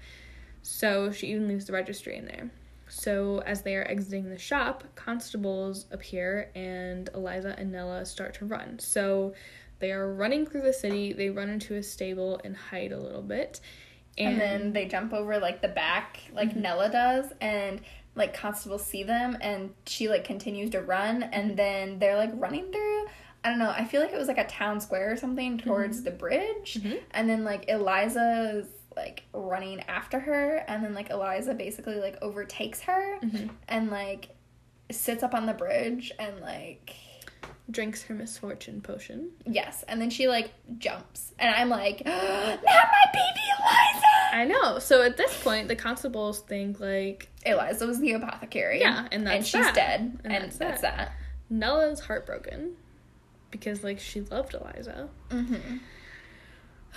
So 0.63 1.13
she 1.13 1.29
even 1.29 1.47
leaves 1.47 1.67
the 1.67 1.73
registry 1.73 2.17
in 2.17 2.27
there. 2.27 2.51
So 2.89 3.43
as 3.47 3.63
they 3.63 3.77
are 3.77 3.85
exiting 3.85 4.29
the 4.29 4.39
shop, 4.39 4.83
constables 4.97 5.87
appear 5.93 6.51
and 6.57 7.09
Eliza 7.15 7.55
and 7.59 7.71
Nella 7.71 8.05
start 8.05 8.35
to 8.35 8.45
run. 8.45 8.81
So 8.81 9.35
they 9.79 9.93
are 9.93 10.13
running 10.13 10.47
through 10.47 10.63
the 10.63 10.73
city. 10.73 11.13
They 11.13 11.31
run 11.31 11.49
into 11.49 11.77
a 11.77 11.83
stable 11.83 12.41
and 12.43 12.57
hide 12.57 12.93
a 12.93 12.99
little 12.99 13.23
bit. 13.23 13.61
And, 14.19 14.41
then 14.41 14.73
they 14.73 14.87
jump 14.87 15.13
over 15.13 15.39
like 15.39 15.61
the 15.63 15.69
back, 15.69 16.21
like 16.33 16.51
Mm-hmm. 16.51 16.61
Nella 16.63 16.91
does, 16.91 17.27
and 17.41 17.81
like 18.15 18.33
constables 18.35 18.85
see 18.85 19.03
them, 19.03 19.37
and 19.41 19.75
she 19.87 20.09
like 20.09 20.25
continues 20.25 20.71
to 20.71 20.81
run, 20.81 21.23
and 21.23 21.57
then 21.57 21.99
they're 21.99 22.17
like 22.17 22.31
running 22.35 22.73
through. 22.73 23.07
I 23.45 23.51
don't 23.51 23.59
know. 23.59 23.71
I 23.71 23.85
feel 23.85 24.01
like 24.01 24.13
it 24.13 24.17
was 24.19 24.27
like 24.29 24.39
a 24.39 24.47
town 24.47 24.81
square 24.81 25.13
or 25.13 25.17
something 25.17 25.59
towards 25.59 26.03
the 26.03 26.11
bridge, 26.11 26.79
Mhm. 26.83 27.01
and 27.13 27.29
then 27.29 27.45
like 27.45 27.67
Eliza's 27.69 28.67
like 28.97 29.25
running 29.35 29.81
after 29.83 30.19
her, 30.19 30.65
and 30.67 30.83
then 30.83 30.95
like 30.95 31.11
Eliza 31.11 31.53
basically 31.55 31.97
like 31.97 32.17
overtakes 32.23 32.81
her, 32.83 33.19
Mhm. 33.23 33.51
and 33.69 33.91
like 33.91 34.31
sits 34.91 35.23
up 35.23 35.35
on 35.35 35.45
the 35.47 35.53
bridge, 35.53 36.11
and 36.19 36.41
like 36.41 36.95
drinks 37.71 38.03
her 38.05 38.15
misfortune 38.15 38.81
potion. 38.81 39.31
yes, 39.45 39.85
and 39.89 40.01
then 40.01 40.11
she 40.11 40.29
like 40.29 40.53
jumps, 40.79 41.33
and 41.39 41.55
I'm 41.55 41.69
like, 41.69 42.03
not 42.07 42.15
my 42.25 43.05
baby 43.13 43.41
Eliza. 43.59 44.07
I 44.33 44.45
know. 44.45 44.79
So 44.79 45.03
at 45.03 45.17
this 45.17 45.43
point, 45.43 45.69
the 45.69 45.77
constables 45.77 46.41
think 46.41 46.79
like 46.81 47.29
Eliza 47.45 47.87
was 47.87 47.99
the 48.01 48.13
apothecary. 48.13 48.81
Yeah, 48.81 49.09
and 49.11 49.27
that's 49.27 49.37
and 49.37 49.47
she's 49.47 49.65
that. 49.67 49.75
dead, 49.75 50.19
And 50.25 50.33
and, 50.33 50.45
that's 50.45 50.57
that's, 50.59 50.81
that. 50.83 50.97
that. 50.97 51.13
Nella's 51.51 52.01
heartbroken 52.01 52.75
because 53.51 53.83
like 53.85 53.99
she 54.01 54.21
loved 54.21 54.55
Eliza. 54.55 55.09
Mm-hmm. 55.31 55.77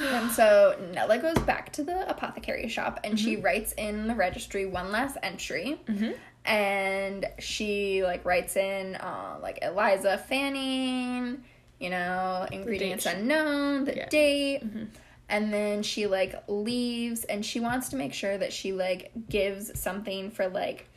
and 0.01 0.31
so 0.31 0.77
Nella 0.93 1.17
goes 1.17 1.37
back 1.39 1.71
to 1.73 1.83
the 1.83 2.09
apothecary 2.09 2.67
shop, 2.69 2.99
and 3.03 3.19
she 3.19 3.35
writes 3.37 3.73
in 3.77 4.07
the 4.07 4.15
registry 4.15 4.65
one 4.65 4.91
last 4.91 5.17
entry, 5.23 5.79
Mhm. 5.87 6.15
And 6.49 7.25
she 7.37 8.03
like 8.03 8.25
writes 8.25 8.55
in 8.57 8.95
uh, 8.95 9.37
like 9.41 9.59
Eliza 9.61 10.17
Fanning, 10.17 11.43
you 11.79 11.89
know, 11.89 12.47
ingredients 12.51 13.03
date. 13.05 13.15
unknown, 13.17 13.85
the 13.85 13.95
Yeah. 13.95 14.09
date. 14.09 14.61
Mhm. 14.63 14.87
And 15.29 15.53
then 15.53 15.83
she 15.83 16.07
like 16.07 16.33
leaves 16.47 17.23
and 17.25 17.45
she 17.45 17.59
wants 17.59 17.89
to 17.89 17.95
make 17.95 18.13
sure 18.13 18.37
that 18.37 18.51
she 18.51 18.73
like 18.73 19.11
gives 19.29 19.79
something 19.79 20.31
for 20.31 20.47
like 20.47 20.87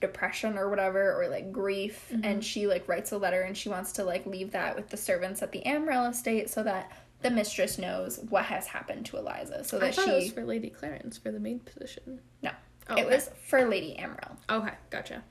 depression 0.00 0.56
or 0.56 0.70
whatever 0.70 1.20
or 1.20 1.28
like 1.28 1.50
grief 1.52 2.06
Mm-hmm. 2.12 2.24
and 2.24 2.44
she 2.44 2.66
like 2.68 2.88
writes 2.88 3.10
a 3.12 3.18
letter 3.18 3.42
and 3.42 3.54
she 3.56 3.68
wants 3.68 3.92
to 3.92 4.04
like 4.04 4.24
leave 4.26 4.52
that 4.52 4.74
with 4.76 4.88
the 4.90 4.96
servants 4.96 5.42
at 5.42 5.52
the 5.52 5.66
Amwell 5.66 6.06
estate 6.06 6.48
so 6.48 6.62
that 6.62 6.90
the 7.20 7.30
mistress 7.30 7.76
knows 7.78 8.18
what 8.30 8.44
has 8.46 8.66
happened 8.66 9.04
to 9.06 9.18
Eliza 9.18 9.62
so 9.64 9.76
I 9.76 9.80
that 9.80 9.94
thought 9.96 10.04
she 10.06 10.10
it 10.12 10.14
was 10.14 10.32
for 10.32 10.44
Lady 10.44 10.70
Clarence 10.70 11.18
for 11.18 11.30
the 11.32 11.40
maid 11.40 11.66
position. 11.66 12.20
no 12.40 12.52
Oh, 12.90 12.96
it 12.96 13.06
was 13.06 13.30
for 13.46 13.64
Lady 13.68 13.96
Amwell 13.96 14.36
Okay, 14.48 14.74
gotcha. 14.90 15.22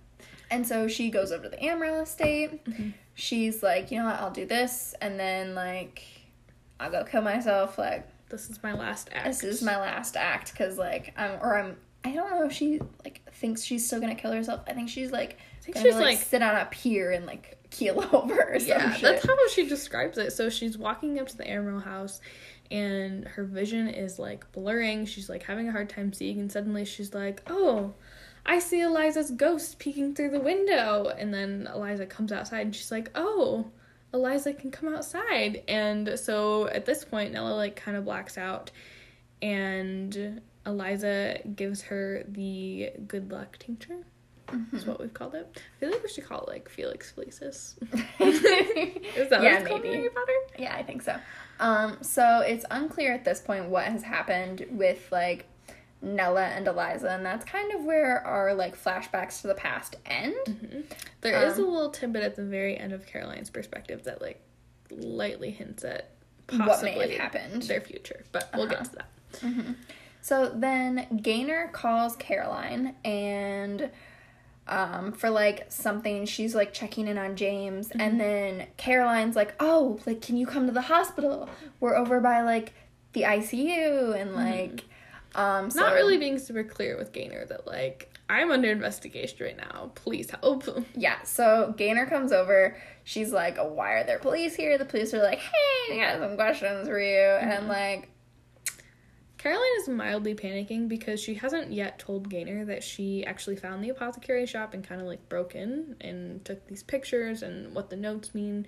and 0.52 0.66
so 0.66 0.88
she 0.88 1.10
goes 1.10 1.32
over 1.32 1.44
to 1.44 1.50
the 1.50 1.64
Amwell 1.64 2.02
estate 2.02 2.64
Mm-hmm. 2.66 2.90
she's 3.16 3.62
like 3.64 3.92
you 3.92 4.00
know 4.00 4.06
what 4.06 4.20
I'll 4.20 4.32
do 4.32 4.46
this 4.46 4.96
and 5.02 5.20
then 5.20 5.56
like 5.56 6.04
I'll 6.80 6.92
go 6.92 7.04
kill 7.04 7.22
myself 7.22 7.78
like 7.78 8.08
This 8.30 8.50
is 8.50 8.62
my 8.64 8.74
last 8.74 9.10
act. 9.14 9.26
this 9.26 9.44
is 9.44 9.62
my 9.62 9.78
last 9.78 10.16
act 10.16 10.52
because 10.52 10.78
like 10.78 11.14
I'm 11.18 11.32
or 11.42 11.58
I'm 11.58 11.76
I 12.06 12.14
don't 12.14 12.30
know 12.32 12.46
if 12.46 12.54
she 12.54 12.80
like 13.04 13.22
thinks 13.34 13.62
she's 13.64 13.86
still 13.86 14.00
gonna 14.00 14.16
kill 14.16 14.32
herself. 14.32 14.62
I 14.68 14.74
think 14.74 14.88
she's 14.90 15.12
like 15.12 15.38
I 15.60 15.64
think 15.64 15.76
gonna 15.76 15.86
she's 15.88 15.96
like, 15.96 16.06
like 16.06 16.18
sit 16.20 16.42
on 16.42 16.56
a 16.56 16.66
pier 16.66 17.12
and 17.12 17.26
like 17.26 17.58
keel 17.72 18.02
over 18.14 18.58
yeah, 18.62 18.98
that's 19.02 19.28
how 19.28 19.36
she 19.50 19.68
describes 19.68 20.18
it. 20.18 20.32
So 20.32 20.50
she's 20.50 20.78
walking 20.78 21.20
up 21.20 21.28
to 21.28 21.36
the 21.38 21.46
Amwell 21.50 21.82
house, 21.82 22.22
and 22.72 23.26
her 23.26 23.44
vision 23.44 23.88
is 23.88 24.20
like 24.20 24.52
blurring. 24.52 25.06
She's 25.06 25.30
like 25.30 25.44
having 25.44 25.68
a 25.68 25.72
hard 25.72 25.90
time 25.90 26.14
seeing, 26.14 26.40
and 26.40 26.52
suddenly 26.52 26.86
she's 26.86 27.14
like, 27.14 27.42
"Oh, 27.48 27.94
I 28.46 28.60
see 28.60 28.82
Eliza's 28.82 29.32
ghost 29.32 29.80
peeking 29.80 30.16
through 30.16 30.32
the 30.32 30.40
window." 30.40 31.14
And 31.18 31.34
then 31.34 31.68
Eliza 31.74 32.06
comes 32.06 32.32
outside, 32.32 32.66
and 32.66 32.76
she's 32.76 32.92
like, 32.92 33.12
"Oh." 33.16 33.72
Eliza 34.12 34.54
can 34.54 34.72
come 34.72 34.92
outside. 34.92 35.62
And 35.68 36.18
so 36.18 36.68
at 36.70 36.88
this 36.88 37.06
point, 37.06 37.32
Nella 37.32 37.54
like 37.54 37.76
kind 37.76 37.96
of 37.96 38.06
blacks 38.06 38.40
out 38.40 38.72
and 39.42 40.42
Eliza 40.66 41.40
gives 41.56 41.82
her 41.84 42.24
the 42.28 42.92
good 43.08 43.32
luck 43.32 43.58
tincture. 43.60 44.06
Is 44.74 44.82
mm-hmm. 44.82 44.90
what 44.90 45.00
we've 45.00 45.14
called 45.14 45.36
it. 45.36 45.48
I 45.56 45.80
feel 45.80 45.92
like 45.92 46.02
we 46.02 46.10
should 46.10 46.26
call 46.26 46.42
it 46.42 46.48
like 46.48 46.70
Felix 46.70 47.14
Felicis. 47.16 47.76
Is 48.20 49.30
that 49.30 49.44
Yeah, 49.44 49.54
what 49.54 49.62
it's 49.62 49.68
called 49.68 49.84
maybe. 49.84 49.96
Harry 49.96 50.10
Potter? 50.10 50.34
yeah, 50.58 50.76
I 50.76 50.82
think 50.82 51.04
so. 51.04 51.16
Um, 51.60 51.98
so 52.02 52.40
it's 52.42 52.66
unclear 52.72 53.14
at 53.14 53.26
this 53.26 53.42
point 53.42 53.66
what 53.70 53.86
has 53.86 54.04
happened 54.04 54.66
with 54.70 55.08
like 55.12 55.46
Nella 56.02 56.46
and 56.46 56.66
Eliza, 56.68 57.10
and 57.10 57.26
that's 57.26 57.44
kind 57.44 57.74
of 57.74 57.84
where 57.84 58.26
our 58.26 58.54
like 58.54 58.82
flashbacks 58.82 59.42
to 59.42 59.48
the 59.48 59.56
past 59.56 59.98
end. 60.06 60.86
There 61.22 61.46
is 61.46 61.58
a 61.60 61.62
Um, 61.64 61.72
little 61.72 61.90
tidbit 61.92 62.24
at 62.24 62.36
the 62.38 62.44
very 62.46 62.78
end 62.78 62.94
of 62.94 63.06
Caroline's 63.06 63.50
perspective 63.50 64.04
that 64.06 64.22
like 64.22 64.42
lightly 64.90 65.52
hints 65.52 65.84
at 65.84 66.12
What 66.50 66.60
possibly 66.68 66.96
may 66.96 67.16
have 67.18 67.34
happened. 67.34 67.64
their 67.64 67.82
future, 67.82 68.24
but 68.32 68.50
we'll 68.56 68.68
get 68.68 68.80
Uh-huh. 68.82 68.86
to 69.42 69.46
that. 69.46 69.76
So 70.22 70.50
then 70.50 71.20
Gaynor 71.22 71.70
calls 71.74 72.16
Caroline 72.16 72.96
and 73.06 73.90
um, 74.70 75.12
for 75.12 75.30
like 75.30 75.72
something 75.72 76.26
she's 76.26 76.56
like 76.56 76.74
checking 76.74 77.08
in 77.08 77.18
on 77.18 77.36
James 77.36 77.92
and 77.92 78.20
then 78.20 78.68
Caroline's 78.78 79.36
like, 79.36 79.54
"Oh, 79.60 80.00
like 80.06 80.22
can 80.22 80.38
you 80.38 80.46
come 80.48 80.68
to 80.68 80.72
the 80.72 80.82
hospital? 80.84 81.50
We're 81.80 81.96
over 81.96 82.20
by 82.22 82.42
like 82.42 82.74
the 83.14 83.24
ICU 83.24 84.16
and 84.20 84.36
like 84.36 84.86
um 85.36 85.70
so 85.70 85.80
Not 85.82 85.94
really 85.94 86.18
being 86.18 86.40
super 86.40 86.64
clear 86.64 86.98
with 86.98 87.12
Gaynor 87.12 87.46
that 87.46 87.68
like 87.68 88.16
I'm 88.30 88.52
under 88.52 88.70
investigation 88.70 89.38
right 89.44 89.58
now. 89.58 89.92
Please 89.96 90.30
help. 90.30 90.64
Yeah, 90.96 91.22
so 91.24 91.74
Gaynor 91.76 92.06
comes 92.06 92.32
over. 92.32 92.78
She's 93.04 93.32
like, 93.32 93.58
"Why 93.58 93.94
are 93.94 94.04
there 94.04 94.20
police 94.20 94.56
here?" 94.56 94.78
The 94.78 94.86
police 94.86 95.14
are 95.16 95.24
like, 95.24 95.40
"Hey, 95.40 95.96
we 95.96 96.00
got 96.00 96.20
some 96.20 96.36
questions 96.36 96.88
for 96.88 97.00
you." 97.00 97.18
And 97.20 97.68
like, 97.68 98.10
Caroline 99.40 99.80
is 99.80 99.88
mildly 99.88 100.36
panicking 100.36 100.90
because 100.90 101.22
she 101.22 101.34
hasn't 101.34 101.72
yet 101.72 101.98
told 101.98 102.30
Gaynor 102.30 102.66
that 102.66 102.84
she 102.84 103.26
actually 103.26 103.56
found 103.56 103.82
the 103.82 103.88
apothecary 103.88 104.46
shop 104.46 104.74
and 104.74 104.84
kind 104.84 105.00
of 105.00 105.08
like 105.08 105.30
broke 105.30 105.56
in 105.56 105.96
and 106.02 106.44
took 106.44 106.68
these 106.68 106.84
pictures 106.84 107.42
and 107.42 107.74
what 107.74 107.90
the 107.90 107.96
notes 107.96 108.36
mean. 108.36 108.68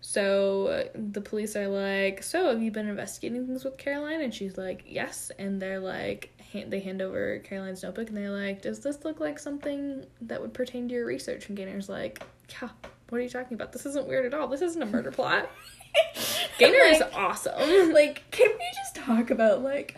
So 0.00 0.88
the 0.94 1.20
police 1.20 1.56
are 1.56 1.66
like, 1.66 2.22
"So 2.22 2.48
have 2.50 2.62
you 2.62 2.70
been 2.70 2.88
investigating 2.88 3.44
things 3.44 3.64
with 3.64 3.76
Caroline?" 3.76 4.20
And 4.20 4.32
she's 4.32 4.56
like, 4.56 4.84
"Yes." 4.86 5.32
And 5.36 5.60
they're 5.60 5.80
like, 5.80 6.30
hand, 6.52 6.72
they 6.72 6.78
hand 6.78 7.02
over 7.02 7.40
Caroline's 7.40 7.82
notebook 7.82 8.08
and 8.08 8.16
they're 8.16 8.30
like, 8.30 8.62
"Does 8.62 8.80
this 8.80 9.04
look 9.04 9.18
like 9.18 9.40
something 9.40 10.06
that 10.20 10.40
would 10.40 10.54
pertain 10.54 10.88
to 10.88 10.94
your 10.94 11.06
research?" 11.06 11.48
And 11.48 11.58
Gaynor's 11.58 11.88
like, 11.88 12.22
"Yeah." 12.62 12.68
What 13.08 13.18
are 13.18 13.22
you 13.22 13.28
talking 13.28 13.54
about? 13.54 13.72
This 13.72 13.84
isn't 13.84 14.06
weird 14.06 14.26
at 14.26 14.34
all. 14.34 14.46
This 14.46 14.62
isn't 14.62 14.80
a 14.80 14.86
murder 14.86 15.10
plot. 15.10 15.50
Gaynor 16.58 16.84
is 16.84 17.02
awesome. 17.14 17.92
like, 17.92 18.22
can 18.30 18.48
we 18.48 18.64
just 18.74 18.94
talk 18.96 19.30
about 19.30 19.62
like 19.62 19.96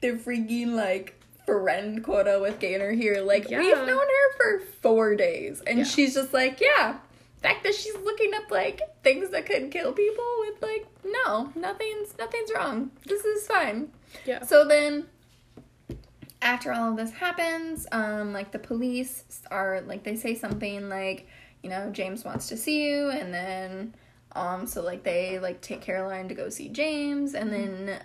the 0.00 0.08
freaking 0.12 0.74
like 0.74 1.14
friend 1.44 2.02
quota 2.04 2.38
with 2.40 2.58
Gaynor 2.60 2.92
here? 2.92 3.20
Like, 3.22 3.48
Yeah. 3.50 3.58
we've 3.60 3.76
known 3.76 3.88
her 3.98 4.36
for 4.36 4.60
four 4.82 5.14
days, 5.16 5.62
and 5.66 5.78
Yeah. 5.78 5.84
she's 5.84 6.14
just 6.14 6.32
like, 6.32 6.60
yeah. 6.60 6.98
Fact 7.42 7.64
that 7.64 7.74
she's 7.74 7.94
looking 7.98 8.32
up 8.34 8.50
like 8.50 8.80
things 9.04 9.30
that 9.30 9.46
could 9.46 9.70
kill 9.70 9.92
people 9.92 10.24
with 10.40 10.62
like, 10.62 10.86
no, 11.04 11.52
nothing's 11.54 12.16
nothing's 12.18 12.50
wrong. 12.54 12.90
This 13.04 13.24
is 13.24 13.46
fine. 13.46 13.90
Yeah. 14.24 14.42
So 14.44 14.64
then 14.66 15.06
after 16.42 16.72
all 16.72 16.90
of 16.90 16.96
this 16.96 17.12
happens, 17.12 17.86
um, 17.92 18.32
like 18.32 18.52
the 18.52 18.58
police 18.58 19.24
are 19.50 19.80
like 19.82 20.02
they 20.02 20.16
say 20.16 20.34
something 20.34 20.88
like, 20.88 21.26
you 21.62 21.70
know, 21.70 21.90
James 21.90 22.24
wants 22.24 22.48
to 22.48 22.56
see 22.56 22.84
you 22.88 23.10
and 23.10 23.32
then 23.32 23.94
um 24.36 24.66
so 24.66 24.82
like 24.82 25.02
they 25.02 25.38
like 25.38 25.60
take 25.60 25.80
Caroline 25.80 26.28
to 26.28 26.34
go 26.34 26.48
see 26.48 26.68
James 26.68 27.34
and 27.34 27.52
then 27.52 28.00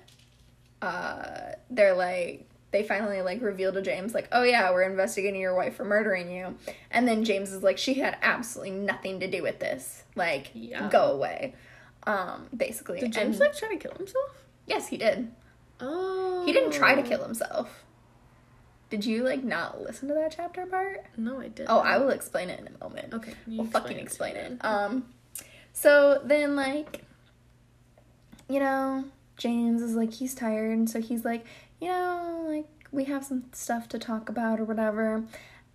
uh 0.82 1.52
they're 1.70 1.94
like 1.94 2.48
they 2.72 2.84
finally 2.84 3.22
like 3.22 3.42
reveal 3.42 3.74
to 3.74 3.82
James 3.82 4.14
like, 4.14 4.30
"Oh 4.32 4.44
yeah, 4.44 4.72
we're 4.72 4.84
investigating 4.84 5.42
your 5.42 5.54
wife 5.54 5.76
for 5.76 5.84
murdering 5.84 6.32
you." 6.32 6.56
And 6.90 7.06
then 7.06 7.26
James 7.26 7.52
is 7.52 7.62
like, 7.62 7.78
"She 7.78 7.96
had 7.96 8.18
absolutely 8.22 8.72
nothing 8.72 9.20
to 9.20 9.28
do 9.30 9.44
with 9.44 9.60
this. 9.60 10.06
Like, 10.16 10.52
Yeah. 10.54 10.88
go 10.90 11.12
away." 11.12 11.54
Um 12.08 12.48
basically. 12.56 13.02
Did 13.02 13.12
James 13.12 13.40
And- 13.42 13.50
like 13.50 13.58
try 13.58 13.68
to 13.70 13.76
kill 13.78 13.92
himself? 13.94 14.46
Yes, 14.68 14.88
he 14.88 14.96
did. 14.96 15.32
Oh. 15.82 16.44
He 16.46 16.54
didn't 16.54 16.72
try 16.72 16.96
to 16.96 17.04
kill 17.04 17.22
himself. 17.22 17.84
Did 18.90 19.06
you 19.06 19.24
like 19.24 19.44
not 19.44 19.82
listen 19.82 20.08
to 20.08 20.14
that 20.14 20.34
chapter 20.36 20.66
part? 20.66 21.06
No, 21.18 21.40
I 21.42 21.50
didn't. 21.50 21.70
Oh, 21.70 21.80
I 21.80 21.98
will 21.98 22.10
explain 22.10 22.50
it 22.50 22.60
in 22.62 22.68
a 22.68 22.84
moment. 22.84 23.14
Okay. 23.14 23.34
We'll 23.48 23.66
fucking 23.66 23.98
explain 23.98 24.36
me 24.36 24.40
it. 24.42 24.58
Um, 24.66 25.06
so 25.74 26.22
then 26.24 26.56
like, 26.56 27.04
you 28.50 28.60
know, 28.60 29.06
James 29.38 29.82
is 29.82 29.96
like 29.96 30.14
he's 30.14 30.36
tired, 30.36 30.78
and 30.78 30.90
so 30.90 31.02
he's 31.02 31.26
like, 31.26 31.46
you 31.80 31.88
know, 31.88 32.46
like 32.48 32.68
we 32.92 33.06
have 33.06 33.26
some 33.26 33.46
stuff 33.54 33.88
to 33.90 34.00
talk 34.00 34.30
about 34.30 34.60
or 34.60 34.66
whatever. 34.66 35.24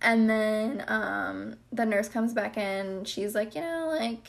And 0.01 0.29
then 0.29 0.85
um, 0.87 1.55
the 1.71 1.85
nurse 1.85 2.07
comes 2.07 2.33
back 2.33 2.55
in. 2.57 3.03
She's 3.05 3.33
like, 3.33 3.55
you 3.55 3.61
know, 3.61 3.95
like 3.99 4.27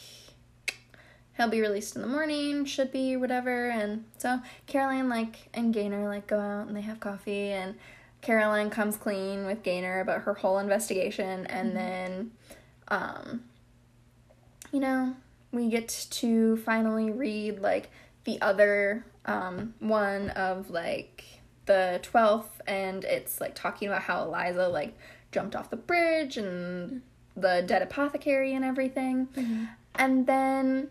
he'll 1.37 1.49
be 1.49 1.61
released 1.61 1.95
in 1.95 2.03
the 2.03 2.09
morning, 2.09 2.65
should 2.65 2.91
be 2.91 3.17
whatever. 3.17 3.69
And 3.69 4.05
so 4.17 4.41
Caroline 4.67 5.09
like 5.09 5.51
and 5.53 5.73
Gaynor 5.75 6.09
like 6.09 6.27
go 6.27 6.41
out 6.41 6.69
and 6.69 6.77
they 6.77 6.83
have 6.83 7.01
coffee 7.01 7.51
and. 7.53 7.75
Caroline 8.21 8.69
comes 8.69 8.97
clean 8.97 9.47
with 9.47 9.63
Gaynor 9.63 10.01
about 10.01 10.23
her 10.23 10.35
whole 10.35 10.59
investigation, 10.59 11.47
and 11.47 11.77
then 11.77 12.33
um, 12.89 13.45
you 14.73 14.81
know, 14.81 15.15
we 15.53 15.69
get 15.69 15.89
to 16.11 16.57
finally 16.59 17.11
read 17.11 17.61
like 17.61 17.91
the 18.25 18.41
other 18.41 19.05
um, 19.25 19.75
one 19.81 20.31
of 20.31 20.71
like 20.71 21.25
the 21.67 22.01
12th, 22.03 22.49
and 22.67 23.05
it's 23.05 23.41
like 23.41 23.55
talking 23.55 23.89
about 23.89 24.03
how 24.03 24.25
Eliza 24.25 24.69
like 24.69 24.97
jumped 25.33 25.55
off 25.55 25.69
the 25.71 25.77
bridge 25.77 26.37
and 26.37 27.03
the 27.37 27.63
dead 27.67 27.83
apothecary 27.83 28.55
and 28.55 28.65
everything. 28.65 29.29
And 29.95 30.27
then, 30.27 30.89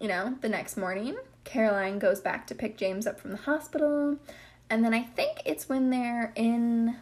you 0.00 0.08
know, 0.08 0.36
the 0.40 0.48
next 0.48 0.76
morning, 0.76 1.16
Caroline 1.44 1.98
goes 1.98 2.20
back 2.20 2.46
to 2.48 2.54
pick 2.54 2.76
James 2.76 3.06
up 3.06 3.18
from 3.18 3.30
the 3.30 3.36
hospital. 3.38 4.18
And 4.68 4.84
then 4.84 4.92
I 4.94 5.02
think 5.02 5.38
it's 5.44 5.68
when 5.68 5.90
they're 5.90 6.32
in 6.36 6.96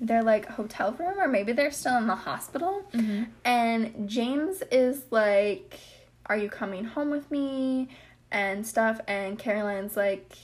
their 0.00 0.22
like 0.22 0.46
hotel 0.46 0.92
room 0.92 1.14
or 1.18 1.28
maybe 1.28 1.52
they're 1.52 1.70
still 1.70 1.96
in 1.98 2.06
the 2.08 2.16
hospital 2.16 2.82
Mhm. 2.92 3.28
and 3.44 4.08
James 4.08 4.62
is 4.72 5.04
like, 5.10 5.78
Are 6.26 6.36
you 6.36 6.48
coming 6.48 6.84
home 6.84 7.10
with 7.10 7.30
me? 7.30 7.88
and 8.30 8.66
stuff. 8.66 9.00
And 9.06 9.38
Caroline's 9.38 9.96
like, 9.96 10.36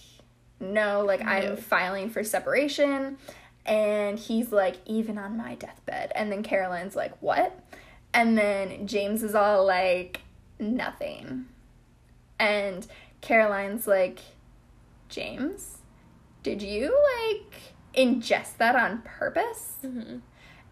No, 0.61 1.03
like, 1.05 1.21
No. 1.21 1.27
I'm 1.27 1.57
filing 1.57 2.09
for 2.09 2.23
separation. 2.23 3.19
And 3.67 4.17
he's 4.19 4.53
like, 4.53 4.77
Even 4.87 5.19
on 5.19 5.37
my 5.37 5.57
deathbed. 5.57 6.13
And 6.15 6.31
then 6.31 6.45
Caroline's 6.45 6.95
like, 6.95 7.21
What? 7.21 7.59
And 8.15 8.39
then 8.39 8.87
James 8.87 9.25
is 9.25 9.35
all 9.35 9.67
like, 9.67 10.21
Nothing. 10.61 11.47
And 12.39 12.87
Caroline's 13.21 13.87
like, 13.89 14.21
James, 15.09 15.79
did 16.45 16.63
you 16.63 16.97
like 17.27 17.75
ingest 17.97 18.57
that 18.59 18.77
on 18.77 19.03
purpose? 19.03 19.75
Mhm. 19.83 20.21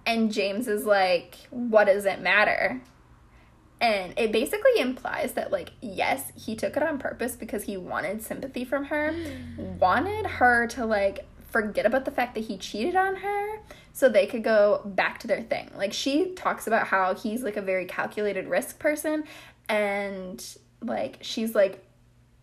And 0.06 0.32
James 0.32 0.68
is 0.68 0.84
like, 0.86 1.34
what 1.50 1.84
does 1.86 2.04
it 2.06 2.20
matter? 2.20 2.80
And 3.80 4.12
it 4.18 4.32
basically 4.32 4.78
implies 4.78 5.32
that, 5.34 5.52
like, 5.52 5.70
yes, 5.80 6.32
he 6.34 6.56
took 6.56 6.76
it 6.76 6.82
on 6.82 6.98
purpose 6.98 7.36
because 7.36 7.62
he 7.64 7.76
wanted 7.76 8.22
sympathy 8.22 8.64
from 8.64 8.84
her, 8.86 9.14
wanted 9.56 10.26
her 10.26 10.66
to, 10.68 10.84
like, 10.84 11.26
forget 11.50 11.86
about 11.86 12.04
the 12.04 12.10
fact 12.10 12.34
that 12.34 12.44
he 12.44 12.56
cheated 12.58 12.96
on 12.96 13.16
her 13.16 13.60
so 13.92 14.08
they 14.08 14.26
could 14.26 14.42
go 14.44 14.82
back 14.84 15.18
to 15.20 15.26
their 15.26 15.42
thing. 15.42 15.70
Like, 15.76 15.92
she 15.92 16.34
talks 16.34 16.66
about 16.66 16.88
how 16.88 17.14
he's, 17.14 17.42
like, 17.42 17.56
a 17.56 17.62
very 17.62 17.84
calculated 17.86 18.48
risk 18.48 18.78
person, 18.78 19.24
and, 19.68 20.44
like, 20.82 21.18
she's 21.20 21.54
like, 21.54 21.84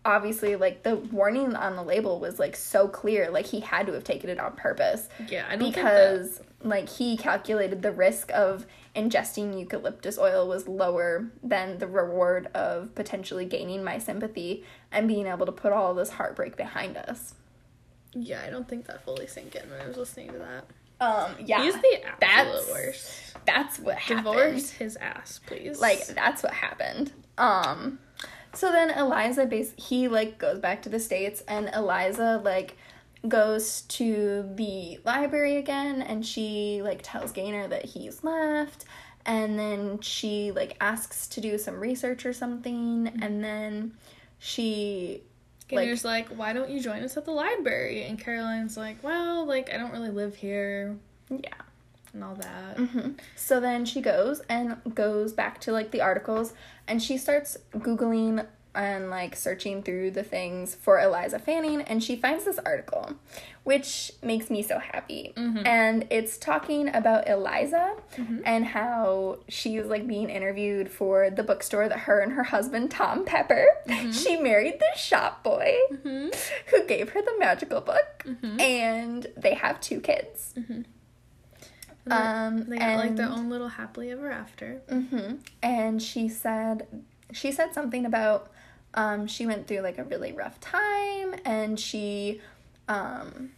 obviously, 0.04 0.56
like, 0.56 0.84
the 0.84 0.96
warning 0.96 1.54
on 1.56 1.74
the 1.76 1.82
label 1.82 2.18
was, 2.20 2.38
like, 2.38 2.54
so 2.56 2.86
clear. 2.88 3.28
Like, 3.30 3.46
he 3.46 3.60
had 3.60 3.86
to 3.88 3.92
have 3.92 4.04
taken 4.04 4.30
it 4.30 4.38
on 4.38 4.52
purpose 4.56 5.08
Yeah, 5.28 5.44
I 5.48 5.56
don't 5.56 5.58
think 5.72 5.74
that- 5.76 5.82
because 5.84 6.40
like 6.62 6.88
he 6.88 7.16
calculated 7.16 7.82
the 7.82 7.92
risk 7.92 8.30
of 8.32 8.66
ingesting 8.96 9.58
eucalyptus 9.58 10.18
oil 10.18 10.48
was 10.48 10.66
lower 10.66 11.30
than 11.42 11.78
the 11.78 11.86
reward 11.86 12.48
of 12.54 12.94
potentially 12.94 13.44
gaining 13.44 13.84
my 13.84 13.98
sympathy 13.98 14.64
and 14.90 15.06
being 15.06 15.26
able 15.26 15.46
to 15.46 15.52
put 15.52 15.72
all 15.72 15.94
this 15.94 16.10
heartbreak 16.10 16.56
behind 16.56 16.96
us. 16.96 17.34
Yeah, 18.14 18.42
I 18.46 18.50
don't 18.50 18.66
think 18.66 18.86
that 18.86 19.04
fully 19.04 19.26
sank 19.26 19.54
in 19.54 19.68
when 19.70 19.80
I 19.80 19.86
was 19.86 19.96
listening 19.98 20.32
to 20.32 20.38
that. 20.38 20.64
Um 20.98 21.34
yeah. 21.44 21.62
He's 21.62 21.74
the 21.74 22.00
absolute 22.04 22.20
that's- 22.20 22.70
worst. 22.70 23.36
that's 23.44 23.78
what 23.78 23.98
happened. 23.98 24.24
Divorce 24.24 24.70
his 24.70 24.96
ass, 24.96 25.40
please. 25.46 25.78
Like 25.78 26.06
that's 26.06 26.42
what 26.42 26.54
happened. 26.54 27.12
Um 27.36 27.98
so 28.54 28.72
then 28.72 28.90
Eliza 28.90 29.44
base 29.44 29.74
he 29.76 30.08
like 30.08 30.38
goes 30.38 30.58
back 30.58 30.80
to 30.82 30.88
the 30.88 30.98
states 30.98 31.42
and 31.46 31.70
Eliza 31.74 32.40
like 32.42 32.78
goes 33.28 33.82
to 33.82 34.48
the 34.54 34.98
library 35.04 35.56
again 35.56 36.02
and 36.02 36.24
she 36.24 36.80
like 36.82 37.00
tells 37.02 37.32
Gaynor 37.32 37.68
that 37.68 37.84
he's 37.84 38.22
left 38.24 38.84
and 39.24 39.58
then 39.58 40.00
she 40.00 40.52
like 40.52 40.76
asks 40.80 41.26
to 41.28 41.40
do 41.40 41.58
some 41.58 41.80
research 41.80 42.24
or 42.24 42.32
something 42.32 43.10
and 43.22 43.42
then 43.42 43.92
she 44.38 45.22
Gaynor's 45.68 46.04
like, 46.04 46.28
why 46.28 46.52
don't 46.52 46.70
you 46.70 46.80
join 46.80 47.02
us 47.02 47.16
at 47.16 47.24
the 47.24 47.32
library? 47.32 48.04
And 48.04 48.16
Caroline's 48.20 48.76
like, 48.76 49.02
well, 49.02 49.44
like 49.44 49.72
I 49.72 49.78
don't 49.78 49.90
really 49.92 50.10
live 50.10 50.36
here 50.36 50.96
yeah 51.28 51.54
and 52.12 52.24
all 52.24 52.34
that. 52.36 52.76
hmm 52.78 53.10
So 53.36 53.60
then 53.60 53.84
she 53.84 54.00
goes 54.00 54.40
and 54.48 54.76
goes 54.94 55.32
back 55.32 55.60
to 55.62 55.72
like 55.72 55.90
the 55.90 56.00
articles 56.00 56.54
and 56.88 57.02
she 57.02 57.18
starts 57.18 57.56
Googling 57.74 58.46
and 58.76 59.10
like 59.10 59.34
searching 59.34 59.82
through 59.82 60.10
the 60.12 60.22
things 60.22 60.74
for 60.74 61.00
Eliza 61.00 61.38
Fanning 61.38 61.80
and 61.82 62.02
she 62.04 62.14
finds 62.16 62.44
this 62.44 62.58
article 62.64 63.14
which 63.64 64.12
makes 64.22 64.48
me 64.48 64.62
so 64.62 64.78
happy. 64.78 65.32
And 65.36 66.06
it's 66.08 66.38
talking 66.38 66.88
about 66.94 67.28
Eliza 67.28 67.94
and 68.44 68.64
how 68.64 69.38
she's 69.48 69.86
like 69.86 70.06
being 70.06 70.30
interviewed 70.30 70.88
for 70.88 71.30
the 71.30 71.42
bookstore 71.42 71.88
that 71.88 72.00
her 72.00 72.20
and 72.20 72.32
her 72.34 72.44
husband 72.44 72.92
Tom 72.92 73.24
Pepper 73.24 73.66
she 74.12 74.36
married 74.36 74.78
the 74.78 74.96
shop 74.96 75.42
boy 75.42 75.74
Mhm. 75.92 76.32
who 76.66 76.84
gave 76.86 77.10
her 77.10 77.22
the 77.22 77.34
magical 77.40 77.80
book 77.80 78.24
and 78.60 79.26
they 79.36 79.54
have 79.54 79.80
two 79.80 80.00
kids. 80.00 80.54
Um, 82.08 82.66
They 82.68 82.78
got 82.78 82.98
like 82.98 83.16
their 83.16 83.28
own 83.28 83.50
little 83.50 83.68
happily 83.68 84.10
ever 84.12 84.30
after. 84.30 84.80
hmm 84.88 85.36
And 85.62 86.00
she 86.00 86.28
said, 86.28 86.86
she 87.32 87.50
said 87.50 87.74
something 87.74 88.06
about, 88.06 88.48
um, 88.96 89.26
she 89.26 89.46
went 89.46 89.66
through 89.66 89.80
like 89.80 89.98
a 89.98 90.04
really 90.04 90.32
rough 90.32 90.60
time, 90.60 91.34
and 91.44 91.78
she, 91.78 92.40
um, 92.88 93.50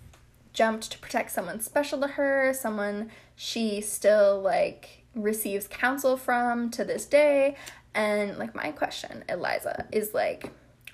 jumped 0.53 0.91
to 0.91 0.99
protect 0.99 1.31
someone 1.31 1.61
special 1.61 2.01
to 2.01 2.09
her, 2.09 2.53
someone 2.53 3.11
she 3.37 3.81
still 3.81 4.41
like 4.41 5.05
receives 5.15 5.69
counsel 5.69 6.17
from 6.17 6.69
to 6.71 6.85
this 6.85 7.07
day. 7.07 7.55
And 7.95 8.39
like 8.39 8.55
my 8.55 8.73
question, 8.73 9.25
Eliza, 9.29 9.87
is 9.93 10.15
like, 10.15 10.51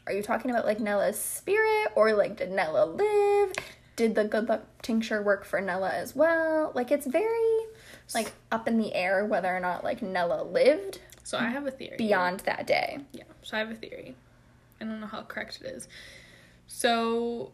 are 0.06 0.12
you 0.12 0.22
talking 0.22 0.50
about 0.50 0.66
like 0.66 0.80
Nella's 0.80 1.18
spirit, 1.18 1.92
or 1.94 2.12
like 2.12 2.36
did 2.36 2.50
Nella 2.50 2.84
live? 2.84 3.52
Did 3.96 4.14
the 4.14 4.24
good 4.24 4.48
luck 4.48 4.64
tincture 4.82 5.22
work 5.22 5.44
for 5.44 5.60
Nella 5.60 5.90
as 5.90 6.14
well? 6.14 6.72
Like 6.74 6.90
it's 6.90 7.06
very 7.06 7.58
like 8.14 8.32
up 8.52 8.68
in 8.68 8.76
the 8.76 8.94
air 8.94 9.24
whether 9.24 9.54
or 9.54 9.60
not 9.60 9.82
like 9.82 10.02
Nella 10.02 10.42
lived 10.42 11.00
So 11.22 11.38
I 11.38 11.44
have 11.44 11.66
a 11.66 11.70
theory. 11.70 11.96
beyond 11.96 12.40
that 12.40 12.66
day. 12.66 12.98
Yeah, 13.12 13.22
so 13.42 13.56
I 13.56 13.60
have 13.60 13.70
a 13.70 13.74
theory. 13.74 14.14
I 14.84 14.86
don't 14.90 15.00
know 15.00 15.06
how 15.06 15.22
correct 15.22 15.60
it 15.62 15.66
is. 15.68 15.88
So, 16.66 17.52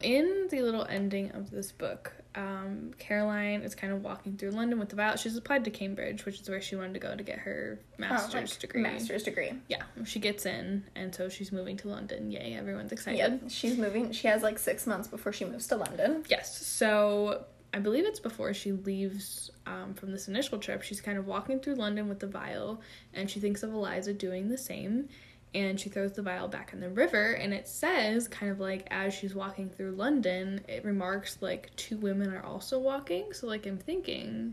in 0.00 0.48
the 0.50 0.60
little 0.62 0.84
ending 0.88 1.30
of 1.32 1.50
this 1.50 1.72
book, 1.72 2.12
um, 2.34 2.92
Caroline 2.98 3.62
is 3.62 3.74
kind 3.74 3.92
of 3.92 4.02
walking 4.04 4.36
through 4.36 4.50
London 4.50 4.78
with 4.78 4.90
the 4.90 4.96
Violet. 4.96 5.18
She's 5.18 5.36
applied 5.36 5.64
to 5.64 5.70
Cambridge, 5.70 6.24
which 6.24 6.40
is 6.40 6.48
where 6.48 6.60
she 6.60 6.76
wanted 6.76 6.94
to 6.94 7.00
go 7.00 7.16
to 7.16 7.22
get 7.22 7.38
her 7.40 7.80
master's 7.96 8.34
Oh, 8.34 8.38
like, 8.38 8.58
degree. 8.60 8.82
Master's 8.82 9.22
degree. 9.24 9.52
Yeah, 9.68 9.82
she 10.04 10.20
gets 10.20 10.46
in, 10.46 10.84
and 10.94 11.14
so 11.14 11.28
she's 11.28 11.50
moving 11.52 11.76
to 11.78 11.88
London. 11.88 12.30
Yay, 12.30 12.54
everyone's 12.54 12.92
excited. 12.92 13.18
Yep. 13.18 13.50
She's 13.50 13.76
moving. 13.76 14.12
She 14.12 14.28
has 14.28 14.42
like 14.42 14.58
six 14.58 14.86
months 14.86 15.08
before 15.08 15.32
she 15.32 15.44
moves 15.44 15.66
to 15.68 15.76
London. 15.76 16.24
Yes. 16.28 16.64
So 16.66 17.44
I 17.74 17.80
believe 17.80 18.04
it's 18.04 18.20
before 18.20 18.54
she 18.54 18.72
leaves 18.72 19.50
um, 19.66 19.94
from 19.94 20.12
this 20.12 20.28
initial 20.28 20.58
trip. 20.58 20.82
She's 20.82 21.00
kind 21.00 21.18
of 21.18 21.26
walking 21.26 21.58
through 21.58 21.74
London 21.74 22.08
with 22.08 22.20
the 22.20 22.28
vial, 22.28 22.80
and 23.14 23.28
she 23.28 23.40
thinks 23.40 23.62
of 23.64 23.72
Eliza 23.72 24.12
doing 24.14 24.48
the 24.48 24.58
same. 24.58 25.08
And 25.54 25.80
she 25.80 25.88
throws 25.88 26.12
the 26.12 26.22
vial 26.22 26.46
back 26.46 26.72
in 26.74 26.80
the 26.80 26.90
river, 26.90 27.32
and 27.32 27.54
it 27.54 27.66
says, 27.66 28.28
kind 28.28 28.52
of 28.52 28.60
like 28.60 28.86
as 28.90 29.14
she's 29.14 29.34
walking 29.34 29.70
through 29.70 29.92
London, 29.92 30.60
it 30.68 30.84
remarks 30.84 31.38
like 31.40 31.74
two 31.76 31.96
women 31.96 32.32
are 32.34 32.42
also 32.44 32.78
walking. 32.78 33.32
So, 33.32 33.46
like, 33.46 33.64
I'm 33.66 33.78
thinking, 33.78 34.52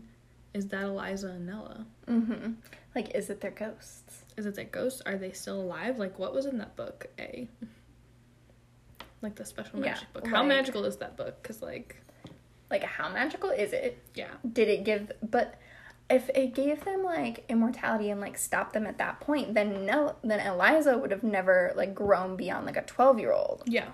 is 0.54 0.66
that 0.68 0.84
Eliza 0.84 1.28
and 1.28 1.46
Nella? 1.46 1.86
Mm-hmm. 2.08 2.52
Like, 2.94 3.14
is 3.14 3.28
it 3.28 3.42
their 3.42 3.50
ghosts? 3.50 4.24
Is 4.38 4.46
it 4.46 4.54
their 4.54 4.64
ghosts? 4.64 5.02
Are 5.04 5.16
they 5.16 5.32
still 5.32 5.60
alive? 5.60 5.98
Like, 5.98 6.18
what 6.18 6.32
was 6.34 6.46
in 6.46 6.56
that 6.58 6.76
book? 6.76 7.06
A. 7.18 7.46
Like 9.22 9.34
the 9.34 9.44
special 9.44 9.80
Yeah, 9.80 9.92
magic 9.92 10.12
book. 10.14 10.26
How 10.26 10.38
like- 10.40 10.48
magical 10.48 10.84
is 10.84 10.96
that 10.96 11.16
book? 11.16 11.42
Because, 11.42 11.60
like, 11.60 11.96
like 12.70 12.82
how 12.82 13.10
magical 13.10 13.50
is 13.50 13.72
it? 13.72 13.98
Yeah. 14.14 14.30
Did 14.50 14.68
it 14.68 14.84
give 14.84 15.12
but 15.22 15.54
if 16.08 16.28
it 16.30 16.54
gave 16.54 16.84
them 16.84 17.02
like 17.02 17.44
immortality 17.48 18.10
and 18.10 18.20
like 18.20 18.38
stopped 18.38 18.72
them 18.74 18.86
at 18.86 18.98
that 18.98 19.18
point, 19.20 19.54
then 19.54 19.84
no 19.86 20.16
then 20.22 20.40
Eliza 20.40 20.96
would 20.96 21.10
have 21.10 21.22
never 21.24 21.72
like 21.76 21.94
grown 21.94 22.36
beyond 22.36 22.64
like 22.66 22.76
a 22.76 22.82
12-year-old. 22.82 23.64
Yeah. 23.66 23.88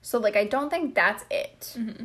So 0.00 0.18
like 0.18 0.36
I 0.36 0.44
don't 0.44 0.70
think 0.70 0.94
that's 0.94 1.24
it. 1.30 1.74
Mm-hmm. 1.78 2.04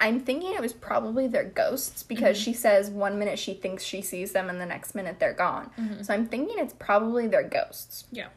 I'm 0.00 0.20
thinking 0.20 0.52
it 0.54 0.60
was 0.60 0.72
probably 0.72 1.26
their 1.26 1.44
ghosts 1.44 2.02
because 2.02 2.36
Mm-hmm. 2.36 2.44
she 2.44 2.52
says 2.52 2.90
one 2.90 3.18
minute 3.18 3.38
she 3.38 3.54
thinks 3.54 3.82
she 3.84 4.00
sees 4.02 4.32
them 4.32 4.48
and 4.50 4.60
the 4.60 4.66
next 4.66 4.94
minute 4.94 5.18
they're 5.20 5.32
gone. 5.32 5.70
Mm-hmm. 5.78 6.02
So 6.02 6.14
I'm 6.14 6.26
thinking 6.26 6.56
it's 6.58 6.74
probably 6.74 7.26
their 7.28 7.42
ghosts. 7.42 8.04
Yeah. 8.12 8.28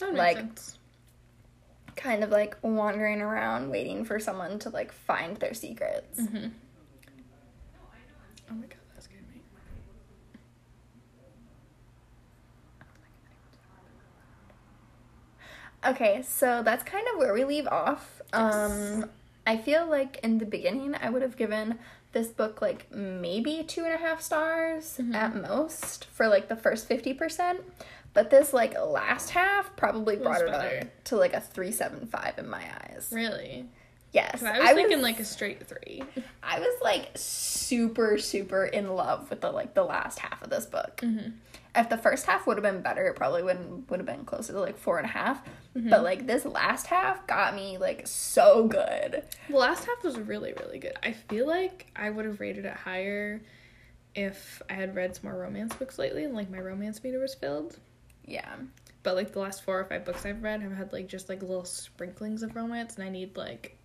That 0.00 0.14
Like- 0.14 0.36
sense. 0.36 0.78
Kind 1.96 2.24
of 2.24 2.30
like 2.30 2.56
wandering 2.60 3.22
around 3.22 3.70
waiting 3.70 4.04
for 4.04 4.18
someone 4.18 4.58
to 4.60 4.68
like 4.70 4.90
find 4.92 5.36
their 5.36 5.54
secrets. 5.54 6.20
Mm-hmm. 6.20 6.48
Oh 8.50 8.54
my 8.54 8.66
god, 8.66 8.78
that 8.96 9.02
scared 9.04 9.22
me. 9.32 9.40
Okay, 15.86 16.22
so 16.22 16.62
that's 16.62 16.82
kind 16.84 17.06
of 17.12 17.18
where 17.18 17.32
we 17.34 17.44
leave 17.44 17.66
off. 17.68 18.22
Yes. 18.32 18.54
Um 18.54 19.10
I 19.46 19.58
feel 19.58 19.86
like 19.86 20.18
in 20.22 20.38
the 20.38 20.46
beginning 20.46 20.94
I 21.00 21.10
would 21.10 21.22
have 21.22 21.36
given 21.36 21.78
this 22.12 22.28
book 22.28 22.62
like 22.62 22.90
maybe 22.92 23.62
two 23.66 23.84
and 23.84 23.92
a 23.92 23.98
half 23.98 24.22
stars 24.22 24.98
Mhm. 25.02 25.14
at 25.14 25.34
most 25.36 26.06
for 26.06 26.28
like 26.28 26.48
the 26.48 26.56
first 26.56 26.88
50%. 26.88 27.58
But 28.14 28.30
this 28.30 28.52
like 28.52 28.74
last 28.80 29.30
half 29.30 29.74
probably 29.76 30.16
brought 30.16 30.42
it 30.42 30.48
up 30.48 31.04
to 31.04 31.16
like 31.16 31.34
a 31.34 31.40
375 31.40 32.38
in 32.38 32.48
my 32.48 32.62
eyes. 32.62 33.10
Really? 33.12 33.66
Yes. 34.12 34.42
I 34.44 34.60
was 34.60 34.70
thinking 34.74 35.02
like 35.02 35.18
a 35.18 35.24
straight 35.24 35.66
three. 35.66 36.04
I 36.42 36.60
was 36.60 36.80
like 36.80 37.10
super 37.16 38.16
super 38.18 38.64
in 38.64 38.94
love 38.94 39.28
with 39.28 39.40
the 39.40 39.50
like 39.50 39.74
the 39.74 39.82
last 39.84 40.20
half 40.20 40.40
of 40.42 40.50
this 40.50 40.66
book. 40.66 41.00
Mm-hmm. 41.02 41.30
If 41.76 41.88
the 41.88 41.98
first 41.98 42.26
half 42.26 42.46
would 42.46 42.56
have 42.56 42.62
been 42.62 42.82
better, 42.82 43.06
it 43.06 43.16
probably 43.16 43.42
wouldn't 43.42 43.90
would 43.90 43.98
have 43.98 44.06
been 44.06 44.24
closer 44.24 44.52
to 44.52 44.60
like 44.60 44.78
four 44.78 44.98
and 44.98 45.06
a 45.06 45.10
half. 45.10 45.42
Mm-hmm. 45.76 45.90
But 45.90 46.04
like 46.04 46.26
this 46.26 46.44
last 46.44 46.86
half 46.86 47.26
got 47.26 47.54
me 47.54 47.78
like 47.78 48.06
so 48.06 48.68
good. 48.68 49.24
The 49.48 49.56
last 49.56 49.84
half 49.84 50.02
was 50.04 50.18
really, 50.18 50.52
really 50.60 50.78
good. 50.78 50.94
I 51.02 51.12
feel 51.12 51.46
like 51.46 51.86
I 51.96 52.10
would 52.10 52.26
have 52.26 52.40
rated 52.40 52.64
it 52.64 52.74
higher 52.74 53.42
if 54.14 54.62
I 54.70 54.74
had 54.74 54.94
read 54.94 55.16
some 55.16 55.30
more 55.30 55.40
romance 55.40 55.74
books 55.74 55.98
lately 55.98 56.24
and 56.24 56.34
like 56.34 56.48
my 56.50 56.60
romance 56.60 57.02
meter 57.02 57.18
was 57.18 57.34
filled. 57.34 57.78
Yeah. 58.24 58.54
But 59.02 59.16
like 59.16 59.32
the 59.32 59.40
last 59.40 59.62
four 59.62 59.78
or 59.78 59.84
five 59.84 60.04
books 60.04 60.24
I've 60.24 60.42
read 60.42 60.62
have 60.62 60.72
had 60.72 60.92
like 60.92 61.08
just 61.08 61.28
like 61.28 61.42
little 61.42 61.64
sprinklings 61.64 62.42
of 62.42 62.56
romance, 62.56 62.96
and 62.96 63.04
I 63.04 63.10
need 63.10 63.36
like 63.36 63.76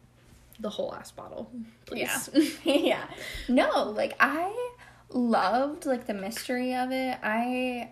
the 0.60 0.70
whole 0.70 0.96
ass 0.96 1.12
bottle, 1.12 1.52
please. 1.86 2.30
yeah. 2.64 3.06
No, 3.48 3.84
like 3.84 4.16
I 4.20 4.72
loved 5.12 5.86
like 5.86 6.08
the 6.08 6.14
mystery 6.14 6.76
of 6.76 6.92
it. 6.92 7.18
I 7.24 7.90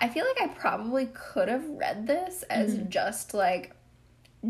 I 0.00 0.08
feel 0.08 0.24
like 0.26 0.50
I 0.50 0.52
probably 0.52 1.06
could 1.12 1.48
have 1.48 1.68
read 1.68 2.06
this 2.06 2.42
as 2.44 2.76
Mhm. 2.76 2.88
just 2.88 3.34
like 3.34 3.74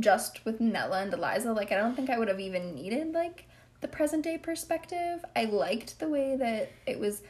just 0.00 0.44
with 0.44 0.60
Nella 0.60 1.02
and 1.02 1.12
Eliza. 1.12 1.52
Like 1.52 1.72
I 1.72 1.76
don't 1.76 1.94
think 1.94 2.10
I 2.10 2.18
would 2.18 2.28
have 2.28 2.40
even 2.40 2.74
needed 2.74 3.12
like 3.12 3.46
the 3.80 3.88
present 3.88 4.24
day 4.24 4.38
perspective. 4.38 5.24
I 5.36 5.44
liked 5.44 5.98
the 5.98 6.08
way 6.08 6.36
that 6.36 6.70
it 6.86 6.98
was 6.98 7.22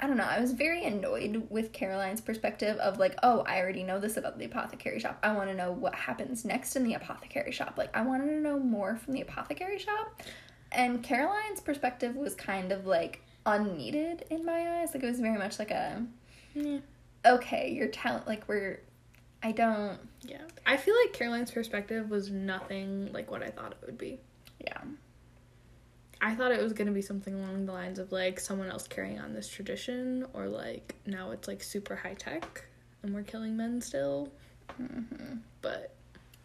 I 0.00 0.08
don't 0.08 0.16
know, 0.16 0.24
I 0.24 0.40
was 0.40 0.52
very 0.52 0.84
annoyed 0.84 1.46
with 1.50 1.72
Caroline's 1.72 2.20
perspective 2.20 2.76
of 2.78 2.98
like, 2.98 3.16
oh, 3.22 3.44
I 3.46 3.60
already 3.60 3.84
know 3.84 4.00
this 4.00 4.16
about 4.16 4.38
the 4.38 4.44
apothecary 4.44 4.98
shop. 4.98 5.18
I 5.22 5.32
want 5.32 5.48
to 5.50 5.54
know 5.54 5.70
what 5.70 5.94
happens 5.94 6.44
next 6.44 6.74
in 6.74 6.82
the 6.82 6.94
apothecary 6.94 7.52
shop. 7.52 7.74
Like 7.78 7.96
I 7.96 8.02
wanted 8.02 8.26
to 8.26 8.40
know 8.40 8.58
more 8.58 8.96
from 8.96 9.12
the 9.14 9.20
apothecary 9.20 9.78
shop. 9.78 10.20
And 10.72 11.02
Caroline's 11.02 11.60
perspective 11.60 12.16
was 12.16 12.34
kind 12.34 12.72
of 12.72 12.86
like 12.86 13.22
unneeded 13.46 14.24
in 14.30 14.44
my 14.44 14.80
eyes. 14.80 14.90
Like 14.94 15.02
it 15.02 15.06
was 15.06 15.20
very 15.20 15.38
much 15.38 15.58
like 15.58 15.70
a 15.70 16.04
yeah. 16.54 16.78
okay, 17.26 17.70
you're 17.72 17.88
talent 17.88 18.26
like 18.26 18.46
we're 18.48 18.80
I 19.42 19.52
don't 19.52 19.98
Yeah. 20.22 20.42
I 20.66 20.76
feel 20.76 20.94
like 21.04 21.12
Caroline's 21.12 21.50
perspective 21.50 22.08
was 22.10 22.30
nothing 22.30 23.12
like 23.12 23.30
what 23.30 23.42
I 23.42 23.48
thought 23.50 23.72
it 23.72 23.78
would 23.86 23.98
be. 23.98 24.18
yeah. 24.60 24.80
I 26.20 26.34
thought 26.34 26.52
it 26.52 26.62
was 26.62 26.72
gonna 26.72 26.90
be 26.92 27.02
something 27.02 27.34
along 27.34 27.66
the 27.66 27.72
lines 27.72 27.98
of 27.98 28.10
like 28.10 28.40
someone 28.40 28.70
else 28.70 28.88
carrying 28.88 29.18
on 29.20 29.34
this 29.34 29.46
tradition, 29.48 30.24
or 30.32 30.46
like 30.46 30.94
now 31.04 31.32
it's 31.32 31.46
like 31.46 31.62
super 31.62 31.96
high 31.96 32.14
tech 32.14 32.64
and 33.02 33.14
we're 33.14 33.22
killing 33.22 33.56
men 33.56 33.80
still. 33.82 34.30
hmm 34.78 35.34
But 35.60 35.92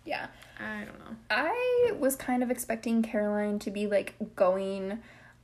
Yeah. 0.05 0.27
I 0.59 0.79
don't 0.83 0.99
know. 0.99 1.15
I 1.29 1.93
was 1.97 2.17
kind 2.17 2.43
of 2.43 2.51
expecting 2.51 3.01
Caroline 3.01 3.59
to 3.59 3.71
be 3.71 3.87
like 3.87 4.15
going 4.35 4.99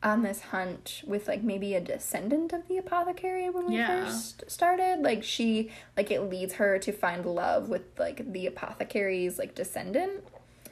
on 0.05 0.21
this 0.21 0.39
hunt 0.39 1.01
with 1.05 1.27
like 1.27 1.43
maybe 1.43 1.73
a 1.73 1.81
descendant 1.81 2.53
of 2.53 2.67
the 2.67 2.77
apothecary 2.77 3.49
when 3.49 3.65
we 3.67 3.77
Yeah. 3.77 4.05
first 4.05 4.43
started. 4.49 4.99
Like 5.01 5.23
she 5.23 5.71
like 5.97 6.11
it 6.11 6.21
leads 6.21 6.53
her 6.53 6.77
to 6.79 6.91
find 6.93 7.25
love 7.25 7.67
with 7.67 7.81
like 7.97 8.31
the 8.31 8.45
apothecary's 8.45 9.37
like 9.39 9.55
descendant. 9.55 10.23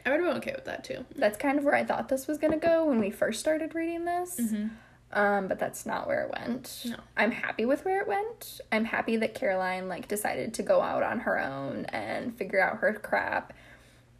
I 0.05 0.11
would 0.11 0.19
have 0.19 0.29
been 0.29 0.37
okay 0.37 0.53
with 0.53 0.65
that 0.65 0.83
too. 0.83 1.05
That's 1.15 1.37
kind 1.37 1.57
of 1.57 1.65
where 1.65 1.75
I 1.75 1.83
thought 1.83 2.09
this 2.09 2.27
was 2.27 2.37
gonna 2.37 2.57
go 2.57 2.85
when 2.85 2.99
we 2.99 3.09
first 3.09 3.39
started 3.39 3.73
reading 3.73 4.05
this. 4.05 4.39
Mm-hmm. 4.39 4.67
Um, 5.13 5.47
but 5.47 5.59
that's 5.59 5.85
not 5.85 6.07
where 6.07 6.23
it 6.23 6.31
went. 6.31 6.83
No. 6.85 6.95
I'm 7.17 7.31
happy 7.31 7.65
with 7.65 7.85
where 7.85 8.01
it 8.01 8.07
went. 8.07 8.61
I'm 8.71 8.85
happy 8.85 9.15
that 9.17 9.33
Caroline 9.35 9.87
like 9.87 10.07
decided 10.07 10.53
to 10.55 10.63
go 10.63 10.81
out 10.81 11.03
on 11.03 11.21
her 11.21 11.39
own 11.39 11.85
and 11.85 12.35
figure 12.37 12.59
out 12.61 12.77
her 12.77 12.93
crap 12.93 13.53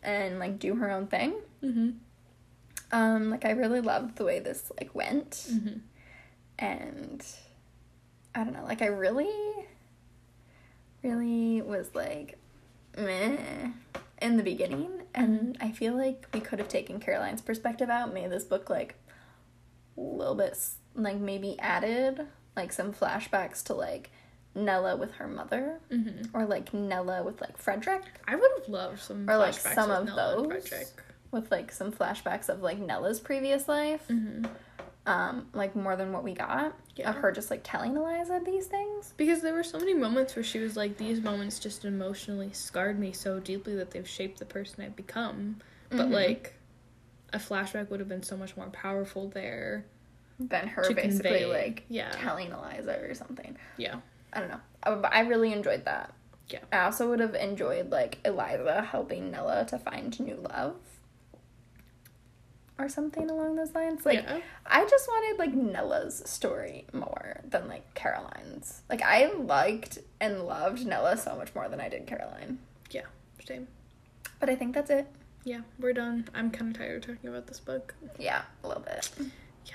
and 0.03 0.39
like 0.39 0.59
do 0.59 0.75
her 0.75 0.89
own 0.91 1.07
thing. 1.07 1.35
Mm-hmm. 1.63 1.89
Um, 2.93 3.31
like 3.31 3.43
I 3.43 3.51
really 3.51 3.81
loved 3.81 4.15
the 4.15 4.23
way 4.23 4.39
this 4.39 4.71
like 4.79 4.93
went. 4.95 5.31
Mm-hmm. 5.51 5.79
And 6.59 7.25
I 8.35 8.43
don't 8.43 8.53
know, 8.53 8.63
like 8.63 8.81
I 8.81 8.85
really 8.85 9.29
really 11.01 11.61
was 11.61 11.93
like 11.93 12.37
meh 12.97 13.37
in 14.21 14.37
the 14.37 14.43
beginning 14.43 14.89
and 15.13 15.57
I 15.59 15.71
feel 15.71 15.95
like 15.97 16.27
we 16.33 16.39
could 16.39 16.59
have 16.59 16.69
taken 16.69 16.99
Caroline's 16.99 17.41
perspective 17.41 17.89
out, 17.89 18.13
made 18.13 18.31
this 18.31 18.45
book 18.45 18.69
like 18.69 18.95
a 19.97 20.01
little 20.01 20.35
bit 20.35 20.57
like 20.95 21.17
maybe 21.17 21.59
added 21.59 22.27
like 22.55 22.71
some 22.71 22.93
flashbacks 22.93 23.63
to 23.65 23.73
like 23.73 24.11
Nella 24.55 24.95
with 24.95 25.13
her 25.13 25.27
mother 25.27 25.79
Mm-hmm. 25.91 26.35
or 26.37 26.45
like 26.45 26.73
Nella 26.73 27.23
with 27.23 27.41
like 27.41 27.57
Frederick 27.57 28.03
I 28.27 28.35
would 28.35 28.51
have 28.59 28.69
loved 28.69 28.99
some 28.99 29.27
Or, 29.29 29.37
like, 29.37 29.53
some 29.55 29.89
of 29.91 30.05
Nella 30.05 30.47
those. 30.47 30.71
With 31.33 31.51
like 31.51 31.71
some 31.71 31.91
flashbacks 31.91 32.47
of 32.47 32.61
like 32.61 32.79
Nella's 32.79 33.19
previous 33.19 33.67
life. 33.67 34.05
Mm-hmm. 34.09 34.45
Um 35.05 35.47
like 35.53 35.75
more 35.75 35.97
than 35.97 36.13
what 36.13 36.23
we 36.23 36.33
got 36.33 36.73
Yeah. 36.95 37.09
of 37.09 37.15
her 37.17 37.31
just 37.33 37.51
like 37.51 37.61
telling 37.63 37.97
Eliza 37.97 38.39
these 38.45 38.67
things. 38.67 39.13
Because 39.17 39.41
there 39.41 39.53
were 39.53 39.63
so 39.63 39.77
many 39.79 39.93
moments 39.93 40.35
where 40.35 40.43
she 40.43 40.59
was 40.59 40.77
like, 40.77 40.95
"These 40.97 41.19
moments 41.21 41.59
just 41.59 41.83
emotionally 41.83 42.51
scarred 42.53 42.97
me 42.97 43.11
so 43.11 43.39
deeply 43.41 43.75
that 43.75 43.91
they've 43.91 44.07
shaped 44.07 44.39
the 44.39 44.45
person 44.45 44.83
I've 44.83 44.95
become." 44.95 45.57
But 45.89 46.07
Mhm. 46.07 46.11
like, 46.11 46.53
a 47.33 47.37
flashback 47.37 47.89
would 47.89 47.99
have 47.99 48.07
been 48.07 48.23
so 48.23 48.37
much 48.37 48.55
more 48.55 48.67
powerful 48.69 49.27
there. 49.27 49.85
Than 50.39 50.67
her 50.67 50.81
basically 50.93 51.09
convey, 51.09 51.45
like 51.47 51.83
yeah. 51.89 52.09
telling 52.11 52.51
Eliza 52.51 52.99
or 53.01 53.13
something. 53.13 53.57
Yeah. 53.77 53.97
I 54.31 54.39
don't 54.39 54.49
know. 54.49 54.61
I, 54.83 54.89
I 54.91 55.19
really 55.21 55.51
enjoyed 55.53 55.85
that. 55.85 56.13
Yeah. 56.49 56.59
I 56.71 56.85
also 56.85 57.09
would 57.09 57.19
have 57.19 57.35
enjoyed 57.35 57.91
like 57.91 58.19
Eliza 58.25 58.81
helping 58.83 59.31
Nella 59.31 59.65
to 59.65 59.77
find 59.79 60.17
new 60.19 60.35
love. 60.35 60.75
Or 62.79 62.89
something 62.89 63.29
along 63.29 63.55
those 63.55 63.73
lines. 63.75 64.05
Like 64.05 64.23
yeah. 64.23 64.39
I 64.65 64.83
just 64.85 65.07
wanted 65.07 65.37
like 65.37 65.53
Nella's 65.53 66.23
story 66.25 66.85
more 66.91 67.41
than 67.47 67.67
like 67.67 67.93
Caroline's. 67.93 68.81
Like 68.89 69.01
I 69.03 69.31
liked 69.33 69.99
and 70.19 70.45
loved 70.45 70.85
Nella 70.85 71.17
so 71.17 71.35
much 71.35 71.53
more 71.53 71.69
than 71.69 71.79
I 71.79 71.87
did 71.87 72.07
Caroline. 72.07 72.57
Yeah, 72.89 73.05
same. 73.45 73.67
But 74.39 74.49
I 74.49 74.55
think 74.55 74.73
that's 74.73 74.89
it. 74.89 75.07
Yeah, 75.43 75.61
we're 75.79 75.93
done. 75.93 76.27
I'm 76.33 76.49
kind 76.51 76.71
of 76.71 76.77
tired 76.77 77.03
of 77.03 77.15
talking 77.15 77.29
about 77.29 77.47
this 77.47 77.59
book. 77.59 77.93
Yeah, 78.17 78.41
a 78.63 78.67
little 78.67 78.83
bit. 78.83 79.09
Yeah. 79.65 79.73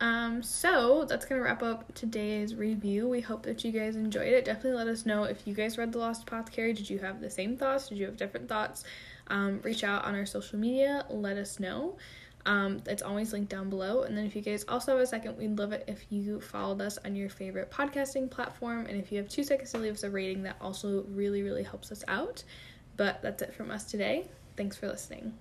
Um, 0.00 0.42
so 0.42 1.04
that's 1.04 1.26
gonna 1.26 1.42
wrap 1.42 1.62
up 1.62 1.94
today's 1.94 2.54
review. 2.54 3.06
We 3.08 3.20
hope 3.20 3.42
that 3.44 3.62
you 3.64 3.70
guys 3.70 3.96
enjoyed 3.96 4.32
it. 4.32 4.44
Definitely 4.44 4.78
let 4.78 4.88
us 4.88 5.06
know 5.06 5.24
if 5.24 5.46
you 5.46 5.54
guys 5.54 5.78
read 5.78 5.92
The 5.92 5.98
Lost 5.98 6.22
Apothecary. 6.22 6.72
Did 6.72 6.88
you 6.88 6.98
have 6.98 7.20
the 7.20 7.30
same 7.30 7.56
thoughts? 7.56 7.90
Did 7.90 7.98
you 7.98 8.06
have 8.06 8.16
different 8.16 8.48
thoughts? 8.48 8.84
Um, 9.28 9.60
reach 9.62 9.84
out 9.84 10.04
on 10.04 10.14
our 10.14 10.26
social 10.26 10.58
media. 10.58 11.04
Let 11.08 11.36
us 11.36 11.60
know. 11.60 11.96
Um, 12.46 12.82
it's 12.86 13.02
always 13.02 13.32
linked 13.32 13.50
down 13.50 13.68
below. 13.68 14.02
And 14.02 14.16
then 14.16 14.24
if 14.24 14.34
you 14.34 14.42
guys 14.42 14.64
also 14.68 14.92
have 14.92 15.00
a 15.00 15.06
second, 15.06 15.36
we'd 15.36 15.58
love 15.58 15.72
it 15.72 15.84
if 15.86 16.06
you 16.10 16.40
followed 16.40 16.80
us 16.80 16.98
on 17.04 17.14
your 17.14 17.28
favorite 17.28 17.70
podcasting 17.70 18.30
platform. 18.30 18.86
And 18.86 18.98
if 18.98 19.12
you 19.12 19.18
have 19.18 19.28
two 19.28 19.44
seconds 19.44 19.72
to 19.72 19.78
leave 19.78 19.94
us 19.94 20.02
a 20.02 20.10
rating, 20.10 20.42
that 20.44 20.56
also 20.60 21.04
really, 21.10 21.42
really 21.42 21.62
helps 21.62 21.92
us 21.92 22.02
out. 22.08 22.42
But 22.96 23.22
that's 23.22 23.42
it 23.42 23.54
from 23.54 23.70
us 23.70 23.84
today. 23.84 24.28
Thanks 24.56 24.76
for 24.76 24.88
listening. 24.88 25.34